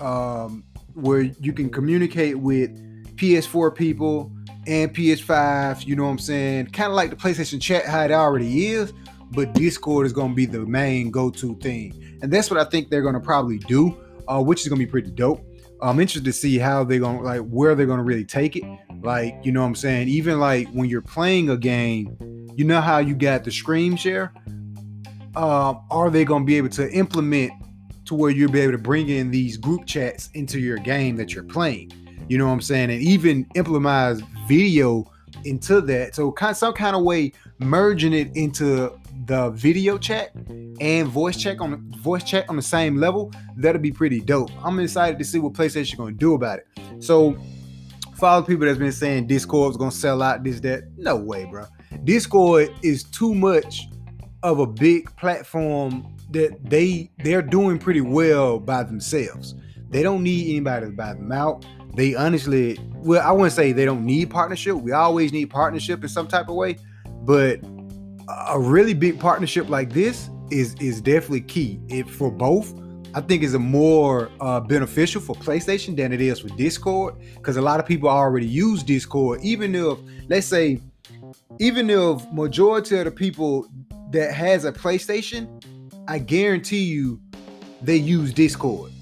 um, 0.00 0.64
where 0.96 1.20
you 1.20 1.52
can 1.52 1.68
communicate 1.68 2.38
with 2.38 2.70
PS4 3.16 3.74
people 3.74 4.32
and 4.66 4.94
PS5, 4.94 5.86
you 5.86 5.94
know 5.94 6.04
what 6.04 6.10
I'm 6.10 6.18
saying? 6.18 6.66
Kind 6.68 6.90
of 6.90 6.96
like 6.96 7.10
the 7.10 7.16
PlayStation 7.16 7.60
chat 7.60 7.84
how 7.84 8.02
it 8.02 8.10
already 8.10 8.66
is, 8.68 8.92
but 9.30 9.52
Discord 9.52 10.06
is 10.06 10.12
going 10.12 10.30
to 10.30 10.34
be 10.34 10.46
the 10.46 10.60
main 10.60 11.10
go-to 11.10 11.54
thing. 11.56 12.18
And 12.22 12.32
that's 12.32 12.50
what 12.50 12.58
I 12.58 12.64
think 12.64 12.88
they're 12.88 13.02
going 13.02 13.14
to 13.14 13.20
probably 13.20 13.58
do, 13.58 13.96
uh, 14.26 14.42
which 14.42 14.62
is 14.62 14.68
going 14.68 14.80
to 14.80 14.86
be 14.86 14.90
pretty 14.90 15.10
dope. 15.10 15.44
I'm 15.82 16.00
interested 16.00 16.24
to 16.24 16.32
see 16.32 16.58
how 16.58 16.82
they're 16.84 16.98
going 16.98 17.18
to 17.18 17.22
like 17.22 17.42
where 17.42 17.74
they're 17.74 17.86
going 17.86 17.98
to 17.98 18.04
really 18.04 18.24
take 18.24 18.56
it. 18.56 18.64
Like, 19.02 19.34
you 19.44 19.52
know 19.52 19.60
what 19.60 19.68
I'm 19.68 19.74
saying? 19.74 20.08
Even 20.08 20.40
like 20.40 20.68
when 20.68 20.88
you're 20.88 21.02
playing 21.02 21.50
a 21.50 21.56
game, 21.58 22.16
you 22.56 22.64
know 22.64 22.80
how 22.80 22.98
you 22.98 23.14
got 23.14 23.44
the 23.44 23.52
screen 23.52 23.96
share? 23.96 24.32
Uh, 25.34 25.74
are 25.90 26.08
they 26.08 26.24
going 26.24 26.42
to 26.42 26.46
be 26.46 26.56
able 26.56 26.70
to 26.70 26.90
implement 26.92 27.52
to 28.06 28.14
where 28.14 28.30
you'll 28.30 28.50
be 28.50 28.60
able 28.60 28.72
to 28.72 28.78
bring 28.78 29.08
in 29.08 29.30
these 29.30 29.56
group 29.56 29.86
chats 29.86 30.30
into 30.34 30.58
your 30.58 30.78
game 30.78 31.16
that 31.16 31.34
you're 31.34 31.44
playing? 31.44 31.92
You 32.28 32.38
know 32.38 32.46
what 32.46 32.52
I'm 32.52 32.60
saying? 32.60 32.90
And 32.90 33.00
even 33.00 33.46
implement 33.54 34.22
video 34.48 35.10
into 35.44 35.80
that. 35.82 36.14
So 36.14 36.32
kind 36.32 36.56
some 36.56 36.72
kind 36.72 36.96
of 36.96 37.02
way 37.02 37.32
merging 37.58 38.12
it 38.12 38.34
into 38.36 38.98
the 39.26 39.50
video 39.50 39.98
chat 39.98 40.34
and 40.80 41.08
voice 41.08 41.36
check 41.36 41.60
on 41.60 41.92
voice 41.98 42.24
chat 42.24 42.48
on 42.48 42.56
the 42.56 42.62
same 42.62 42.96
level, 42.96 43.32
that'll 43.56 43.80
be 43.80 43.92
pretty 43.92 44.20
dope. 44.20 44.50
I'm 44.64 44.78
excited 44.78 45.18
to 45.18 45.24
see 45.24 45.38
what 45.38 45.52
PlayStation 45.52 45.96
gonna 45.96 46.12
do 46.12 46.34
about 46.34 46.60
it. 46.60 46.66
So 47.00 47.36
follow 48.16 48.42
people 48.42 48.66
that's 48.66 48.78
been 48.78 48.92
saying 48.92 49.26
Discord's 49.26 49.76
gonna 49.76 49.90
sell 49.90 50.22
out 50.22 50.42
this, 50.44 50.60
that. 50.60 50.84
No 50.96 51.16
way, 51.16 51.44
bro. 51.44 51.66
Discord 52.04 52.72
is 52.82 53.04
too 53.04 53.34
much 53.34 53.88
of 54.42 54.58
a 54.58 54.66
big 54.66 55.14
platform 55.16 56.15
that 56.30 56.58
they 56.68 57.10
they're 57.18 57.42
doing 57.42 57.78
pretty 57.78 58.00
well 58.00 58.58
by 58.58 58.82
themselves. 58.82 59.54
They 59.88 60.02
don't 60.02 60.22
need 60.22 60.50
anybody 60.50 60.86
to 60.86 60.92
buy 60.92 61.14
them 61.14 61.32
out. 61.32 61.64
They 61.94 62.14
honestly, 62.14 62.78
well, 62.96 63.26
I 63.26 63.32
wouldn't 63.32 63.52
say 63.52 63.72
they 63.72 63.84
don't 63.84 64.04
need 64.04 64.30
partnership. 64.30 64.76
We 64.76 64.92
always 64.92 65.32
need 65.32 65.46
partnership 65.46 66.02
in 66.02 66.08
some 66.08 66.26
type 66.26 66.48
of 66.48 66.56
way, 66.56 66.76
but 67.22 67.60
a 68.48 68.58
really 68.58 68.94
big 68.94 69.18
partnership 69.18 69.68
like 69.68 69.92
this 69.92 70.28
is 70.50 70.74
is 70.80 71.00
definitely 71.00 71.42
key. 71.42 71.80
It 71.88 72.08
for 72.08 72.30
both. 72.30 72.74
I 73.14 73.22
think 73.22 73.42
is 73.42 73.54
a 73.54 73.58
more 73.58 74.30
uh, 74.40 74.60
beneficial 74.60 75.22
for 75.22 75.34
PlayStation 75.34 75.96
than 75.96 76.12
it 76.12 76.20
is 76.20 76.40
for 76.40 76.48
Discord 76.48 77.14
because 77.34 77.56
a 77.56 77.62
lot 77.62 77.80
of 77.80 77.86
people 77.86 78.10
already 78.10 78.46
use 78.46 78.82
Discord. 78.82 79.40
Even 79.42 79.74
if, 79.74 79.98
let's 80.28 80.46
say, 80.46 80.82
even 81.58 81.88
if 81.88 82.30
majority 82.30 82.98
of 82.98 83.06
the 83.06 83.10
people 83.10 83.68
that 84.10 84.34
has 84.34 84.66
a 84.66 84.72
PlayStation, 84.72 85.48
I 86.08 86.18
guarantee 86.18 86.84
you 86.84 87.20
they 87.82 87.96
use 87.96 88.32
Discord. 88.32 88.92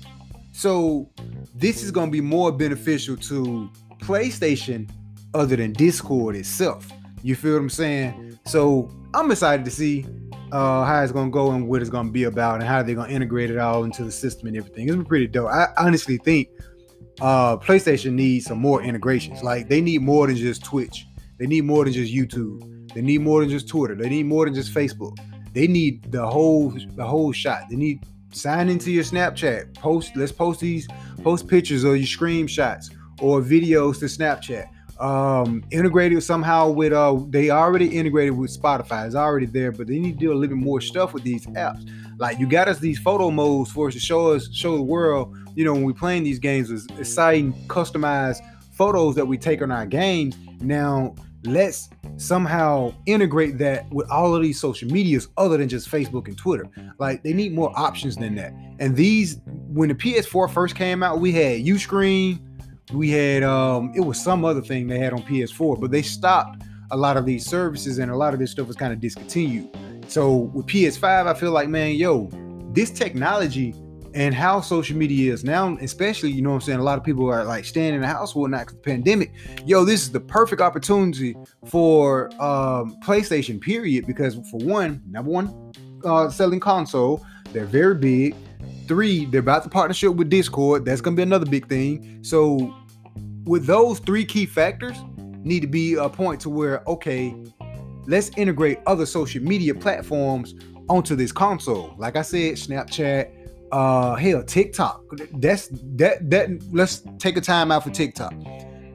So 0.52 1.10
this 1.54 1.82
is 1.82 1.90
going 1.90 2.08
to 2.08 2.12
be 2.12 2.20
more 2.20 2.52
beneficial 2.52 3.16
to 3.16 3.70
PlayStation 4.00 4.88
other 5.34 5.56
than 5.56 5.72
Discord 5.72 6.36
itself. 6.36 6.88
You 7.22 7.34
feel 7.34 7.54
what 7.54 7.60
I'm 7.60 7.70
saying? 7.70 8.38
So 8.46 8.90
I'm 9.14 9.30
excited 9.30 9.64
to 9.64 9.70
see 9.70 10.06
uh, 10.52 10.84
how 10.84 11.02
it's 11.02 11.10
gonna 11.10 11.30
go 11.30 11.50
and 11.52 11.68
what 11.68 11.80
it's 11.80 11.90
gonna 11.90 12.10
be 12.10 12.24
about 12.24 12.56
and 12.56 12.64
how 12.64 12.82
they're 12.82 12.94
gonna 12.94 13.12
integrate 13.12 13.50
it 13.50 13.58
all 13.58 13.84
into 13.84 14.04
the 14.04 14.12
system 14.12 14.48
and 14.48 14.56
everything. 14.56 14.86
It's 14.86 14.94
been 14.96 15.04
pretty 15.04 15.26
dope. 15.26 15.50
I 15.50 15.68
honestly 15.78 16.18
think 16.18 16.48
uh, 17.20 17.56
PlayStation 17.56 18.12
needs 18.12 18.46
some 18.46 18.58
more 18.58 18.82
integrations. 18.82 19.42
Like 19.42 19.68
they 19.68 19.80
need 19.80 20.02
more 20.02 20.26
than 20.26 20.36
just 20.36 20.62
Twitch. 20.62 21.06
They 21.38 21.46
need 21.46 21.64
more 21.64 21.84
than 21.84 21.92
just 21.92 22.12
YouTube. 22.12 22.92
They 22.94 23.00
need 23.00 23.22
more 23.22 23.40
than 23.40 23.50
just 23.50 23.68
Twitter. 23.68 23.94
They 23.94 24.08
need 24.08 24.26
more 24.26 24.44
than 24.44 24.54
just 24.54 24.72
Facebook. 24.72 25.16
They 25.54 25.66
need 25.66 26.10
the 26.12 26.26
whole 26.26 26.70
the 26.70 27.04
whole 27.04 27.32
shot. 27.32 27.62
They 27.70 27.76
need 27.76 28.00
sign 28.32 28.68
into 28.68 28.90
your 28.90 29.04
Snapchat. 29.04 29.74
Post 29.74 30.12
let's 30.16 30.32
post 30.32 30.60
these 30.60 30.86
post 31.22 31.48
pictures 31.48 31.84
or 31.84 31.96
your 31.96 32.06
screenshots 32.06 32.94
or 33.20 33.40
videos 33.40 34.00
to 34.00 34.06
Snapchat 34.06 34.68
um 35.00 35.64
integrated 35.72 36.22
somehow 36.22 36.68
with 36.68 36.92
uh 36.92 37.18
they 37.28 37.50
already 37.50 37.86
integrated 37.86 38.36
with 38.36 38.56
spotify 38.56 39.04
it's 39.04 39.16
already 39.16 39.46
there 39.46 39.72
but 39.72 39.88
they 39.88 39.98
need 39.98 40.12
to 40.12 40.18
do 40.18 40.32
a 40.32 40.34
little 40.34 40.56
bit 40.56 40.64
more 40.64 40.80
stuff 40.80 41.12
with 41.12 41.24
these 41.24 41.46
apps 41.48 41.88
like 42.18 42.38
you 42.38 42.48
got 42.48 42.68
us 42.68 42.78
these 42.78 42.98
photo 42.98 43.28
modes 43.28 43.72
for 43.72 43.88
us 43.88 43.94
to 43.94 43.98
show 43.98 44.32
us 44.32 44.48
show 44.54 44.76
the 44.76 44.82
world 44.82 45.36
you 45.56 45.64
know 45.64 45.72
when 45.72 45.82
we 45.82 45.92
playing 45.92 46.22
these 46.22 46.38
games 46.38 46.70
is 46.70 46.86
exciting 46.96 47.52
customized 47.66 48.40
photos 48.72 49.16
that 49.16 49.26
we 49.26 49.36
take 49.36 49.62
on 49.62 49.72
our 49.72 49.86
games 49.86 50.36
now 50.60 51.12
let's 51.46 51.88
somehow 52.16 52.92
integrate 53.06 53.58
that 53.58 53.90
with 53.92 54.08
all 54.10 54.34
of 54.34 54.42
these 54.42 54.60
social 54.60 54.88
medias 54.90 55.28
other 55.36 55.56
than 55.56 55.68
just 55.68 55.90
facebook 55.90 56.28
and 56.28 56.38
twitter 56.38 56.66
like 56.98 57.22
they 57.22 57.32
need 57.32 57.52
more 57.52 57.72
options 57.78 58.16
than 58.16 58.34
that 58.34 58.52
and 58.78 58.96
these 58.96 59.40
when 59.68 59.88
the 59.88 59.94
ps4 59.94 60.50
first 60.50 60.74
came 60.74 61.02
out 61.02 61.20
we 61.20 61.32
had 61.32 61.60
Ustream 61.60 62.40
we 62.92 63.10
had 63.10 63.42
um 63.42 63.92
it 63.94 64.00
was 64.00 64.22
some 64.22 64.44
other 64.44 64.60
thing 64.60 64.86
they 64.86 64.98
had 64.98 65.12
on 65.12 65.22
PS4, 65.22 65.80
but 65.80 65.90
they 65.90 66.02
stopped 66.02 66.62
a 66.90 66.96
lot 66.96 67.16
of 67.16 67.24
these 67.24 67.46
services 67.46 67.98
and 67.98 68.10
a 68.10 68.16
lot 68.16 68.34
of 68.34 68.40
this 68.40 68.50
stuff 68.50 68.66
was 68.66 68.76
kind 68.76 68.92
of 68.92 69.00
discontinued. 69.00 69.68
So 70.06 70.36
with 70.54 70.66
PS5, 70.66 71.26
I 71.26 71.34
feel 71.34 71.50
like 71.50 71.68
man, 71.68 71.94
yo, 71.94 72.28
this 72.72 72.90
technology 72.90 73.74
and 74.14 74.32
how 74.32 74.60
social 74.60 74.96
media 74.96 75.32
is 75.32 75.42
now, 75.42 75.76
especially, 75.80 76.30
you 76.30 76.40
know 76.40 76.50
what 76.50 76.56
I'm 76.56 76.60
saying? 76.62 76.78
A 76.78 76.84
lot 76.84 76.98
of 76.98 77.04
people 77.04 77.28
are 77.28 77.44
like 77.44 77.64
staying 77.64 77.94
in 77.94 78.00
the 78.00 78.06
house 78.06 78.34
or 78.34 78.48
not 78.48 78.68
the 78.68 78.74
pandemic. 78.74 79.32
Yo, 79.66 79.84
this 79.84 80.02
is 80.02 80.12
the 80.12 80.20
perfect 80.20 80.62
opportunity 80.62 81.36
for 81.66 82.30
um 82.40 82.96
PlayStation, 83.04 83.60
period. 83.60 84.06
Because 84.06 84.36
for 84.50 84.58
one, 84.58 85.02
number 85.10 85.30
one, 85.30 85.72
uh 86.04 86.30
selling 86.30 86.60
console, 86.60 87.26
they're 87.52 87.66
very 87.66 87.96
big. 87.96 88.36
Three, 88.86 89.24
they're 89.26 89.40
about 89.40 89.64
the 89.64 89.70
partnership 89.70 90.14
with 90.14 90.30
Discord. 90.30 90.84
That's 90.84 91.00
gonna 91.00 91.16
be 91.16 91.22
another 91.22 91.46
big 91.46 91.68
thing. 91.68 92.20
So, 92.22 92.72
with 93.44 93.66
those 93.66 93.98
three 93.98 94.24
key 94.24 94.46
factors, 94.46 94.96
need 95.42 95.60
to 95.60 95.66
be 95.66 95.94
a 95.94 96.08
point 96.08 96.40
to 96.42 96.50
where 96.50 96.84
okay, 96.86 97.34
let's 98.06 98.30
integrate 98.36 98.78
other 98.86 99.06
social 99.06 99.42
media 99.42 99.74
platforms 99.74 100.54
onto 100.88 101.16
this 101.16 101.32
console. 101.32 101.94
Like 101.98 102.16
I 102.16 102.22
said, 102.22 102.54
Snapchat, 102.54 103.43
uh, 103.74 104.14
hell, 104.14 104.42
TikTok. 104.44 105.02
That's 105.32 105.68
that 105.96 106.30
that. 106.30 106.48
Let's 106.72 107.02
take 107.18 107.36
a 107.36 107.40
time 107.40 107.72
out 107.72 107.82
for 107.82 107.90
TikTok. 107.90 108.32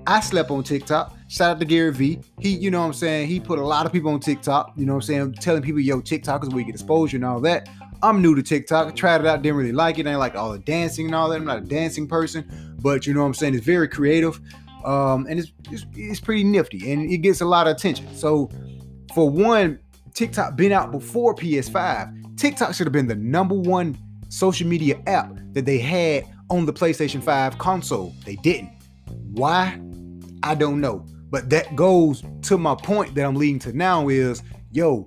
I 0.08 0.22
slept 0.22 0.50
on 0.52 0.64
TikTok. 0.64 1.16
Shout 1.28 1.52
out 1.52 1.60
to 1.60 1.66
Gary 1.66 1.92
Vee. 1.92 2.20
He, 2.40 2.50
you 2.50 2.72
know 2.72 2.80
what 2.80 2.88
I'm 2.88 2.94
saying? 2.94 3.28
He 3.28 3.42
put 3.42 3.60
a 3.60 3.66
lot 3.66 3.86
of 3.86 3.92
people 3.92 4.12
on 4.12 4.22
TikTok. 4.22 4.72
You 4.78 4.86
know 4.86 4.94
what 4.94 5.04
I'm 5.04 5.08
saying? 5.08 5.34
Telling 5.34 5.62
people, 5.62 5.82
yo, 5.82 6.00
TikTok 6.00 6.44
is 6.44 6.50
where 6.50 6.60
you 6.60 6.66
get 6.66 6.76
exposure 6.76 7.18
and 7.18 7.26
all 7.26 7.42
that. 7.42 7.68
I'm 8.02 8.22
new 8.22 8.34
to 8.36 8.42
TikTok. 8.42 8.88
I 8.88 8.92
tried 8.92 9.20
it 9.20 9.28
out, 9.28 9.42
didn't 9.42 9.58
really 9.58 9.74
like 9.74 10.00
it. 10.00 10.08
I 10.08 10.12
ain't 10.12 10.20
like 10.20 10.36
all 10.36 10.54
the 10.54 10.60
dancing 10.60 11.08
and 11.08 11.14
all 11.14 11.28
that. 11.30 11.36
I'm 11.36 11.46
not 11.46 11.58
a 11.58 11.66
dancing 11.66 12.08
person, 12.08 12.78
but 12.82 13.06
you 13.06 13.14
know 13.14 13.20
what 13.20 13.28
I'm 13.28 13.34
saying? 13.34 13.56
It's 13.56 13.66
very 13.66 13.90
creative. 13.90 14.40
Um, 14.86 15.28
and 15.30 15.38
it's, 15.40 15.52
it's 15.70 15.86
it's 15.94 16.22
pretty 16.22 16.46
nifty 16.46 16.90
and 16.90 17.12
it 17.12 17.18
gets 17.18 17.42
a 17.42 17.46
lot 17.46 17.68
of 17.68 17.76
attention. 17.76 18.08
So 18.16 18.50
for 19.14 19.30
one, 19.30 19.80
TikTok 20.14 20.56
been 20.56 20.72
out 20.72 20.92
before 20.92 21.36
PS5. 21.36 22.38
TikTok 22.38 22.74
should 22.74 22.88
have 22.88 22.94
been 22.94 23.08
the 23.08 23.16
number 23.16 23.56
one 23.56 23.98
social 24.30 24.68
media 24.68 25.02
app 25.08 25.38
that 25.54 25.66
they 25.66 25.78
had 25.78 26.26
on 26.50 26.66
the 26.66 26.74
PlayStation 26.74 27.22
5 27.22 27.58
console. 27.58 28.14
They 28.26 28.36
didn't. 28.38 28.72
Why? 29.34 29.80
I 30.44 30.56
don't 30.56 30.80
know. 30.80 31.06
But 31.30 31.50
that 31.52 31.76
goes 31.76 32.24
to 32.44 32.58
my 32.58 32.76
point 32.76 33.14
that 33.16 33.26
I'm 33.26 33.36
leading 33.36 33.60
to 33.60 33.74
now 33.74 34.10
is 34.10 34.42
yo, 34.72 35.06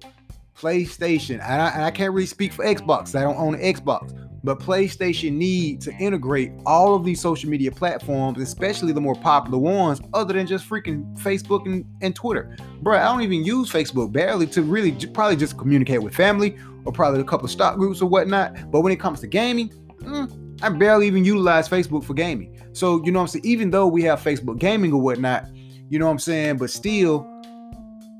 PlayStation, 0.56 1.40
and 1.42 1.62
I, 1.62 1.86
I 1.86 1.90
can't 1.90 2.12
really 2.12 2.26
speak 2.26 2.52
for 2.52 2.64
Xbox, 2.64 3.18
I 3.18 3.22
don't 3.22 3.36
own 3.36 3.54
an 3.54 3.60
Xbox, 3.60 4.16
but 4.44 4.58
PlayStation 4.58 5.32
need 5.32 5.80
to 5.82 5.92
integrate 5.94 6.52
all 6.66 6.94
of 6.94 7.04
these 7.04 7.20
social 7.20 7.48
media 7.48 7.70
platforms, 7.70 8.40
especially 8.40 8.92
the 8.92 9.00
more 9.00 9.14
popular 9.14 9.58
ones, 9.58 10.00
other 10.14 10.34
than 10.34 10.46
just 10.46 10.68
freaking 10.68 11.16
Facebook 11.18 11.66
and, 11.66 11.84
and 12.00 12.14
Twitter. 12.14 12.56
Bro, 12.80 12.98
I 12.98 13.04
don't 13.04 13.22
even 13.22 13.44
use 13.44 13.70
Facebook 13.70 14.12
barely 14.12 14.46
to 14.48 14.62
really 14.62 14.92
probably 15.08 15.36
just 15.36 15.58
communicate 15.58 16.02
with 16.02 16.14
family 16.14 16.56
or 16.84 16.92
probably 16.92 17.20
a 17.20 17.24
couple 17.24 17.44
of 17.44 17.50
stock 17.50 17.76
groups 17.76 18.02
or 18.02 18.06
whatnot. 18.06 18.70
But 18.70 18.80
when 18.80 18.92
it 18.92 19.00
comes 19.00 19.20
to 19.20 19.26
gaming, 19.26 19.70
mm, 19.98 20.62
I 20.62 20.68
barely 20.68 21.06
even 21.06 21.24
utilize 21.24 21.68
Facebook 21.68 22.04
for 22.04 22.14
gaming. 22.14 22.58
So, 22.72 23.04
you 23.04 23.12
know 23.12 23.20
I'm 23.20 23.26
saying? 23.26 23.44
Even 23.44 23.70
though 23.70 23.86
we 23.86 24.02
have 24.04 24.20
Facebook 24.20 24.58
gaming 24.58 24.92
or 24.92 25.00
whatnot, 25.00 25.46
you 25.90 25.98
know 25.98 26.06
what 26.06 26.12
I'm 26.12 26.18
saying? 26.18 26.56
But 26.56 26.70
still, 26.70 27.28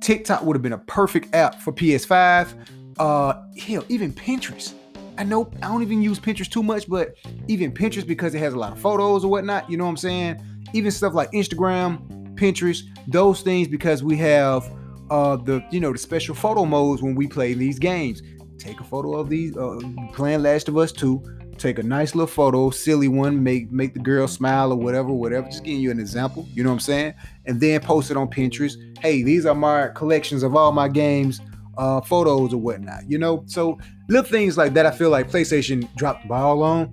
TikTok 0.03 0.43
would 0.43 0.57
have 0.57 0.63
been 0.63 0.73
a 0.73 0.79
perfect 0.79 1.35
app 1.35 1.61
for 1.61 1.73
PS5. 1.73 2.55
Uh, 2.99 3.35
hell, 3.59 3.85
even 3.89 4.13
Pinterest. 4.13 4.75
I 5.19 5.25
know 5.25 5.51
I 5.63 5.69
don't 5.69 5.83
even 5.83 6.03
use 6.03 6.19
Pinterest 6.19 6.51
too 6.51 6.63
much, 6.63 6.89
but 6.89 7.15
even 7.49 7.73
Pinterest 7.73 8.07
because 8.07 8.35
it 8.35 8.39
has 8.39 8.55
a 8.55 8.59
lot 8.59 8.73
of 8.73 8.81
photos 8.81 9.25
or 9.25 9.31
whatnot. 9.31 9.71
You 9.71 9.77
know 9.77 9.85
what 9.85 9.91
I'm 9.91 9.97
saying? 9.97 10.43
Even 10.73 10.91
stuff 10.91 11.15
like 11.15 11.31
Instagram, 11.33 12.35
Pinterest, 12.35 12.83
those 13.07 13.43
things 13.43 13.69
because 13.69 14.03
we 14.03 14.17
have 14.19 14.71
uh 15.11 15.37
the 15.37 15.65
you 15.71 15.81
know 15.81 15.93
the 15.93 15.99
special 15.99 16.35
photo 16.35 16.65
modes 16.65 17.03
when 17.03 17.15
we 17.15 17.27
play 17.27 17.55
these 17.55 17.79
games. 17.79 18.23
Take 18.63 18.81
a 18.81 18.85
photo 18.85 19.17
of 19.17 19.29
these 19.29 19.57
uh, 19.57 19.81
playing 20.13 20.43
Last 20.43 20.69
of 20.69 20.77
Us 20.79 20.93
2 20.93 21.43
take 21.59 21.79
a 21.79 21.83
nice 21.83 22.15
little 22.15 22.27
photo, 22.27 22.71
silly 22.71 23.09
one, 23.09 23.43
make 23.43 23.71
make 23.71 23.95
the 23.95 24.01
girl 24.01 24.27
smile 24.27 24.73
or 24.73 24.77
whatever, 24.77 25.11
whatever. 25.11 25.47
Just 25.47 25.65
giving 25.65 25.81
you 25.81 25.91
an 25.91 26.01
example, 26.01 26.47
you 26.53 26.63
know 26.63 26.71
what 26.71 26.75
I'm 26.75 26.81
saying? 26.81 27.15
And 27.47 27.61
then 27.61 27.81
post 27.81 28.11
it 28.11 28.17
on 28.17 28.29
Pinterest. 28.29 28.77
Hey, 28.99 29.23
these 29.23 29.47
are 29.47 29.55
my 29.55 29.89
collections 29.89 30.43
of 30.43 30.57
all 30.57 30.73
my 30.73 30.89
games, 30.89 31.41
uh, 31.79 32.01
photos 32.01 32.53
or 32.53 32.59
whatnot. 32.59 33.09
You 33.09 33.19
know, 33.19 33.45
so 33.47 33.79
little 34.09 34.29
things 34.29 34.59
like 34.59 34.75
that. 34.75 34.87
I 34.87 34.91
feel 34.91 35.11
like 35.11 35.31
PlayStation 35.31 35.93
dropped 35.95 36.23
the 36.23 36.29
ball 36.29 36.63
on. 36.63 36.93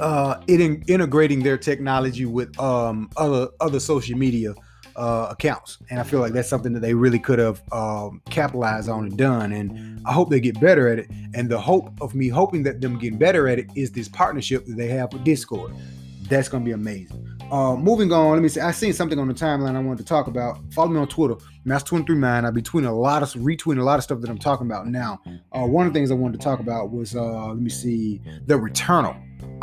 Uh, 0.00 0.40
it 0.46 0.60
in, 0.60 0.82
integrating 0.86 1.42
their 1.42 1.58
technology 1.58 2.24
with 2.24 2.58
um 2.60 3.10
other 3.16 3.48
other 3.60 3.80
social 3.80 4.16
media 4.16 4.54
uh, 4.98 5.28
accounts. 5.30 5.78
And 5.90 6.00
I 6.00 6.02
feel 6.02 6.20
like 6.20 6.32
that's 6.32 6.48
something 6.48 6.72
that 6.72 6.80
they 6.80 6.94
really 6.94 7.18
could 7.18 7.38
have 7.38 7.62
um, 7.72 8.20
capitalized 8.28 8.88
on 8.88 9.04
and 9.04 9.16
done. 9.16 9.52
And 9.52 10.00
I 10.04 10.12
hope 10.12 10.28
they 10.28 10.40
get 10.40 10.60
better 10.60 10.88
at 10.88 10.98
it. 10.98 11.08
And 11.34 11.48
the 11.48 11.60
hope 11.60 11.90
of 12.00 12.14
me 12.14 12.28
hoping 12.28 12.64
that 12.64 12.80
them 12.80 12.98
getting 12.98 13.18
better 13.18 13.48
at 13.48 13.58
it 13.58 13.70
is 13.76 13.92
this 13.92 14.08
partnership 14.08 14.66
that 14.66 14.76
they 14.76 14.88
have 14.88 15.12
with 15.12 15.24
Discord. 15.24 15.72
That's 16.28 16.48
gonna 16.48 16.64
be 16.64 16.72
amazing. 16.72 17.24
Uh, 17.50 17.76
moving 17.76 18.12
on, 18.12 18.32
let 18.32 18.42
me 18.42 18.48
see. 18.48 18.60
I 18.60 18.72
seen 18.72 18.92
something 18.92 19.18
on 19.18 19.28
the 19.28 19.32
timeline 19.32 19.74
I 19.74 19.78
wanted 19.78 19.98
to 19.98 20.04
talk 20.04 20.26
about. 20.26 20.58
Follow 20.74 20.88
me 20.88 20.98
on 20.98 21.08
Twitter, 21.08 21.36
Master23mind. 21.64 22.44
I'll 22.44 22.52
be 22.52 22.60
tweeting 22.60 22.88
a 22.88 22.92
lot 22.92 23.22
of 23.22 23.30
retweeting 23.30 23.78
a 23.78 23.84
lot 23.84 23.98
of 23.98 24.04
stuff 24.04 24.20
that 24.20 24.28
I'm 24.28 24.36
talking 24.36 24.66
about 24.66 24.86
now. 24.86 25.22
Uh, 25.52 25.64
one 25.64 25.86
of 25.86 25.92
the 25.94 25.98
things 25.98 26.10
I 26.10 26.14
wanted 26.14 26.38
to 26.38 26.44
talk 26.44 26.60
about 26.60 26.90
was 26.90 27.16
uh, 27.16 27.46
let 27.46 27.56
me 27.56 27.70
see, 27.70 28.20
the 28.46 28.54
Returnal. 28.54 29.16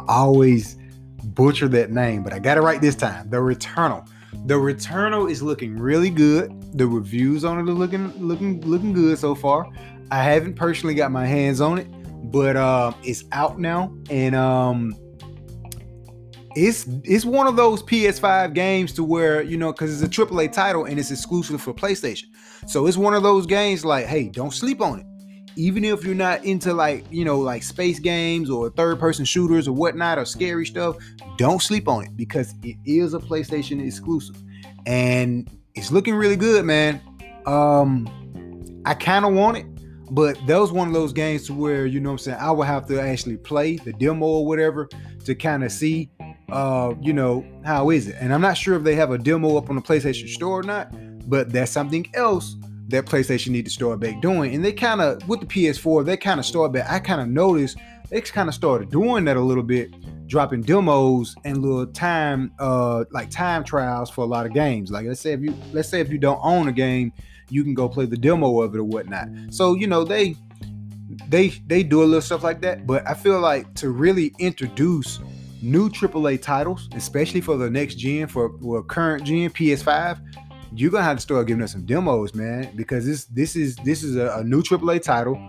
I 0.07 0.15
always 0.15 0.77
butcher 1.23 1.67
that 1.67 1.91
name, 1.91 2.23
but 2.23 2.33
I 2.33 2.39
got 2.39 2.57
it 2.57 2.61
right 2.61 2.81
this 2.81 2.95
time. 2.95 3.29
The 3.29 3.37
Returnal. 3.37 4.09
The 4.45 4.55
Returnal 4.55 5.31
is 5.31 5.41
looking 5.41 5.77
really 5.77 6.09
good. 6.09 6.77
The 6.77 6.85
reviews 6.85 7.43
on 7.45 7.59
it 7.59 7.69
are 7.69 7.73
looking 7.73 8.11
looking 8.17 8.61
looking 8.61 8.93
good 8.93 9.17
so 9.17 9.35
far. 9.35 9.67
I 10.11 10.23
haven't 10.23 10.55
personally 10.55 10.93
got 10.93 11.11
my 11.11 11.25
hands 11.25 11.61
on 11.61 11.79
it, 11.79 11.87
but 12.31 12.55
uh, 12.55 12.93
it's 13.03 13.23
out 13.31 13.59
now, 13.59 13.95
and 14.09 14.35
um, 14.35 14.95
it's 16.55 16.87
it's 17.03 17.25
one 17.25 17.47
of 17.47 17.55
those 17.55 17.81
PS5 17.83 18.53
games 18.53 18.93
to 18.93 19.03
where 19.03 19.41
you 19.41 19.57
know 19.57 19.71
because 19.71 20.01
it's 20.01 20.17
a 20.17 20.25
AAA 20.25 20.51
title 20.51 20.85
and 20.85 20.99
it's 20.99 21.11
exclusive 21.11 21.61
for 21.61 21.73
PlayStation. 21.73 22.25
So 22.67 22.87
it's 22.87 22.97
one 22.97 23.13
of 23.13 23.23
those 23.23 23.45
games 23.45 23.83
like, 23.83 24.05
hey, 24.05 24.29
don't 24.29 24.53
sleep 24.53 24.81
on 24.81 24.99
it. 24.99 25.05
Even 25.57 25.85
if 25.85 26.03
you're 26.03 26.15
not 26.15 26.43
into 26.43 26.73
like 26.73 27.05
you 27.09 27.23
know 27.25 27.39
like 27.39 27.63
space 27.63 27.99
games 27.99 28.49
or 28.49 28.69
third 28.69 28.99
person 28.99 29.25
shooters 29.25 29.67
or 29.67 29.73
whatnot 29.73 30.17
or 30.17 30.25
scary 30.25 30.65
stuff, 30.65 30.97
don't 31.37 31.61
sleep 31.61 31.87
on 31.87 32.03
it 32.03 32.17
because 32.17 32.53
it 32.63 32.75
is 32.85 33.13
a 33.13 33.19
PlayStation 33.19 33.85
exclusive 33.85 34.41
and 34.85 35.49
it's 35.75 35.91
looking 35.91 36.15
really 36.15 36.35
good, 36.35 36.65
man. 36.65 37.01
Um, 37.45 38.07
I 38.85 38.93
kind 38.93 39.25
of 39.25 39.33
want 39.33 39.57
it, 39.57 39.65
but 40.11 40.37
that 40.47 40.57
was 40.57 40.71
one 40.71 40.87
of 40.87 40.93
those 40.93 41.13
games 41.13 41.45
to 41.47 41.53
where 41.53 41.85
you 41.85 41.99
know 41.99 42.11
I'm 42.11 42.17
saying 42.17 42.37
I 42.39 42.51
would 42.51 42.67
have 42.67 42.87
to 42.87 43.01
actually 43.01 43.37
play 43.37 43.77
the 43.77 43.93
demo 43.93 44.25
or 44.25 44.45
whatever 44.45 44.89
to 45.25 45.35
kind 45.35 45.63
of 45.63 45.71
see, 45.71 46.09
uh, 46.49 46.93
you 47.01 47.13
know, 47.13 47.45
how 47.63 47.89
is 47.89 48.07
it. 48.07 48.15
And 48.19 48.33
I'm 48.33 48.41
not 48.41 48.57
sure 48.57 48.75
if 48.75 48.83
they 48.83 48.95
have 48.95 49.11
a 49.11 49.17
demo 49.17 49.57
up 49.57 49.69
on 49.69 49.75
the 49.75 49.81
PlayStation 49.81 50.29
Store 50.29 50.59
or 50.59 50.63
not, 50.63 50.93
but 51.27 51.51
that's 51.51 51.71
something 51.71 52.05
else 52.13 52.55
that 52.87 53.05
PlayStation 53.05 53.49
need 53.49 53.65
to 53.65 53.71
start 53.71 53.99
back 53.99 54.21
doing. 54.21 54.53
And 54.53 54.63
they 54.63 54.73
kind 54.73 55.01
of 55.01 55.27
with 55.27 55.39
the 55.39 55.45
PS4, 55.45 56.05
they 56.05 56.17
kind 56.17 56.39
of 56.39 56.45
start 56.45 56.71
back. 56.71 56.89
I 56.89 56.99
kind 56.99 57.21
of 57.21 57.27
noticed 57.27 57.77
they 58.09 58.21
kind 58.21 58.49
of 58.49 58.55
started 58.55 58.89
doing 58.89 59.25
that 59.25 59.37
a 59.37 59.41
little 59.41 59.63
bit 59.63 59.93
dropping 60.27 60.61
demos 60.61 61.35
and 61.43 61.61
little 61.61 61.85
time 61.85 62.51
uh 62.59 63.03
like 63.11 63.29
time 63.29 63.63
trials 63.63 64.09
for 64.09 64.21
a 64.21 64.27
lot 64.27 64.45
of 64.45 64.53
games 64.53 64.89
like 64.89 65.05
let's 65.05 65.21
say 65.21 65.33
if 65.33 65.41
you 65.41 65.53
let's 65.71 65.87
say 65.87 66.01
if 66.01 66.09
you 66.09 66.17
don't 66.17 66.39
own 66.43 66.67
a 66.67 66.71
game 66.71 67.13
you 67.49 67.63
can 67.63 67.73
go 67.73 67.87
play 67.87 68.05
the 68.05 68.17
demo 68.17 68.61
of 68.61 68.73
it 68.73 68.79
or 68.79 68.83
whatnot 68.83 69.27
so 69.51 69.75
you 69.75 69.85
know 69.85 70.03
they 70.03 70.35
they 71.29 71.49
they 71.67 71.83
do 71.83 72.01
a 72.01 72.05
little 72.05 72.21
stuff 72.21 72.43
like 72.43 72.61
that 72.61 72.87
but 72.87 73.07
i 73.07 73.13
feel 73.13 73.39
like 73.39 73.71
to 73.75 73.89
really 73.89 74.33
introduce 74.39 75.19
new 75.61 75.89
aaa 75.89 76.41
titles 76.41 76.89
especially 76.95 77.41
for 77.41 77.57
the 77.57 77.69
next 77.69 77.95
gen 77.95 78.27
for 78.27 78.55
well, 78.61 78.81
current 78.81 79.23
gen 79.23 79.49
ps5 79.49 80.19
you're 80.75 80.91
gonna 80.91 81.03
have 81.03 81.17
to 81.17 81.21
start 81.21 81.47
giving 81.47 81.63
us 81.63 81.71
some 81.71 81.85
demos 81.85 82.33
man 82.35 82.71
because 82.75 83.05
this 83.05 83.25
this 83.25 83.55
is 83.55 83.75
this 83.77 84.03
is 84.03 84.15
a, 84.15 84.37
a 84.37 84.43
new 84.43 84.61
aaa 84.61 85.01
title 85.01 85.39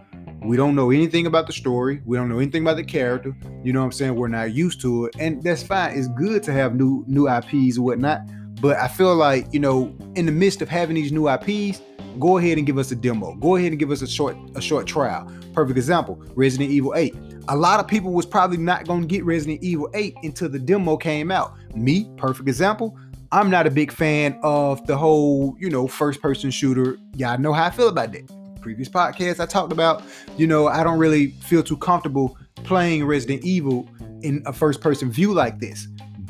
we 0.46 0.56
don't 0.56 0.74
know 0.76 0.90
anything 0.90 1.26
about 1.26 1.46
the 1.46 1.52
story. 1.52 2.00
We 2.04 2.16
don't 2.16 2.28
know 2.28 2.38
anything 2.38 2.62
about 2.62 2.76
the 2.76 2.84
character. 2.84 3.36
You 3.64 3.72
know 3.72 3.80
what 3.80 3.86
I'm 3.86 3.92
saying? 3.92 4.14
We're 4.14 4.28
not 4.28 4.54
used 4.54 4.80
to 4.82 5.06
it. 5.06 5.16
And 5.18 5.42
that's 5.42 5.62
fine. 5.62 5.98
It's 5.98 6.08
good 6.08 6.42
to 6.44 6.52
have 6.52 6.74
new 6.74 7.04
new 7.08 7.28
IPs 7.28 7.76
and 7.76 7.84
whatnot. 7.84 8.20
But 8.60 8.76
I 8.76 8.88
feel 8.88 9.14
like, 9.16 9.52
you 9.52 9.60
know, 9.60 9.94
in 10.14 10.24
the 10.26 10.32
midst 10.32 10.62
of 10.62 10.68
having 10.68 10.94
these 10.94 11.10
new 11.12 11.28
IPs, 11.28 11.82
go 12.18 12.38
ahead 12.38 12.58
and 12.58 12.66
give 12.66 12.78
us 12.78 12.90
a 12.90 12.96
demo. 12.96 13.34
Go 13.34 13.56
ahead 13.56 13.72
and 13.72 13.78
give 13.78 13.90
us 13.90 14.02
a 14.02 14.06
short 14.06 14.36
a 14.54 14.60
short 14.60 14.86
trial. 14.86 15.30
Perfect 15.52 15.76
example, 15.76 16.22
Resident 16.34 16.70
Evil 16.70 16.94
8. 16.94 17.14
A 17.48 17.56
lot 17.56 17.80
of 17.80 17.88
people 17.88 18.12
was 18.12 18.26
probably 18.26 18.56
not 18.56 18.86
to 18.86 19.04
get 19.06 19.24
Resident 19.24 19.62
Evil 19.62 19.88
8 19.94 20.16
until 20.22 20.48
the 20.48 20.58
demo 20.58 20.96
came 20.96 21.30
out. 21.30 21.56
Me, 21.74 22.10
perfect 22.16 22.48
example. 22.48 22.96
I'm 23.32 23.50
not 23.50 23.66
a 23.66 23.70
big 23.70 23.92
fan 23.92 24.38
of 24.42 24.86
the 24.86 24.96
whole, 24.96 25.56
you 25.58 25.70
know, 25.70 25.88
first 25.88 26.22
person 26.22 26.50
shooter. 26.50 26.98
Y'all 27.14 27.38
know 27.38 27.52
how 27.52 27.64
I 27.64 27.70
feel 27.70 27.88
about 27.88 28.12
that 28.12 28.30
previous 28.66 28.88
podcast, 28.88 29.38
I 29.38 29.46
talked 29.46 29.72
about, 29.72 30.02
you 30.36 30.44
know, 30.44 30.66
I 30.66 30.82
don't 30.82 30.98
really 30.98 31.28
feel 31.28 31.62
too 31.62 31.76
comfortable 31.76 32.36
playing 32.64 33.06
Resident 33.06 33.44
Evil 33.44 33.88
in 34.22 34.42
a 34.44 34.52
first 34.52 34.80
person 34.80 35.08
view 35.08 35.32
like 35.32 35.60
this. 35.60 35.86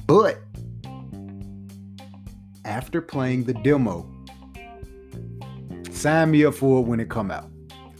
But 0.06 0.38
after 2.66 3.00
playing 3.00 3.44
the 3.44 3.54
demo, 3.54 4.06
sign 5.90 6.30
me 6.30 6.44
up 6.44 6.52
for 6.52 6.80
it 6.80 6.82
when 6.82 7.00
it 7.00 7.08
come 7.08 7.30
out. 7.30 7.50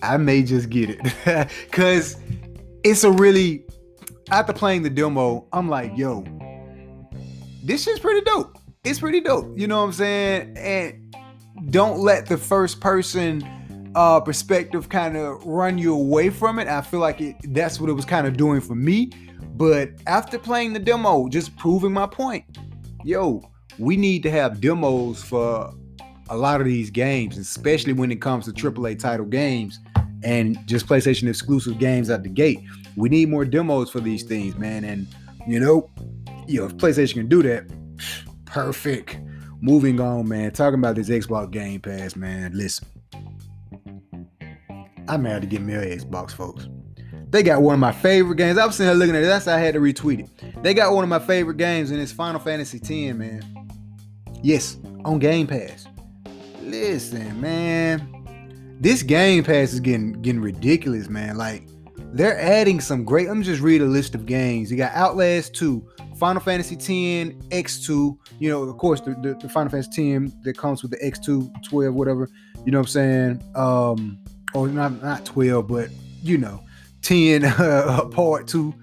I 0.03 0.19
may 0.19 0.43
just 0.43 0.69
get 0.69 0.91
it 0.91 1.49
cuz 1.73 2.19
it's 2.85 3.05
a 3.05 3.11
really 3.11 3.65
after 4.31 4.53
playing 4.53 4.83
the 4.83 4.91
demo, 4.91 5.49
I'm 5.51 5.71
like, 5.71 5.97
yo, 5.97 6.27
this 7.65 7.87
is 7.87 7.99
pretty 8.01 8.21
dope. 8.21 8.59
It's 8.87 9.01
pretty 9.01 9.21
dope. 9.21 9.59
You 9.59 9.67
know 9.67 9.79
what 9.79 9.87
I'm 9.87 9.93
saying? 9.93 10.57
And 10.57 11.17
don't 11.73 11.99
let 11.99 12.27
the 12.27 12.39
first 12.39 12.81
person 12.81 13.43
uh, 13.97 14.21
perspective 14.21 14.89
kind 14.89 15.17
of 15.17 15.45
run 15.45 15.77
you 15.77 15.93
away 15.93 16.31
from 16.31 16.61
it. 16.61 16.69
I 16.69 16.83
feel 16.83 17.01
like 17.01 17.21
it, 17.21 17.35
that's 17.53 17.81
what 17.81 17.91
it 17.91 17.95
was 17.95 18.05
kind 18.05 18.29
of 18.29 18.37
doing 18.37 18.61
for 18.61 18.77
me. 18.77 19.11
But 19.57 19.91
after 20.07 20.39
playing 20.39 20.73
the 20.73 20.79
demo, 20.79 21.29
just 21.29 21.57
proving 21.57 21.93
my 21.93 22.07
point, 22.07 22.45
yo, 23.03 23.51
we 23.77 23.97
need 23.97 24.23
to 24.23 24.31
have 24.31 24.61
demos 24.61 25.21
for 25.21 25.75
a 26.31 26.37
lot 26.37 26.61
of 26.61 26.67
these 26.69 26.89
games, 26.89 27.39
especially 27.39 27.93
when 27.93 28.13
it 28.13 28.23
comes 28.23 28.45
to 28.45 28.53
AAA 28.53 29.01
title 29.01 29.27
games 29.27 29.81
and 30.23 30.57
just 30.69 30.87
PlayStation 30.87 31.29
exclusive 31.29 31.81
games 31.81 32.09
at 32.09 32.23
the 32.23 32.29
gate. 32.29 32.61
We 32.95 33.09
need 33.09 33.31
more 33.31 33.45
demos 33.45 33.91
for 33.91 33.99
these 33.99 34.23
things, 34.23 34.57
man. 34.57 34.85
And 34.85 35.09
you 35.45 35.59
know, 35.59 35.91
you 36.47 36.61
know, 36.61 36.67
if 36.67 36.77
PlayStation 36.77 37.15
can 37.15 37.29
do 37.29 37.43
that, 37.43 37.67
perfect. 38.47 39.19
Moving 39.61 40.01
on, 40.01 40.29
man. 40.29 40.53
Talking 40.53 40.79
about 40.79 40.97
this 40.97 41.09
Xbox 41.09 41.51
Game 41.51 41.81
Pass, 41.81 42.17
man. 42.17 42.53
Listen, 42.55 42.87
I 45.09 45.17
may 45.17 45.31
have 45.31 45.43
to 45.43 45.47
get 45.47 45.63
me 45.63 45.75
Xbox, 45.75 46.33
folks. 46.33 46.69
They 47.31 47.43
got 47.43 47.61
one 47.61 47.75
of 47.75 47.81
my 47.81 47.93
favorite 47.93 48.37
games. 48.37 48.57
I 48.57 48.67
was 48.67 48.77
sitting 48.77 48.91
here 48.91 48.99
looking 48.99 49.17
at 49.17 49.23
it. 49.23 49.27
That's 49.27 49.47
why 49.47 49.55
I 49.55 49.59
had 49.59 49.75
to 49.75 49.81
retweet 49.81 50.21
it. 50.21 50.63
They 50.63 50.75
got 50.75 50.95
one 50.95 51.03
of 51.03 51.11
my 51.11 51.19
favorite 51.19 51.57
games, 51.57 51.91
and 51.91 52.01
it's 52.01 52.13
Final 52.13 52.41
Fantasy 52.41 52.79
X, 52.79 53.17
man. 53.17 53.43
Yes, 54.43 54.79
on 55.05 55.19
Game 55.19 55.47
Pass. 55.47 55.87
Listen, 56.63 57.41
man, 57.41 58.77
this 58.81 59.03
Game 59.03 59.45
Pass 59.45 59.73
is 59.73 59.81
getting 59.81 60.13
getting 60.23 60.41
ridiculous, 60.41 61.09
man. 61.09 61.37
Like 61.37 61.69
they're 62.13 62.39
adding 62.41 62.81
some 62.81 63.05
great. 63.05 63.29
Let 63.29 63.37
me 63.37 63.45
just 63.45 63.63
read 63.63 63.83
a 63.83 63.87
list 63.87 64.15
of 64.15 64.27
games. 64.27 64.71
You 64.71 64.77
got 64.77 64.93
Outlast 64.95 65.55
2, 65.55 65.87
Final 66.17 66.41
Fantasy 66.41 67.21
X, 67.21 67.35
X2. 67.49 68.17
You 68.39 68.51
know, 68.51 68.63
of 68.63 68.77
course, 68.79 69.01
the, 69.01 69.11
the, 69.23 69.35
the 69.35 69.49
Final 69.49 69.71
Fantasy 69.71 70.15
X 70.15 70.33
that 70.43 70.57
comes 70.57 70.83
with 70.83 70.93
the 70.93 70.99
X2, 70.99 71.65
12, 71.65 71.95
whatever. 71.95 72.29
You 72.65 72.73
know 72.73 72.79
what 72.79 72.87
I'm 72.87 72.91
saying? 72.91 73.43
Um, 73.55 74.19
or 74.55 74.69
not 74.69 75.03
not 75.03 75.25
12, 75.25 75.67
but 75.67 75.91
you 76.23 76.39
know, 76.39 76.63
10 77.03 77.45
uh, 77.45 78.07
part 78.07 78.47
two. 78.49 78.75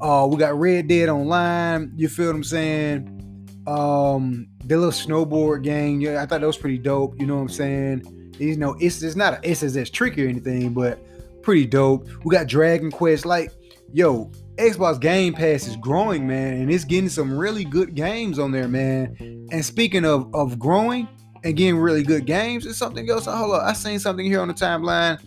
Uh, 0.00 0.26
we 0.30 0.38
got 0.38 0.58
Red 0.58 0.88
Dead 0.88 1.08
Online. 1.08 1.92
You 1.96 2.08
feel 2.08 2.26
what 2.28 2.36
I'm 2.36 2.44
saying? 2.44 3.46
Um, 3.66 4.48
the 4.64 4.76
little 4.76 4.90
snowboard 4.90 5.62
game. 5.62 6.00
Yeah, 6.00 6.22
I 6.22 6.26
thought 6.26 6.40
that 6.40 6.46
was 6.46 6.56
pretty 6.56 6.78
dope. 6.78 7.20
You 7.20 7.26
know 7.26 7.36
what 7.36 7.42
I'm 7.42 7.48
saying? 7.50 8.32
You 8.38 8.56
know, 8.56 8.74
it's 8.80 9.02
it's 9.02 9.16
not 9.16 9.44
a 9.44 9.48
SSX 9.48 9.92
Tricky 9.92 10.24
or 10.24 10.28
anything, 10.28 10.72
but 10.72 10.98
pretty 11.42 11.66
dope. 11.66 12.08
We 12.24 12.34
got 12.34 12.46
Dragon 12.46 12.90
Quest. 12.90 13.26
Like, 13.26 13.52
yo, 13.92 14.30
Xbox 14.60 15.00
Game 15.00 15.32
Pass 15.32 15.66
is 15.66 15.76
growing, 15.76 16.26
man, 16.26 16.54
and 16.54 16.70
it's 16.70 16.84
getting 16.84 17.08
some 17.08 17.36
really 17.36 17.64
good 17.64 17.94
games 17.94 18.38
on 18.38 18.52
there, 18.52 18.68
man. 18.68 19.16
And 19.50 19.64
speaking 19.64 20.04
of 20.04 20.32
of 20.34 20.58
growing 20.58 21.08
and 21.44 21.56
getting 21.56 21.78
really 21.78 22.02
good 22.02 22.26
games, 22.26 22.66
it's 22.66 22.76
something 22.76 23.08
else. 23.08 23.24
Hold 23.24 23.54
up, 23.54 23.62
I 23.62 23.72
seen 23.72 23.98
something 23.98 24.26
here 24.26 24.40
on 24.40 24.48
the 24.48 24.54
timeline. 24.54 25.18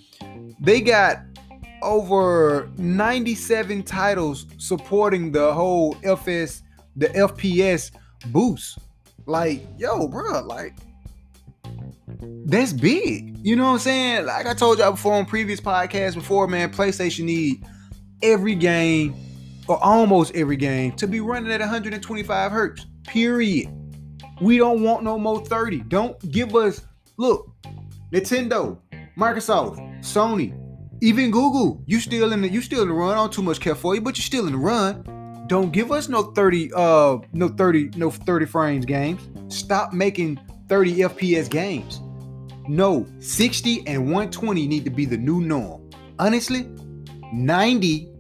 They 0.60 0.82
got 0.82 1.18
over 1.82 2.70
97 2.78 3.82
titles 3.84 4.46
supporting 4.60 5.32
the 5.32 5.52
whole 5.52 5.98
FS, 6.04 6.62
the 6.96 7.08
FPS 7.08 7.90
boost. 8.28 8.78
Like, 9.26 9.66
yo, 9.80 10.08
bro, 10.08 10.44
like 10.44 10.76
that's 12.46 12.72
big. 12.72 13.36
You 13.44 13.56
know 13.56 13.64
what 13.64 13.70
I'm 13.74 13.80
saying? 13.80 14.26
Like 14.28 14.46
I 14.46 14.54
told 14.54 14.78
y'all 14.78 14.92
before 14.92 15.14
on 15.14 15.26
previous 15.26 15.60
podcasts 15.60 16.14
before, 16.14 16.48
man, 16.48 16.72
PlayStation 16.72 17.24
need 17.24 17.66
every 18.24 18.56
game 18.56 19.16
or 19.68 19.84
almost 19.84 20.36
every 20.36 20.58
game 20.58 20.94
to 20.94 21.08
be 21.08 21.20
running 21.20 21.52
at 21.52 21.60
125 21.60 22.52
hertz. 22.52 22.86
Period. 23.06 23.70
We 24.42 24.58
don't 24.58 24.82
want 24.82 25.04
no 25.04 25.20
more 25.20 25.46
30. 25.46 25.82
Don't 25.82 26.20
give 26.32 26.56
us 26.56 26.82
look, 27.18 27.52
Nintendo, 28.12 28.80
Microsoft, 29.18 29.78
Sony, 30.00 30.58
even 31.02 31.32
Google. 31.32 31.84
You 31.86 32.00
still 32.00 32.34
in 32.34 32.42
the 32.42 32.50
you 32.50 32.62
still 32.62 32.82
in 32.82 32.88
the 32.88 32.94
run. 32.94 33.12
I 33.12 33.16
don't 33.16 33.32
too 33.32 33.44
much 33.44 33.60
care 33.60 33.76
for 33.76 33.94
you, 33.96 34.02
but 34.02 34.18
you're 34.18 34.24
still 34.24 34.48
in 34.48 34.54
the 34.54 34.58
run. 34.58 35.46
Don't 35.48 35.72
give 35.72 35.92
us 35.92 36.10
no 36.10 36.32
30 36.32 36.72
uh 36.74 37.18
no 37.34 37.50
30 37.50 37.92
no 37.96 38.10
30 38.10 38.46
frames 38.46 38.86
games. 38.86 39.22
Stop 39.54 39.94
making 39.94 40.40
30 40.70 40.96
FPS 40.96 41.50
games. 41.50 42.02
No, 42.68 43.06
60 43.20 43.86
and 43.88 44.06
120 44.06 44.68
need 44.68 44.86
to 44.86 44.90
be 44.90 45.06
the 45.06 45.18
new 45.18 45.42
norm. 45.42 45.90
Honestly, 46.18 46.66
90 47.34 48.12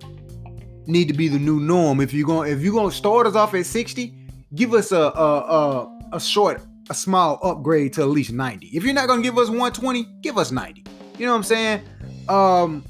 need 0.87 1.07
to 1.07 1.13
be 1.13 1.27
the 1.27 1.39
new 1.39 1.59
norm. 1.59 1.99
If 2.01 2.13
you're 2.13 2.27
going 2.27 2.51
if 2.51 2.61
you're 2.61 2.89
to 2.89 2.95
start 2.95 3.27
us 3.27 3.35
off 3.35 3.53
at 3.53 3.65
60, 3.65 4.13
give 4.55 4.73
us 4.73 4.91
a 4.91 4.97
a 4.97 5.39
a, 5.39 5.99
a 6.13 6.19
short 6.19 6.61
a 6.89 6.93
small 6.93 7.39
upgrade 7.43 7.93
to 7.93 8.01
at 8.01 8.09
least 8.09 8.31
90. 8.31 8.67
If 8.67 8.83
you're 8.83 8.93
not 8.93 9.07
going 9.07 9.21
to 9.21 9.23
give 9.23 9.37
us 9.37 9.47
120, 9.47 10.03
give 10.21 10.37
us 10.37 10.51
90. 10.51 10.83
You 11.17 11.25
know 11.25 11.31
what 11.31 11.37
I'm 11.37 11.43
saying? 11.43 11.81
Um 12.29 12.85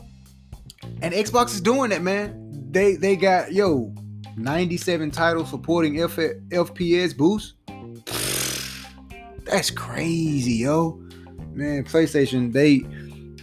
and 1.02 1.14
Xbox 1.14 1.48
is 1.54 1.62
doing 1.62 1.92
it, 1.92 2.02
man. 2.02 2.70
They 2.72 2.96
they 2.96 3.16
got 3.16 3.54
yo 3.54 3.94
97 4.36 5.12
titles 5.12 5.50
supporting 5.50 6.00
F- 6.02 6.16
FPS 6.16 7.16
boost. 7.16 7.56
That's 9.46 9.70
crazy, 9.70 10.54
yo. 10.54 11.00
Man, 11.52 11.84
PlayStation, 11.84 12.52
they 12.52 12.82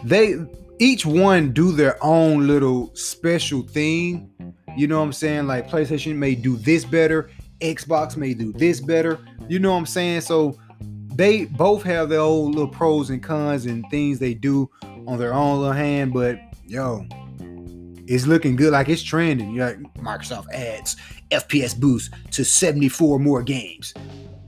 they 0.03 0.35
each 0.79 1.05
one 1.05 1.53
do 1.53 1.73
their 1.73 2.03
own 2.03 2.47
little 2.47 2.91
special 2.95 3.63
thing. 3.63 4.30
You 4.77 4.87
know 4.87 4.99
what 4.99 5.05
I'm 5.07 5.13
saying? 5.13 5.47
Like 5.47 5.69
PlayStation 5.69 6.17
may 6.17 6.35
do 6.35 6.57
this 6.57 6.85
better, 6.85 7.31
Xbox 7.61 8.17
may 8.17 8.35
do 8.35 8.53
this 8.53 8.81
better. 8.81 9.19
You 9.49 9.59
know 9.59 9.73
what 9.73 9.79
I'm 9.79 9.87
saying? 9.87 10.23
So 10.23 10.59
they 11.15 11.45
both 11.47 11.83
have 11.83 12.09
their 12.09 12.21
own 12.21 12.53
little 12.53 12.69
pros 12.69 13.11
and 13.11 13.23
cons 13.23 13.67
and 13.67 13.85
things 13.91 14.19
they 14.19 14.35
do 14.35 14.71
on 15.07 15.19
their 15.19 15.35
own 15.35 15.59
little 15.59 15.73
hand, 15.73 16.13
but 16.13 16.39
yo, 16.67 17.07
it's 18.07 18.27
looking 18.27 18.57
good. 18.57 18.73
Like 18.73 18.89
it's 18.89 19.03
trending. 19.03 19.51
You 19.53 19.63
like 19.63 19.79
Microsoft 19.95 20.51
adds 20.53 20.97
FPS 21.31 21.79
boost 21.79 22.13
to 22.33 22.45
74 22.45 23.19
more 23.19 23.43
games 23.43 23.95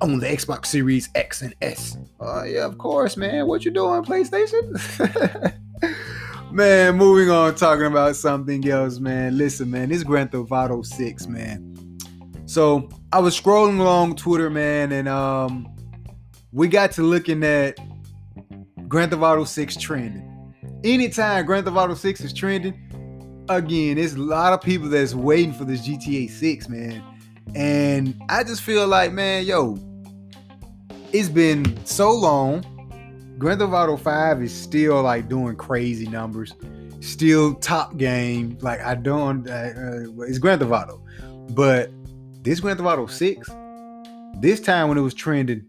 on 0.00 0.18
the 0.18 0.26
Xbox 0.26 0.66
Series 0.66 1.08
X 1.14 1.42
and 1.42 1.54
S. 1.62 1.96
Oh 2.20 2.40
uh, 2.40 2.42
yeah, 2.44 2.64
of 2.64 2.78
course, 2.78 3.16
man. 3.16 3.46
What 3.46 3.64
you 3.64 3.70
doing, 3.70 4.02
PlayStation? 4.02 5.52
man, 6.52 6.96
moving 6.96 7.30
on, 7.30 7.54
talking 7.54 7.86
about 7.86 8.16
something 8.16 8.68
else, 8.68 8.98
man. 8.98 9.36
Listen, 9.36 9.70
man, 9.70 9.88
this 9.88 10.02
Grand 10.02 10.32
Theft 10.32 10.50
Auto 10.50 10.82
6, 10.82 11.26
man. 11.26 11.98
So 12.46 12.88
I 13.12 13.18
was 13.18 13.38
scrolling 13.38 13.80
along 13.80 14.16
Twitter, 14.16 14.50
man, 14.50 14.92
and 14.92 15.08
um, 15.08 15.68
we 16.52 16.68
got 16.68 16.92
to 16.92 17.02
looking 17.02 17.42
at 17.42 17.78
Grand 18.88 19.10
Theft 19.10 19.22
Auto 19.22 19.44
6 19.44 19.76
trending. 19.76 20.28
Anytime 20.84 21.46
Grand 21.46 21.64
Theft 21.64 21.76
Auto 21.76 21.94
6 21.94 22.20
is 22.20 22.32
trending, 22.32 23.44
again, 23.48 23.96
there's 23.96 24.14
a 24.14 24.20
lot 24.20 24.52
of 24.52 24.60
people 24.60 24.88
that's 24.88 25.14
waiting 25.14 25.52
for 25.52 25.64
this 25.64 25.86
GTA 25.86 26.30
6, 26.30 26.68
man. 26.68 27.02
And 27.54 28.20
I 28.28 28.44
just 28.44 28.62
feel 28.62 28.86
like, 28.86 29.12
man, 29.12 29.44
yo, 29.44 29.78
it's 31.12 31.28
been 31.28 31.84
so 31.86 32.12
long. 32.12 32.64
Grand 33.38 33.60
Theft 33.60 33.72
Auto 33.72 33.96
5 33.96 34.42
is 34.42 34.52
still 34.52 35.02
like 35.02 35.28
doing 35.28 35.56
crazy 35.56 36.06
numbers, 36.06 36.54
still 37.00 37.54
top 37.54 37.96
game. 37.96 38.58
Like, 38.60 38.80
I 38.80 38.94
don't, 38.94 39.48
uh, 39.48 39.52
uh, 39.52 40.22
it's 40.22 40.38
Grand 40.38 40.60
Theft 40.60 40.72
Auto. 40.72 41.02
But 41.50 41.90
this 42.42 42.60
Grand 42.60 42.78
Theft 42.78 42.88
Auto 42.88 43.06
6, 43.06 43.48
this 44.40 44.60
time 44.60 44.88
when 44.88 44.98
it 44.98 45.02
was 45.02 45.14
trending, 45.14 45.64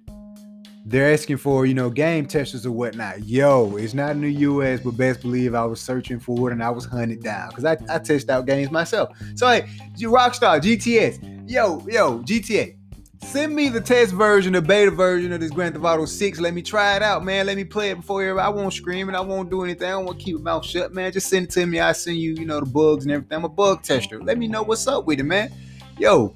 they're 0.85 1.13
asking 1.13 1.37
for 1.37 1.65
you 1.65 1.73
know 1.73 1.89
game 1.89 2.25
testers 2.25 2.65
or 2.65 2.71
whatnot. 2.71 3.23
Yo, 3.23 3.77
it's 3.77 3.93
not 3.93 4.11
in 4.11 4.21
the 4.21 4.31
U.S., 4.31 4.81
but 4.81 4.97
best 4.97 5.21
believe 5.21 5.55
I 5.55 5.63
was 5.65 5.79
searching 5.79 6.19
for 6.19 6.49
it 6.49 6.53
and 6.53 6.61
I 6.61 6.69
was 6.69 6.85
hunted 6.85 7.23
down 7.23 7.49
because 7.49 7.65
I, 7.65 7.77
I 7.89 7.99
test 7.99 8.29
out 8.29 8.45
games 8.45 8.69
myself. 8.69 9.17
So 9.35 9.47
hey, 9.47 9.61
Rockstar 9.99 10.61
GTS, 10.61 11.49
yo 11.49 11.85
yo 11.87 12.19
GTA, 12.19 12.75
send 13.23 13.55
me 13.55 13.69
the 13.69 13.81
test 13.81 14.13
version, 14.13 14.53
the 14.53 14.61
beta 14.61 14.91
version 14.91 15.31
of 15.31 15.39
this 15.39 15.51
Grand 15.51 15.73
Theft 15.73 15.85
Auto 15.85 16.05
6. 16.05 16.39
Let 16.39 16.53
me 16.53 16.61
try 16.61 16.95
it 16.95 17.01
out, 17.01 17.23
man. 17.23 17.45
Let 17.45 17.57
me 17.57 17.63
play 17.63 17.89
it 17.89 17.95
before 17.95 18.21
everybody. 18.21 18.45
I 18.45 18.49
won't 18.49 18.73
scream 18.73 19.07
and 19.07 19.17
I 19.17 19.21
won't 19.21 19.49
do 19.49 19.63
anything. 19.63 19.89
I 19.89 19.97
won't 19.97 20.19
keep 20.19 20.35
my 20.37 20.51
mouth 20.51 20.65
shut, 20.65 20.93
man. 20.93 21.11
Just 21.11 21.29
send 21.29 21.45
it 21.45 21.51
to 21.51 21.65
me. 21.65 21.79
I 21.79 21.91
send 21.93 22.17
you, 22.17 22.33
you 22.35 22.45
know, 22.45 22.59
the 22.59 22.65
bugs 22.65 23.05
and 23.05 23.11
everything. 23.11 23.37
I'm 23.37 23.45
a 23.45 23.49
bug 23.49 23.83
tester. 23.83 24.21
Let 24.21 24.37
me 24.37 24.47
know 24.47 24.63
what's 24.63 24.87
up 24.87 25.05
with 25.05 25.19
it, 25.19 25.23
man. 25.23 25.51
Yo, 25.97 26.35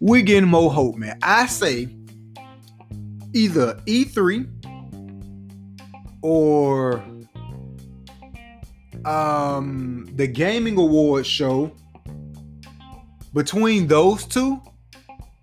we 0.00 0.22
getting 0.22 0.48
more 0.48 0.70
hope, 0.70 0.96
man. 0.96 1.18
I 1.22 1.46
say 1.46 1.88
either 3.32 3.74
E3 3.86 4.48
or 6.22 7.04
um, 9.04 10.08
the 10.14 10.26
Gaming 10.26 10.78
Awards 10.78 11.26
show. 11.26 11.72
Between 13.32 13.86
those 13.86 14.24
two, 14.24 14.62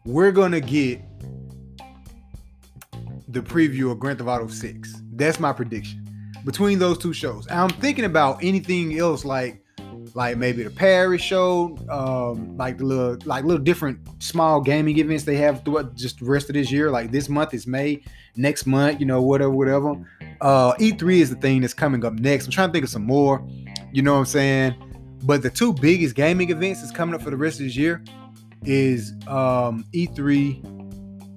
we're 0.06 0.32
gonna 0.32 0.60
get 0.60 1.02
the 3.30 3.42
preview 3.42 3.92
of 3.92 4.00
Grand 4.00 4.20
Theft 4.20 4.30
Auto 4.30 4.48
6. 4.48 5.02
That's 5.14 5.40
my 5.40 5.54
prediction. 5.54 6.00
Between 6.46 6.78
those 6.78 6.98
two 6.98 7.14
shows. 7.14 7.48
I'm 7.50 7.70
thinking 7.70 8.06
about 8.06 8.44
anything 8.44 8.98
else 9.00 9.24
like 9.24 9.64
like 10.16 10.38
maybe 10.38 10.62
the 10.64 10.70
Paris 10.70 11.22
show, 11.22 11.76
um, 11.90 12.56
like 12.58 12.78
the 12.78 12.86
little 12.86 13.18
like 13.26 13.46
little 13.46 13.64
different 13.64 14.00
small 14.22 14.62
gaming 14.62 15.00
events 15.00 15.24
they 15.24 15.38
have 15.38 15.64
throughout 15.64 15.96
just 15.96 16.20
the 16.20 16.26
rest 16.26 16.50
of 16.50 16.54
this 16.54 16.72
year. 16.72 16.92
Like 16.92 17.12
this 17.12 17.30
month 17.30 17.54
is 17.54 17.66
May, 17.66 18.04
next 18.36 18.66
month, 18.66 19.00
you 19.00 19.06
know, 19.06 19.22
whatever, 19.22 19.52
whatever. 19.52 19.96
Uh, 20.42 20.74
E3 20.74 21.20
is 21.20 21.30
the 21.30 21.38
thing 21.38 21.62
that's 21.62 21.74
coming 21.74 22.06
up 22.06 22.14
next. 22.14 22.46
I'm 22.46 22.52
trying 22.52 22.70
to 22.70 22.74
think 22.74 22.84
of 22.84 22.92
some 22.92 23.06
more, 23.06 23.48
you 23.92 24.02
know 24.02 24.14
what 24.14 24.20
I'm 24.20 24.26
saying? 24.26 24.76
But 25.24 25.42
the 25.42 25.50
two 25.50 25.74
biggest 25.74 26.16
gaming 26.16 26.50
events 26.50 26.82
that's 26.82 26.92
coming 26.92 27.16
up 27.16 27.22
for 27.22 27.30
the 27.30 27.38
rest 27.38 27.60
of 27.60 27.66
this 27.66 27.78
year 27.78 28.04
is 28.66 29.14
um, 29.28 29.86
E3, 29.94 30.62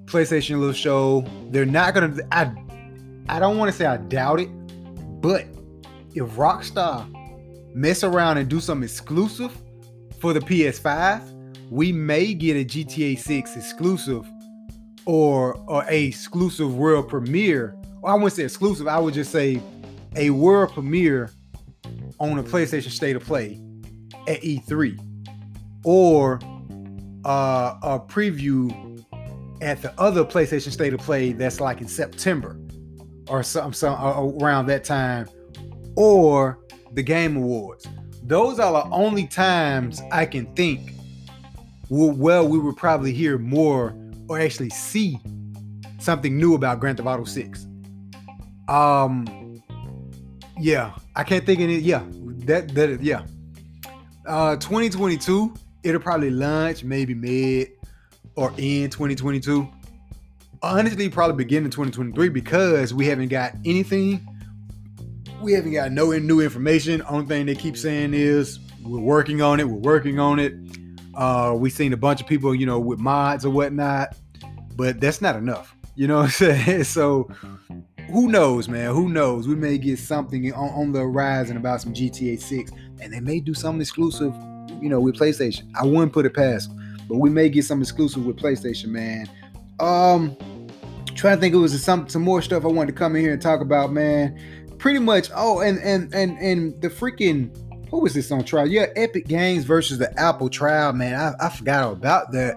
PlayStation 0.07 0.59
little 0.59 0.73
show. 0.73 1.24
They're 1.51 1.66
not 1.66 1.94
gonna. 1.94 2.16
I 2.32 2.53
I 3.28 3.39
don't 3.39 3.59
want 3.59 3.70
to 3.70 3.77
say 3.77 3.86
I 3.86 3.97
doubt 3.97 4.40
it, 4.40 4.48
but 5.20 5.47
if 6.15 6.24
Rockstar 6.36 7.07
mess 7.74 8.05
around 8.05 8.39
and 8.39 8.48
do 8.48 8.61
something 8.61 8.85
exclusive 8.85 9.53
for 10.20 10.32
the 10.32 10.40
PS5, 10.40 11.70
we 11.70 11.93
may 11.93 12.32
get 12.32 12.57
a 12.57 12.65
GTA 12.65 13.19
6 13.19 13.57
exclusive 13.57 14.27
or, 15.05 15.55
or 15.66 15.85
a 15.89 16.05
exclusive 16.05 16.74
world 16.77 17.09
premiere. 17.09 17.77
Or 18.03 18.11
I 18.11 18.15
wouldn't 18.15 18.32
say 18.32 18.44
exclusive, 18.44 18.86
I 18.86 18.98
would 18.98 19.15
just 19.15 19.32
say 19.32 19.61
a 20.15 20.31
world 20.31 20.73
premiere 20.73 21.31
on 22.19 22.39
a 22.39 22.43
PlayStation 22.43 22.90
State 22.90 23.16
of 23.16 23.24
Play 23.24 23.61
at 24.27 24.40
E3 24.43 24.98
or 25.85 26.40
uh, 27.27 27.77
a 27.82 27.98
preview 27.98 29.05
at 29.61 29.82
the 29.82 29.93
other 30.01 30.24
PlayStation 30.24 30.70
State 30.70 30.94
of 30.94 31.01
Play 31.01 31.32
that's 31.32 31.61
like 31.61 31.81
in 31.81 31.89
September 31.89 32.57
or 33.28 33.43
some, 33.43 33.73
some 33.73 33.94
uh, 33.94 34.23
around 34.43 34.66
that 34.66 34.85
time 34.85 35.28
or 35.97 36.61
the 36.93 37.03
Game 37.03 37.36
Awards. 37.36 37.89
Those 38.23 38.61
are 38.61 38.73
the 38.73 38.89
only 38.90 39.27
times 39.27 40.01
I 40.12 40.24
can 40.24 40.47
think 40.55 40.93
well 41.89 42.47
we 42.47 42.59
would 42.59 42.77
probably 42.77 43.12
hear 43.12 43.39
more 43.39 43.97
or 44.28 44.39
actually 44.39 44.70
see 44.70 45.19
something 45.98 46.36
new 46.36 46.55
about 46.55 46.78
Grand 46.78 46.98
Theft 46.98 47.09
Auto 47.09 47.24
6. 47.24 47.66
Um 48.69 49.62
yeah, 50.59 50.94
I 51.16 51.24
can't 51.24 51.44
think 51.44 51.61
of 51.61 51.70
it. 51.70 51.82
Yeah, 51.82 52.05
that 52.47 52.73
that 52.74 53.03
yeah. 53.03 53.24
Uh 54.27 54.55
2022, 54.57 55.55
it'll 55.87 56.01
probably 56.01 56.31
launch 56.31 56.85
maybe 56.85 57.15
mid 57.15 57.69
or 58.35 58.53
in 58.59 58.91
2022. 58.91 59.69
Honestly, 60.63 61.09
probably 61.09 61.37
begin 61.37 61.65
in 61.65 61.71
2023 61.71 62.29
because 62.29 62.93
we 62.93 63.07
haven't 63.07 63.29
got 63.29 63.55
anything. 63.65 64.27
We 65.41 65.53
haven't 65.53 65.73
got 65.73 65.93
no 65.93 66.11
new 66.13 66.41
information. 66.41 67.03
Only 67.09 67.27
thing 67.27 67.47
they 67.47 67.55
keep 67.55 67.77
saying 67.77 68.15
is 68.15 68.59
we're 68.83 69.01
working 69.01 69.43
on 69.43 69.61
it. 69.61 69.69
We're 69.69 69.77
working 69.77 70.19
on 70.19 70.39
it. 70.39 70.55
Uh, 71.15 71.55
we 71.57 71.71
seen 71.71 71.93
a 71.93 71.97
bunch 71.97 72.21
of 72.21 72.27
people, 72.27 72.55
you 72.55 72.67
know, 72.67 72.79
with 72.79 72.99
mods 72.99 73.45
or 73.45 73.51
whatnot, 73.51 74.17
but 74.75 75.01
that's 75.01 75.21
not 75.21 75.37
enough. 75.37 75.75
You 75.95 76.09
know 76.09 76.17
what 76.17 76.25
I'm 76.25 76.31
saying? 76.31 76.85
So 76.85 77.31
who 78.11 78.29
knows, 78.29 78.69
man? 78.69 78.93
Who 78.93 79.09
knows? 79.09 79.47
We 79.47 79.55
may 79.55 79.79
get 79.79 79.99
something 79.99 80.53
on, 80.53 80.71
on 80.71 80.93
the 80.93 81.01
horizon 81.01 81.57
about 81.57 81.81
some 81.81 81.93
GTA 81.93 82.41
6, 82.41 82.73
and 83.01 83.13
they 83.13 83.21
may 83.21 83.41
do 83.41 83.55
something 83.55 83.81
exclusive, 83.81 84.35
you 84.81 84.89
know, 84.89 85.01
with 85.01 85.17
PlayStation. 85.17 85.71
I 85.75 85.85
wouldn't 85.85 86.13
put 86.13 86.27
it 86.27 86.35
past 86.35 86.71
but 87.09 87.17
we 87.17 87.31
may 87.31 87.49
get 87.49 87.65
some 87.65 87.81
exclusive 87.81 88.25
with 88.27 88.37
PlayStation, 88.37 88.89
man. 88.89 89.29
Um, 89.79 90.37
trying 91.15 91.37
to 91.37 91.41
think 91.41 91.55
it 91.55 91.59
was 91.59 91.83
some 91.83 92.09
some 92.09 92.23
more 92.23 92.43
stuff 92.43 92.65
I 92.65 92.69
wanted 92.69 92.93
to 92.93 92.99
come 92.99 93.17
in 93.17 93.23
here 93.23 93.33
and 93.33 93.43
talk 93.43 93.61
about, 93.61 93.93
man. 93.93 94.39
Pretty 94.79 94.99
much. 94.99 95.31
Oh, 95.35 95.61
and 95.61 95.79
and 95.79 96.13
and 96.15 96.39
and 96.39 96.81
the 96.81 96.89
freaking 96.89 97.57
who 97.91 98.01
was 98.01 98.15
this 98.15 98.31
on 98.33 98.45
trial? 98.45 98.67
Yeah, 98.67 98.87
Epic 98.97 99.27
Games 99.27 99.65
versus 99.65 99.99
the 99.99 100.13
Apple 100.19 100.49
trial, 100.49 100.93
man. 100.93 101.15
I, 101.15 101.47
I 101.47 101.49
forgot 101.51 101.93
about 101.93 102.33
that. 102.33 102.57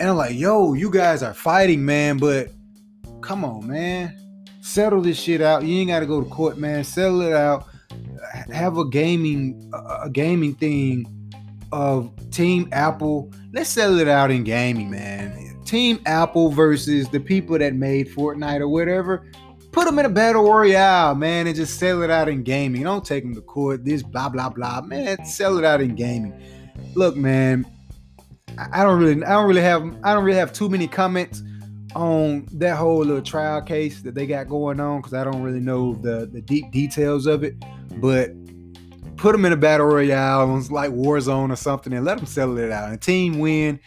And 0.00 0.10
I'm 0.10 0.16
like, 0.16 0.36
yo, 0.36 0.74
you 0.74 0.90
guys 0.90 1.24
are 1.24 1.34
fighting, 1.34 1.84
man, 1.84 2.18
but 2.18 2.52
come 3.20 3.44
on, 3.44 3.66
man. 3.66 4.16
Settle 4.60 5.00
this 5.00 5.18
shit 5.18 5.40
out. 5.40 5.64
You 5.64 5.78
ain't 5.78 5.88
got 5.88 6.00
to 6.00 6.06
go 6.06 6.22
to 6.22 6.30
court, 6.30 6.56
man. 6.56 6.84
Settle 6.84 7.22
it 7.22 7.32
out. 7.32 7.66
Have 8.52 8.78
a 8.78 8.88
gaming 8.88 9.72
a 9.74 10.08
gaming 10.08 10.54
thing 10.54 11.17
of 11.72 12.12
Team 12.30 12.68
Apple. 12.72 13.32
Let's 13.52 13.70
settle 13.70 13.98
it 13.98 14.08
out 14.08 14.30
in 14.30 14.44
gaming, 14.44 14.90
man. 14.90 15.62
Team 15.64 16.00
Apple 16.06 16.50
versus 16.50 17.08
the 17.08 17.20
people 17.20 17.58
that 17.58 17.74
made 17.74 18.08
Fortnite 18.08 18.60
or 18.60 18.68
whatever. 18.68 19.26
Put 19.70 19.84
them 19.84 19.98
in 19.98 20.06
a 20.06 20.08
battle 20.08 20.50
royale, 20.50 21.14
man, 21.14 21.46
and 21.46 21.54
just 21.54 21.78
sell 21.78 22.02
it 22.02 22.10
out 22.10 22.28
in 22.28 22.42
gaming. 22.42 22.82
Don't 22.82 23.04
take 23.04 23.22
them 23.22 23.34
to 23.34 23.42
court. 23.42 23.84
This 23.84 24.02
blah 24.02 24.28
blah 24.28 24.48
blah, 24.48 24.80
man. 24.80 25.24
Sell 25.24 25.58
it 25.58 25.64
out 25.64 25.80
in 25.80 25.94
gaming. 25.94 26.32
Look, 26.94 27.16
man. 27.16 27.66
I 28.72 28.82
don't 28.82 28.98
really, 28.98 29.22
I 29.24 29.32
don't 29.34 29.46
really 29.46 29.60
have, 29.60 29.82
I 30.02 30.14
don't 30.14 30.24
really 30.24 30.38
have 30.38 30.52
too 30.52 30.68
many 30.68 30.88
comments 30.88 31.42
on 31.94 32.46
that 32.52 32.76
whole 32.76 32.98
little 32.98 33.22
trial 33.22 33.62
case 33.62 34.02
that 34.02 34.14
they 34.14 34.26
got 34.26 34.48
going 34.48 34.80
on 34.80 35.00
because 35.00 35.14
I 35.14 35.24
don't 35.24 35.42
really 35.42 35.60
know 35.60 35.94
the 35.94 36.26
the 36.26 36.40
deep 36.40 36.70
details 36.70 37.26
of 37.26 37.44
it. 37.44 37.54
But 37.96 38.30
put 39.18 39.32
them 39.32 39.44
in 39.44 39.52
a 39.52 39.56
battle 39.56 39.86
royale, 39.86 40.46
like 40.70 40.90
Warzone 40.92 41.52
or 41.52 41.56
something, 41.56 41.92
and 41.92 42.04
let 42.04 42.16
them 42.16 42.26
settle 42.26 42.56
it 42.58 42.70
out. 42.70 42.90
And 42.90 43.00
team 43.00 43.38
win, 43.38 43.78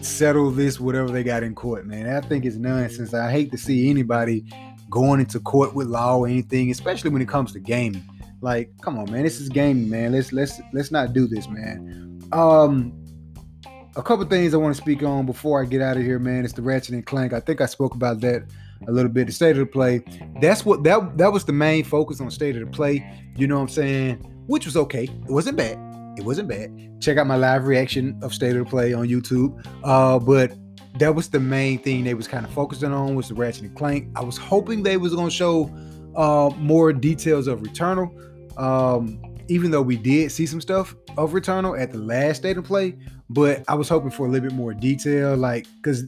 settle 0.00 0.50
this 0.50 0.80
whatever 0.80 1.10
they 1.10 1.22
got 1.22 1.42
in 1.42 1.54
court, 1.54 1.86
man. 1.86 2.08
I 2.08 2.26
think 2.26 2.44
it's 2.44 2.56
nonsense. 2.56 3.14
I 3.14 3.30
hate 3.30 3.50
to 3.52 3.58
see 3.58 3.90
anybody 3.90 4.44
going 4.90 5.20
into 5.20 5.38
court 5.40 5.74
with 5.74 5.86
law 5.86 6.18
or 6.18 6.26
anything, 6.26 6.70
especially 6.70 7.10
when 7.10 7.22
it 7.22 7.28
comes 7.28 7.52
to 7.52 7.60
gaming. 7.60 8.04
Like, 8.40 8.70
come 8.80 8.98
on, 8.98 9.10
man, 9.10 9.22
this 9.22 9.40
is 9.40 9.48
gaming, 9.48 9.88
man. 9.88 10.12
Let's 10.12 10.32
let's 10.32 10.60
let's 10.72 10.90
not 10.90 11.12
do 11.12 11.26
this, 11.26 11.48
man. 11.48 12.20
Um, 12.32 12.92
a 13.96 14.02
couple 14.02 14.24
things 14.26 14.54
I 14.54 14.56
want 14.56 14.74
to 14.74 14.80
speak 14.80 15.02
on 15.02 15.24
before 15.24 15.62
I 15.62 15.66
get 15.66 15.80
out 15.80 15.96
of 15.96 16.02
here, 16.02 16.18
man. 16.18 16.44
It's 16.44 16.52
the 16.52 16.62
Ratchet 16.62 16.94
and 16.94 17.06
Clank. 17.06 17.32
I 17.32 17.40
think 17.40 17.60
I 17.60 17.66
spoke 17.66 17.94
about 17.94 18.20
that 18.20 18.44
a 18.86 18.92
little 18.92 19.10
bit. 19.10 19.26
The 19.26 19.32
state 19.32 19.52
of 19.52 19.58
the 19.58 19.66
play. 19.66 20.02
That's 20.40 20.64
what 20.64 20.82
that 20.84 21.16
that 21.18 21.32
was 21.32 21.44
the 21.44 21.52
main 21.52 21.84
focus 21.84 22.20
on 22.20 22.30
state 22.30 22.56
of 22.56 22.64
the 22.64 22.70
play. 22.70 23.06
You 23.36 23.46
know 23.46 23.56
what 23.56 23.62
I'm 23.62 23.68
saying? 23.68 24.33
Which 24.46 24.66
was 24.66 24.76
okay. 24.76 25.04
It 25.04 25.30
wasn't 25.30 25.56
bad. 25.56 25.78
It 26.16 26.24
wasn't 26.24 26.48
bad. 26.48 26.70
Check 27.00 27.18
out 27.18 27.26
my 27.26 27.36
live 27.36 27.66
reaction 27.66 28.18
of 28.22 28.32
state 28.32 28.56
of 28.56 28.64
the 28.64 28.70
play 28.70 28.92
on 28.92 29.08
YouTube. 29.08 29.64
Uh, 29.82 30.18
but 30.18 30.52
that 30.98 31.14
was 31.14 31.28
the 31.28 31.40
main 31.40 31.78
thing 31.78 32.04
they 32.04 32.14
was 32.14 32.28
kind 32.28 32.46
of 32.46 32.52
focusing 32.52 32.92
on 32.92 33.14
was 33.14 33.28
the 33.28 33.34
Ratchet 33.34 33.62
and 33.62 33.76
Clank. 33.76 34.08
I 34.14 34.22
was 34.22 34.36
hoping 34.36 34.82
they 34.82 34.96
was 34.96 35.14
gonna 35.14 35.30
show 35.30 35.70
uh 36.14 36.50
more 36.56 36.92
details 36.92 37.48
of 37.48 37.60
Returnal. 37.60 38.10
Um, 38.58 39.20
even 39.48 39.70
though 39.70 39.82
we 39.82 39.96
did 39.96 40.30
see 40.30 40.46
some 40.46 40.60
stuff 40.60 40.94
of 41.16 41.32
Returnal 41.32 41.78
at 41.78 41.90
the 41.90 41.98
last 41.98 42.38
state 42.38 42.56
of 42.56 42.64
play, 42.64 42.96
but 43.28 43.64
I 43.68 43.74
was 43.74 43.88
hoping 43.88 44.10
for 44.10 44.26
a 44.26 44.30
little 44.30 44.48
bit 44.48 44.56
more 44.56 44.72
detail, 44.72 45.36
like 45.36 45.66
because 45.76 46.04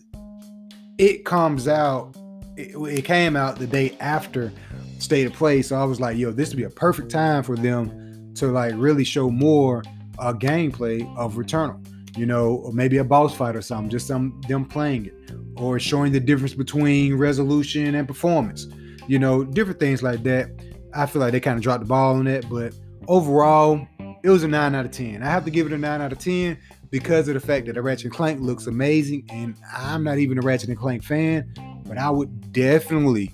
it 0.98 1.24
comes 1.24 1.68
out, 1.68 2.16
it, 2.56 2.76
it, 2.76 3.04
came 3.04 3.36
out 3.36 3.58
the 3.58 3.66
day 3.66 3.96
after 4.00 4.52
state 4.98 5.26
of 5.26 5.34
play, 5.34 5.60
so 5.60 5.76
I 5.76 5.84
was 5.84 6.00
like, 6.00 6.16
yo, 6.16 6.30
this 6.30 6.48
would 6.48 6.56
be 6.56 6.62
a 6.62 6.70
perfect 6.70 7.10
time 7.10 7.42
for 7.42 7.56
them 7.56 8.05
to 8.36 8.48
like 8.48 8.74
really 8.76 9.04
show 9.04 9.30
more 9.30 9.82
uh, 10.18 10.32
gameplay 10.32 11.02
of 11.16 11.34
Returnal, 11.34 11.84
you 12.16 12.26
know, 12.26 12.70
maybe 12.72 12.98
a 12.98 13.04
boss 13.04 13.34
fight 13.34 13.56
or 13.56 13.62
something, 13.62 13.90
just 13.90 14.06
some 14.06 14.40
them 14.48 14.64
playing 14.64 15.06
it, 15.06 15.32
or 15.56 15.78
showing 15.78 16.12
the 16.12 16.20
difference 16.20 16.54
between 16.54 17.14
resolution 17.14 17.94
and 17.94 18.06
performance, 18.06 18.66
you 19.06 19.18
know, 19.18 19.44
different 19.44 19.80
things 19.80 20.02
like 20.02 20.22
that. 20.22 20.50
I 20.94 21.06
feel 21.06 21.20
like 21.20 21.32
they 21.32 21.40
kind 21.40 21.56
of 21.56 21.62
dropped 21.62 21.80
the 21.80 21.86
ball 21.86 22.16
on 22.16 22.24
that, 22.24 22.48
but 22.48 22.74
overall, 23.08 23.86
it 24.22 24.30
was 24.30 24.42
a 24.42 24.48
9 24.48 24.74
out 24.74 24.84
of 24.84 24.90
10. 24.90 25.22
I 25.22 25.26
have 25.26 25.44
to 25.44 25.50
give 25.50 25.66
it 25.66 25.72
a 25.72 25.78
9 25.78 26.00
out 26.00 26.12
of 26.12 26.18
10 26.18 26.58
because 26.90 27.28
of 27.28 27.34
the 27.34 27.40
fact 27.40 27.66
that 27.66 27.74
the 27.74 27.82
Ratchet 27.82 28.06
and 28.06 28.14
Clank 28.14 28.40
looks 28.40 28.66
amazing. 28.66 29.24
And 29.30 29.56
I'm 29.72 30.02
not 30.02 30.18
even 30.18 30.38
a 30.38 30.40
Ratchet 30.40 30.68
and 30.68 30.78
Clank 30.78 31.04
fan, 31.04 31.52
but 31.86 31.98
I 31.98 32.10
would 32.10 32.52
definitely 32.52 33.32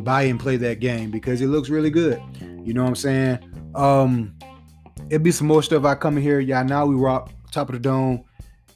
buy 0.00 0.22
and 0.22 0.38
play 0.38 0.56
that 0.56 0.80
game 0.80 1.10
because 1.10 1.40
it 1.40 1.48
looks 1.48 1.68
really 1.68 1.90
good. 1.90 2.22
You 2.62 2.72
know 2.72 2.82
what 2.82 2.88
I'm 2.88 2.96
saying? 2.96 3.38
Um, 3.74 4.36
it'll 5.10 5.22
be 5.22 5.30
some 5.30 5.46
more 5.46 5.62
stuff 5.62 5.84
I 5.84 5.94
come 5.94 6.16
in 6.16 6.22
here. 6.22 6.40
Y'all 6.40 6.64
now 6.64 6.86
we 6.86 6.94
rock 6.94 7.30
top 7.50 7.68
of 7.68 7.74
the 7.74 7.80
dome 7.80 8.24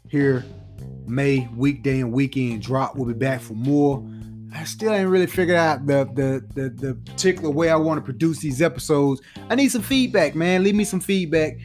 here. 0.09 0.45
May 1.07 1.49
weekday 1.57 2.01
and 2.01 2.13
weekend 2.13 2.63
drop. 2.63 2.95
We'll 2.95 3.07
be 3.07 3.15
back 3.15 3.41
for 3.41 3.55
more. 3.55 4.07
I 4.55 4.65
still 4.65 4.93
ain't 4.93 5.09
really 5.09 5.27
figured 5.27 5.57
out 5.57 5.87
the 5.87 6.05
the 6.15 6.45
the, 6.55 6.69
the 6.71 6.95
particular 6.95 7.51
way 7.51 7.71
I 7.71 7.77
want 7.77 7.99
to 7.99 8.05
produce 8.05 8.39
these 8.39 8.63
episodes. 8.63 9.21
I 9.51 9.55
need 9.55 9.69
some 9.69 9.83
feedback, 9.83 10.35
man. 10.35 10.63
Leave 10.63 10.75
me 10.75 10.85
some 10.85 11.01
feedback. 11.01 11.59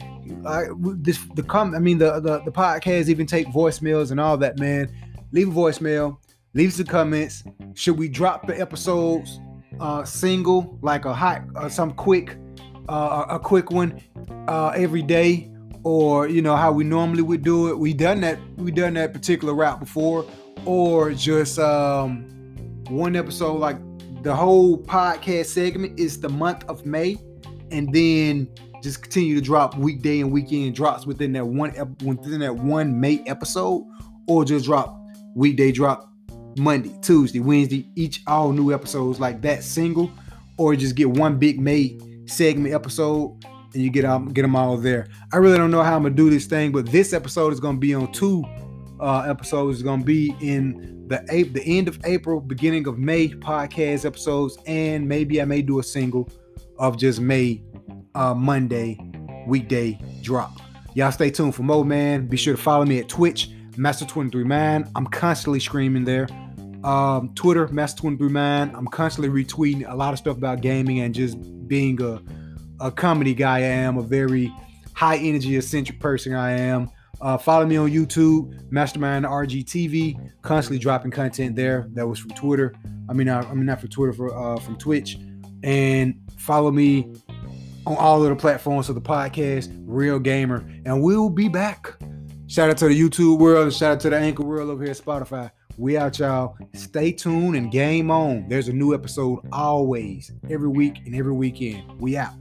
I, 0.46 0.64
this 0.78 1.18
the 1.34 1.42
com 1.42 1.74
I 1.74 1.78
mean 1.78 1.98
the, 1.98 2.20
the 2.20 2.40
the 2.44 2.52
podcast 2.52 3.08
even 3.08 3.26
take 3.26 3.46
voicemails 3.48 4.10
and 4.10 4.20
all 4.20 4.36
that, 4.38 4.58
man. 4.58 4.90
Leave 5.32 5.48
a 5.48 5.52
voicemail, 5.52 6.18
leave 6.54 6.72
some 6.72 6.86
comments. 6.86 7.44
Should 7.74 7.98
we 7.98 8.08
drop 8.08 8.46
the 8.46 8.58
episodes 8.58 9.40
uh 9.80 10.04
single, 10.04 10.78
like 10.82 11.04
a 11.04 11.12
hot 11.12 11.42
uh, 11.56 11.68
some 11.68 11.92
quick 11.92 12.36
uh 12.88 13.26
a 13.28 13.38
quick 13.38 13.70
one 13.70 14.00
uh 14.48 14.72
every 14.76 15.02
day? 15.02 15.50
Or 15.82 16.26
you 16.28 16.40
know 16.40 16.56
how 16.56 16.72
we 16.72 16.82
normally 16.82 17.22
would 17.22 17.42
do 17.42 17.68
it. 17.68 17.78
We 17.78 17.92
done 17.92 18.20
that. 18.22 18.38
We 18.56 18.70
done 18.70 18.94
that 18.94 19.12
particular 19.12 19.52
route 19.54 19.80
before, 19.80 20.24
or 20.64 21.12
just 21.12 21.58
um 21.58 22.24
one 22.88 23.16
episode, 23.16 23.58
like 23.58 23.76
the 24.22 24.34
whole 24.34 24.78
podcast 24.78 25.46
segment 25.46 26.00
is 26.00 26.20
the 26.20 26.30
month 26.30 26.64
of 26.64 26.86
May, 26.86 27.18
and 27.70 27.92
then 27.92 28.48
just 28.82 29.02
continue 29.02 29.34
to 29.34 29.40
drop 29.40 29.76
weekday 29.76 30.20
and 30.20 30.30
weekend 30.30 30.74
drops 30.74 31.06
within 31.06 31.32
that 31.32 31.46
one 31.46 31.72
within 32.02 32.40
that 32.40 32.56
one 32.56 32.98
May 32.98 33.22
episode, 33.26 33.84
or 34.26 34.44
just 34.44 34.64
drop 34.64 34.98
weekday 35.34 35.72
drop 35.72 36.10
Monday, 36.56 36.96
Tuesday, 37.02 37.40
Wednesday, 37.40 37.88
each 37.96 38.22
all 38.26 38.52
new 38.52 38.72
episodes 38.72 39.20
like 39.20 39.42
that 39.42 39.64
single, 39.64 40.10
or 40.56 40.76
just 40.76 40.94
get 40.94 41.10
one 41.10 41.38
big 41.38 41.60
May 41.60 41.98
segment 42.26 42.74
episode 42.74 43.44
and 43.74 43.82
you 43.82 43.90
get 43.90 44.02
them 44.02 44.32
get 44.32 44.42
them 44.42 44.56
all 44.56 44.76
there. 44.76 45.08
I 45.32 45.36
really 45.36 45.58
don't 45.58 45.70
know 45.70 45.82
how 45.82 45.96
I'm 45.96 46.02
gonna 46.02 46.14
do 46.14 46.30
this 46.30 46.46
thing, 46.46 46.72
but 46.72 46.86
this 46.86 47.12
episode 47.12 47.52
is 47.52 47.60
gonna 47.60 47.78
be 47.78 47.94
on 47.94 48.10
two 48.12 48.44
uh, 49.00 49.20
episodes. 49.28 49.78
It's 49.78 49.84
gonna 49.84 50.04
be 50.04 50.34
in 50.40 51.06
the 51.08 51.18
the 51.52 51.62
end 51.64 51.88
of 51.88 51.98
April, 52.04 52.40
beginning 52.40 52.86
of 52.86 52.98
May 52.98 53.28
podcast 53.28 54.04
episodes, 54.04 54.58
and 54.66 55.08
maybe 55.08 55.40
I 55.42 55.44
may 55.44 55.62
do 55.62 55.78
a 55.78 55.82
single 55.82 56.28
of 56.78 56.96
just 56.96 57.20
May 57.20 57.62
uh, 58.14 58.34
Monday 58.34 58.98
weekday 59.46 59.98
drop. 60.22 60.60
Y'all 60.94 61.12
stay 61.12 61.30
tuned 61.30 61.54
for 61.54 61.62
more, 61.62 61.84
man. 61.84 62.26
Be 62.26 62.36
sure 62.36 62.54
to 62.54 62.62
follow 62.62 62.84
me 62.84 63.00
at 63.00 63.08
Twitch, 63.08 63.50
Master23mind. 63.72 64.90
I'm 64.94 65.06
constantly 65.06 65.58
screaming 65.58 66.04
there. 66.04 66.28
Um, 66.84 67.34
Twitter, 67.34 67.66
Master23mind. 67.68 68.76
I'm 68.76 68.86
constantly 68.86 69.44
retweeting 69.44 69.90
a 69.90 69.94
lot 69.94 70.12
of 70.12 70.18
stuff 70.18 70.36
about 70.36 70.60
gaming 70.60 71.00
and 71.00 71.14
just 71.14 71.38
being 71.66 72.00
a, 72.02 72.22
a 72.80 72.90
comedy 72.90 73.34
guy. 73.34 73.58
I 73.58 73.60
am 73.60 73.96
a 73.96 74.02
very 74.02 74.52
high 74.92 75.16
energy, 75.16 75.56
eccentric 75.56 75.98
person 75.98 76.34
I 76.34 76.52
am. 76.52 76.90
Uh, 77.20 77.38
follow 77.38 77.64
me 77.64 77.76
on 77.76 77.90
YouTube, 77.90 78.70
Mastermind 78.70 79.24
RGTV. 79.24 80.32
Constantly 80.42 80.78
dropping 80.78 81.10
content 81.10 81.56
there. 81.56 81.88
That 81.94 82.06
was 82.06 82.18
from 82.18 82.32
Twitter. 82.32 82.74
I 83.08 83.14
mean, 83.14 83.28
I, 83.28 83.40
I 83.40 83.54
mean 83.54 83.66
not 83.66 83.80
from 83.80 83.88
Twitter, 83.88 84.12
for 84.12 84.36
uh, 84.36 84.60
from 84.60 84.76
Twitch. 84.76 85.18
And 85.62 86.20
follow 86.36 86.70
me 86.70 87.14
on 87.86 87.96
all 87.96 88.22
of 88.22 88.28
the 88.28 88.36
platforms 88.36 88.88
of 88.88 88.94
the 88.94 89.00
podcast, 89.00 89.74
Real 89.86 90.18
Gamer, 90.18 90.66
and 90.84 91.02
we'll 91.02 91.30
be 91.30 91.48
back. 91.48 91.94
Shout 92.46 92.70
out 92.70 92.76
to 92.78 92.88
the 92.88 93.00
YouTube 93.00 93.38
world, 93.38 93.72
shout 93.72 93.92
out 93.92 94.00
to 94.00 94.10
the 94.10 94.18
Anchor 94.18 94.42
world 94.42 94.70
over 94.70 94.82
here 94.82 94.90
at 94.90 94.98
Spotify. 94.98 95.50
We 95.76 95.96
out, 95.96 96.18
y'all. 96.20 96.56
Stay 96.74 97.10
tuned 97.10 97.56
and 97.56 97.70
game 97.70 98.10
on. 98.10 98.48
There's 98.48 98.68
a 98.68 98.72
new 98.72 98.94
episode 98.94 99.40
always, 99.52 100.30
every 100.48 100.68
week 100.68 100.98
and 101.04 101.14
every 101.16 101.32
weekend. 101.32 102.00
We 102.00 102.16
out. 102.16 102.34